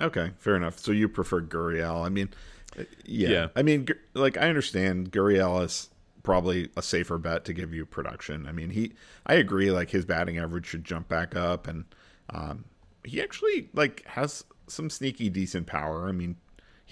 Okay, 0.00 0.32
fair 0.38 0.56
enough. 0.56 0.78
So 0.78 0.92
you 0.92 1.08
prefer 1.08 1.40
Gurriel? 1.40 2.04
I 2.04 2.08
mean, 2.08 2.30
uh, 2.78 2.84
yeah, 3.04 3.28
yeah. 3.28 3.46
I 3.54 3.62
mean, 3.62 3.86
like 4.14 4.36
I 4.36 4.48
understand 4.48 5.12
Gurriel 5.12 5.64
is 5.64 5.90
probably 6.22 6.70
a 6.76 6.82
safer 6.82 7.18
bet 7.18 7.44
to 7.44 7.52
give 7.52 7.72
you 7.72 7.86
production. 7.86 8.46
I 8.46 8.52
mean, 8.52 8.70
he, 8.70 8.92
I 9.26 9.34
agree. 9.34 9.70
Like 9.70 9.90
his 9.90 10.04
batting 10.04 10.38
average 10.38 10.66
should 10.66 10.84
jump 10.84 11.08
back 11.08 11.36
up, 11.36 11.68
and 11.68 11.84
um, 12.30 12.64
he 13.04 13.22
actually 13.22 13.68
like 13.74 14.04
has 14.06 14.44
some 14.66 14.90
sneaky 14.90 15.28
decent 15.28 15.66
power. 15.66 16.08
I 16.08 16.12
mean, 16.12 16.36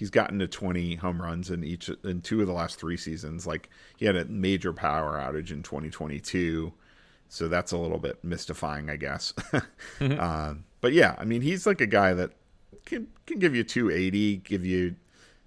he's 0.03 0.09
gotten 0.09 0.37
to 0.37 0.47
20 0.49 0.95
home 0.95 1.21
runs 1.21 1.49
in 1.49 1.63
each 1.63 1.89
in 2.03 2.19
two 2.19 2.41
of 2.41 2.47
the 2.47 2.51
last 2.51 2.77
three 2.77 2.97
seasons. 2.97 3.47
Like 3.47 3.69
he 3.95 4.05
had 4.05 4.17
a 4.17 4.25
major 4.25 4.73
power 4.73 5.13
outage 5.17 5.49
in 5.49 5.63
2022, 5.63 6.73
so 7.29 7.47
that's 7.47 7.71
a 7.71 7.77
little 7.77 7.99
bit 7.99 8.21
mystifying, 8.21 8.89
I 8.89 8.97
guess. 8.97 9.31
mm-hmm. 9.99 10.19
uh, 10.19 10.55
but 10.81 10.91
yeah, 10.91 11.15
I 11.17 11.23
mean, 11.23 11.41
he's 11.41 11.65
like 11.65 11.79
a 11.79 11.87
guy 11.87 12.13
that 12.15 12.31
can 12.83 13.07
can 13.25 13.39
give 13.39 13.55
you 13.55 13.63
280, 13.63 14.37
give 14.43 14.65
you 14.65 14.97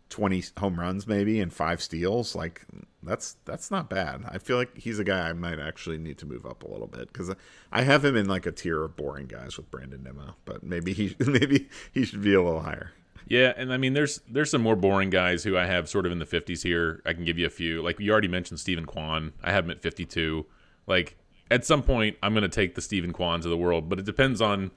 20 0.09 0.43
home 0.57 0.81
runs 0.81 1.07
maybe 1.07 1.39
and 1.39 1.53
five 1.53 1.83
steals. 1.83 2.35
Like 2.35 2.65
that's 3.03 3.37
that's 3.45 3.71
not 3.71 3.91
bad. 3.91 4.25
I 4.27 4.39
feel 4.39 4.57
like 4.57 4.75
he's 4.79 4.99
a 4.99 5.05
guy 5.05 5.29
I 5.29 5.35
might 5.35 5.59
actually 5.61 5.99
need 5.99 6.17
to 6.17 6.27
move 6.27 6.47
up 6.47 6.63
a 6.63 6.67
little 6.67 6.87
bit 6.87 7.13
because 7.13 7.31
I 7.71 7.83
have 7.83 8.07
him 8.07 8.17
in 8.17 8.27
like 8.27 8.47
a 8.47 8.53
tier 8.53 8.83
of 8.83 8.97
boring 8.97 9.27
guys 9.27 9.59
with 9.59 9.71
Brandon 9.71 10.03
Nimmo, 10.03 10.37
but 10.47 10.63
maybe 10.63 10.95
he 10.95 11.15
maybe 11.27 11.69
he 11.93 12.07
should 12.07 12.23
be 12.23 12.33
a 12.33 12.41
little 12.41 12.63
higher. 12.63 12.93
Yeah, 13.29 13.53
and 13.57 13.73
I 13.73 13.77
mean, 13.77 13.93
there's 13.93 14.21
there's 14.29 14.51
some 14.51 14.63
more 14.63 14.77
boring 14.77 15.11
guys 15.11 15.43
who 15.43 15.57
I 15.57 15.67
have 15.67 15.89
sort 15.89 16.07
of 16.07 16.13
in 16.13 16.19
the 16.21 16.27
50s 16.27 16.63
here. 16.63 17.03
I 17.05 17.13
can 17.13 17.25
give 17.25 17.39
you 17.39 17.47
a 17.47 17.51
few. 17.51 17.83
Like 17.83 17.99
you 17.99 18.13
already 18.13 18.29
mentioned, 18.29 18.61
Steven 18.61 18.87
Kwan. 18.87 19.33
I 19.43 19.53
have 19.53 19.65
him 19.65 19.71
at 19.73 19.83
52. 19.83 20.47
Like 20.87 21.17
at 21.51 21.65
some 21.65 21.83
point, 21.83 22.17
I'm 22.23 22.33
going 22.35 22.43
to 22.43 22.49
take 22.49 22.75
the 22.77 22.81
Steven 22.81 23.13
Kwans 23.13 23.45
of 23.45 23.51
the 23.51 23.57
world, 23.57 23.89
but 23.89 23.99
it 23.99 24.05
depends 24.05 24.41
on 24.41 24.71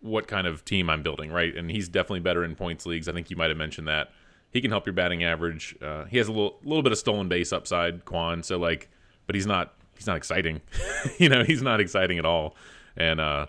what 0.00 0.28
kind 0.28 0.46
of 0.46 0.64
team 0.64 0.88
I'm 0.88 1.02
building, 1.02 1.30
right? 1.30 1.54
And 1.54 1.70
he's 1.70 1.88
definitely 1.88 2.20
better 2.20 2.44
in 2.44 2.54
points 2.54 2.86
leagues. 2.86 3.08
I 3.08 3.12
think 3.12 3.28
you 3.28 3.36
might 3.36 3.50
have 3.50 3.58
mentioned 3.58 3.88
that. 3.88 4.10
He 4.52 4.60
can 4.60 4.70
help 4.70 4.86
your 4.86 4.92
batting 4.92 5.22
average. 5.24 5.76
Uh, 5.82 6.04
he 6.04 6.18
has 6.18 6.28
a 6.28 6.32
little 6.32 6.58
little 6.62 6.82
bit 6.82 6.92
of 6.92 6.98
stolen 6.98 7.28
base 7.28 7.52
upside, 7.52 8.04
Kwan. 8.04 8.42
So 8.42 8.56
like, 8.56 8.88
but 9.26 9.34
he's 9.34 9.46
not 9.46 9.74
he's 9.96 10.06
not 10.06 10.16
exciting. 10.16 10.60
you 11.18 11.28
know, 11.28 11.42
he's 11.42 11.62
not 11.62 11.80
exciting 11.80 12.18
at 12.18 12.24
all. 12.24 12.56
And 12.96 13.20
uh, 13.20 13.46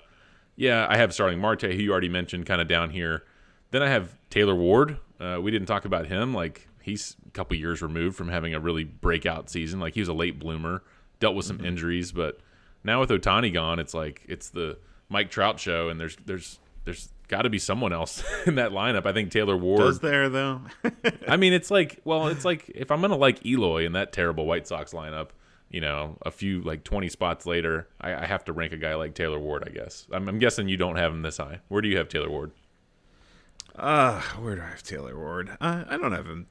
yeah, 0.55 0.87
I 0.89 0.97
have 0.97 1.13
Starling 1.13 1.39
Marte, 1.39 1.63
who 1.63 1.69
you 1.69 1.91
already 1.91 2.09
mentioned, 2.09 2.45
kind 2.47 2.61
of 2.61 2.67
down 2.67 2.89
here. 2.89 3.23
Then 3.71 3.81
I 3.81 3.89
have 3.89 4.17
Taylor 4.29 4.55
Ward. 4.55 4.97
Uh, 5.19 5.39
we 5.41 5.51
didn't 5.51 5.67
talk 5.67 5.85
about 5.85 6.07
him. 6.07 6.33
Like 6.33 6.67
he's 6.81 7.15
a 7.27 7.31
couple 7.31 7.55
years 7.57 7.81
removed 7.81 8.15
from 8.15 8.29
having 8.29 8.53
a 8.53 8.59
really 8.59 8.83
breakout 8.83 9.49
season. 9.49 9.79
Like 9.79 9.93
he 9.93 10.01
was 10.01 10.09
a 10.09 10.13
late 10.13 10.39
bloomer, 10.39 10.83
dealt 11.19 11.35
with 11.35 11.45
some 11.45 11.57
mm-hmm. 11.57 11.67
injuries, 11.67 12.11
but 12.11 12.39
now 12.83 12.99
with 12.99 13.09
Ohtani 13.09 13.53
gone, 13.53 13.79
it's 13.79 13.93
like 13.93 14.23
it's 14.27 14.49
the 14.49 14.77
Mike 15.09 15.31
Trout 15.31 15.59
show, 15.59 15.89
and 15.89 15.99
there's 15.99 16.17
there's 16.25 16.59
there's 16.85 17.09
got 17.27 17.43
to 17.43 17.49
be 17.49 17.59
someone 17.59 17.93
else 17.93 18.23
in 18.45 18.55
that 18.55 18.71
lineup. 18.71 19.05
I 19.05 19.13
think 19.13 19.31
Taylor 19.31 19.57
Ward. 19.57 19.79
Does 19.79 19.99
there 19.99 20.29
though? 20.29 20.61
I 21.27 21.37
mean, 21.37 21.53
it's 21.53 21.71
like 21.71 21.99
well, 22.03 22.27
it's 22.27 22.45
like 22.45 22.69
if 22.69 22.91
I'm 22.91 23.01
gonna 23.01 23.17
like 23.17 23.45
Eloy 23.45 23.85
in 23.85 23.93
that 23.93 24.13
terrible 24.13 24.45
White 24.45 24.67
Sox 24.67 24.93
lineup, 24.93 25.29
you 25.69 25.81
know, 25.81 26.17
a 26.23 26.31
few 26.31 26.61
like 26.61 26.83
20 26.83 27.09
spots 27.09 27.45
later, 27.45 27.87
I, 27.99 28.15
I 28.15 28.25
have 28.25 28.45
to 28.45 28.53
rank 28.53 28.73
a 28.73 28.77
guy 28.77 28.95
like 28.95 29.13
Taylor 29.13 29.39
Ward. 29.39 29.63
I 29.65 29.71
guess. 29.71 30.07
I'm, 30.11 30.27
I'm 30.27 30.39
guessing 30.39 30.67
you 30.67 30.77
don't 30.77 30.97
have 30.97 31.11
him 31.11 31.21
this 31.21 31.37
high. 31.37 31.59
Where 31.67 31.81
do 31.81 31.87
you 31.87 31.97
have 31.97 32.09
Taylor 32.09 32.29
Ward? 32.29 32.51
Uh, 33.75 34.21
where 34.39 34.55
do 34.55 34.61
I 34.61 34.67
have 34.67 34.83
Taylor 34.83 35.17
Ward? 35.17 35.57
Uh, 35.61 35.83
I 35.87 35.97
don't 35.97 36.11
have 36.11 36.25
him 36.25 36.47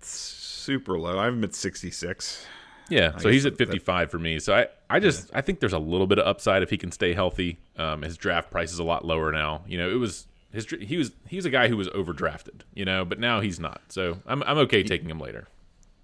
super 0.00 0.98
low. 0.98 1.18
I 1.18 1.26
have 1.26 1.34
him 1.34 1.44
at 1.44 1.54
66. 1.54 2.46
Yeah, 2.88 3.12
I 3.14 3.20
so 3.20 3.28
he's 3.28 3.44
at 3.44 3.56
55 3.56 3.84
that, 3.84 4.10
for 4.10 4.18
me. 4.18 4.38
So 4.38 4.54
I, 4.54 4.66
I 4.88 4.98
just 4.98 5.28
yeah. 5.28 5.38
I 5.38 5.40
think 5.42 5.60
there's 5.60 5.72
a 5.74 5.78
little 5.78 6.06
bit 6.06 6.18
of 6.18 6.26
upside 6.26 6.62
if 6.62 6.70
he 6.70 6.78
can 6.78 6.90
stay 6.90 7.12
healthy. 7.12 7.58
Um, 7.76 8.02
his 8.02 8.16
draft 8.16 8.50
price 8.50 8.72
is 8.72 8.78
a 8.78 8.84
lot 8.84 9.04
lower 9.04 9.30
now. 9.30 9.62
You 9.66 9.78
know, 9.78 9.90
it 9.90 9.96
was 9.96 10.26
his 10.52 10.66
he 10.80 10.96
was 10.96 11.12
he 11.26 11.36
was 11.36 11.44
a 11.44 11.50
guy 11.50 11.68
who 11.68 11.76
was 11.76 11.88
overdrafted. 11.88 12.62
You 12.74 12.86
know, 12.86 13.04
but 13.04 13.20
now 13.20 13.40
he's 13.40 13.60
not. 13.60 13.82
So 13.88 14.18
I'm 14.26 14.42
I'm 14.44 14.58
okay 14.58 14.82
taking 14.82 15.10
him 15.10 15.20
later. 15.20 15.48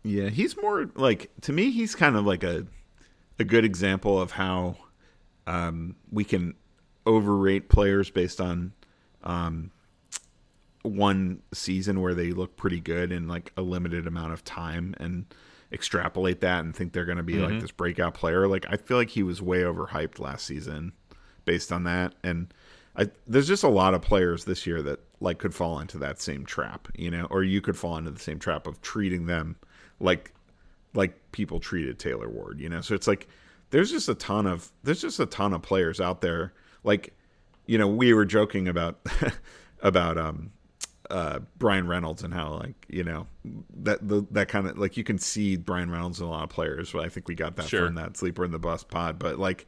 Yeah, 0.03 0.29
he's 0.29 0.57
more 0.59 0.91
like 0.95 1.31
to 1.43 1.53
me. 1.53 1.71
He's 1.71 1.95
kind 1.95 2.17
of 2.17 2.27
like 2.27 2.43
a 2.43 2.67
a 3.39 3.45
good 3.45 3.65
example 3.65 4.21
of 4.21 4.33
how 4.33 4.77
um, 5.47 5.97
we 6.13 6.25
can 6.25 6.55
overrate 7.07 7.69
players 7.69 8.11
based 8.11 8.41
on 8.41 8.73
um, 9.23 9.71
one 10.85 11.43
season 11.53 12.01
where 12.01 12.15
they 12.15 12.31
look 12.31 12.57
pretty 12.57 12.79
good 12.79 13.11
in 13.11 13.27
like 13.27 13.53
a 13.57 13.63
limited 13.63 14.07
amount 14.07 14.33
of 14.33 14.45
time 14.45 14.95
and 15.01 15.27
extrapolate 15.73 16.41
that 16.41 16.61
and 16.61 16.77
think 16.77 16.93
they're 16.93 17.07
going 17.07 17.17
to 17.17 17.23
be 17.23 17.35
mm-hmm. 17.35 17.53
like 17.55 17.61
this 17.61 17.71
breakout 17.71 18.15
player. 18.15 18.47
Like 18.47 18.67
I 18.69 18.77
feel 18.77 18.99
like 18.99 19.11
he 19.11 19.23
was 19.23 19.41
way 19.41 19.63
overhyped 19.63 20.19
last 20.19 20.47
season 20.47 20.93
based 21.45 21.73
on 21.73 21.85
that 21.85 22.15
and 22.23 22.53
I, 22.97 23.09
there's 23.27 23.49
just 23.49 23.65
a 23.65 23.69
lot 23.69 23.95
of 23.95 24.03
players 24.03 24.45
this 24.45 24.67
year 24.67 24.81
that 24.83 25.01
like 25.21 25.39
could 25.39 25.55
fall 25.55 25.81
into 25.81 25.99
that 25.99 26.21
same 26.21 26.45
trap, 26.45 26.89
you 26.95 27.11
know, 27.11 27.27
or 27.31 27.43
you 27.43 27.61
could 27.61 27.77
fall 27.77 27.97
into 27.97 28.11
the 28.11 28.21
same 28.21 28.39
trap 28.39 28.67
of 28.67 28.81
treating 28.83 29.27
them 29.27 29.57
like 29.99 30.33
like 30.95 31.33
people 31.33 31.59
treated 31.59 31.99
Taylor 31.99 32.29
Ward, 32.29 32.61
you 32.61 32.69
know. 32.69 32.81
So 32.81 32.95
it's 32.95 33.09
like 33.09 33.27
there's 33.71 33.91
just 33.91 34.09
a 34.09 34.15
ton 34.15 34.47
of 34.47 34.71
there's 34.85 35.01
just 35.01 35.19
a 35.19 35.27
ton 35.27 35.53
of 35.53 35.63
players 35.63 36.01
out 36.01 36.21
there. 36.21 36.53
Like, 36.85 37.15
you 37.67 37.79
know, 37.79 37.89
we 37.89 38.13
were 38.13 38.25
joking 38.25 38.69
about 38.69 39.01
about 39.83 40.17
um 40.17 40.53
uh 41.11 41.41
Bryan 41.59 41.87
Reynolds 41.87 42.23
and 42.23 42.33
how 42.33 42.55
like, 42.55 42.87
you 42.89 43.05
know, 43.05 43.27
that 43.83 44.07
the 44.07 44.27
that 44.31 44.49
kind 44.49 44.67
of 44.67 44.79
like 44.79 44.97
you 44.97 45.05
can 45.05 45.19
see 45.19 45.57
Bryan 45.57 45.91
Reynolds 45.91 46.21
in 46.21 46.27
a 46.27 46.31
lot 46.31 46.45
of 46.45 46.51
players. 46.51 46.93
But 46.93 47.05
I 47.05 47.09
think 47.09 47.29
we 47.29 47.35
got 47.35 47.57
that 47.57 47.69
sure. 47.69 47.87
from 47.87 47.97
that 47.97 48.17
sleeper 48.17 48.45
in 48.45 48.51
the 48.51 48.59
bus 48.59 48.85
pod, 48.85 49.19
but 49.19 49.39
like 49.39 49.67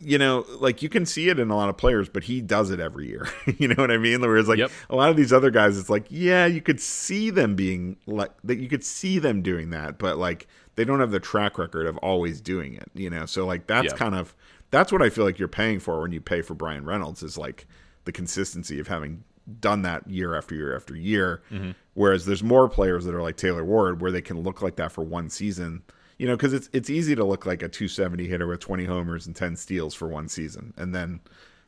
you 0.00 0.16
know, 0.16 0.46
like 0.58 0.82
you 0.82 0.88
can 0.88 1.04
see 1.04 1.28
it 1.28 1.38
in 1.38 1.50
a 1.50 1.56
lot 1.56 1.68
of 1.68 1.76
players, 1.76 2.08
but 2.08 2.24
he 2.24 2.40
does 2.40 2.70
it 2.70 2.80
every 2.80 3.08
year. 3.08 3.28
you 3.58 3.68
know 3.68 3.74
what 3.76 3.90
I 3.90 3.98
mean? 3.98 4.20
Whereas 4.20 4.48
like 4.48 4.58
yep. 4.58 4.70
a 4.88 4.96
lot 4.96 5.10
of 5.10 5.16
these 5.16 5.32
other 5.32 5.50
guys, 5.50 5.78
it's 5.78 5.90
like, 5.90 6.06
yeah, 6.08 6.46
you 6.46 6.60
could 6.60 6.80
see 6.80 7.30
them 7.30 7.54
being 7.54 7.96
like 8.06 8.32
that. 8.44 8.58
You 8.58 8.68
could 8.68 8.84
see 8.84 9.18
them 9.18 9.42
doing 9.42 9.70
that, 9.70 9.98
but 9.98 10.16
like 10.16 10.46
they 10.76 10.84
don't 10.84 11.00
have 11.00 11.10
the 11.10 11.20
track 11.20 11.58
record 11.58 11.86
of 11.86 11.98
always 11.98 12.40
doing 12.40 12.74
it. 12.74 12.90
You 12.94 13.10
know, 13.10 13.26
so 13.26 13.46
like 13.46 13.66
that's 13.66 13.92
kind 13.92 14.14
of 14.14 14.34
that's 14.70 14.92
what 14.92 15.02
I 15.02 15.10
feel 15.10 15.24
like 15.24 15.38
you're 15.38 15.48
paying 15.48 15.80
for 15.80 16.00
when 16.00 16.12
you 16.12 16.20
pay 16.20 16.42
for 16.42 16.54
Bryan 16.54 16.84
Reynolds 16.84 17.22
is 17.22 17.36
like 17.36 17.66
the 18.04 18.12
consistency 18.12 18.80
of 18.80 18.88
having 18.88 19.24
done 19.58 19.82
that 19.82 20.08
year 20.08 20.36
after 20.36 20.54
year 20.54 20.76
after 20.76 20.94
year. 20.96 21.42
Mm-hmm. 21.50 21.72
Whereas 21.94 22.26
there's 22.26 22.42
more 22.42 22.68
players 22.68 23.04
that 23.04 23.14
are 23.14 23.22
like 23.22 23.36
Taylor 23.36 23.64
Ward 23.64 24.00
where 24.00 24.12
they 24.12 24.22
can 24.22 24.40
look 24.40 24.62
like 24.62 24.76
that 24.76 24.92
for 24.92 25.02
one 25.02 25.30
season 25.30 25.82
you 26.20 26.26
know, 26.26 26.36
because 26.36 26.52
it's 26.52 26.68
it's 26.74 26.90
easy 26.90 27.14
to 27.14 27.24
look 27.24 27.46
like 27.46 27.62
a 27.62 27.68
270 27.68 28.28
hitter 28.28 28.46
with 28.46 28.60
20 28.60 28.84
homers 28.84 29.26
and 29.26 29.34
10 29.34 29.56
steals 29.56 29.94
for 29.94 30.06
one 30.06 30.28
season, 30.28 30.74
and 30.76 30.94
then 30.94 31.20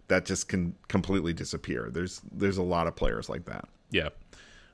that 0.08 0.26
just 0.26 0.46
can 0.46 0.74
completely 0.88 1.32
disappear. 1.32 1.88
There's 1.90 2.20
there's 2.30 2.58
a 2.58 2.62
lot 2.62 2.86
of 2.86 2.94
players 2.94 3.30
like 3.30 3.46
that. 3.46 3.66
Yeah. 3.90 4.10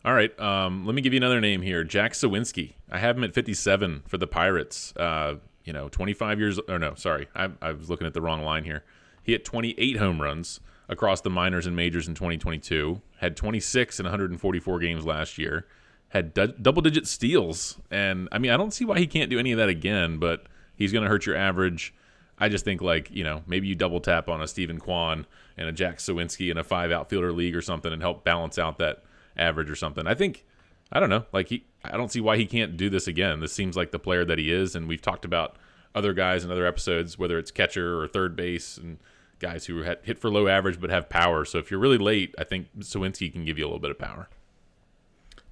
All 0.05 0.15
right. 0.15 0.37
Um, 0.41 0.85
let 0.85 0.97
me 0.97 1.01
give 1.01 1.13
you 1.13 1.19
another 1.19 1.41
name 1.41 1.63
here, 1.63 1.85
Jack 1.85 2.15
Suwinski. 2.15 2.73
I 2.91 2.99
have 2.99 3.17
him 3.17 3.23
at 3.23 3.33
57 3.33 4.03
for 4.09 4.19
the 4.19 4.27
Pirates. 4.27 4.93
Uh, 4.97 5.37
you 5.63 5.73
know, 5.73 5.89
25 5.89 6.41
years. 6.41 6.59
Or 6.69 6.81
no, 6.81 6.95
sorry, 6.97 7.29
I, 7.37 7.51
I 7.63 7.71
was 7.71 7.89
looking 7.89 8.09
at 8.09 8.15
the 8.15 8.21
wrong 8.21 8.43
line 8.43 8.65
here. 8.65 8.83
He 9.23 9.31
hit 9.31 9.45
28 9.45 9.97
home 9.99 10.21
runs 10.21 10.59
across 10.89 11.20
the 11.20 11.30
minors 11.30 11.66
and 11.66 11.76
majors 11.76 12.09
in 12.09 12.14
2022. 12.14 13.01
Had 13.18 13.36
26 13.36 14.01
in 14.01 14.05
144 14.05 14.78
games 14.78 15.05
last 15.05 15.39
year 15.39 15.66
had 16.09 16.34
double 16.62 16.82
digit 16.82 17.07
steals. 17.07 17.78
And 17.91 18.28
I 18.32 18.39
mean, 18.39 18.51
I 18.51 18.57
don't 18.57 18.72
see 18.72 18.84
why 18.84 18.99
he 18.99 19.07
can't 19.07 19.30
do 19.30 19.39
any 19.39 19.53
of 19.53 19.59
that 19.59 19.68
again, 19.68 20.18
but 20.18 20.47
he's 20.74 20.93
going 20.93 21.05
to 21.05 21.11
hurt 21.11 21.26
your 21.26 21.36
average. 21.36 21.95
I 22.39 22.49
just 22.49 22.64
think, 22.64 22.80
like, 22.80 23.11
you 23.11 23.24
know, 23.24 23.43
maybe 23.47 23.66
you 23.66 23.74
double 23.74 24.01
tap 24.01 24.28
on 24.28 24.41
a 24.41 24.47
Steven 24.47 24.78
Kwan 24.78 25.26
and 25.57 25.68
a 25.68 25.72
Jack 25.72 25.99
Suwinski 25.99 26.51
in 26.51 26.57
a 26.57 26.64
five 26.64 26.91
outfielder 26.91 27.32
league 27.32 27.57
or 27.57 27.62
something 27.62 27.93
and 27.93 28.01
help 28.01 28.24
balance 28.24 28.59
out 28.59 28.78
that 28.78 29.03
average 29.36 29.68
or 29.68 29.76
something. 29.76 30.07
I 30.07 30.14
think, 30.14 30.47
I 30.93 31.01
don't 31.01 31.11
know, 31.11 31.24
like, 31.32 31.49
he, 31.49 31.66
I 31.84 31.97
don't 31.97 32.11
see 32.11 32.20
why 32.20 32.36
he 32.36 32.47
can't 32.47 32.76
do 32.76 32.89
this 32.89 33.07
again. 33.07 33.41
This 33.41 33.53
seems 33.53 33.76
like 33.76 33.91
the 33.91 33.99
player 33.99 34.24
that 34.24 34.39
he 34.39 34.53
is. 34.53 34.74
And 34.74 34.89
we've 34.89 35.03
talked 35.03 35.24
about 35.24 35.57
other 35.95 36.14
guys 36.14 36.45
in 36.45 36.51
other 36.51 36.66
episodes, 36.66 37.18
whether 37.18 37.39
it's 37.39 37.51
catcher 37.51 38.01
or 38.01 38.07
third 38.07 38.36
base 38.36 38.78
and 38.78 38.99
guys 39.39 39.66
who 39.66 39.82
hit 39.82 40.18
for 40.18 40.30
low 40.30 40.49
average 40.49 40.80
but 40.80 40.91
have 40.91 41.09
power. 41.09 41.45
So 41.45 41.59
if 41.59 41.70
you're 41.70 41.80
really 41.80 41.99
late, 41.99 42.34
I 42.39 42.45
think 42.45 42.68
Suwinski 42.80 43.32
can 43.32 43.45
give 43.45 43.59
you 43.59 43.64
a 43.64 43.68
little 43.68 43.80
bit 43.80 43.91
of 43.91 43.99
power. 43.99 44.28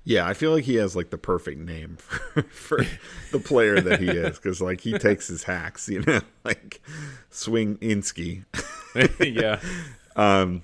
Yeah, 0.05 0.25
I 0.25 0.35
feel 0.35 0.53
like 0.53 0.63
he 0.63 0.77
has 0.77 0.95
like 0.95 1.11
the 1.11 1.19
perfect 1.19 1.59
name 1.59 1.97
for, 1.97 2.43
for 2.45 2.79
the 3.33 3.41
player 3.41 3.81
that 3.81 3.99
he 4.01 4.07
is 4.09 4.39
because 4.39 4.61
like 4.61 4.81
he 4.81 4.97
takes 4.99 5.27
his 5.27 5.43
hacks, 5.43 5.89
you 5.89 6.01
know, 6.03 6.21
like 6.45 6.81
swing 7.31 7.77
Insky. 7.79 8.45
yeah. 9.21 9.61
Um. 10.15 10.63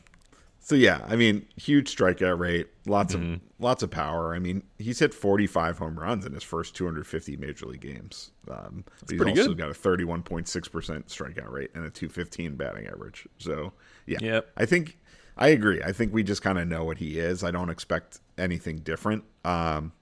So 0.72 0.76
yeah, 0.76 1.04
I 1.06 1.16
mean, 1.16 1.44
huge 1.54 1.94
strikeout 1.94 2.38
rate, 2.38 2.68
lots 2.86 3.14
mm-hmm. 3.14 3.34
of 3.34 3.40
lots 3.58 3.82
of 3.82 3.90
power. 3.90 4.34
I 4.34 4.38
mean, 4.38 4.62
he's 4.78 5.00
hit 5.00 5.12
45 5.12 5.76
home 5.76 6.00
runs 6.00 6.24
in 6.24 6.32
his 6.32 6.42
first 6.42 6.74
250 6.74 7.36
major 7.36 7.66
league 7.66 7.82
games. 7.82 8.30
Um, 8.50 8.86
he's 9.06 9.20
also 9.20 9.48
good. 9.48 9.58
got 9.58 9.68
a 9.68 9.74
31.6 9.74 10.72
percent 10.72 11.08
strikeout 11.08 11.50
rate 11.50 11.72
and 11.74 11.84
a 11.84 11.90
215 11.90 12.56
batting 12.56 12.86
average. 12.86 13.28
So 13.36 13.74
yeah, 14.06 14.16
yep. 14.22 14.50
I 14.56 14.64
think 14.64 14.96
I 15.36 15.48
agree. 15.48 15.82
I 15.82 15.92
think 15.92 16.14
we 16.14 16.22
just 16.22 16.40
kind 16.40 16.58
of 16.58 16.66
know 16.66 16.84
what 16.84 16.96
he 16.96 17.18
is. 17.18 17.44
I 17.44 17.50
don't 17.50 17.68
expect 17.68 18.20
anything 18.38 18.78
different. 18.78 19.24
Um, 19.44 19.92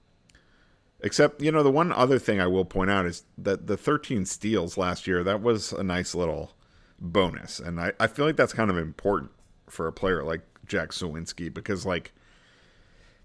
except, 1.01 1.41
you 1.41 1.51
know, 1.51 1.63
the 1.63 1.69
one 1.69 1.91
other 1.91 2.17
thing 2.17 2.39
I 2.39 2.47
will 2.47 2.63
point 2.63 2.89
out 2.89 3.05
is 3.05 3.23
that 3.39 3.67
the 3.67 3.75
13 3.75 4.25
steals 4.25 4.77
last 4.77 5.05
year, 5.05 5.21
that 5.21 5.41
was 5.41 5.73
a 5.73 5.83
nice 5.83 6.15
little 6.15 6.53
bonus. 6.97 7.59
And 7.59 7.77
I, 7.81 7.91
I 7.99 8.07
feel 8.07 8.25
like 8.25 8.37
that's 8.37 8.53
kind 8.53 8.71
of 8.71 8.77
important 8.77 9.31
for 9.67 9.87
a 9.87 9.93
player 9.93 10.23
like 10.23 10.41
Jack 10.71 10.91
Suwinski 10.91 11.53
because, 11.53 11.85
like, 11.85 12.13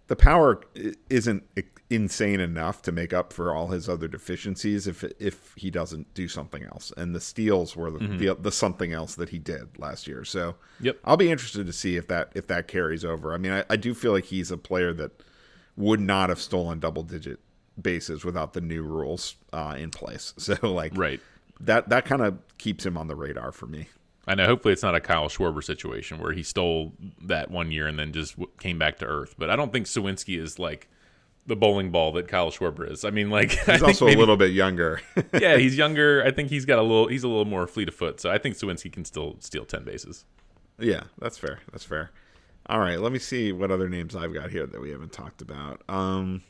the 0.08 0.16
power 0.16 0.60
isn't 1.08 1.44
insane 1.88 2.40
enough 2.40 2.82
to 2.82 2.90
make 2.90 3.12
up 3.12 3.32
for 3.32 3.54
all 3.54 3.68
his 3.68 3.88
other 3.88 4.08
deficiencies 4.08 4.88
if 4.88 5.04
if 5.20 5.54
he 5.56 5.70
doesn't 5.70 6.12
do 6.14 6.26
something 6.26 6.64
else. 6.64 6.92
And 6.96 7.14
the 7.14 7.20
steals 7.20 7.76
were 7.76 7.92
the, 7.92 8.00
mm-hmm. 8.00 8.18
the, 8.18 8.34
the 8.34 8.52
something 8.52 8.92
else 8.92 9.14
that 9.14 9.28
he 9.28 9.38
did 9.38 9.78
last 9.78 10.08
year. 10.08 10.24
So 10.24 10.56
yep. 10.80 10.98
I'll 11.04 11.16
be 11.16 11.30
interested 11.30 11.66
to 11.66 11.72
see 11.72 11.96
if 11.96 12.08
that 12.08 12.32
if 12.34 12.48
that 12.48 12.66
carries 12.66 13.04
over. 13.04 13.32
I 13.32 13.38
mean, 13.38 13.52
I, 13.52 13.64
I 13.70 13.76
do 13.76 13.94
feel 13.94 14.10
like 14.10 14.24
he's 14.24 14.50
a 14.50 14.58
player 14.58 14.92
that 14.94 15.22
would 15.76 16.00
not 16.00 16.28
have 16.30 16.40
stolen 16.40 16.80
double 16.80 17.04
digit 17.04 17.38
bases 17.80 18.24
without 18.24 18.54
the 18.54 18.60
new 18.60 18.82
rules 18.82 19.36
uh, 19.52 19.76
in 19.78 19.90
place. 19.90 20.34
So 20.38 20.56
like 20.62 20.92
right 20.96 21.20
that 21.60 21.88
that 21.88 22.04
kind 22.04 22.22
of 22.22 22.38
keeps 22.58 22.84
him 22.84 22.96
on 22.96 23.08
the 23.08 23.16
radar 23.16 23.52
for 23.52 23.66
me. 23.66 23.88
I 24.26 24.34
know. 24.34 24.46
Hopefully, 24.46 24.72
it's 24.72 24.82
not 24.82 24.94
a 24.94 25.00
Kyle 25.00 25.28
Schwarber 25.28 25.62
situation 25.62 26.18
where 26.18 26.32
he 26.32 26.42
stole 26.42 26.92
that 27.22 27.50
one 27.50 27.70
year 27.70 27.86
and 27.86 27.98
then 27.98 28.12
just 28.12 28.36
came 28.58 28.78
back 28.78 28.98
to 28.98 29.06
earth. 29.06 29.36
But 29.38 29.50
I 29.50 29.56
don't 29.56 29.72
think 29.72 29.86
Suwinski 29.86 30.40
is 30.40 30.58
like 30.58 30.88
the 31.46 31.54
bowling 31.54 31.90
ball 31.90 32.12
that 32.12 32.26
Kyle 32.26 32.50
Schwarber 32.50 32.90
is. 32.90 33.04
I 33.04 33.10
mean, 33.10 33.30
like 33.30 33.52
he's 33.52 33.82
also 33.82 34.06
maybe, 34.06 34.16
a 34.16 34.18
little 34.18 34.36
bit 34.36 34.50
younger. 34.52 35.00
yeah, 35.40 35.56
he's 35.56 35.76
younger. 35.78 36.24
I 36.24 36.32
think 36.32 36.50
he's 36.50 36.64
got 36.64 36.78
a 36.78 36.82
little. 36.82 37.06
He's 37.06 37.22
a 37.22 37.28
little 37.28 37.44
more 37.44 37.66
fleet 37.66 37.88
of 37.88 37.94
foot. 37.94 38.20
So 38.20 38.30
I 38.30 38.38
think 38.38 38.56
Suwinski 38.56 38.92
can 38.92 39.04
still 39.04 39.36
steal 39.40 39.64
ten 39.64 39.84
bases. 39.84 40.24
Yeah, 40.78 41.04
that's 41.18 41.38
fair. 41.38 41.60
That's 41.70 41.84
fair. 41.84 42.10
All 42.68 42.80
right, 42.80 43.00
let 43.00 43.12
me 43.12 43.20
see 43.20 43.52
what 43.52 43.70
other 43.70 43.88
names 43.88 44.16
I've 44.16 44.34
got 44.34 44.50
here 44.50 44.66
that 44.66 44.80
we 44.80 44.90
haven't 44.90 45.12
talked 45.12 45.40
about. 45.40 45.82
Um, 45.88 46.42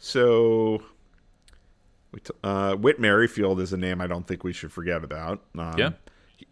so 0.00 0.82
we 2.10 2.18
t- 2.18 2.34
uh, 2.42 2.74
Whit 2.74 2.98
Merrifield 2.98 3.60
is 3.60 3.72
a 3.72 3.76
name 3.76 4.00
I 4.00 4.08
don't 4.08 4.26
think 4.26 4.42
we 4.42 4.52
should 4.52 4.72
forget 4.72 5.04
about. 5.04 5.44
Um, 5.56 5.78
yeah. 5.78 5.90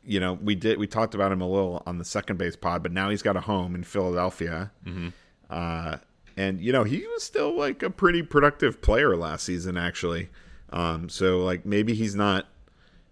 You 0.03 0.21
know, 0.21 0.35
we 0.35 0.55
did 0.55 0.79
we 0.79 0.87
talked 0.87 1.15
about 1.15 1.33
him 1.33 1.41
a 1.41 1.49
little 1.49 1.83
on 1.87 1.99
the 1.99 2.05
second 2.05 2.39
base 2.39 2.57
pod, 2.57 2.83
but 2.83 2.93
now 2.93 3.11
he's 3.11 3.23
got 3.23 3.37
a 3.37 3.41
home 3.41 3.75
in 3.75 3.85
Philadelphia. 3.85 4.71
Mm-hmm. 4.85 5.09
Uh, 5.49 5.99
and 6.37 6.61
you 6.61 6.73
know 6.73 6.85
he 6.85 7.07
was 7.07 7.23
still 7.23 7.57
like 7.57 7.83
a 7.83 7.91
pretty 7.91 8.23
productive 8.23 8.81
player 8.83 9.17
last 9.17 9.45
season 9.45 9.77
actually 9.77 10.29
um, 10.71 11.09
so 11.09 11.39
like 11.39 11.65
maybe 11.65 11.95
he's 11.95 12.15
not 12.15 12.47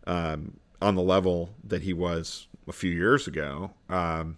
um, 0.07 0.59
on 0.83 0.95
the 0.95 1.03
level 1.03 1.55
that 1.64 1.83
he 1.83 1.93
was 1.93 2.47
a 2.68 2.72
few 2.72 2.91
years 2.91 3.27
ago 3.27 3.70
um, 3.89 4.37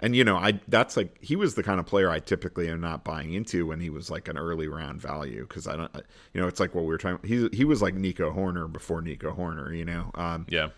and 0.00 0.16
you 0.16 0.24
know 0.24 0.36
i 0.36 0.58
that's 0.68 0.96
like 0.96 1.16
he 1.22 1.36
was 1.36 1.54
the 1.54 1.62
kind 1.62 1.78
of 1.78 1.86
player 1.86 2.10
i 2.10 2.18
typically 2.18 2.68
am 2.68 2.80
not 2.80 3.04
buying 3.04 3.32
into 3.32 3.66
when 3.66 3.80
he 3.80 3.90
was 3.90 4.10
like 4.10 4.28
an 4.28 4.38
early 4.38 4.68
round 4.68 5.00
value 5.00 5.46
because 5.46 5.68
i 5.68 5.76
don't 5.76 5.94
you 6.32 6.40
know 6.40 6.46
it's 6.46 6.60
like 6.60 6.74
what 6.74 6.82
we 6.82 6.88
were 6.88 6.98
talking 6.98 7.28
he, 7.28 7.48
he 7.52 7.64
was 7.64 7.82
like 7.82 7.94
Nico 7.94 8.32
Hoerner 8.32 8.70
before 8.72 9.02
Nico 9.02 9.32
Hoerner, 9.32 9.76
you 9.76 9.84
know 9.84 10.10
um, 10.14 10.46
yeah 10.48 10.68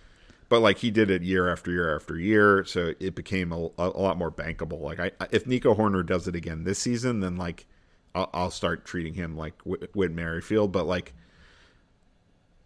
but 0.49 0.61
like 0.61 0.79
he 0.79 0.91
did 0.91 1.11
it 1.11 1.23
year 1.23 1.51
after 1.51 1.71
year 1.71 1.95
after 1.95 2.19
year, 2.19 2.65
so 2.65 2.93
it 3.01 3.15
became 3.15 3.53
a, 3.53 3.69
a, 3.79 3.89
lot 3.89 4.19
more 4.19 4.31
bankable. 4.31 4.81
Like 4.81 5.01
I, 5.01 5.11
if 5.31 5.47
Nico 5.47 5.75
Hoerner 5.75 6.05
does 6.05 6.29
it 6.29 6.37
again 6.37 6.65
this 6.65 6.79
season, 6.79 7.21
then 7.21 7.37
like 7.37 7.67
I'll, 8.15 8.31
I'll 8.33 8.51
start 8.51 8.85
treating 8.85 9.15
him 9.15 9.37
like 9.37 9.55
Whit 9.63 10.13
Merrifield. 10.13 10.73
But 10.73 10.87
like, 10.87 11.15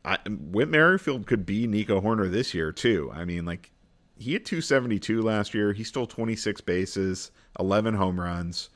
I, 0.04 0.18
Whit 0.28 0.68
Merrifield 0.68 1.26
could 1.26 1.46
be 1.46 1.66
Nico 1.66 2.00
Hoerner 2.00 2.30
this 2.30 2.52
year 2.52 2.72
too. 2.72 3.10
I 3.14 3.24
mean, 3.24 3.44
like 3.44 3.70
he 4.18 4.32
had 4.32 4.44
272 4.44 5.22
last 5.22 5.54
year. 5.54 5.72
He 5.72 5.84
stole 5.84 6.06
26 6.06 6.60
bases, 6.62 7.30
11 7.58 7.94
home 7.94 8.20
runs, 8.20 8.70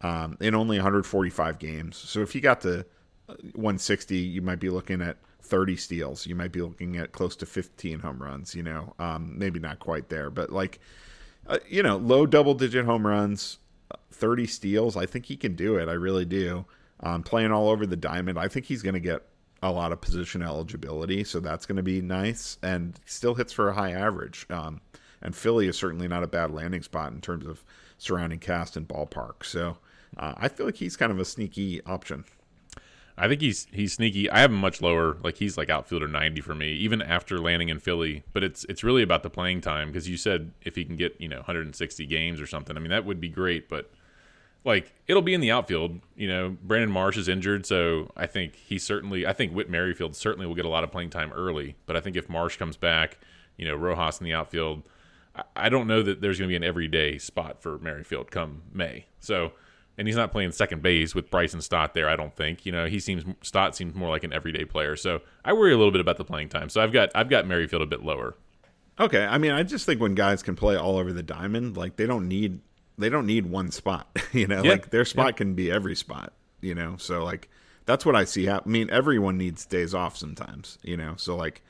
um, 0.00 0.36
in 0.40 0.54
only 0.54 0.78
145 0.78 1.58
games. 1.58 1.96
So 1.96 2.20
if 2.20 2.32
he 2.32 2.40
got 2.40 2.60
to 2.62 2.84
160, 3.26 4.16
you 4.16 4.42
might 4.42 4.58
be 4.58 4.68
looking 4.68 5.00
at 5.00 5.16
30 5.52 5.76
steals. 5.76 6.26
You 6.26 6.34
might 6.34 6.50
be 6.50 6.62
looking 6.62 6.96
at 6.96 7.12
close 7.12 7.36
to 7.36 7.44
15 7.44 7.98
home 7.98 8.22
runs, 8.22 8.54
you 8.54 8.62
know, 8.62 8.94
um, 8.98 9.38
maybe 9.38 9.60
not 9.60 9.80
quite 9.80 10.08
there, 10.08 10.30
but 10.30 10.50
like, 10.50 10.80
uh, 11.46 11.58
you 11.68 11.82
know, 11.82 11.98
low 11.98 12.24
double 12.24 12.54
digit 12.54 12.86
home 12.86 13.06
runs, 13.06 13.58
30 14.12 14.46
steals. 14.46 14.96
I 14.96 15.04
think 15.04 15.26
he 15.26 15.36
can 15.36 15.54
do 15.54 15.76
it. 15.76 15.90
I 15.90 15.92
really 15.92 16.24
do. 16.24 16.64
Um, 17.00 17.22
playing 17.22 17.52
all 17.52 17.68
over 17.68 17.84
the 17.84 17.96
diamond, 17.96 18.38
I 18.38 18.48
think 18.48 18.64
he's 18.64 18.82
going 18.82 18.94
to 18.94 19.00
get 19.00 19.26
a 19.62 19.70
lot 19.70 19.92
of 19.92 20.00
position 20.00 20.42
eligibility, 20.42 21.22
so 21.22 21.38
that's 21.38 21.66
going 21.66 21.76
to 21.76 21.82
be 21.82 22.00
nice, 22.00 22.56
and 22.62 22.98
still 23.04 23.34
hits 23.34 23.52
for 23.52 23.68
a 23.68 23.74
high 23.74 23.92
average. 23.92 24.46
Um, 24.48 24.80
and 25.20 25.36
Philly 25.36 25.68
is 25.68 25.76
certainly 25.76 26.08
not 26.08 26.22
a 26.22 26.28
bad 26.28 26.50
landing 26.50 26.82
spot 26.82 27.12
in 27.12 27.20
terms 27.20 27.46
of 27.46 27.62
surrounding 27.98 28.38
cast 28.38 28.78
and 28.78 28.88
ballpark. 28.88 29.44
So 29.44 29.76
uh, 30.16 30.32
I 30.38 30.48
feel 30.48 30.64
like 30.64 30.76
he's 30.76 30.96
kind 30.96 31.12
of 31.12 31.20
a 31.20 31.26
sneaky 31.26 31.82
option. 31.84 32.24
I 33.16 33.28
think 33.28 33.40
he's 33.40 33.66
he's 33.72 33.92
sneaky. 33.92 34.30
I 34.30 34.40
have 34.40 34.50
him 34.50 34.58
much 34.58 34.80
lower. 34.80 35.18
Like 35.22 35.36
he's 35.36 35.56
like 35.56 35.68
outfielder 35.68 36.08
90 36.08 36.40
for 36.40 36.54
me, 36.54 36.72
even 36.72 37.02
after 37.02 37.38
landing 37.38 37.68
in 37.68 37.78
Philly. 37.78 38.24
But 38.32 38.42
it's 38.42 38.64
it's 38.64 38.82
really 38.82 39.02
about 39.02 39.22
the 39.22 39.30
playing 39.30 39.60
time 39.60 39.88
because 39.88 40.08
you 40.08 40.16
said 40.16 40.52
if 40.62 40.76
he 40.76 40.84
can 40.84 40.96
get 40.96 41.20
you 41.20 41.28
know 41.28 41.36
160 41.36 42.06
games 42.06 42.40
or 42.40 42.46
something. 42.46 42.76
I 42.76 42.80
mean 42.80 42.90
that 42.90 43.04
would 43.04 43.20
be 43.20 43.28
great, 43.28 43.68
but 43.68 43.90
like 44.64 44.94
it'll 45.06 45.22
be 45.22 45.34
in 45.34 45.40
the 45.40 45.50
outfield. 45.50 46.00
You 46.16 46.28
know, 46.28 46.56
Brandon 46.62 46.90
Marsh 46.90 47.16
is 47.16 47.28
injured, 47.28 47.66
so 47.66 48.10
I 48.16 48.26
think 48.26 48.56
he 48.56 48.78
certainly. 48.78 49.26
I 49.26 49.32
think 49.32 49.52
Whit 49.52 49.68
Merrifield 49.68 50.16
certainly 50.16 50.46
will 50.46 50.54
get 50.54 50.64
a 50.64 50.70
lot 50.70 50.84
of 50.84 50.90
playing 50.90 51.10
time 51.10 51.32
early. 51.32 51.76
But 51.86 51.96
I 51.96 52.00
think 52.00 52.16
if 52.16 52.28
Marsh 52.28 52.56
comes 52.56 52.76
back, 52.76 53.18
you 53.56 53.66
know, 53.66 53.74
Rojas 53.74 54.20
in 54.20 54.24
the 54.24 54.32
outfield, 54.32 54.82
I, 55.34 55.42
I 55.56 55.68
don't 55.68 55.86
know 55.86 56.02
that 56.02 56.20
there's 56.20 56.38
going 56.38 56.48
to 56.48 56.52
be 56.52 56.56
an 56.56 56.64
everyday 56.64 57.18
spot 57.18 57.62
for 57.62 57.78
Merrifield 57.78 58.30
come 58.30 58.62
May. 58.72 59.06
So 59.20 59.52
and 59.98 60.08
he's 60.08 60.16
not 60.16 60.32
playing 60.32 60.52
second 60.52 60.82
base 60.82 61.14
with 61.14 61.30
Bryson 61.30 61.60
Stott 61.60 61.94
there. 61.94 62.08
I 62.08 62.16
don't 62.16 62.34
think. 62.34 62.64
You 62.64 62.72
know, 62.72 62.86
he 62.86 62.98
seems 62.98 63.24
Stott 63.42 63.76
seems 63.76 63.94
more 63.94 64.08
like 64.08 64.24
an 64.24 64.32
everyday 64.32 64.64
player. 64.64 64.96
So 64.96 65.20
I 65.44 65.52
worry 65.52 65.72
a 65.72 65.76
little 65.76 65.92
bit 65.92 66.00
about 66.00 66.16
the 66.16 66.24
playing 66.24 66.48
time. 66.48 66.68
So 66.68 66.80
I've 66.80 66.92
got 66.92 67.10
I've 67.14 67.28
got 67.28 67.46
Merrifield 67.46 67.82
a 67.82 67.86
bit 67.86 68.02
lower. 68.02 68.36
Okay, 69.00 69.24
I 69.24 69.38
mean, 69.38 69.52
I 69.52 69.62
just 69.62 69.86
think 69.86 70.00
when 70.00 70.14
guys 70.14 70.42
can 70.42 70.54
play 70.54 70.76
all 70.76 70.98
over 70.98 71.12
the 71.12 71.22
diamond, 71.22 71.76
like 71.76 71.96
they 71.96 72.06
don't 72.06 72.28
need 72.28 72.60
they 72.98 73.08
don't 73.08 73.26
need 73.26 73.46
one 73.46 73.70
spot. 73.70 74.08
you 74.32 74.46
know, 74.46 74.62
like 74.62 74.90
their 74.90 75.04
spot 75.04 75.36
can 75.36 75.54
be 75.54 75.70
every 75.70 75.96
spot. 75.96 76.32
You 76.60 76.74
know, 76.74 76.96
so 76.96 77.24
like 77.24 77.48
that's 77.84 78.06
what 78.06 78.16
I 78.16 78.24
see. 78.24 78.48
I 78.48 78.60
mean, 78.64 78.88
everyone 78.90 79.36
needs 79.36 79.66
days 79.66 79.94
off 79.94 80.16
sometimes. 80.16 80.78
You 80.82 80.96
know, 80.96 81.14
so 81.16 81.36
like 81.36 81.62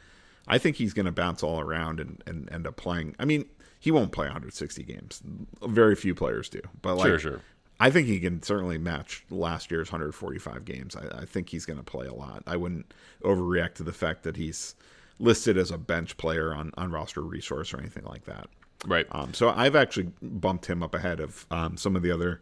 I 0.46 0.58
think 0.58 0.76
he's 0.76 0.92
going 0.92 1.06
to 1.06 1.12
bounce 1.12 1.42
all 1.42 1.60
around 1.60 2.00
and, 2.00 2.22
and 2.26 2.50
end 2.52 2.66
up 2.66 2.76
playing. 2.76 3.16
I 3.18 3.24
mean, 3.24 3.46
he 3.80 3.90
won't 3.90 4.12
play 4.12 4.26
160 4.26 4.82
games. 4.82 5.22
Very 5.64 5.94
few 5.96 6.14
players 6.14 6.48
do, 6.48 6.60
but 6.82 6.96
like. 6.96 7.06
Sure, 7.06 7.18
sure 7.18 7.40
I 7.82 7.90
think 7.90 8.06
he 8.06 8.20
can 8.20 8.40
certainly 8.44 8.78
match 8.78 9.24
last 9.28 9.72
year's 9.72 9.90
145 9.90 10.64
games. 10.64 10.94
I, 10.94 11.22
I 11.22 11.24
think 11.24 11.48
he's 11.48 11.66
going 11.66 11.80
to 11.80 11.82
play 11.82 12.06
a 12.06 12.14
lot. 12.14 12.44
I 12.46 12.56
wouldn't 12.56 12.94
overreact 13.24 13.74
to 13.74 13.82
the 13.82 13.92
fact 13.92 14.22
that 14.22 14.36
he's 14.36 14.76
listed 15.18 15.58
as 15.58 15.72
a 15.72 15.78
bench 15.78 16.16
player 16.16 16.54
on, 16.54 16.70
on 16.76 16.92
roster 16.92 17.22
resource 17.22 17.74
or 17.74 17.80
anything 17.80 18.04
like 18.04 18.24
that. 18.26 18.48
Right. 18.86 19.08
Um, 19.10 19.34
so 19.34 19.50
I've 19.50 19.74
actually 19.74 20.12
bumped 20.22 20.66
him 20.66 20.80
up 20.80 20.94
ahead 20.94 21.18
of 21.18 21.44
um, 21.50 21.76
some 21.76 21.96
of 21.96 22.02
the 22.02 22.12
other 22.12 22.40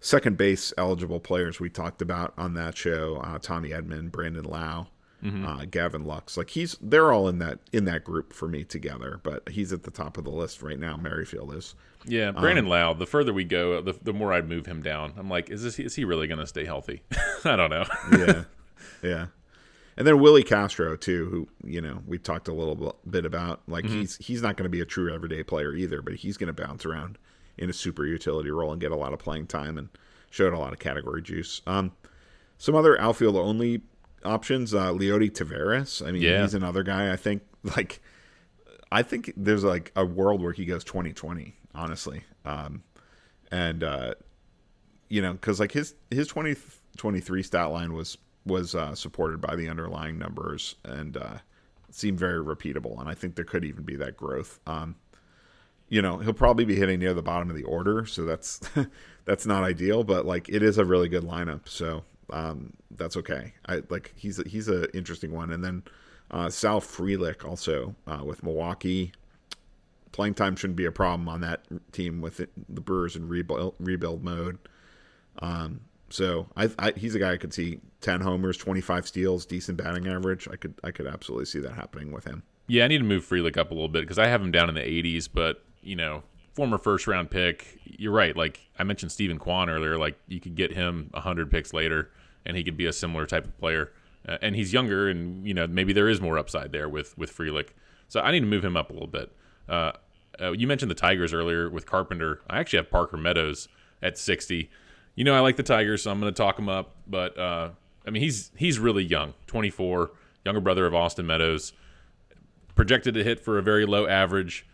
second 0.00 0.36
base 0.36 0.70
eligible 0.76 1.18
players 1.18 1.58
we 1.58 1.70
talked 1.70 2.02
about 2.02 2.34
on 2.36 2.52
that 2.52 2.76
show. 2.76 3.22
Uh, 3.24 3.38
Tommy 3.38 3.70
Edman, 3.70 4.12
Brandon 4.12 4.44
Lowe, 4.44 4.88
mm-hmm. 5.22 5.46
uh, 5.46 5.64
Gavin 5.64 6.04
Lux. 6.04 6.36
Like 6.36 6.50
he's 6.50 6.76
they're 6.82 7.10
all 7.10 7.26
in 7.26 7.38
that 7.38 7.60
in 7.72 7.86
that 7.86 8.04
group 8.04 8.34
for 8.34 8.48
me 8.48 8.64
together. 8.64 9.18
But 9.22 9.48
he's 9.48 9.72
at 9.72 9.84
the 9.84 9.90
top 9.90 10.18
of 10.18 10.24
the 10.24 10.30
list 10.30 10.62
right 10.62 10.78
now. 10.78 10.98
Merrifield 10.98 11.54
is. 11.54 11.74
Yeah, 12.06 12.32
Brandon 12.32 12.66
um, 12.66 12.70
Lowe. 12.70 12.94
The 12.94 13.06
further 13.06 13.32
we 13.32 13.44
go, 13.44 13.80
the, 13.80 13.94
the 14.02 14.12
more 14.12 14.32
I'd 14.32 14.48
move 14.48 14.66
him 14.66 14.82
down. 14.82 15.14
I'm 15.16 15.28
like, 15.28 15.50
is 15.50 15.62
this 15.62 15.78
is 15.78 15.94
he 15.94 16.04
really 16.04 16.26
going 16.26 16.40
to 16.40 16.46
stay 16.46 16.64
healthy? 16.64 17.02
I 17.44 17.56
don't 17.56 17.70
know. 17.70 17.84
yeah, 18.12 18.44
yeah. 19.02 19.26
And 19.96 20.06
then 20.06 20.20
Willi 20.20 20.42
Castro 20.42 20.96
too, 20.96 21.28
who 21.30 21.68
you 21.68 21.80
know 21.80 22.02
we 22.06 22.18
talked 22.18 22.48
a 22.48 22.54
little 22.54 22.98
bit 23.08 23.24
about. 23.24 23.62
Like 23.66 23.84
mm-hmm. 23.84 24.00
he's 24.00 24.16
he's 24.16 24.42
not 24.42 24.56
going 24.56 24.64
to 24.64 24.70
be 24.70 24.80
a 24.80 24.86
true 24.86 25.12
everyday 25.12 25.42
player 25.42 25.74
either, 25.74 26.02
but 26.02 26.14
he's 26.14 26.36
going 26.36 26.54
to 26.54 26.62
bounce 26.62 26.84
around 26.84 27.18
in 27.56 27.70
a 27.70 27.72
super 27.72 28.04
utility 28.04 28.50
role 28.50 28.72
and 28.72 28.80
get 28.80 28.90
a 28.90 28.96
lot 28.96 29.12
of 29.12 29.18
playing 29.18 29.46
time 29.46 29.78
and 29.78 29.88
showed 30.30 30.52
a 30.52 30.58
lot 30.58 30.72
of 30.72 30.78
category 30.78 31.22
juice. 31.22 31.62
Um, 31.66 31.92
some 32.58 32.74
other 32.74 33.00
outfield 33.00 33.36
only 33.36 33.82
options, 34.24 34.74
uh, 34.74 34.92
Leody 34.92 35.30
Taveras. 35.30 36.06
I 36.06 36.10
mean, 36.10 36.22
yeah. 36.22 36.42
he's 36.42 36.54
another 36.54 36.82
guy. 36.82 37.12
I 37.12 37.16
think 37.16 37.42
like 37.62 38.00
I 38.90 39.02
think 39.02 39.32
there's 39.36 39.64
like 39.64 39.92
a 39.96 40.04
world 40.04 40.42
where 40.42 40.52
he 40.52 40.64
goes 40.64 40.84
2020 40.84 41.54
honestly. 41.74 42.24
Um, 42.44 42.82
and 43.50 43.82
uh, 43.84 44.14
you 45.08 45.22
know, 45.22 45.32
because 45.32 45.60
like 45.60 45.72
his 45.72 45.94
his 46.10 46.28
2023 46.28 47.42
stat 47.42 47.70
line 47.70 47.92
was 47.92 48.18
was 48.46 48.74
uh, 48.74 48.94
supported 48.94 49.40
by 49.40 49.56
the 49.56 49.68
underlying 49.68 50.18
numbers 50.18 50.76
and 50.84 51.16
uh, 51.16 51.38
seemed 51.90 52.18
very 52.18 52.42
repeatable. 52.44 52.98
And 53.00 53.08
I 53.08 53.14
think 53.14 53.36
there 53.36 53.44
could 53.44 53.64
even 53.64 53.84
be 53.84 53.96
that 53.96 54.16
growth. 54.16 54.60
Um, 54.66 54.96
you 55.88 56.02
know, 56.02 56.18
he'll 56.18 56.32
probably 56.32 56.64
be 56.64 56.74
hitting 56.74 56.98
near 56.98 57.14
the 57.14 57.22
bottom 57.22 57.50
of 57.50 57.56
the 57.56 57.64
order, 57.64 58.06
so 58.06 58.24
that's 58.24 58.60
that's 59.24 59.46
not 59.46 59.64
ideal. 59.64 60.04
But 60.04 60.26
like, 60.26 60.48
it 60.48 60.62
is 60.62 60.78
a 60.78 60.84
really 60.84 61.08
good 61.08 61.24
lineup, 61.24 61.68
so 61.68 62.04
um, 62.30 62.72
that's 62.90 63.16
okay. 63.18 63.54
I 63.66 63.82
like 63.90 64.12
he's 64.16 64.42
he's 64.46 64.68
an 64.68 64.86
interesting 64.94 65.32
one. 65.32 65.52
And 65.52 65.62
then 65.62 65.82
uh, 66.30 66.50
Sal 66.50 66.80
Frelick 66.80 67.44
also 67.44 67.94
uh, 68.06 68.22
with 68.24 68.42
Milwaukee 68.42 69.12
playing 70.14 70.34
time 70.34 70.54
shouldn't 70.54 70.76
be 70.76 70.84
a 70.84 70.92
problem 70.92 71.28
on 71.28 71.40
that 71.40 71.64
team 71.92 72.20
with 72.20 72.38
it, 72.38 72.50
the 72.72 72.80
Brewers 72.80 73.16
in 73.16 73.28
rebuild 73.28 73.74
rebuild 73.80 74.22
mode. 74.22 74.58
Um, 75.40 75.80
so 76.08 76.46
I, 76.56 76.70
I, 76.78 76.92
he's 76.92 77.16
a 77.16 77.18
guy 77.18 77.32
I 77.32 77.36
could 77.36 77.52
see 77.52 77.80
ten 78.00 78.20
homers, 78.20 78.56
twenty 78.56 78.80
five 78.80 79.08
steals, 79.08 79.44
decent 79.44 79.76
batting 79.76 80.06
average. 80.06 80.48
I 80.48 80.54
could 80.54 80.74
I 80.84 80.92
could 80.92 81.08
absolutely 81.08 81.46
see 81.46 81.58
that 81.58 81.72
happening 81.72 82.12
with 82.12 82.24
him. 82.24 82.44
Yeah, 82.68 82.84
I 82.84 82.88
need 82.88 82.98
to 82.98 83.04
move 83.04 83.26
Frelick 83.26 83.56
up 83.56 83.72
a 83.72 83.74
little 83.74 83.88
bit 83.88 84.02
because 84.02 84.18
I 84.18 84.28
have 84.28 84.40
him 84.40 84.52
down 84.52 84.68
in 84.68 84.74
the 84.74 84.80
80s, 84.80 85.28
but 85.30 85.64
you 85.82 85.96
know, 85.96 86.22
former 86.52 86.78
first 86.78 87.08
round 87.08 87.30
pick. 87.30 87.80
You're 87.84 88.12
right. 88.12 88.36
Like 88.36 88.60
I 88.78 88.84
mentioned 88.84 89.10
Steven 89.10 89.38
Kwan 89.38 89.68
earlier. 89.68 89.98
Like 89.98 90.16
you 90.28 90.38
could 90.38 90.54
get 90.54 90.72
him 90.72 91.10
hundred 91.12 91.50
picks 91.50 91.74
later, 91.74 92.12
and 92.46 92.56
he 92.56 92.62
could 92.62 92.76
be 92.76 92.86
a 92.86 92.92
similar 92.92 93.26
type 93.26 93.46
of 93.46 93.58
player. 93.58 93.90
Uh, 94.26 94.38
and 94.40 94.54
he's 94.54 94.72
younger, 94.72 95.08
and 95.08 95.44
you 95.44 95.54
know 95.54 95.66
maybe 95.66 95.92
there 95.92 96.08
is 96.08 96.20
more 96.20 96.38
upside 96.38 96.70
there 96.70 96.88
with 96.88 97.18
with 97.18 97.36
Frelick. 97.36 97.70
So 98.06 98.20
I 98.20 98.30
need 98.30 98.40
to 98.40 98.46
move 98.46 98.64
him 98.64 98.76
up 98.76 98.90
a 98.90 98.92
little 98.92 99.08
bit. 99.08 99.32
Uh, 99.68 99.92
uh, 100.40 100.52
you 100.52 100.66
mentioned 100.66 100.90
the 100.90 100.96
Tigers 100.96 101.32
earlier 101.32 101.68
with 101.68 101.86
Carpenter. 101.86 102.40
I 102.48 102.60
actually 102.60 102.78
have 102.78 102.90
Parker 102.90 103.16
Meadows 103.16 103.68
at 104.02 104.18
60. 104.18 104.70
You 105.14 105.24
know, 105.24 105.34
I 105.34 105.40
like 105.40 105.56
the 105.56 105.62
Tigers, 105.62 106.02
so 106.02 106.10
I'm 106.10 106.20
going 106.20 106.32
to 106.32 106.36
talk 106.36 106.58
him 106.58 106.68
up. 106.68 106.96
But 107.06 107.38
uh, 107.38 107.70
I 108.06 108.10
mean, 108.10 108.22
he's 108.22 108.50
he's 108.56 108.78
really 108.78 109.04
young, 109.04 109.34
24, 109.46 110.10
younger 110.44 110.60
brother 110.60 110.86
of 110.86 110.94
Austin 110.94 111.26
Meadows, 111.26 111.72
projected 112.74 113.14
to 113.14 113.24
hit 113.24 113.40
for 113.40 113.58
a 113.58 113.62
very 113.62 113.86
low 113.86 114.06
average. 114.06 114.66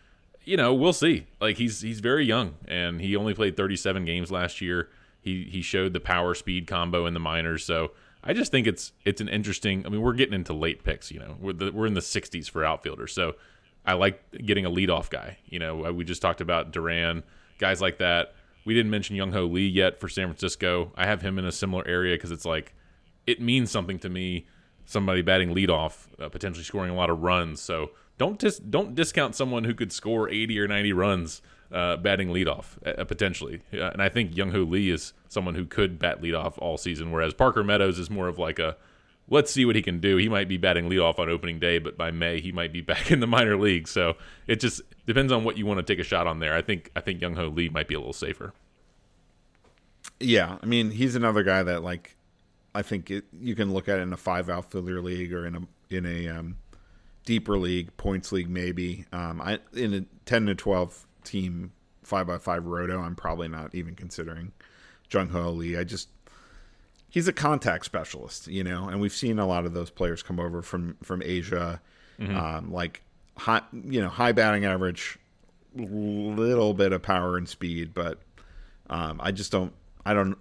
You 0.45 0.57
know, 0.57 0.73
we'll 0.73 0.93
see. 0.93 1.27
Like 1.41 1.59
he's 1.59 1.83
he's 1.83 2.01
very 2.01 2.25
young, 2.25 2.57
and 2.67 3.01
he 3.01 3.15
only 3.17 3.35
played 3.35 3.57
37 3.57 4.05
games 4.05 4.31
last 4.31 4.61
year. 4.61 4.89
He 5.21 5.45
he 5.45 5.61
showed 5.63 5.93
the 5.93 6.01
power 6.01 6.35
speed 6.35 6.67
combo 6.67 7.07
in 7.07 7.15
the 7.15 7.21
minors, 7.21 7.65
so 7.65 7.93
I 8.25 8.33
just 8.33 8.51
think 8.51 8.67
it's 8.67 8.93
it's 9.05 9.21
an 9.21 9.29
interesting. 9.29 9.85
I 9.87 9.89
mean, 9.89 10.01
we're 10.01 10.15
getting 10.15 10.35
into 10.35 10.53
late 10.53 10.85
picks. 10.85 11.11
You 11.11 11.21
know, 11.21 11.37
we're 11.41 11.53
the, 11.53 11.71
we're 11.71 11.87
in 11.87 11.95
the 11.95 12.01
60s 12.01 12.51
for 12.51 12.65
outfielders, 12.65 13.13
so 13.13 13.35
I 13.85 13.95
like 13.95 14.23
getting 14.45 14.67
a 14.67 14.71
leadoff 14.71 15.11
guy. 15.11 15.39
You 15.47 15.59
know, 15.59 15.87
uh, 15.87 15.93
we 15.93 16.05
just 16.05 16.23
talked 16.23 16.41
about 16.41 16.73
Duran, 16.73 17.23
guys 17.59 17.81
like 17.81 17.99
that. 17.99 18.35
We 18.65 18.75
didn't 18.75 18.91
mention 18.91 19.17
Jung 19.17 19.33
Hoo 19.33 19.47
Lee 19.47 19.69
yet 19.69 20.01
for 20.01 20.09
San 20.09 20.27
Francisco. 20.27 20.93
I 20.97 21.07
have 21.07 21.23
him 21.23 21.39
in 21.39 21.45
a 21.45 21.53
similar 21.53 21.87
area 21.87 22.15
because 22.17 22.31
it's 22.31 22.45
like 22.45 22.75
it 23.27 23.41
means 23.41 23.71
something 23.71 23.99
to 24.01 24.09
me. 24.09 24.47
Somebody 24.85 25.23
batting 25.23 25.55
leadoff, 25.55 26.09
uh, 26.21 26.29
potentially 26.29 26.65
scoring 26.65 26.91
a 26.91 26.95
lot 26.95 27.11
of 27.11 27.23
runs. 27.23 27.61
So 27.61 27.93
don't 28.19 28.39
dis- 28.39 28.59
don't 28.59 28.95
discount 28.95 29.35
someone 29.35 29.65
who 29.65 29.73
could 29.73 29.93
score 29.93 30.29
80 30.29 30.59
or 30.59 30.69
90 30.69 30.93
runs 30.93 31.43
uh, 31.73 31.97
batting 31.97 32.29
leadoff 32.29 32.77
uh, 32.85 33.05
potentially. 33.05 33.63
and 33.73 34.03
I 34.03 34.09
think 34.09 34.37
Jung 34.37 34.51
Hoo 34.51 34.65
Lee 34.65 34.91
is 34.91 35.13
someone 35.29 35.55
who 35.55 35.65
could 35.65 35.99
bat 35.99 36.21
leadoff 36.21 36.55
all 36.59 36.77
season, 36.77 37.13
whereas 37.13 37.33
Parker 37.33 37.63
Meadows 37.63 37.99
is 37.99 38.11
more 38.11 38.29
of 38.29 38.39
like 38.39 38.59
a 38.59 38.77
let's 39.31 39.51
see 39.51 39.65
what 39.65 39.77
he 39.77 39.83
can 39.83 40.01
do. 40.01 40.17
He 40.17 40.29
might 40.29 40.49
be 40.49 40.57
batting 40.57 40.91
leadoff 40.91 41.19
on 41.19 41.31
opening 41.31 41.59
day, 41.59 41.79
but 41.79 41.97
by 41.97 42.11
May 42.11 42.41
he 42.41 42.53
might 42.53 42.73
be 42.73 42.81
back 42.83 43.11
in 43.11 43.21
the 43.21 43.27
minor 43.27 43.57
league. 43.57 43.89
So 43.89 44.17
it 44.47 44.61
just 44.61 44.83
depends 45.07 45.33
on 45.33 45.45
what 45.45 45.57
you 45.57 45.65
want 45.65 45.79
to 45.79 45.83
take 45.83 46.01
a 46.01 46.05
shot 46.05 46.27
on 46.27 46.41
there. 46.41 46.55
I 46.55 46.63
think 46.63 46.91
I 46.95 47.01
think 47.01 47.23
Jung 47.23 47.37
Hoo 47.37 47.49
Lee 47.49 47.69
might 47.69 47.89
be 47.89 47.95
a 47.95 47.99
little 47.99 48.13
safer. 48.13 48.53
Yeah, 50.19 50.59
I 50.63 50.67
mean 50.67 50.91
he's 50.91 51.15
another 51.15 51.43
guy 51.43 51.63
that 51.63 51.83
like 51.83 52.17
I 52.75 52.83
think 52.83 53.11
it, 53.11 53.25
you 53.41 53.55
can 53.55 53.73
look 53.73 53.89
at 53.89 53.99
in 53.99 54.13
a 54.13 54.17
five 54.17 54.51
outfielder 54.51 55.01
league 55.01 55.33
or 55.33 55.47
in 55.47 55.57
a 55.57 55.95
in 55.95 56.07
a 56.07 56.29
um, 56.29 56.57
deeper 57.25 57.59
league, 57.59 57.97
points 57.97 58.33
league 58.33 58.51
maybe. 58.51 59.07
Um, 59.13 59.41
I 59.41 59.61
in 59.73 59.95
a 59.95 60.05
ten 60.27 60.47
to 60.47 60.55
twelve 60.55 61.07
team 61.25 61.73
five 62.03 62.27
by 62.27 62.39
five 62.39 62.67
roto, 62.67 63.01
I'm 63.01 63.15
probably 63.15 63.49
not 63.49 63.75
even 63.75 63.95
considering 63.95 64.53
Jung 65.11 65.29
Hoo 65.29 65.49
Lee. 65.49 65.77
I 65.77 65.85
just 65.85 66.09
he's 67.11 67.29
a 67.29 67.33
contact 67.33 67.85
specialist, 67.85 68.47
you 68.47 68.65
know, 68.65 68.89
and 68.89 69.01
we've 69.01 69.13
seen 69.13 69.39
a 69.39 69.47
lot 69.47 69.67
of 69.67 69.75
those 69.75 69.91
players 69.91 70.23
come 70.23 70.41
over 70.41 70.63
from 70.63 70.97
from 71.03 71.23
Asia, 71.23 71.81
mm-hmm. 72.19 72.37
um, 72.37 72.73
like 72.73 73.03
high, 73.37 73.63
you 73.73 74.01
know, 74.01 74.09
high 74.09 74.33
batting 74.33 74.65
average, 74.65 75.19
little 75.75 76.73
bit 76.73 76.93
of 76.93 77.03
power 77.03 77.37
and 77.37 77.49
speed, 77.49 77.93
but 77.93 78.21
um, 78.89 79.21
I 79.23 79.33
just 79.33 79.53
don't. 79.53 79.73
I 80.07 80.15
don't 80.15 80.37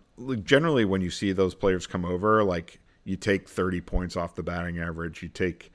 generally 0.46 0.86
when 0.86 1.02
you 1.02 1.10
see 1.10 1.32
those 1.34 1.56
players 1.56 1.88
come 1.88 2.06
over, 2.06 2.44
like 2.44 2.80
you 3.04 3.18
take 3.18 3.50
thirty 3.50 3.82
points 3.82 4.16
off 4.16 4.36
the 4.36 4.44
batting 4.44 4.80
average, 4.80 5.22
you 5.22 5.30
take 5.30 5.72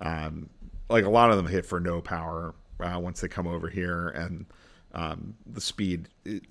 um, 0.00 0.48
like 0.88 1.04
a 1.04 1.10
lot 1.10 1.30
of 1.30 1.36
them 1.36 1.46
hit 1.46 1.66
for 1.66 1.78
no 1.78 2.00
power 2.00 2.54
uh, 2.80 2.98
once 3.00 3.20
they 3.20 3.28
come 3.28 3.46
over 3.46 3.68
here, 3.68 4.08
and 4.08 4.46
um, 4.94 5.34
the 5.46 5.60
speed 5.60 6.08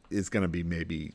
is 0.10 0.30
going 0.30 0.44
to 0.44 0.48
be 0.48 0.64
maybe 0.64 1.14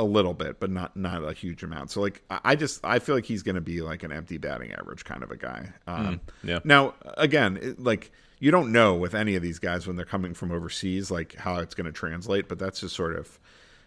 a 0.00 0.04
little 0.04 0.32
bit, 0.32 0.58
but 0.58 0.70
not 0.70 0.96
not 0.96 1.22
a 1.22 1.34
huge 1.34 1.62
amount. 1.62 1.90
So 1.90 2.00
like 2.00 2.22
I 2.30 2.56
just 2.56 2.80
I 2.82 2.98
feel 2.98 3.14
like 3.14 3.26
he's 3.26 3.42
going 3.42 3.56
to 3.56 3.60
be 3.60 3.82
like 3.82 4.02
an 4.02 4.10
empty 4.10 4.38
batting 4.38 4.72
average 4.72 5.04
kind 5.04 5.22
of 5.22 5.30
a 5.30 5.36
guy. 5.36 5.72
Um, 5.86 6.06
mm, 6.06 6.20
yeah. 6.42 6.58
Now 6.64 6.94
again, 7.18 7.58
it, 7.60 7.78
like 7.78 8.10
you 8.38 8.50
don't 8.50 8.72
know 8.72 8.94
with 8.94 9.14
any 9.14 9.36
of 9.36 9.42
these 9.42 9.58
guys 9.58 9.86
when 9.86 9.96
they're 9.96 10.06
coming 10.06 10.32
from 10.32 10.50
overseas 10.50 11.10
like 11.10 11.34
how 11.36 11.56
it's 11.56 11.74
going 11.74 11.84
to 11.84 11.92
translate, 11.92 12.48
but 12.48 12.58
that's 12.58 12.80
just 12.80 12.96
sort 12.96 13.14
of 13.14 13.38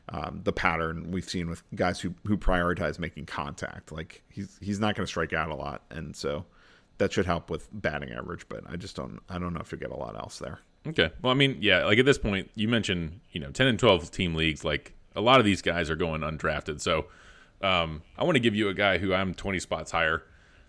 um, 0.10 0.41
the 0.44 0.53
pattern 0.53 1.10
we've 1.10 1.27
seen 1.27 1.49
with 1.49 1.64
guys 1.73 1.99
who 1.99 2.14
who 2.27 2.38
prioritize 2.38 2.99
making 2.99 3.26
contact. 3.26 3.91
Like 3.91 4.22
he's 4.30 4.60
he's 4.61 4.80
not 4.80 4.95
going 4.95 5.06
to 5.06 5.10
strike 5.10 5.34
out 5.34 5.49
a 5.49 5.56
lot, 5.56 5.81
and 5.90 6.15
so 6.15 6.45
that 6.99 7.11
should 7.11 7.26
help 7.26 7.49
with 7.49 7.68
batting 7.72 8.11
average. 8.11 8.48
But 8.48 8.65
I 8.69 8.76
just 8.76 8.95
don't 8.95 9.19
I 9.30 9.40
don't 9.40 9.53
know 9.53 9.61
if 9.61 9.72
you'll 9.72 9.81
get 9.81 9.90
a 9.90 9.98
lot 9.98 10.15
else 10.15 10.38
there. 10.38 10.60
Okay. 10.85 11.10
Well, 11.23 11.31
I 11.31 11.34
mean, 11.34 11.57
yeah, 11.60 11.85
like 11.85 11.98
at 11.98 12.06
this 12.06 12.19
point, 12.19 12.52
you 12.53 12.68
mentioned 12.68 13.22
you 13.31 13.40
know 13.40 13.49
ten 13.49 13.65
and 13.65 13.80
twelve 13.80 14.11
team 14.11 14.35
leagues. 14.35 14.64
Like 14.64 14.94
a 15.15 15.22
lot 15.22 15.40
of 15.40 15.45
these 15.45 15.61
guys 15.61 15.90
are 15.90 15.95
going 15.95 16.22
undrafted, 16.22 16.81
so 16.81 17.06
um, 17.61 18.02
I 18.18 18.23
want 18.23 18.35
to 18.35 18.41
give 18.41 18.56
you 18.56 18.68
a 18.69 18.73
guy 18.73 18.98
who 18.98 19.14
I'm 19.14 19.34
20 19.34 19.60
spots 19.60 19.91
higher 19.91 20.23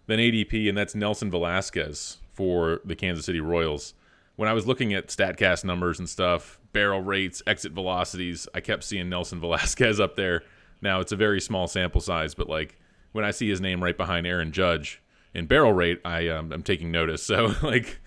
than 0.07 0.21
ADP, 0.21 0.69
and 0.69 0.79
that's 0.79 0.95
Nelson 0.95 1.31
Velázquez 1.31 2.19
for 2.33 2.81
the 2.85 2.95
Kansas 2.95 3.27
City 3.27 3.41
Royals. 3.41 3.95
When 4.37 4.49
I 4.49 4.53
was 4.53 4.67
looking 4.67 4.95
at 4.95 5.09
Statcast 5.09 5.65
numbers 5.65 5.99
and 5.99 6.09
stuff, 6.09 6.59
barrel 6.73 7.01
rates, 7.01 7.43
exit 7.47 7.73
velocities, 7.73 8.49
I 8.55 8.61
kept 8.61 8.85
seeing 8.85 9.09
Nelson 9.09 9.41
Velázquez 9.43 10.01
up 10.01 10.17
there. 10.17 10.43
Now 10.81 11.01
it's 11.01 11.13
a 11.13 11.17
very 11.17 11.41
small 11.41 11.67
sample 11.67 12.01
size, 12.01 12.35
but 12.35 12.49
like 12.49 12.79
when 13.13 13.25
I 13.25 13.31
see 13.31 13.49
his 13.49 13.61
name 13.61 13.83
right 13.83 13.97
behind 13.97 14.27
Aaron 14.27 14.53
Judge 14.53 15.01
in 15.33 15.47
barrel 15.47 15.73
rate, 15.73 16.01
I 16.05 16.29
um, 16.29 16.53
am 16.53 16.63
taking 16.63 16.91
notice. 16.91 17.23
So 17.27 17.55
like 17.63 18.01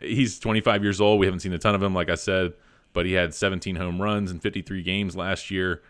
he's 0.00 0.38
25 0.38 0.82
years 0.82 1.00
old. 1.00 1.20
We 1.20 1.26
haven't 1.26 1.40
seen 1.40 1.52
a 1.52 1.58
ton 1.58 1.74
of 1.74 1.82
him, 1.82 1.94
like 1.94 2.10
I 2.10 2.16
said, 2.16 2.54
but 2.94 3.04
he 3.04 3.12
had 3.12 3.34
17 3.34 3.76
home 3.76 4.00
runs 4.00 4.30
in 4.30 4.40
53 4.40 4.82
games 4.82 5.14
last 5.14 5.50
year. 5.50 5.82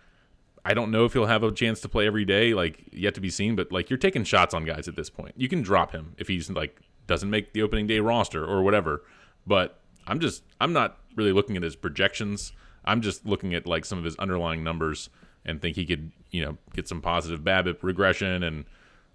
I 0.64 0.74
don't 0.74 0.90
know 0.90 1.04
if 1.04 1.12
he'll 1.12 1.26
have 1.26 1.44
a 1.44 1.52
chance 1.52 1.80
to 1.82 1.88
play 1.88 2.06
every 2.06 2.24
day, 2.24 2.54
like 2.54 2.82
yet 2.90 3.14
to 3.14 3.20
be 3.20 3.30
seen. 3.30 3.54
But 3.54 3.70
like 3.70 3.90
you're 3.90 3.98
taking 3.98 4.24
shots 4.24 4.54
on 4.54 4.64
guys 4.64 4.88
at 4.88 4.96
this 4.96 5.10
point. 5.10 5.34
You 5.36 5.48
can 5.48 5.62
drop 5.62 5.92
him 5.92 6.14
if 6.18 6.26
he's 6.26 6.50
like 6.50 6.80
doesn't 7.06 7.28
make 7.28 7.52
the 7.52 7.62
opening 7.62 7.86
day 7.86 8.00
roster 8.00 8.44
or 8.44 8.62
whatever. 8.62 9.04
But 9.46 9.78
I'm 10.06 10.18
just 10.18 10.42
I'm 10.60 10.72
not 10.72 10.98
really 11.14 11.32
looking 11.32 11.56
at 11.56 11.62
his 11.62 11.76
projections. 11.76 12.52
I'm 12.86 13.02
just 13.02 13.26
looking 13.26 13.54
at 13.54 13.66
like 13.66 13.84
some 13.84 13.98
of 13.98 14.04
his 14.04 14.16
underlying 14.16 14.64
numbers 14.64 15.10
and 15.44 15.60
think 15.60 15.76
he 15.76 15.84
could, 15.84 16.10
you 16.30 16.42
know, 16.42 16.56
get 16.74 16.88
some 16.88 17.02
positive 17.02 17.40
BABIP 17.40 17.82
regression 17.82 18.42
and 18.42 18.64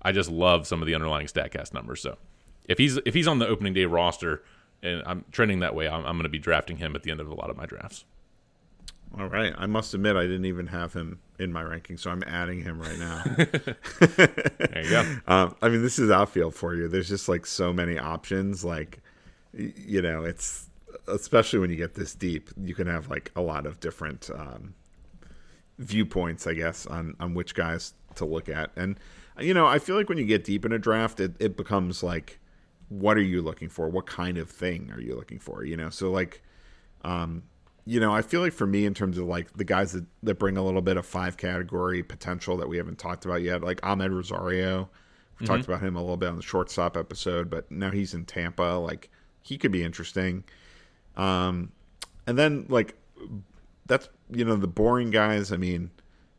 I 0.03 0.11
just 0.11 0.30
love 0.30 0.68
some 0.68 0.82
of 0.82 0.88
the 0.88 0.95
underlying 0.95 1.28
Statcast 1.28 1.74
numbers. 1.74 2.02
So 2.02 2.18
if 2.66 2.78
he's 2.78 2.98
if 3.06 3.16
he's 3.16 3.28
on 3.28 3.40
the 3.40 3.48
opening 3.48 3.74
day 3.74 3.86
roster 3.86 4.44
and 4.81 5.03
I'm 5.06 5.26
trending 5.31 5.60
that 5.60 5.76
way, 5.76 5.88
I'm, 5.88 6.06
I'm 6.06 6.15
going 6.15 6.23
to 6.23 6.30
be 6.30 6.39
drafting 6.39 6.77
him 6.77 6.95
at 6.95 7.03
the 7.03 7.11
end 7.11 7.19
of 7.19 7.27
a 7.27 7.34
lot 7.34 7.49
of 7.49 7.57
my 7.57 7.65
drafts. 7.65 8.06
All 9.18 9.27
right. 9.27 9.53
I 9.57 9.65
must 9.65 9.93
admit 9.93 10.15
I 10.15 10.23
didn't 10.23 10.45
even 10.45 10.68
have 10.68 10.93
him 10.93 11.19
in 11.39 11.51
my 11.51 11.64
ranking, 11.64 11.97
so 11.97 12.11
I'm 12.11 12.23
adding 12.27 12.61
him 12.61 12.80
right 12.80 12.99
now. 12.99 13.23
there 13.35 14.84
you 14.84 14.89
go. 14.89 15.15
Um, 15.27 15.56
I 15.61 15.69
mean, 15.69 15.81
this 15.81 15.97
is 15.99 16.11
outfield 16.11 16.53
for 16.53 16.76
you. 16.76 16.88
There's 16.88 17.10
just 17.10 17.27
like 17.27 17.45
so 17.45 17.73
many 17.73 17.97
options. 17.97 18.64
Like, 18.64 19.01
you 19.53 20.01
know, 20.01 20.23
it's 20.23 20.69
especially 21.07 21.60
when 21.60 21.69
you 21.69 21.76
get 21.76 21.95
this 21.95 22.14
deep, 22.14 22.49
you 22.61 22.76
can 22.76 22.88
have 22.88 23.10
like 23.10 23.31
a 23.35 23.41
lot 23.41 23.65
of 23.65 23.80
different 23.80 24.30
um, 24.34 24.76
viewpoints, 25.77 26.45
I 26.45 26.53
guess, 26.53 26.85
on 26.85 27.15
on 27.19 27.34
which 27.34 27.56
guys 27.56 27.93
to 28.15 28.26
look 28.26 28.49
at. 28.49 28.72
And 28.76 28.99
you 29.39 29.53
know, 29.53 29.65
I 29.68 29.80
feel 29.80 29.95
like 29.95 30.10
when 30.10 30.18
you 30.18 30.26
get 30.26 30.43
deep 30.43 30.65
in 30.65 30.72
a 30.72 30.80
draft, 30.80 31.19
it, 31.19 31.34
it 31.39 31.56
becomes 31.56 32.03
like, 32.03 32.39
what 32.90 33.18
are 33.18 33.22
you 33.22 33.41
looking 33.41 33.70
for? 33.70 33.88
What 33.90 34.06
kind 34.06 34.38
of 34.38 34.49
thing 34.49 34.91
are 34.91 34.99
you 34.99 35.16
looking 35.16 35.40
for? 35.40 35.64
You 35.64 35.78
know, 35.78 35.90
so 35.90 36.11
like, 36.11 36.41
um, 37.03 37.44
you 37.86 37.99
know, 37.99 38.14
I 38.14 38.22
feel 38.22 38.41
like 38.41 38.53
for 38.53 38.68
me, 38.68 38.86
in 38.86 38.94
terms 38.94 39.18
of 39.18 39.26
like 39.26 39.53
the 39.56 39.64
guys 39.64 39.94
that, 39.94 40.06
that 40.24 40.36
bring 40.36 40.57
a 40.57 40.64
little 40.64 40.82
bit 40.82 40.98
of 40.98 41.06
five 41.06 41.38
category 41.38 42.03
potential 42.03 42.57
that 42.57 42.68
we 42.68 42.78
haven't 42.78 42.99
talked 42.99 43.26
about 43.26 43.41
yet, 43.41 43.64
like 43.64 43.82
Amed 43.82 44.14
Rosario. 44.14 44.90
We 45.40 45.45
mm-hmm. 45.45 45.56
talked 45.56 45.68
about 45.68 45.82
him 45.82 45.95
a 45.95 46.02
little 46.02 46.18
bit 46.18 46.30
on 46.30 46.36
the 46.36 46.44
shortstop 46.44 46.98
episode, 46.98 47.49
but 47.49 47.72
now 47.72 47.91
he's 47.91 48.14
in 48.14 48.26
Tampa. 48.26 48.78
Like, 48.78 49.10
he 49.41 49.57
could 49.57 49.72
be 49.72 49.84
interesting. 49.84 50.44
Um, 51.16 51.72
and 52.28 52.38
then 52.38 52.66
like 52.70 52.95
that's 53.88 54.07
you 54.32 54.45
know 54.45 54.56
the 54.56 54.68
boring 54.68 55.10
guys. 55.10 55.52
I 55.52 55.57
mean, 55.57 55.90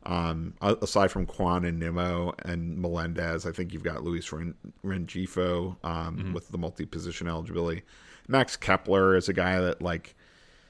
um, 0.03 0.55
aside 0.61 1.11
from 1.11 1.25
Kwan 1.25 1.63
and 1.63 1.79
Nimmo 1.79 2.33
and 2.43 2.77
Melendez, 2.77 3.45
I 3.45 3.51
think 3.51 3.71
you've 3.73 3.83
got 3.83 4.03
Luis 4.03 4.31
Ren- 4.31 4.55
Rengifo 4.83 5.75
um, 5.83 6.17
mm-hmm. 6.17 6.33
with 6.33 6.49
the 6.49 6.57
multi-position 6.57 7.27
eligibility. 7.27 7.83
Max 8.27 8.55
Kepler 8.55 9.15
is 9.15 9.29
a 9.29 9.33
guy 9.33 9.59
that 9.59 9.81
like 9.81 10.15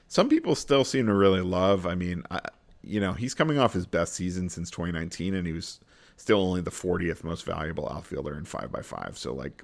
some 0.08 0.28
people 0.28 0.54
still 0.54 0.84
seem 0.84 1.06
to 1.06 1.14
really 1.14 1.40
love. 1.40 1.86
I 1.86 1.94
mean, 1.94 2.24
I, 2.30 2.40
you 2.82 3.00
know, 3.00 3.14
he's 3.14 3.34
coming 3.34 3.58
off 3.58 3.72
his 3.72 3.86
best 3.86 4.14
season 4.14 4.48
since 4.48 4.70
2019, 4.70 5.34
and 5.34 5.46
he 5.46 5.52
was 5.52 5.80
still 6.16 6.40
only 6.40 6.60
the 6.60 6.70
40th 6.70 7.24
most 7.24 7.44
valuable 7.44 7.88
outfielder 7.88 8.36
in 8.36 8.44
five 8.44 8.70
by 8.70 8.82
five. 8.82 9.16
So 9.16 9.32
like, 9.32 9.62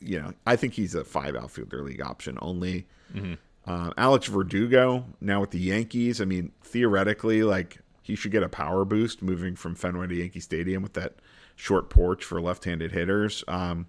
you 0.00 0.20
know, 0.20 0.32
I 0.46 0.56
think 0.56 0.74
he's 0.74 0.94
a 0.94 1.04
five 1.04 1.34
outfielder 1.34 1.82
league 1.82 2.02
option 2.02 2.38
only. 2.42 2.86
Mm-hmm. 3.14 3.34
Uh, 3.64 3.92
Alex 3.96 4.26
Verdugo 4.26 5.04
now 5.20 5.40
with 5.40 5.50
the 5.50 5.60
Yankees. 5.60 6.20
I 6.20 6.24
mean, 6.24 6.52
theoretically, 6.62 7.42
like 7.42 7.78
he 8.08 8.16
should 8.16 8.32
get 8.32 8.42
a 8.42 8.48
power 8.48 8.84
boost 8.84 9.22
moving 9.22 9.54
from 9.54 9.74
Fenway 9.74 10.06
to 10.08 10.14
Yankee 10.14 10.40
Stadium 10.40 10.82
with 10.82 10.94
that 10.94 11.16
short 11.54 11.90
porch 11.90 12.24
for 12.24 12.40
left-handed 12.40 12.90
hitters. 12.90 13.44
Um, 13.46 13.86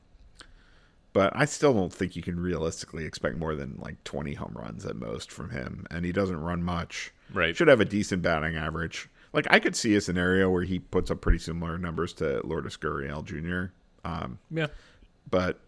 but 1.14 1.32
I 1.34 1.46
still 1.46 1.74
don't 1.74 1.94
think 1.94 2.16
you 2.18 2.22
can 2.22 2.38
realistically 2.38 3.06
expect 3.06 3.38
more 3.38 3.56
than 3.56 3.80
like 3.80 4.04
20 4.04 4.34
home 4.34 4.54
runs 4.54 4.86
at 4.86 4.98
most 4.98 5.32
from 5.32 5.52
him, 5.52 5.88
and 5.90 6.06
he 6.06 6.12
doesn't 6.12 6.40
run 6.40 6.62
much. 6.62 7.12
Right, 7.34 7.56
should 7.56 7.70
have 7.70 7.80
a 7.80 7.86
decent 7.86 8.22
batting 8.22 8.58
average. 8.58 9.10
Like 9.32 9.48
I 9.50 9.60
could 9.60 9.76
see 9.76 9.96
a 9.96 10.02
scenario 10.02 10.50
where 10.50 10.64
he 10.64 10.80
puts 10.80 11.10
up 11.10 11.22
pretty 11.22 11.40
similar 11.40 11.78
numbers 11.78 12.14
to 12.16 12.46
Lourdes 12.46 12.78
Gurriel 12.78 13.24
Jr. 13.24 13.72
Um, 14.04 14.40
yeah, 14.52 14.68
but 15.30 15.62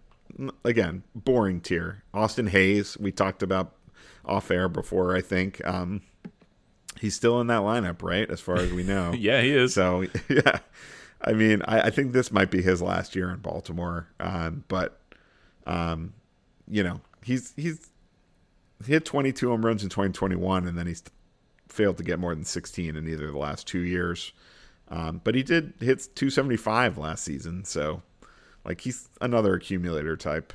again, 0.65 1.03
boring 1.15 1.61
tier. 1.61 2.03
Austin 2.13 2.47
Hays, 2.47 2.97
we 2.97 3.13
talked 3.13 3.41
about 3.41 3.75
off 4.25 4.51
air 4.51 4.67
before. 4.67 5.15
I 5.15 5.21
think 5.21 5.65
um, 5.65 6.01
he's 6.99 7.15
still 7.15 7.39
in 7.41 7.47
that 7.47 7.61
lineup, 7.61 8.01
right? 8.01 8.29
As 8.29 8.41
far 8.41 8.57
as 8.57 8.71
we 8.71 8.83
know. 8.83 9.13
yeah, 9.17 9.41
he 9.41 9.51
is. 9.51 9.73
So 9.73 10.05
yeah, 10.29 10.59
I 11.21 11.33
mean, 11.33 11.61
I, 11.67 11.81
I, 11.81 11.89
think 11.89 12.11
this 12.11 12.31
might 12.31 12.51
be 12.51 12.61
his 12.61 12.81
last 12.81 13.15
year 13.15 13.29
in 13.29 13.37
Baltimore. 13.37 14.07
Um, 14.19 14.63
but 14.67 14.99
um, 15.65 16.13
you 16.67 16.83
know, 16.83 17.01
he's 17.23 17.53
he's 17.55 17.89
he 18.85 18.93
hit 18.93 19.05
22 19.05 19.49
home 19.49 19.65
runs 19.65 19.83
in 19.83 19.89
2021, 19.89 20.67
and 20.67 20.77
then 20.77 20.87
he's 20.87 21.03
failed 21.67 21.97
to 21.97 22.03
get 22.03 22.19
more 22.19 22.35
than 22.35 22.43
16 22.43 22.95
in 22.95 23.07
either 23.07 23.27
of 23.27 23.33
the 23.33 23.39
last 23.39 23.67
two 23.67 23.79
years. 23.79 24.33
Um, 24.89 25.21
but 25.23 25.35
he 25.35 25.43
did 25.43 25.73
hit 25.79 26.09
275 26.15 26.97
last 26.97 27.23
season, 27.23 27.63
so 27.63 28.01
like 28.65 28.81
he's 28.81 29.09
another 29.21 29.55
accumulator 29.55 30.17
type. 30.17 30.53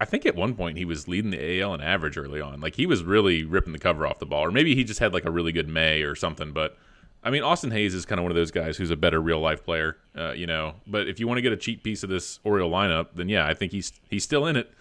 I 0.00 0.04
think 0.04 0.26
at 0.26 0.34
one 0.34 0.54
point 0.54 0.78
he 0.78 0.84
was 0.84 1.08
leading 1.08 1.30
the 1.30 1.60
AL 1.60 1.74
in 1.74 1.80
average 1.80 2.16
early 2.16 2.40
on. 2.40 2.60
Like 2.60 2.76
he 2.76 2.86
was 2.86 3.02
really 3.02 3.44
ripping 3.44 3.72
the 3.72 3.78
cover 3.78 4.06
off 4.06 4.18
the 4.18 4.26
ball, 4.26 4.44
or 4.44 4.50
maybe 4.50 4.74
he 4.74 4.84
just 4.84 5.00
had 5.00 5.12
like 5.12 5.24
a 5.24 5.30
really 5.30 5.52
good 5.52 5.68
May 5.68 6.02
or 6.02 6.14
something. 6.14 6.52
But 6.52 6.76
I 7.22 7.30
mean, 7.30 7.42
Austin 7.42 7.70
Hays 7.70 7.94
is 7.94 8.06
kind 8.06 8.18
of 8.18 8.22
one 8.22 8.32
of 8.32 8.36
those 8.36 8.50
guys 8.50 8.76
who's 8.76 8.90
a 8.90 8.96
better 8.96 9.20
real 9.20 9.40
life 9.40 9.62
player, 9.64 9.98
uh, 10.16 10.32
you 10.32 10.46
know. 10.46 10.74
But 10.86 11.06
if 11.06 11.20
you 11.20 11.28
want 11.28 11.38
to 11.38 11.42
get 11.42 11.52
a 11.52 11.56
cheap 11.56 11.82
piece 11.82 12.02
of 12.02 12.08
this 12.08 12.40
Oriole 12.44 12.70
lineup, 12.70 13.08
then 13.14 13.28
yeah, 13.28 13.46
I 13.46 13.54
think 13.54 13.72
he's 13.72 13.92
he's 14.08 14.24
still 14.24 14.46
in 14.46 14.56
it, 14.56 14.72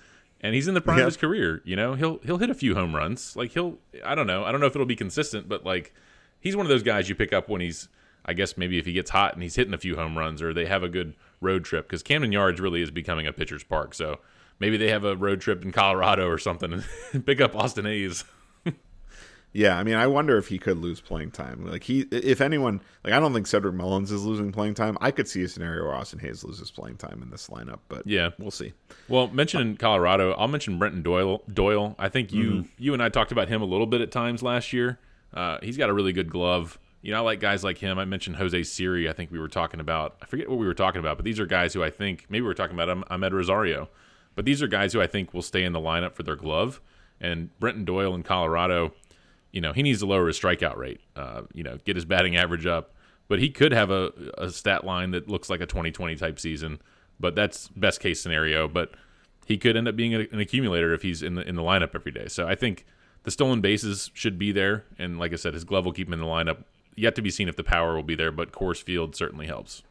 and 0.42 0.56
he's 0.56 0.68
in 0.68 0.74
the 0.74 0.82
prime 0.82 0.98
yeah. 0.98 1.04
of 1.04 1.08
his 1.08 1.18
career. 1.18 1.62
You 1.66 1.76
know, 1.76 1.96
he'll 1.96 2.20
he'll 2.20 2.38
hit 2.38 2.50
a 2.50 2.56
few 2.56 2.76
home 2.76 2.96
runs. 2.96 3.36
Like 3.36 3.52
he'll, 3.52 3.78
I 4.06 4.16
don't 4.16 4.28
know, 4.28 4.46
I 4.46 4.52
don't 4.52 4.62
know 4.62 4.68
if 4.68 4.76
it'll 4.76 4.88
be 4.88 4.96
consistent, 4.96 5.50
but 5.50 5.66
like 5.66 5.94
he's 6.40 6.56
one 6.56 6.66
of 6.66 6.70
those 6.70 6.84
guys 6.84 7.10
you 7.10 7.16
pick 7.16 7.34
up 7.34 7.50
when 7.50 7.60
he's, 7.60 7.90
I 8.26 8.34
guess 8.34 8.58
maybe 8.58 8.78
if 8.78 8.86
he 8.86 8.94
gets 8.94 9.10
hot 9.10 9.34
and 9.34 9.44
he's 9.44 9.56
hitting 9.56 9.74
a 9.74 9.78
few 9.78 9.98
home 9.98 10.18
runs, 10.18 10.42
or 10.42 10.54
they 10.54 10.66
have 10.66 10.84
a 10.84 10.90
good 10.90 11.16
road 11.42 11.66
trip 11.66 11.88
because 11.88 12.04
Camden 12.04 12.32
Yards 12.32 12.62
really 12.62 12.82
is 12.82 12.92
becoming 12.92 13.28
a 13.28 13.34
pitcher's 13.34 13.64
park. 13.64 13.94
So 13.94 14.20
maybe 14.60 14.78
they 14.78 14.90
have 14.90 15.06
a 15.06 15.16
road 15.16 15.42
trip 15.42 15.64
in 15.64 15.72
Colorado 15.72 16.28
or 16.28 16.38
something 16.38 16.84
and 17.14 17.26
pick 17.26 17.42
up 17.42 17.56
Austin 17.56 17.86
Hays. 17.86 18.24
yeah, 19.54 19.78
I 19.78 19.84
mean, 19.84 19.96
I 19.96 20.08
wonder 20.08 20.38
if 20.38 20.48
he 20.48 20.60
could 20.60 20.78
lose 20.78 21.02
playing 21.02 21.32
time. 21.32 21.66
Like 21.66 21.84
he, 21.84 22.02
if 22.12 22.42
anyone, 22.42 22.82
like 23.04 23.14
I 23.14 23.20
don't 23.20 23.34
think 23.34 23.48
Cedric 23.48 23.74
Mullins 23.74 24.12
is 24.12 24.24
losing 24.24 24.52
playing 24.52 24.76
time. 24.76 24.98
I 25.02 25.12
could 25.12 25.28
see 25.28 25.44
a 25.44 25.48
scenario 25.48 25.86
where 25.86 25.96
Austin 25.96 26.20
Hays 26.20 26.44
loses 26.44 26.70
playing 26.70 26.98
time 26.98 27.22
in 27.24 27.30
this 27.30 27.48
lineup, 27.48 27.80
but 27.88 28.06
yeah, 28.06 28.30
we'll 28.38 28.52
see. 28.52 28.74
Well, 29.08 29.28
mentioning 29.28 29.78
Colorado, 29.78 30.34
I'll 30.34 30.48
mention 30.48 30.78
Brenton 30.78 31.02
Doyle. 31.02 31.42
Doyle, 31.52 31.96
I 31.98 32.10
think 32.10 32.32
you 32.32 32.52
mm-hmm. 32.52 32.70
you 32.78 32.94
and 32.94 33.02
I 33.02 33.10
talked 33.10 33.32
about 33.32 33.48
him 33.48 33.62
a 33.62 33.66
little 33.66 33.88
bit 33.88 34.02
at 34.02 34.12
times 34.12 34.44
last 34.44 34.74
year. 34.74 35.00
Uh, 35.34 35.60
he's 35.62 35.78
got 35.78 35.90
a 35.90 35.94
really 35.94 36.14
good 36.14 36.30
glove. 36.30 36.80
You 37.02 37.12
know, 37.14 37.20
I 37.20 37.22
like 37.22 37.40
guys 37.40 37.64
like 37.64 37.78
him. 37.78 37.98
I 37.98 38.04
mentioned 38.04 38.36
Jose 38.36 38.62
Siri. 38.64 39.08
I 39.08 39.14
think 39.14 39.32
we 39.32 39.40
were 39.40 39.48
talking 39.48 39.80
about. 39.80 40.18
I 40.22 40.26
forget 40.26 40.50
what 40.50 40.60
we 40.60 40.66
were 40.66 40.74
talking 40.74 41.00
about, 41.00 41.18
but 41.18 41.24
these 41.24 41.40
are 41.40 41.46
guys 41.46 41.74
who 41.74 41.82
I 41.82 41.90
think 41.90 42.26
maybe 42.30 42.42
we 42.42 42.48
were 42.48 42.54
talking 42.54 42.78
about 42.78 43.10
Amed 43.10 43.32
Rosario. 43.32 43.90
But 44.40 44.46
these 44.46 44.64
are 44.64 44.70
guys 44.70 44.94
who 44.94 45.02
I 45.02 45.08
think 45.08 45.34
will 45.34 45.42
stay 45.42 45.66
in 45.66 45.74
the 45.74 45.82
lineup 45.82 46.14
for 46.14 46.24
their 46.24 46.38
glove. 46.38 46.80
And 47.20 47.50
Brenton 47.60 47.84
Doyle 47.84 48.16
in 48.16 48.24
Colorado, 48.24 48.94
you 49.52 49.60
know, 49.60 49.74
he 49.74 49.84
needs 49.84 50.00
to 50.00 50.06
lower 50.06 50.28
his 50.28 50.40
strikeout 50.40 50.78
rate, 50.78 51.02
uh, 51.18 51.42
you 51.54 51.62
know, 51.62 51.78
get 51.84 51.98
his 51.98 52.06
batting 52.06 52.38
average 52.38 52.66
up. 52.66 52.94
But 53.28 53.40
he 53.40 53.50
could 53.50 53.74
have 53.74 53.92
a, 53.92 54.14
a 54.38 54.50
stat 54.50 54.86
line 54.86 55.12
that 55.12 55.28
looks 55.28 55.50
like 55.50 55.60
a 55.60 55.66
2020 55.66 56.16
type 56.16 56.40
season. 56.40 56.80
But 57.20 57.36
that's 57.36 57.68
best 57.68 58.00
case 58.00 58.22
scenario. 58.22 58.70
But 58.70 58.94
he 59.46 59.58
could 59.58 59.76
end 59.76 59.90
up 59.90 59.98
being 59.98 60.16
a, 60.16 60.20
an 60.32 60.40
accumulator 60.40 60.94
if 60.94 61.02
he's 61.02 61.22
in 61.22 61.36
the 61.36 61.46
in 61.46 61.56
the 61.56 61.62
lineup 61.62 61.94
every 61.94 62.14
day. 62.14 62.30
So 62.30 62.48
I 62.48 62.56
think 62.56 62.86
the 63.24 63.32
stolen 63.32 63.60
bases 63.60 64.10
should 64.14 64.40
be 64.40 64.54
there, 64.54 64.86
and 64.98 65.20
like 65.20 65.34
I 65.34 65.36
said, 65.36 65.54
his 65.54 65.66
glove 65.66 65.84
will 65.84 65.92
keep 65.92 66.08
him 66.08 66.14
in 66.14 66.22
the 66.22 66.26
lineup 66.26 66.64
yet 66.96 67.14
to 67.16 67.22
be 67.22 67.30
seen 67.30 67.50
if 67.50 67.58
the 67.58 67.64
power 67.66 67.94
will 67.94 68.04
be 68.04 68.16
there, 68.16 68.32
but 68.32 68.54
Coors 68.54 68.82
Field 68.82 69.18
certainly 69.18 69.48
helps. 69.48 69.84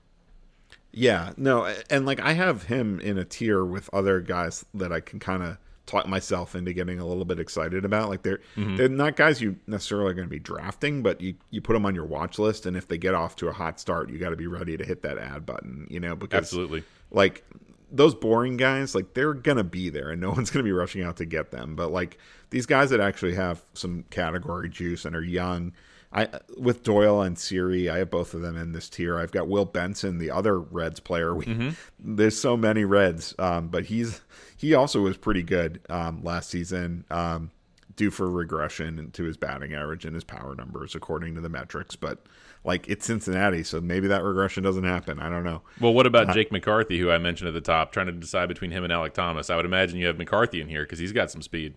Yeah, 0.93 1.33
no, 1.37 1.73
and 1.91 2.07
like 2.07 2.21
I 2.21 2.33
have 2.33 2.65
him 2.65 2.99
in 3.01 3.19
a 3.19 3.25
tier 3.25 3.65
with 3.65 3.91
other 3.93 4.21
guys 4.21 4.65
that 4.75 4.93
I 4.93 5.01
can 5.01 5.19
kind 5.19 5.43
of 5.43 5.59
talk 5.89 6.07
myself 6.07 6.55
into 6.55 6.73
getting 6.73 7.01
a 7.01 7.07
little 7.07 7.25
bit 7.25 7.41
excited 7.41 7.85
about. 7.85 8.09
Like 8.09 8.23
they're 8.23 8.41
mm-hmm. 8.57 8.77
they're 8.77 8.89
not 8.89 9.17
guys 9.17 9.41
you 9.41 9.57
necessarily 9.67 10.11
are 10.11 10.15
going 10.15 10.27
to 10.27 10.31
be 10.31 10.39
drafting, 10.39 11.03
but 11.03 11.21
you 11.21 11.35
you 11.51 11.61
put 11.61 11.73
them 11.73 11.85
on 11.85 11.95
your 11.95 12.05
watch 12.05 12.39
list, 12.39 12.67
and 12.67 12.77
if 12.77 12.89
they 12.89 12.99
get 12.99 13.15
off 13.15 13.37
to 13.37 13.49
a 13.49 13.53
hot 13.53 13.81
start, 13.81 14.11
you 14.11 14.19
got 14.19 14.31
to 14.31 14.37
be 14.37 14.47
ready 14.47 14.77
to 14.77 14.85
hit 14.85 15.03
that 15.03 15.19
add 15.19 15.45
button. 15.45 15.87
You 15.91 16.01
know, 16.01 16.15
because 16.15 16.39
absolutely, 16.39 16.85
like 17.11 17.45
those 17.91 18.15
boring 18.15 18.57
guys, 18.57 18.95
like 18.95 19.15
they're 19.15 19.35
gonna 19.35 19.65
be 19.65 19.91
there, 19.91 20.11
and 20.11 20.21
no 20.21 20.31
one's 20.33 20.51
gonna 20.51 20.63
be 20.63 20.73
rushing 20.73 21.03
out 21.03 21.17
to 21.17 21.25
get 21.25 21.51
them. 21.51 21.75
But 21.75 21.91
like 21.91 22.19
these 22.51 22.67
guys 22.67 22.91
that 22.91 23.01
actually 23.01 23.35
have 23.35 23.65
some 23.75 24.05
category 24.11 24.69
juice 24.69 25.05
and 25.05 25.17
are 25.17 25.23
young 25.23 25.73
I 26.13 26.29
with 26.57 26.83
Doyle 26.83 27.21
and 27.21 27.39
Siri, 27.39 27.91
I 27.91 27.99
have 27.99 28.11
both 28.11 28.33
of 28.35 28.41
them 28.41 28.57
in 28.57 28.73
this 28.73 28.89
tier. 28.89 29.19
I've 29.19 29.33
got 29.33 29.49
Will 29.49 29.67
Benson, 29.67 30.19
the 30.19 30.31
other 30.31 30.59
Reds 30.59 31.01
player. 31.01 31.35
We, 31.35 31.45
mm-hmm. 31.45 31.71
There's 31.99 32.39
so 32.39 32.57
many 32.57 32.85
Reds, 32.85 33.35
um, 33.39 33.69
but 33.69 33.85
he's 33.85 34.23
he 34.57 34.75
also 34.75 35.03
was 35.03 35.17
pretty 35.17 35.43
good 35.43 35.81
um, 35.91 36.23
last 36.23 36.51
season. 36.51 37.05
Um, 37.11 37.51
due 37.99 38.11
for 38.13 38.31
regression 38.31 39.11
to 39.11 39.25
his 39.25 39.37
batting 39.37 39.75
average 39.75 40.05
and 40.05 40.15
his 40.15 40.23
power 40.23 40.55
numbers 40.55 40.95
according 40.95 41.35
to 41.35 41.41
the 41.41 41.49
metrics, 41.49 41.97
but 41.97 42.25
like 42.65 42.89
it's 42.89 43.05
Cincinnati, 43.05 43.63
so 43.63 43.81
maybe 43.81 44.07
that 44.07 44.23
regression 44.23 44.63
doesn't 44.63 44.85
happen. 44.85 45.19
I 45.19 45.29
don't 45.29 45.45
know. 45.45 45.63
Well, 45.81 45.93
what 45.93 46.07
about 46.07 46.31
uh, 46.31 46.35
Jake 46.35 46.53
McCarthy, 46.53 46.99
who 46.99 47.11
I 47.11 47.19
mentioned 47.19 47.49
at 47.49 47.55
the 47.55 47.61
top, 47.61 47.93
trying 47.93 48.07
to 48.07 48.13
decide 48.13 48.49
between 48.49 48.71
him 48.71 48.85
and 48.85 48.93
Alek 48.93 49.13
Thomas? 49.15 49.51
I 49.51 49.57
would 49.57 49.65
imagine 49.65 49.99
you 49.99 50.07
have 50.07 50.17
McCarthy 50.17 50.61
in 50.61 50.69
here 50.69 50.85
because 50.85 51.01
he's 51.01 51.13
got 51.13 51.31
some 51.31 51.43
speed. 51.43 51.75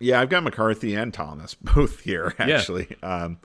Yeah, 0.00 0.20
I've 0.20 0.28
got 0.28 0.44
McCarthy 0.44 0.94
and 0.94 1.12
Thomas 1.12 1.54
both 1.62 2.00
here 2.00 2.34
actually. 2.38 2.96
Yeah. 3.02 3.24
Um, 3.24 3.38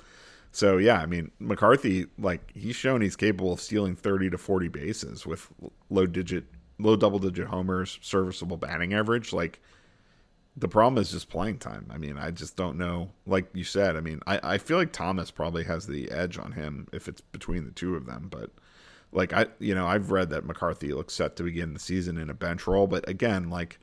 so 0.51 0.77
yeah, 0.77 0.99
I 0.99 1.05
mean 1.05 1.31
McCarthy, 1.39 2.07
like 2.17 2.51
he's 2.53 2.75
shown 2.75 3.01
he's 3.01 3.15
capable 3.15 3.53
of 3.53 3.59
stealing 3.59 3.95
thirty 3.95 4.29
to 4.29 4.37
forty 4.37 4.67
bases 4.67 5.25
with 5.25 5.47
low 5.89 6.05
digit, 6.05 6.45
low 6.79 6.95
double 6.95 7.19
digit 7.19 7.47
homers, 7.47 7.97
serviceable 8.01 8.57
batting 8.57 8.93
average. 8.93 9.33
Like 9.33 9.59
the 10.55 10.67
problem 10.67 11.01
is 11.01 11.11
just 11.11 11.29
playing 11.29 11.57
time. 11.57 11.87
I 11.91 11.97
mean, 11.97 12.17
I 12.17 12.29
just 12.29 12.55
don't 12.55 12.77
know. 12.77 13.09
Like 13.25 13.47
you 13.53 13.63
said, 13.63 13.95
I 13.95 14.01
mean, 14.01 14.19
I, 14.27 14.39
I 14.43 14.57
feel 14.59 14.77
like 14.77 14.91
Thomas 14.91 15.31
probably 15.31 15.63
has 15.63 15.87
the 15.87 16.11
edge 16.11 16.37
on 16.37 16.51
him 16.51 16.87
if 16.93 17.07
it's 17.07 17.21
between 17.21 17.65
the 17.65 17.71
two 17.71 17.95
of 17.95 18.05
them. 18.05 18.27
But 18.29 18.51
like 19.11 19.33
I, 19.33 19.47
you 19.59 19.73
know, 19.73 19.87
I've 19.87 20.11
read 20.11 20.29
that 20.29 20.45
McCarthy 20.45 20.93
looks 20.93 21.15
set 21.15 21.35
to 21.37 21.43
begin 21.43 21.73
the 21.73 21.79
season 21.79 22.17
in 22.17 22.29
a 22.29 22.35
bench 22.35 22.67
role. 22.67 22.85
But 22.85 23.09
again, 23.09 23.49
like 23.49 23.79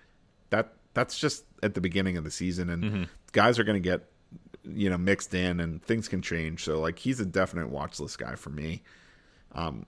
that 0.51 0.75
that's 0.95 1.19
just 1.19 1.45
at 1.63 1.75
the 1.75 1.81
beginning 1.81 2.17
of 2.17 2.25
the 2.25 2.31
season, 2.31 2.71
and 2.71 2.85
mm-hmm. 2.85 3.03
guys 3.33 3.59
are 3.59 3.65
going 3.65 3.81
to 3.81 3.89
get 3.89 4.09
you 4.65 4.91
know 4.91 4.99
mixed 4.99 5.35
in, 5.35 5.61
and 5.61 5.83
things 5.83 6.09
can 6.09 6.23
change. 6.23 6.65
So 6.65 6.81
like 6.81 6.99
he's 6.99 7.21
a 7.21 7.27
definite 7.27 7.69
watch 7.69 8.01
list 8.01 8.19
guy 8.19 8.35
for 8.35 8.51
me. 8.51 8.83
Um, 9.53 9.87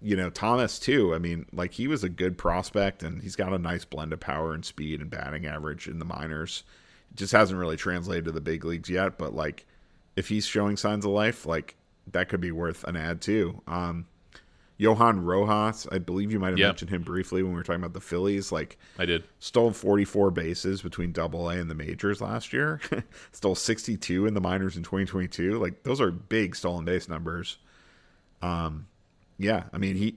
you 0.00 0.16
know 0.16 0.30
Thomas 0.30 0.78
too. 0.78 1.14
I 1.14 1.18
mean, 1.18 1.46
like 1.52 1.72
he 1.72 1.88
was 1.88 2.04
a 2.04 2.08
good 2.08 2.38
prospect, 2.38 3.02
and 3.02 3.22
he's 3.22 3.36
got 3.36 3.52
a 3.52 3.58
nice 3.58 3.84
blend 3.84 4.12
of 4.12 4.20
power 4.20 4.54
and 4.54 4.64
speed 4.64 5.00
and 5.00 5.10
batting 5.10 5.46
average 5.46 5.88
in 5.88 5.98
the 5.98 6.04
minors. 6.04 6.64
It 7.10 7.16
just 7.16 7.32
hasn't 7.32 7.58
really 7.58 7.76
translated 7.76 8.26
to 8.26 8.32
the 8.32 8.40
big 8.40 8.64
leagues 8.64 8.90
yet, 8.90 9.18
but 9.18 9.34
like 9.34 9.66
if 10.16 10.28
he's 10.28 10.46
showing 10.46 10.76
signs 10.76 11.04
of 11.04 11.12
life, 11.12 11.46
like 11.46 11.76
that 12.12 12.28
could 12.28 12.40
be 12.40 12.52
worth 12.52 12.84
an 12.84 12.96
add 12.96 13.20
too. 13.20 13.62
Um, 13.66 14.06
Johan 14.78 15.24
Rojas, 15.24 15.88
I 15.90 15.98
believe 15.98 16.32
you 16.32 16.38
might 16.38 16.50
have 16.50 16.58
yep. 16.58 16.68
mentioned 16.68 16.90
him 16.90 17.02
briefly 17.02 17.42
when 17.42 17.52
we 17.52 17.56
were 17.56 17.64
talking 17.64 17.82
about 17.82 17.94
the 17.94 18.00
Phillies. 18.00 18.52
Like 18.52 18.78
I 18.96 19.06
did. 19.06 19.24
Stole 19.40 19.72
44 19.72 20.30
bases 20.30 20.82
between 20.82 21.10
Double 21.10 21.50
A 21.50 21.58
and 21.58 21.68
the 21.68 21.74
majors 21.74 22.20
last 22.20 22.52
year. 22.52 22.80
stole 23.32 23.56
62 23.56 24.26
in 24.26 24.34
the 24.34 24.40
minors 24.40 24.76
in 24.76 24.84
2022. 24.84 25.58
Like 25.58 25.82
those 25.82 26.00
are 26.00 26.12
big 26.12 26.54
stolen 26.54 26.84
base 26.84 27.08
numbers. 27.08 27.58
Um, 28.40 28.86
yeah, 29.36 29.64
I 29.72 29.78
mean 29.78 29.96
he. 29.96 30.16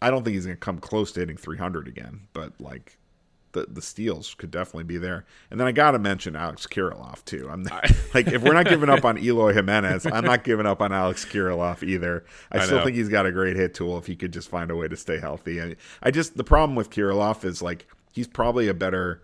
I 0.00 0.10
don't 0.10 0.24
think 0.24 0.34
he's 0.34 0.46
going 0.46 0.56
to 0.56 0.60
come 0.60 0.78
close 0.78 1.12
to 1.12 1.20
hitting 1.20 1.36
300 1.36 1.86
again, 1.86 2.22
but 2.32 2.52
like 2.60 2.98
the 3.52 3.66
the 3.68 3.82
steals 3.82 4.34
could 4.34 4.50
definitely 4.50 4.84
be 4.84 4.98
there. 4.98 5.24
And 5.50 5.58
then 5.58 5.66
I 5.66 5.72
got 5.72 5.92
to 5.92 5.98
mention 5.98 6.36
Alex 6.36 6.66
Kirilloff 6.66 7.24
too. 7.24 7.48
I'm 7.50 7.62
like, 8.14 8.28
if 8.28 8.42
we're 8.42 8.54
not 8.54 8.68
giving 8.68 8.90
up 8.90 9.04
on 9.04 9.18
Eloy 9.18 9.52
Jimenez, 9.52 10.06
I'm 10.06 10.24
not 10.24 10.44
giving 10.44 10.66
up 10.66 10.80
on 10.80 10.92
Alex 10.92 11.24
Kirilloff 11.24 11.82
either. 11.82 12.24
I, 12.52 12.58
I 12.58 12.64
still 12.64 12.78
know. 12.78 12.84
think 12.84 12.96
he's 12.96 13.08
got 13.08 13.26
a 13.26 13.32
great 13.32 13.56
hit 13.56 13.74
tool 13.74 13.98
if 13.98 14.06
he 14.06 14.16
could 14.16 14.32
just 14.32 14.48
find 14.48 14.70
a 14.70 14.76
way 14.76 14.88
to 14.88 14.96
stay 14.96 15.18
healthy. 15.18 15.62
I, 15.62 15.76
I 16.02 16.10
just 16.10 16.36
the 16.36 16.44
problem 16.44 16.76
with 16.76 16.90
Kirilloff 16.90 17.44
is 17.44 17.62
like 17.62 17.86
he's 18.12 18.28
probably 18.28 18.68
a 18.68 18.74
better 18.74 19.22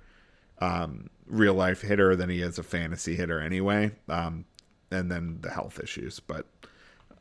um, 0.58 1.10
real 1.26 1.54
life 1.54 1.82
hitter 1.82 2.16
than 2.16 2.30
he 2.30 2.40
is 2.40 2.58
a 2.58 2.62
fantasy 2.62 3.16
hitter 3.16 3.40
anyway. 3.40 3.92
Um, 4.08 4.44
and 4.90 5.10
then 5.10 5.38
the 5.40 5.50
health 5.50 5.80
issues, 5.82 6.20
but 6.20 6.46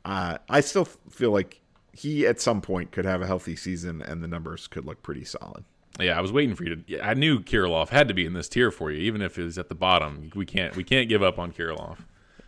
uh, 0.05 0.37
I 0.49 0.61
still 0.61 0.85
feel 0.85 1.31
like 1.31 1.61
he 1.93 2.25
at 2.27 2.41
some 2.41 2.61
point 2.61 2.91
could 2.91 3.05
have 3.05 3.21
a 3.21 3.27
healthy 3.27 3.55
season 3.55 4.01
and 4.01 4.23
the 4.23 4.27
numbers 4.27 4.67
could 4.67 4.85
look 4.85 5.01
pretty 5.01 5.23
solid. 5.23 5.63
Yeah, 5.99 6.17
I 6.17 6.21
was 6.21 6.31
waiting 6.31 6.55
for 6.55 6.63
you 6.63 6.75
to. 6.75 7.01
I 7.05 7.13
knew 7.13 7.39
Kirilloff 7.39 7.89
had 7.89 8.07
to 8.07 8.13
be 8.13 8.25
in 8.25 8.33
this 8.33 8.49
tier 8.49 8.71
for 8.71 8.91
you, 8.91 8.99
even 8.99 9.21
if 9.21 9.37
it 9.37 9.43
was 9.43 9.57
at 9.57 9.69
the 9.69 9.75
bottom. 9.75 10.31
We 10.35 10.45
can't 10.45 10.75
we 10.75 10.83
can't 10.83 11.07
give 11.07 11.21
up 11.21 11.37
on 11.37 11.51
Kirilloff. 11.51 11.97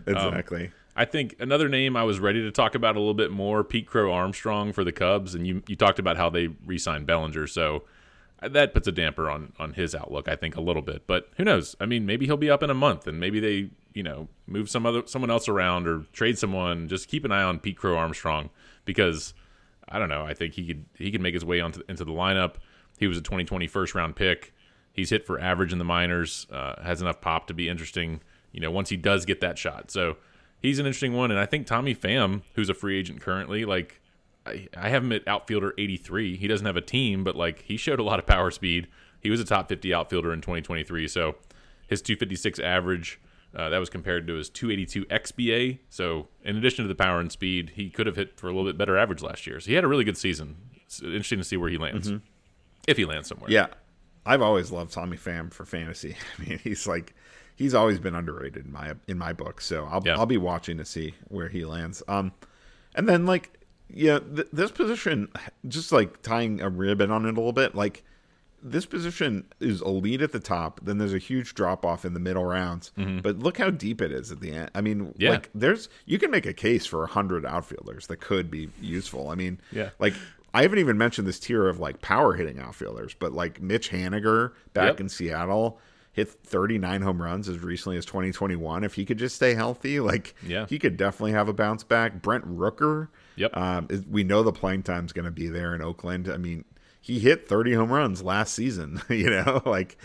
Exactly. 0.07 0.67
Um, 0.67 0.71
I 0.95 1.05
think 1.05 1.35
another 1.39 1.67
name 1.67 1.97
I 1.97 2.03
was 2.03 2.19
ready 2.19 2.41
to 2.41 2.51
talk 2.51 2.73
about 2.73 2.95
a 2.95 2.99
little 2.99 3.13
bit 3.13 3.29
more, 3.31 3.63
Pete 3.63 3.85
Crow 3.85 4.13
Armstrong 4.13 4.71
for 4.71 4.83
the 4.83 4.91
Cubs, 4.91 5.35
and 5.35 5.45
you 5.45 5.61
you 5.67 5.75
talked 5.75 5.99
about 5.99 6.17
how 6.17 6.29
they 6.29 6.47
re-signed 6.65 7.05
Bellinger, 7.05 7.47
so 7.47 7.83
that 8.41 8.73
puts 8.73 8.87
a 8.87 8.91
damper 8.91 9.29
on 9.29 9.53
on 9.59 9.73
his 9.73 9.93
outlook, 9.93 10.27
I 10.27 10.35
think, 10.35 10.55
a 10.55 10.61
little 10.61 10.81
bit. 10.81 11.05
But 11.05 11.29
who 11.37 11.43
knows? 11.43 11.75
I 11.79 11.85
mean, 11.85 12.05
maybe 12.05 12.25
he'll 12.25 12.37
be 12.37 12.49
up 12.49 12.63
in 12.63 12.69
a 12.69 12.75
month, 12.75 13.07
and 13.07 13.19
maybe 13.19 13.39
they 13.39 13.69
you 13.93 14.03
know 14.03 14.27
move 14.47 14.69
some 14.69 14.85
other 14.85 15.03
someone 15.05 15.29
else 15.29 15.47
around 15.47 15.87
or 15.87 16.05
trade 16.13 16.37
someone. 16.37 16.87
Just 16.87 17.09
keep 17.09 17.25
an 17.25 17.31
eye 17.31 17.43
on 17.43 17.59
Pete 17.59 17.77
Crow 17.77 17.97
Armstrong 17.97 18.49
because 18.85 19.33
I 19.89 19.99
don't 19.99 20.09
know. 20.09 20.25
I 20.25 20.33
think 20.33 20.53
he 20.53 20.65
could 20.65 20.85
he 20.97 21.11
could 21.11 21.21
make 21.21 21.33
his 21.33 21.45
way 21.45 21.59
onto 21.59 21.81
into 21.89 22.05
the 22.05 22.11
lineup. 22.11 22.55
He 22.97 23.07
was 23.07 23.17
a 23.17 23.21
2020 23.21 23.67
first 23.67 23.95
round 23.95 24.15
pick. 24.15 24.53
He's 24.91 25.09
hit 25.09 25.25
for 25.25 25.39
average 25.39 25.73
in 25.73 25.79
the 25.79 25.85
minors. 25.85 26.47
Uh, 26.49 26.81
has 26.81 27.01
enough 27.01 27.19
pop 27.21 27.47
to 27.47 27.53
be 27.53 27.67
interesting. 27.67 28.21
You 28.51 28.61
know, 28.61 28.71
once 28.71 28.89
he 28.89 28.97
does 28.97 29.25
get 29.25 29.41
that 29.41 29.57
shot, 29.57 29.91
so 29.91 30.15
he's 30.61 30.79
an 30.79 30.85
interesting 30.85 31.13
one. 31.13 31.31
And 31.31 31.39
I 31.39 31.45
think 31.45 31.67
Tommy 31.67 31.93
Pham, 31.93 32.43
who's 32.53 32.69
a 32.69 32.73
free 32.73 32.97
agent 32.97 33.21
currently, 33.21 33.65
like 33.65 34.01
I, 34.45 34.67
I 34.77 34.89
have 34.89 35.03
him 35.03 35.11
at 35.11 35.27
outfielder 35.27 35.73
83. 35.77 36.37
He 36.37 36.47
doesn't 36.47 36.65
have 36.65 36.77
a 36.77 36.81
team, 36.81 37.23
but 37.23 37.35
like 37.35 37.63
he 37.63 37.75
showed 37.75 37.99
a 37.99 38.03
lot 38.03 38.19
of 38.19 38.25
power 38.25 38.51
speed. 38.51 38.87
He 39.19 39.29
was 39.29 39.39
a 39.39 39.45
top 39.45 39.67
50 39.67 39.93
outfielder 39.93 40.31
in 40.31 40.39
2023. 40.39 41.07
So 41.07 41.35
his 41.87 42.01
256 42.01 42.59
average. 42.59 43.19
Uh, 43.53 43.69
that 43.69 43.77
was 43.77 43.89
compared 43.89 44.27
to 44.27 44.33
his 44.33 44.49
282 44.49 45.05
XBA. 45.05 45.79
So, 45.89 46.27
in 46.43 46.57
addition 46.57 46.83
to 46.83 46.89
the 46.89 46.95
power 46.95 47.21
and 47.21 47.31
speed, 47.31 47.71
he 47.75 47.89
could 47.89 48.05
have 48.05 48.17
hit 48.17 48.37
for 48.37 48.47
a 48.47 48.49
little 48.49 48.65
bit 48.65 48.77
better 48.77 48.97
average 48.97 49.21
last 49.21 49.47
year. 49.47 49.61
So, 49.61 49.67
he 49.67 49.75
had 49.75 49.85
a 49.85 49.87
really 49.87 50.03
good 50.03 50.17
season. 50.17 50.57
It's 50.85 51.01
interesting 51.01 51.37
to 51.37 51.45
see 51.45 51.55
where 51.55 51.69
he 51.69 51.77
lands. 51.77 52.09
Mm-hmm 52.11 52.25
if 52.87 52.97
he 52.97 53.05
lands 53.05 53.27
somewhere. 53.27 53.49
Yeah, 53.49 53.67
I've 54.25 54.41
always 54.41 54.71
loved 54.71 54.91
Tommy 54.91 55.17
Pham 55.17 55.53
for 55.53 55.65
fantasy. 55.65 56.15
I 56.37 56.43
mean, 56.43 56.59
he's 56.59 56.87
like 56.87 57.13
he's 57.55 57.73
always 57.73 57.99
been 57.99 58.15
underrated 58.15 58.65
in 58.65 58.71
my 58.71 58.93
in 59.07 59.17
my 59.17 59.33
book. 59.33 59.61
So 59.61 59.85
I'll 59.85 60.03
yeah. 60.05 60.17
I'll 60.17 60.25
be 60.25 60.37
watching 60.37 60.77
to 60.77 60.85
see 60.85 61.13
where 61.27 61.49
he 61.49 61.65
lands. 61.65 62.03
Um, 62.07 62.33
and 62.95 63.07
then 63.07 63.25
like 63.25 63.59
yeah, 63.89 64.19
th- 64.19 64.47
this 64.51 64.71
position, 64.71 65.29
just 65.67 65.91
like 65.91 66.21
tying 66.21 66.61
a 66.61 66.69
ribbon 66.69 67.11
on 67.11 67.25
it 67.25 67.29
a 67.29 67.33
little 67.33 67.53
bit, 67.53 67.75
like 67.75 68.03
this 68.63 68.85
position 68.85 69.45
is 69.59 69.81
elite 69.81 70.21
at 70.21 70.31
the 70.31 70.39
top. 70.39 70.79
Then 70.83 70.97
there's 70.97 71.13
a 71.13 71.19
huge 71.19 71.53
drop 71.53 71.85
off 71.85 72.03
in 72.03 72.13
the 72.13 72.19
middle 72.19 72.45
rounds. 72.45 72.91
Mm-hmm. 72.97 73.19
But 73.19 73.39
look 73.39 73.57
how 73.57 73.69
deep 73.69 74.01
it 74.01 74.11
is 74.11 74.31
at 74.31 74.39
the 74.39 74.51
end. 74.51 74.71
I 74.73 74.81
mean, 74.81 75.13
yeah. 75.17 75.31
like 75.31 75.49
there's 75.53 75.87
you 76.05 76.17
can 76.17 76.31
make 76.31 76.45
a 76.45 76.53
case 76.53 76.85
for 76.85 77.03
a 77.03 77.07
hundred 77.07 77.45
outfielders 77.45 78.07
that 78.07 78.17
could 78.17 78.49
be 78.49 78.69
useful. 78.81 79.29
I 79.29 79.35
mean, 79.35 79.61
yeah, 79.71 79.91
like 79.99 80.15
I 80.55 80.61
haven't 80.61 80.79
even 80.79 80.97
mentioned 80.97 81.27
this 81.27 81.37
tier 81.37 81.67
of 81.67 81.79
like 81.79 82.01
power 82.01 82.33
hitting 82.33 82.59
outfielders, 82.59 83.13
but 83.13 83.33
like 83.33 83.61
Mitch 83.61 83.89
Haniger 83.89 84.53
back 84.73 84.91
yep. 84.91 84.99
in 85.01 85.09
Seattle 85.09 85.81
hit 86.13 86.29
39 86.29 87.01
home 87.01 87.21
runs 87.21 87.49
as 87.49 87.59
recently 87.59 87.97
as 87.97 88.05
2021. 88.05 88.85
If 88.85 88.93
he 88.93 89.03
could 89.03 89.17
just 89.17 89.35
stay 89.35 89.53
healthy, 89.53 89.99
like 89.99 90.33
yeah. 90.41 90.65
he 90.65 90.79
could 90.79 90.95
definitely 90.95 91.33
have 91.33 91.49
a 91.49 91.53
bounce 91.53 91.83
back. 91.83 92.21
Brent 92.21 92.47
Rooker, 92.47 93.09
yep. 93.35 93.55
Um, 93.57 93.89
we 94.09 94.23
know 94.23 94.43
the 94.43 94.53
playing 94.53 94.83
time's 94.83 95.11
going 95.11 95.25
to 95.25 95.31
be 95.31 95.49
there 95.49 95.75
in 95.75 95.81
Oakland. 95.81 96.29
I 96.29 96.37
mean, 96.37 96.63
he 97.01 97.19
hit 97.19 97.49
30 97.49 97.73
home 97.73 97.91
runs 97.91 98.23
last 98.23 98.53
season. 98.53 99.01
you 99.09 99.29
know, 99.29 99.61
like 99.65 99.97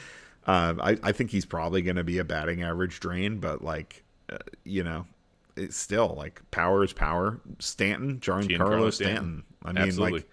um, 0.49 0.81
I, 0.81 0.99
I 1.01 1.13
think 1.13 1.31
he's 1.31 1.47
probably 1.47 1.81
going 1.81 1.95
to 1.95 2.05
be 2.05 2.19
a 2.19 2.25
batting 2.25 2.65
average 2.65 2.99
drain, 2.99 3.39
but 3.39 3.63
like 3.63 4.03
uh, 4.29 4.39
you 4.65 4.83
know, 4.83 5.07
it's 5.55 5.77
still 5.77 6.13
like 6.19 6.43
power 6.51 6.83
is 6.83 6.93
power. 6.93 7.41
Stanton, 7.61 8.19
Giancarlo 8.19 8.93
Stanton. 8.93 8.93
Stanton. 8.93 9.45
I 9.63 9.73
mean, 9.75 9.85
Absolutely. 9.85 10.21
like 10.21 10.29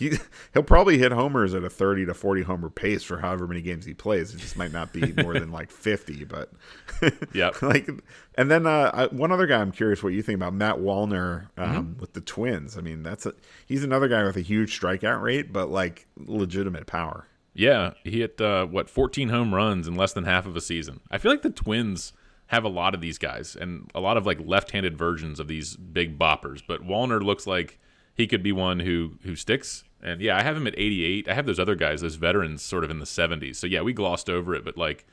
he 0.00 0.16
he'll 0.54 0.62
probably 0.62 0.96
hit 0.96 1.12
homers 1.12 1.54
at 1.54 1.62
a 1.62 1.70
30 1.70 2.06
to 2.06 2.14
40 2.14 2.42
homer 2.42 2.70
pace 2.70 3.02
for 3.02 3.18
however 3.18 3.46
many 3.46 3.60
games 3.60 3.84
he 3.84 3.92
plays. 3.92 4.34
It 4.34 4.38
just 4.38 4.56
might 4.56 4.72
not 4.72 4.92
be 4.94 5.12
more 5.12 5.34
than 5.34 5.52
like 5.52 5.70
50, 5.70 6.24
but 6.24 6.50
yeah. 7.34 7.50
like 7.60 7.88
and 8.34 8.50
then 8.50 8.66
uh, 8.66 8.90
I, 8.92 9.06
one 9.14 9.30
other 9.30 9.46
guy 9.46 9.60
I'm 9.60 9.72
curious 9.72 10.02
what 10.02 10.14
you 10.14 10.22
think 10.22 10.36
about 10.36 10.54
Matt 10.54 10.76
Wallner 10.76 11.48
um, 11.58 11.68
mm-hmm. 11.68 12.00
with 12.00 12.14
the 12.14 12.22
Twins. 12.22 12.78
I 12.78 12.80
mean, 12.80 13.02
that's 13.02 13.26
a 13.26 13.34
he's 13.66 13.84
another 13.84 14.08
guy 14.08 14.24
with 14.24 14.36
a 14.36 14.40
huge 14.40 14.80
strikeout 14.80 15.22
rate, 15.22 15.52
but 15.52 15.70
like 15.70 16.06
legitimate 16.16 16.86
power. 16.86 17.26
Yeah, 17.52 17.92
he 18.02 18.20
hit 18.20 18.40
uh, 18.40 18.64
what 18.66 18.88
14 18.88 19.28
home 19.28 19.54
runs 19.54 19.86
in 19.86 19.96
less 19.96 20.14
than 20.14 20.24
half 20.24 20.46
of 20.46 20.56
a 20.56 20.60
season. 20.62 21.00
I 21.10 21.18
feel 21.18 21.30
like 21.30 21.42
the 21.42 21.50
Twins 21.50 22.14
have 22.46 22.64
a 22.64 22.68
lot 22.68 22.94
of 22.94 23.00
these 23.00 23.18
guys 23.18 23.54
and 23.54 23.90
a 23.94 24.00
lot 24.00 24.16
of 24.16 24.24
like 24.24 24.40
left-handed 24.42 24.96
versions 24.96 25.38
of 25.38 25.46
these 25.46 25.76
big 25.76 26.18
boppers. 26.18 26.62
But 26.66 26.86
Wallner 26.86 27.22
looks 27.22 27.46
like 27.46 27.78
he 28.14 28.26
could 28.26 28.42
be 28.42 28.52
one 28.52 28.80
who 28.80 29.18
who 29.24 29.36
sticks. 29.36 29.84
And 30.02 30.20
yeah, 30.20 30.36
I 30.36 30.42
have 30.42 30.56
him 30.56 30.66
at 30.66 30.74
88. 30.78 31.28
I 31.28 31.34
have 31.34 31.46
those 31.46 31.60
other 31.60 31.74
guys, 31.74 32.00
those 32.00 32.14
veterans, 32.14 32.62
sort 32.62 32.84
of 32.84 32.90
in 32.90 32.98
the 33.00 33.04
70s. 33.04 33.56
So 33.56 33.66
yeah, 33.66 33.82
we 33.82 33.92
glossed 33.92 34.30
over 34.30 34.54
it, 34.54 34.64
but 34.64 34.76
like 34.78 35.04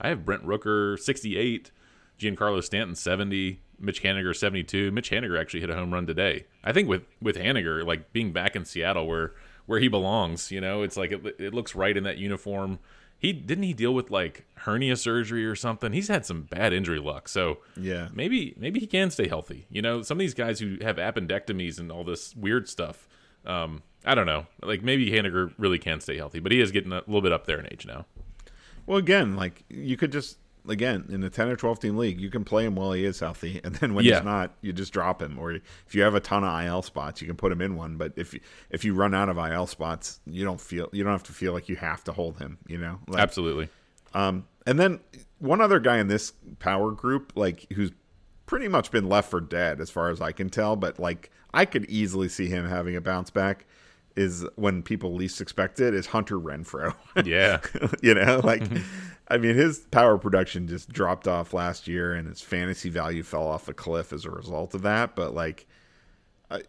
I 0.00 0.08
have 0.08 0.24
Brent 0.24 0.44
Rooker 0.44 0.98
68, 0.98 1.70
Giancarlo 2.18 2.62
Stanton 2.62 2.94
70, 2.94 3.60
Mitch 3.78 4.02
Haniger 4.02 4.34
72. 4.36 4.90
Mitch 4.90 5.10
Haniger 5.10 5.40
actually 5.40 5.60
hit 5.60 5.70
a 5.70 5.74
home 5.74 5.92
run 5.92 6.06
today. 6.06 6.44
I 6.62 6.72
think 6.72 6.88
with 6.88 7.02
with 7.20 7.36
Haniger 7.36 7.84
like 7.86 8.12
being 8.12 8.32
back 8.32 8.54
in 8.54 8.64
Seattle 8.64 9.06
where 9.06 9.32
where 9.66 9.80
he 9.80 9.88
belongs, 9.88 10.50
you 10.52 10.60
know, 10.60 10.82
it's 10.82 10.96
like 10.96 11.10
it, 11.10 11.24
it 11.38 11.54
looks 11.54 11.74
right 11.74 11.96
in 11.96 12.04
that 12.04 12.18
uniform. 12.18 12.78
He 13.18 13.32
didn't 13.32 13.64
he 13.64 13.72
deal 13.72 13.94
with 13.94 14.10
like 14.10 14.44
hernia 14.56 14.96
surgery 14.96 15.46
or 15.46 15.56
something. 15.56 15.92
He's 15.94 16.08
had 16.08 16.26
some 16.26 16.42
bad 16.42 16.74
injury 16.74 16.98
luck. 16.98 17.28
So 17.28 17.58
Yeah. 17.80 18.08
maybe 18.12 18.54
maybe 18.58 18.78
he 18.80 18.86
can 18.86 19.10
stay 19.10 19.26
healthy. 19.26 19.66
You 19.70 19.80
know, 19.80 20.02
some 20.02 20.18
of 20.18 20.20
these 20.20 20.34
guys 20.34 20.60
who 20.60 20.76
have 20.82 20.96
appendectomies 20.96 21.78
and 21.80 21.90
all 21.90 22.04
this 22.04 22.36
weird 22.36 22.68
stuff. 22.68 23.08
Um, 23.46 23.82
I 24.04 24.14
don't 24.14 24.26
know. 24.26 24.46
Like 24.62 24.82
maybe 24.82 25.10
Haniger 25.10 25.52
really 25.58 25.78
can 25.78 26.00
stay 26.00 26.16
healthy, 26.16 26.38
but 26.40 26.52
he 26.52 26.60
is 26.60 26.70
getting 26.72 26.92
a 26.92 27.02
little 27.06 27.22
bit 27.22 27.32
up 27.32 27.46
there 27.46 27.58
in 27.58 27.66
age 27.72 27.86
now. 27.86 28.06
Well, 28.86 28.98
again, 28.98 29.34
like 29.36 29.64
you 29.68 29.96
could 29.96 30.12
just 30.12 30.38
again 30.68 31.06
in 31.10 31.22
a 31.22 31.30
ten 31.30 31.48
or 31.48 31.56
twelve 31.56 31.78
team 31.80 31.96
league, 31.96 32.20
you 32.20 32.30
can 32.30 32.44
play 32.44 32.64
him 32.66 32.74
while 32.74 32.92
he 32.92 33.04
is 33.04 33.20
healthy, 33.20 33.60
and 33.64 33.74
then 33.76 33.94
when 33.94 34.04
Yeah. 34.04 34.16
he's 34.16 34.24
not, 34.24 34.52
you 34.60 34.72
just 34.72 34.92
drop 34.92 35.22
him. 35.22 35.38
Or 35.38 35.52
if 35.52 35.94
you 35.94 36.02
have 36.02 36.14
a 36.14 36.20
ton 36.20 36.44
of 36.44 36.64
IL 36.64 36.82
spots, 36.82 37.20
you 37.22 37.26
can 37.26 37.36
put 37.36 37.50
him 37.52 37.60
in 37.62 37.76
one. 37.76 37.96
But 37.96 38.12
if 38.16 38.34
you, 38.34 38.40
if 38.70 38.84
you 38.84 38.94
run 38.94 39.14
out 39.14 39.28
of 39.30 39.38
IL 39.38 39.66
spots, 39.66 40.20
you 40.26 40.44
don't 40.44 40.60
feel 40.60 40.88
you 40.92 41.02
don't 41.02 41.12
have 41.12 41.22
to 41.24 41.32
feel 41.32 41.52
like 41.54 41.68
you 41.68 41.76
have 41.76 42.04
to 42.04 42.12
hold 42.12 42.38
him. 42.38 42.58
You 42.66 42.78
know, 42.78 42.98
like, 43.08 43.22
Absolutely. 43.22 43.68
Um, 44.12 44.46
and 44.66 44.78
then 44.78 45.00
one 45.38 45.60
other 45.60 45.80
guy 45.80 45.98
in 45.98 46.08
this 46.08 46.32
power 46.58 46.90
group, 46.92 47.32
like 47.34 47.66
who's 47.72 47.90
pretty 48.46 48.68
much 48.68 48.90
been 48.90 49.08
left 49.08 49.30
for 49.30 49.40
dead 49.40 49.80
as 49.80 49.90
far 49.90 50.10
as 50.10 50.20
I 50.20 50.30
can 50.32 50.50
tell, 50.50 50.76
but 50.76 50.98
like 50.98 51.30
I 51.54 51.64
could 51.64 51.84
easily 51.86 52.28
see 52.28 52.48
him 52.48 52.68
having 52.68 52.96
a 52.96 53.00
bounce 53.00 53.30
back. 53.30 53.66
Is 54.16 54.46
when 54.54 54.84
people 54.84 55.12
least 55.12 55.40
expect 55.40 55.80
it 55.80 55.92
is 55.92 56.06
Hunter 56.06 56.38
Renfroe. 56.38 56.94
Yeah. 57.24 57.60
you 58.00 58.14
know, 58.14 58.40
like 58.44 58.62
mm-hmm. 58.62 58.84
I 59.28 59.38
mean, 59.38 59.56
his 59.56 59.80
power 59.90 60.18
production 60.18 60.68
just 60.68 60.88
dropped 60.90 61.26
off 61.26 61.52
last 61.52 61.88
year, 61.88 62.14
and 62.14 62.28
his 62.28 62.40
fantasy 62.40 62.90
value 62.90 63.22
fell 63.22 63.46
off 63.46 63.68
a 63.68 63.74
cliff 63.74 64.12
as 64.12 64.24
a 64.24 64.30
result 64.30 64.74
of 64.74 64.82
that. 64.82 65.16
But 65.16 65.34
like, 65.34 65.66
I, 66.50 66.62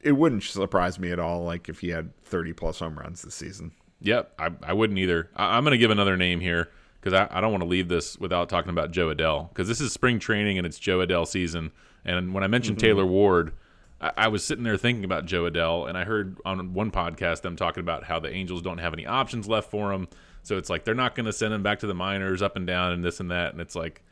it 0.00 0.12
wouldn't 0.12 0.42
surprise 0.42 0.98
me 0.98 1.12
at 1.12 1.18
all, 1.18 1.44
like 1.44 1.68
if 1.68 1.80
he 1.80 1.90
had 1.90 2.12
thirty 2.24 2.52
plus 2.52 2.78
home 2.78 2.98
runs 2.98 3.22
this 3.22 3.34
season. 3.34 3.72
Yep, 4.00 4.32
I, 4.38 4.50
I 4.62 4.72
wouldn't 4.72 4.98
either. 4.98 5.30
I, 5.36 5.56
I'm 5.56 5.64
going 5.64 5.72
to 5.72 5.78
give 5.78 5.90
another 5.90 6.16
name 6.16 6.40
here 6.40 6.70
because 7.00 7.12
I, 7.12 7.28
I 7.30 7.40
don't 7.40 7.50
want 7.50 7.62
to 7.62 7.68
leave 7.68 7.88
this 7.88 8.18
without 8.18 8.48
talking 8.48 8.70
about 8.70 8.90
Jo 8.90 9.14
Adell 9.14 9.48
because 9.50 9.68
this 9.68 9.80
is 9.80 9.92
spring 9.92 10.18
training 10.18 10.58
and 10.58 10.66
it's 10.66 10.78
Jo 10.78 10.98
Adell 10.98 11.26
season. 11.26 11.70
And 12.04 12.32
when 12.32 12.42
I 12.42 12.46
mentioned 12.46 12.78
mm-hmm. 12.78 12.86
Taylor 12.86 13.06
Ward, 13.06 13.52
I, 14.00 14.12
I 14.16 14.28
was 14.28 14.44
sitting 14.44 14.64
there 14.64 14.76
thinking 14.76 15.04
about 15.04 15.26
Jo 15.26 15.50
Adell, 15.50 15.88
and 15.88 15.96
I 15.96 16.04
heard 16.04 16.38
on 16.44 16.72
one 16.72 16.90
podcast 16.90 17.42
them 17.42 17.56
talking 17.56 17.80
about 17.80 18.04
how 18.04 18.18
the 18.18 18.32
Angels 18.32 18.62
don't 18.62 18.78
have 18.78 18.92
any 18.92 19.06
options 19.06 19.48
left 19.48 19.70
for 19.70 19.92
him. 19.92 20.08
So 20.42 20.56
it's 20.56 20.70
like 20.70 20.84
they're 20.84 20.94
not 20.94 21.14
going 21.14 21.26
to 21.26 21.32
send 21.32 21.52
him 21.52 21.62
back 21.62 21.80
to 21.80 21.86
the 21.86 21.94
minors, 21.94 22.42
up 22.42 22.56
and 22.56 22.66
down, 22.66 22.92
and 22.92 23.04
this 23.04 23.20
and 23.20 23.30
that. 23.30 23.52
And 23.52 23.60
it's 23.60 23.74
like 23.74 24.02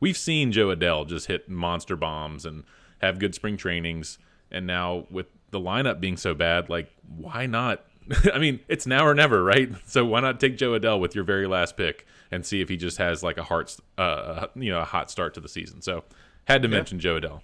we've 0.00 0.16
seen 0.16 0.52
Jo 0.52 0.74
Adell 0.74 1.06
just 1.06 1.26
hit 1.26 1.48
monster 1.48 1.96
bombs 1.96 2.46
and 2.46 2.64
have 3.00 3.18
good 3.18 3.34
spring 3.34 3.56
trainings, 3.56 4.18
and 4.50 4.66
now 4.66 5.06
with 5.10 5.26
the 5.50 5.60
lineup 5.60 6.00
being 6.00 6.16
so 6.16 6.34
bad, 6.34 6.68
like 6.68 6.90
why 7.16 7.46
not? 7.46 7.84
I 8.34 8.38
mean, 8.38 8.60
it's 8.68 8.86
now 8.86 9.06
or 9.06 9.14
never, 9.14 9.42
right? 9.44 9.70
So 9.86 10.04
why 10.04 10.20
not 10.20 10.40
take 10.40 10.56
Jo 10.56 10.78
Adell 10.78 11.00
with 11.00 11.14
your 11.14 11.24
very 11.24 11.46
last 11.46 11.76
pick 11.76 12.06
and 12.30 12.44
see 12.44 12.60
if 12.60 12.68
he 12.68 12.76
just 12.76 12.98
has 12.98 13.22
like 13.22 13.38
a 13.38 13.44
heart, 13.44 13.76
uh, 13.98 14.46
you 14.54 14.70
know, 14.70 14.80
a 14.80 14.84
hot 14.84 15.10
start 15.10 15.34
to 15.34 15.40
the 15.40 15.48
season. 15.48 15.82
So 15.82 16.04
had 16.44 16.62
to 16.62 16.68
mention 16.68 16.98
Jo 16.98 17.20
Adell. 17.20 17.42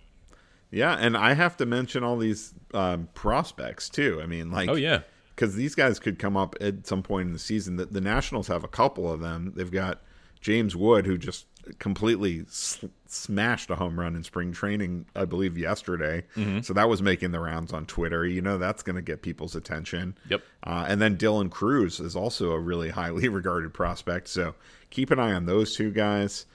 Yeah, 0.71 0.95
and 0.99 1.17
I 1.17 1.35
have 1.35 1.57
to 1.59 1.67
mention 1.67 2.05
all 2.05 2.17
these 2.19 2.53
um, 2.75 3.09
prospects 3.15 3.89
too. 3.89 4.21
I 4.23 4.27
mean, 4.27 4.51
like, 4.51 4.69
Oh 4.69 4.75
yeah, 4.75 5.01
because 5.35 5.55
these 5.55 5.75
guys 5.75 5.99
could 5.99 6.19
come 6.19 6.37
up 6.37 6.55
at 6.61 6.87
some 6.87 7.03
point 7.03 7.27
in 7.29 7.33
the 7.33 7.39
season. 7.39 7.77
The, 7.77 7.87
the 7.87 8.01
Nationals 8.01 8.49
have 8.49 8.65
a 8.65 8.69
couple 8.69 9.11
of 9.11 9.21
them. 9.21 9.53
They've 9.57 9.71
got 9.71 10.03
James 10.41 10.77
Wood, 10.77 11.07
who 11.07 11.17
just 11.19 11.47
completely 11.79 12.41
s- 12.49 12.83
smashed 13.07 13.69
a 13.71 13.77
home 13.77 13.99
run 14.01 14.17
in 14.17 14.23
spring 14.25 14.53
training, 14.53 15.05
I 15.15 15.25
believe, 15.27 15.59
yesterday. 15.59 16.25
So 16.63 16.73
that 16.73 16.89
was 16.89 17.03
making 17.03 17.31
the 17.33 17.41
rounds 17.41 17.73
on 17.73 17.85
Twitter. 17.87 18.25
You 18.27 18.41
know, 18.41 18.57
that's 18.59 18.83
going 18.83 18.97
to 18.97 19.03
get 19.03 19.21
people's 19.23 19.55
attention. 19.55 20.17
Yep. 20.31 20.43
Uh, 20.65 20.87
and 20.89 21.01
then 21.01 21.17
Dylan 21.19 21.51
Crews 21.51 22.01
is 22.01 22.17
also 22.17 22.53
a 22.53 22.59
really 22.59 22.89
highly 22.91 23.29
regarded 23.29 23.75
prospect. 23.75 24.29
So 24.29 24.55
keep 24.91 25.11
an 25.11 25.19
eye 25.19 25.33
on 25.33 25.47
those 25.47 25.75
two 25.77 25.91
guys. 25.91 26.47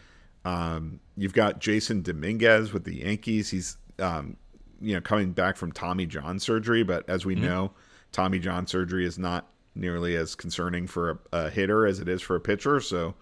Um, 0.46 1.00
you've 1.16 1.34
got 1.34 1.62
Jasson 1.62 2.04
Dominguez 2.04 2.74
with 2.74 2.84
the 2.84 2.96
Yankees. 2.98 3.50
He's 3.50 3.78
um, 4.00 4.38
you 4.82 4.94
know 4.94 5.02
coming 5.02 5.32
back 5.32 5.58
from 5.58 5.72
Tommy 5.72 6.06
John 6.06 6.40
surgery, 6.40 6.84
but 6.84 7.08
as 7.10 7.26
we 7.26 7.36
know, 7.36 7.72
Tommy 8.12 8.40
John 8.40 8.68
surgery 8.68 9.06
is 9.06 9.18
not 9.18 9.48
nearly 9.76 10.16
as 10.16 10.36
concerning 10.36 10.88
for 10.88 11.12
a, 11.12 11.18
a 11.32 11.50
hitter 11.50 11.88
as 11.88 12.00
it 12.00 12.08
is 12.08 12.22
for 12.22 12.36
a 12.36 12.40
pitcher. 12.40 12.80
So 12.80 13.16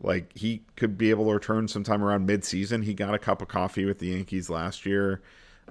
like 0.00 0.36
he 0.36 0.62
could 0.76 0.96
be 0.96 1.10
able 1.10 1.26
to 1.26 1.32
return 1.32 1.66
sometime 1.68 2.02
around 2.04 2.26
mid-season. 2.26 2.82
He 2.82 2.94
got 2.94 3.14
a 3.14 3.18
cup 3.18 3.42
of 3.42 3.48
coffee 3.48 3.84
with 3.84 3.98
the 3.98 4.08
Yankees 4.08 4.48
last 4.50 4.86
year. 4.86 5.22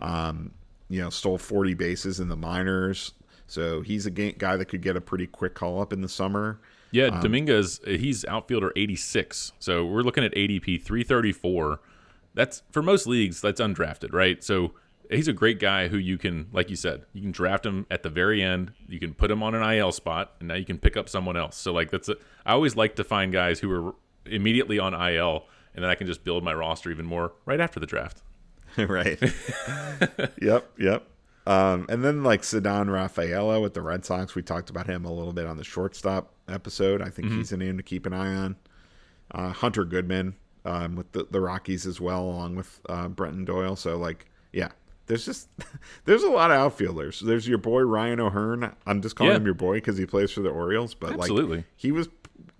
Um, 0.01 0.51
you 0.89 1.01
know, 1.01 1.09
stole 1.09 1.38
40 1.38 1.73
bases 1.73 2.19
in 2.19 2.30
the 2.30 2.35
minors. 2.35 3.14
So 3.47 3.81
he's 3.81 4.05
a 4.05 4.11
guy 4.11 4.57
that 4.57 4.65
could 4.65 4.81
get 4.81 4.95
a 4.95 5.01
pretty 5.01 5.27
quick 5.27 5.53
call 5.53 5.81
up 5.81 5.93
in 5.93 6.01
the 6.01 6.09
summer. 6.09 6.59
yeah. 6.91 7.22
Dominguez, 7.22 7.80
uh, 7.85 7.91
he's 7.91 8.26
outfielder 8.26 8.73
86. 8.76 9.53
So 9.59 9.85
we're 9.85 10.01
looking 10.01 10.23
at 10.23 10.34
ADP 10.34 10.81
334. 10.84 11.80
That's 12.38 12.61
for 12.72 12.84
most 12.84 13.07
leagues. 13.07 13.41
That's 13.41 13.59
undrafted, 13.59 14.14
right? 14.14 14.43
So 14.43 14.73
he's 15.09 15.27
a 15.27 15.34
great 15.34 15.59
guy 15.59 15.88
who 15.88 15.97
you 15.97 16.19
can, 16.19 16.49
like 16.53 16.69
you 16.69 16.76
said, 16.76 17.03
you 17.11 17.23
can 17.23 17.31
draft 17.31 17.65
him 17.65 17.88
at 17.89 18.03
the 18.03 18.11
very 18.11 18.43
end. 18.43 18.73
You 18.88 18.99
can 18.99 19.15
put 19.15 19.31
him 19.31 19.41
on 19.41 19.55
an 19.55 19.68
IL 19.73 19.91
spot, 19.91 20.34
and 20.39 20.49
now 20.49 20.53
you 20.53 20.64
can 20.64 20.77
pick 20.77 20.95
up 20.95 21.09
someone 21.09 21.35
else. 21.35 21.57
So 21.57 21.73
like 21.73 21.89
that's 21.89 22.09
a, 22.09 22.15
I 22.45 22.51
always 22.51 22.76
like 22.76 22.95
to 22.97 23.03
find 23.03 23.34
guys 23.34 23.59
who 23.59 23.72
are 23.72 23.95
immediately 24.27 24.77
on 24.77 24.93
IL, 24.93 25.45
and 25.73 25.84
then 25.84 25.89
I 25.89 25.95
can 25.95 26.05
just 26.05 26.23
build 26.23 26.43
my 26.43 26.53
roster 26.53 26.91
even 26.91 27.07
more 27.07 27.34
right 27.47 27.59
after 27.59 27.80
the 27.80 27.88
draft. 27.88 28.22
right. 28.77 29.19
yep, 30.39 30.72
yep. 30.77 31.07
Um, 31.47 31.88
and 31.89 32.05
then 32.05 32.22
like 32.22 32.43
Ceddanne 32.43 32.93
Rafaela 32.93 33.59
with 33.59 33.73
the 33.73 33.81
Red 33.81 34.05
Sox, 34.05 34.35
we 34.35 34.43
talked 34.43 34.69
about 34.69 34.85
him 34.85 35.05
a 35.05 35.11
little 35.11 35.34
bit 35.34 35.47
on 35.47 35.57
the 35.57 35.64
shortstop 35.64 36.34
episode. 36.47 37.01
I 37.01 37.09
think 37.09 37.31
he's 37.31 37.51
a 37.51 37.57
name 37.57 37.77
to 37.77 37.84
keep 37.84 38.05
an 38.05 38.14
eye 38.14 38.35
on. 38.35 38.57
Uh, 39.31 39.49
Hunter 39.53 39.85
Goodman 39.85 40.35
um, 40.68 40.95
with 40.95 41.11
the, 41.14 41.27
the 41.31 41.39
Rockies 41.41 41.85
as 41.88 41.99
well, 42.02 42.22
along 42.23 42.56
with 42.56 42.80
uh, 42.89 43.07
Brenton 43.07 43.45
Doyle. 43.45 43.76
So 43.76 43.98
like, 43.98 44.26
yeah, 44.53 44.69
there's 45.07 45.26
just 45.26 45.49
there's 46.06 46.23
a 46.23 46.30
lot 46.30 46.52
of 46.52 46.57
outfielders. 46.57 47.19
There's 47.22 47.48
your 47.48 47.57
boy 47.57 47.81
Ryan 47.81 48.19
O'Hearn. 48.19 48.76
I'm 48.85 49.02
just 49.02 49.15
calling 49.15 49.31
Yeah. 49.34 49.38
him 49.38 49.45
your 49.45 49.53
boy 49.56 49.76
because 49.76 49.98
he 49.98 50.06
plays 50.06 50.31
for 50.31 50.41
the 50.41 50.49
Orioles, 50.49 50.94
but 50.94 51.14
Absolutely. 51.14 51.57
like 51.57 51.65
he 51.76 51.91
was 51.91 52.10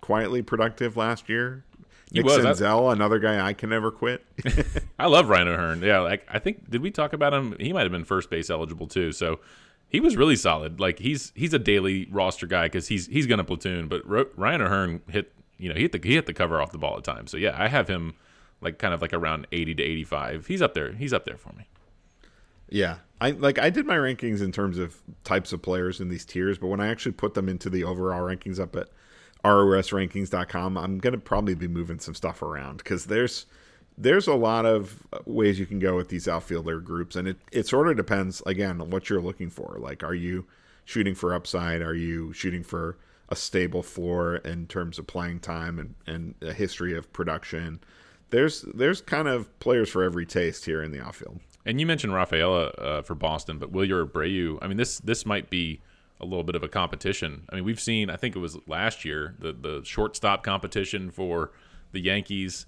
quietly 0.00 0.42
productive 0.42 0.96
last 0.96 1.28
year. 1.28 1.64
He 2.10 2.20
Nick 2.20 2.24
was. 2.26 2.44
I- 2.44 2.52
Senzel, 2.52 2.90
another 2.92 3.18
guy 3.18 3.44
I 3.46 3.52
can 3.52 3.68
never 3.68 3.90
quit. 3.90 4.24
I 4.98 5.06
love 5.08 5.28
Ryan 5.28 5.48
O'Hearn. 5.48 5.82
Yeah, 5.82 6.00
like 6.00 6.26
I 6.30 6.38
think 6.38 6.70
did 6.70 6.80
we 6.80 6.90
talk 6.90 7.12
about 7.12 7.34
him? 7.34 7.54
He 7.60 7.72
might 7.72 7.82
have 7.82 7.92
been 7.92 8.04
first 8.04 8.30
base 8.30 8.48
eligible 8.48 8.86
too. 8.86 9.12
So 9.12 9.40
he 9.90 10.00
was 10.00 10.16
really 10.16 10.36
solid. 10.36 10.80
Like 10.80 10.98
he's 10.98 11.32
he's 11.34 11.52
a 11.52 11.58
daily 11.58 12.08
roster 12.10 12.46
guy 12.46 12.64
because 12.66 12.88
he's 12.88 13.06
he's 13.08 13.26
gonna 13.26 13.44
platoon. 13.44 13.88
But 13.88 14.06
Ro- 14.08 14.28
Ryan 14.36 14.62
O'Hearn 14.62 15.02
hit 15.10 15.32
you 15.58 15.68
know 15.68 15.74
he 15.74 15.82
hit 15.82 15.92
the 15.92 16.00
he 16.02 16.14
hit 16.14 16.26
the 16.26 16.34
cover 16.34 16.60
off 16.60 16.72
the 16.72 16.78
ball 16.78 16.96
at 16.96 17.04
times. 17.04 17.30
So 17.30 17.36
yeah, 17.36 17.54
I 17.58 17.68
have 17.68 17.88
him 17.88 18.14
like 18.60 18.78
kind 18.78 18.94
of 18.94 19.02
like 19.02 19.12
around 19.12 19.46
eighty 19.52 19.74
to 19.74 19.82
eighty 19.82 20.04
five. 20.04 20.46
He's 20.46 20.62
up 20.62 20.74
there. 20.74 20.92
He's 20.92 21.12
up 21.12 21.24
there 21.24 21.36
for 21.36 21.52
me. 21.52 21.68
Yeah. 22.68 22.96
I 23.20 23.30
like 23.30 23.58
I 23.58 23.70
did 23.70 23.86
my 23.86 23.96
rankings 23.96 24.42
in 24.42 24.52
terms 24.52 24.78
of 24.78 24.96
types 25.24 25.52
of 25.52 25.62
players 25.62 26.00
in 26.00 26.08
these 26.08 26.24
tiers, 26.24 26.58
but 26.58 26.68
when 26.68 26.80
I 26.80 26.88
actually 26.88 27.12
put 27.12 27.34
them 27.34 27.48
into 27.48 27.68
the 27.68 27.84
overall 27.84 28.20
rankings 28.20 28.60
up 28.60 28.76
at 28.76 28.88
rosrankings.com, 29.44 30.76
I'm 30.76 30.98
going 30.98 31.12
to 31.12 31.18
probably 31.18 31.54
be 31.54 31.68
moving 31.68 31.98
some 31.98 32.14
stuff 32.14 32.42
around 32.42 32.84
cuz 32.84 33.06
there's 33.06 33.46
there's 33.96 34.28
a 34.28 34.34
lot 34.34 34.64
of 34.64 35.02
ways 35.26 35.58
you 35.58 35.66
can 35.66 35.80
go 35.80 35.96
with 35.96 36.08
these 36.08 36.28
outfielder 36.28 36.80
groups 36.80 37.16
and 37.16 37.26
it 37.26 37.38
it 37.50 37.66
sort 37.66 37.88
of 37.88 37.96
depends 37.96 38.40
again 38.46 38.80
on 38.80 38.90
what 38.90 39.10
you're 39.10 39.20
looking 39.20 39.50
for. 39.50 39.78
Like 39.80 40.04
are 40.04 40.14
you 40.14 40.46
shooting 40.84 41.14
for 41.14 41.34
upside? 41.34 41.82
Are 41.82 41.94
you 41.94 42.32
shooting 42.32 42.62
for 42.62 42.96
a 43.28 43.36
stable 43.36 43.82
floor 43.82 44.36
in 44.36 44.66
terms 44.66 44.98
of 44.98 45.06
playing 45.06 45.40
time 45.40 45.78
and, 45.78 45.94
and 46.06 46.34
a 46.42 46.52
history 46.52 46.96
of 46.96 47.12
production? 47.12 47.80
There's 48.30 48.62
there's 48.74 49.00
kind 49.00 49.28
of 49.28 49.58
players 49.58 49.88
for 49.90 50.02
every 50.02 50.26
taste 50.26 50.64
here 50.64 50.82
in 50.82 50.92
the 50.92 51.02
outfield. 51.02 51.40
And 51.64 51.80
you 51.80 51.86
mentioned 51.86 52.14
Rafaela 52.14 52.68
uh, 52.68 53.02
for 53.02 53.14
Boston, 53.14 53.58
but 53.58 53.72
Wilyer 53.72 54.06
Abreu. 54.06 54.58
I 54.62 54.68
mean, 54.68 54.76
this 54.76 54.98
this 55.00 55.26
might 55.26 55.50
be 55.50 55.80
a 56.20 56.24
little 56.24 56.44
bit 56.44 56.54
of 56.54 56.62
a 56.62 56.68
competition. 56.68 57.44
I 57.50 57.56
mean, 57.56 57.64
we've 57.64 57.80
seen. 57.80 58.10
I 58.10 58.16
think 58.16 58.34
it 58.34 58.38
was 58.38 58.58
last 58.66 59.04
year 59.04 59.34
the 59.38 59.52
the 59.52 59.82
shortstop 59.84 60.42
competition 60.42 61.10
for 61.10 61.52
the 61.92 62.00
Yankees. 62.00 62.66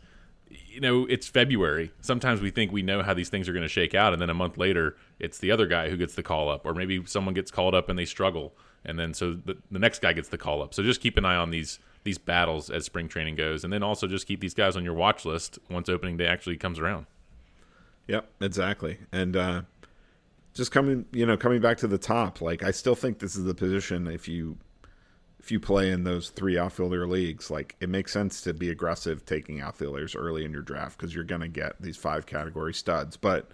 You 0.48 0.80
know, 0.80 1.06
it's 1.06 1.28
February. 1.28 1.92
Sometimes 2.00 2.40
we 2.40 2.50
think 2.50 2.72
we 2.72 2.82
know 2.82 3.02
how 3.02 3.14
these 3.14 3.28
things 3.28 3.48
are 3.48 3.52
going 3.52 3.62
to 3.62 3.68
shake 3.68 3.94
out, 3.94 4.12
and 4.12 4.20
then 4.20 4.30
a 4.30 4.34
month 4.34 4.58
later, 4.58 4.96
it's 5.18 5.38
the 5.38 5.50
other 5.50 5.66
guy 5.66 5.90
who 5.90 5.96
gets 5.96 6.14
the 6.14 6.22
call 6.22 6.48
up, 6.48 6.66
or 6.66 6.74
maybe 6.74 7.04
someone 7.06 7.34
gets 7.34 7.50
called 7.50 7.74
up 7.74 7.88
and 7.88 7.98
they 7.98 8.04
struggle, 8.04 8.52
and 8.85 8.98
then 8.98 9.15
so 9.15 9.35
the, 9.35 9.57
the 9.70 9.78
next 9.78 10.01
guy 10.01 10.12
gets 10.12 10.28
the 10.28 10.39
call 10.39 10.62
up. 10.62 10.74
So 10.74 10.82
just 10.82 11.01
keep 11.01 11.16
an 11.19 11.24
eye 11.24 11.36
on 11.36 11.51
these 11.51 11.78
these 12.02 12.19
battles 12.19 12.70
as 12.70 12.85
spring 12.85 13.09
training 13.09 13.36
goes, 13.36 13.65
and 13.65 13.73
then 13.73 13.82
also 13.82 14.07
just 14.07 14.27
keep 14.27 14.40
these 14.40 14.55
guys 14.55 14.77
on 14.77 14.85
your 14.85 14.94
watch 14.94 15.24
list 15.24 15.59
once 15.69 15.89
opening 15.89 16.16
day 16.16 16.27
actually 16.27 16.57
comes 16.57 16.78
around. 16.78 17.07
Yep, 18.09 18.28
exactly. 18.40 18.98
And 19.12 19.36
uh, 19.36 19.62
just 20.55 20.73
coming, 20.73 21.07
you 21.12 21.27
know, 21.27 21.36
coming 21.36 21.61
back 21.61 21.77
to 21.78 21.86
the 21.86 21.98
top, 21.98 22.40
like 22.40 22.62
I 22.62 22.70
still 22.70 22.94
think 22.94 23.19
this 23.19 23.36
is 23.36 23.44
the 23.44 23.55
position 23.55 24.07
if 24.07 24.28
you 24.28 24.59
if 25.39 25.51
you 25.51 25.59
play 25.59 25.90
in 25.90 26.05
those 26.05 26.28
three 26.31 26.59
outfielder 26.59 27.07
leagues, 27.07 27.51
like 27.51 27.77
it 27.81 27.89
makes 27.89 28.12
sense 28.12 28.43
to 28.43 28.52
be 28.52 28.69
aggressive 28.69 29.24
taking 29.24 29.61
outfielders 29.61 30.15
early 30.15 30.44
in 30.44 30.52
your 30.52 30.62
draft 30.62 30.98
because 30.98 31.15
you're 31.15 31.24
going 31.24 31.40
to 31.40 31.48
get 31.48 31.81
these 31.81 31.97
five 31.97 32.27
category 32.27 32.74
studs. 32.74 33.16
But 33.16 33.51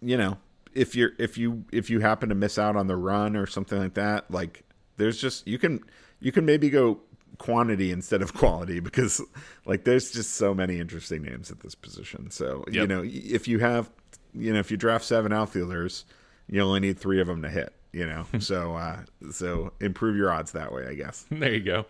you 0.00 0.16
know, 0.16 0.38
if 0.74 0.94
you're 0.94 1.12
if 1.18 1.38
you 1.38 1.64
if 1.72 1.90
you 1.90 2.00
happen 2.00 2.28
to 2.28 2.34
miss 2.34 2.58
out 2.58 2.76
on 2.76 2.86
the 2.86 2.96
run 2.96 3.36
or 3.36 3.46
something 3.46 3.78
like 3.78 3.94
that, 3.94 4.30
like 4.30 4.64
there's 4.96 5.20
just 5.20 5.46
you 5.46 5.58
can 5.58 5.80
you 6.20 6.32
can 6.32 6.44
maybe 6.44 6.70
go 6.70 7.00
quantity 7.38 7.90
instead 7.90 8.22
of 8.22 8.34
quality 8.34 8.80
because 8.80 9.20
like 9.64 9.84
there's 9.84 10.10
just 10.10 10.34
so 10.34 10.54
many 10.54 10.78
interesting 10.78 11.22
names 11.22 11.50
at 11.50 11.60
this 11.60 11.74
position. 11.74 12.30
So 12.30 12.64
yep. 12.66 12.74
you 12.74 12.86
know 12.86 13.02
if 13.04 13.48
you 13.48 13.58
have 13.58 13.90
you 14.34 14.52
know 14.52 14.60
if 14.60 14.70
you 14.70 14.76
draft 14.76 15.04
seven 15.04 15.32
outfielders, 15.32 16.04
you 16.48 16.60
only 16.60 16.80
need 16.80 16.98
three 16.98 17.20
of 17.20 17.26
them 17.26 17.42
to 17.42 17.48
hit. 17.48 17.72
You 17.92 18.06
know, 18.06 18.26
so 18.38 18.74
uh, 18.74 19.00
so 19.30 19.72
improve 19.80 20.16
your 20.16 20.32
odds 20.32 20.52
that 20.52 20.72
way, 20.72 20.86
I 20.86 20.94
guess. 20.94 21.26
There 21.30 21.52
you 21.52 21.60
go. 21.60 21.86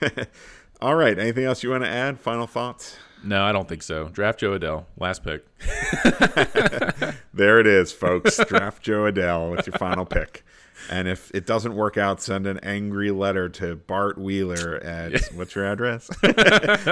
All 0.80 0.96
right. 0.96 1.16
Anything 1.18 1.44
else 1.44 1.62
you 1.62 1.70
want 1.70 1.84
to 1.84 1.90
add? 1.90 2.18
Final 2.18 2.46
thoughts? 2.46 2.96
No, 3.24 3.44
I 3.44 3.52
don't 3.52 3.68
think 3.68 3.82
so. 3.82 4.08
Draft 4.08 4.40
Jo 4.40 4.58
Adell. 4.58 4.84
Last 4.98 5.22
pick. 5.22 5.46
there 7.34 7.60
it 7.60 7.66
is, 7.66 7.92
folks. 7.92 8.40
Draft 8.46 8.82
Jo 8.82 9.10
Adell 9.10 9.50
with 9.54 9.66
your 9.66 9.76
final 9.78 10.04
pick. 10.04 10.44
And 10.90 11.06
if 11.06 11.30
it 11.32 11.46
doesn't 11.46 11.74
work 11.74 11.96
out, 11.96 12.20
send 12.20 12.46
an 12.46 12.58
angry 12.58 13.10
letter 13.10 13.48
to 13.50 13.76
Bart 13.76 14.18
Wheeler 14.18 14.82
at 14.82 15.22
what's 15.34 15.54
your 15.54 15.64
address? 15.64 16.10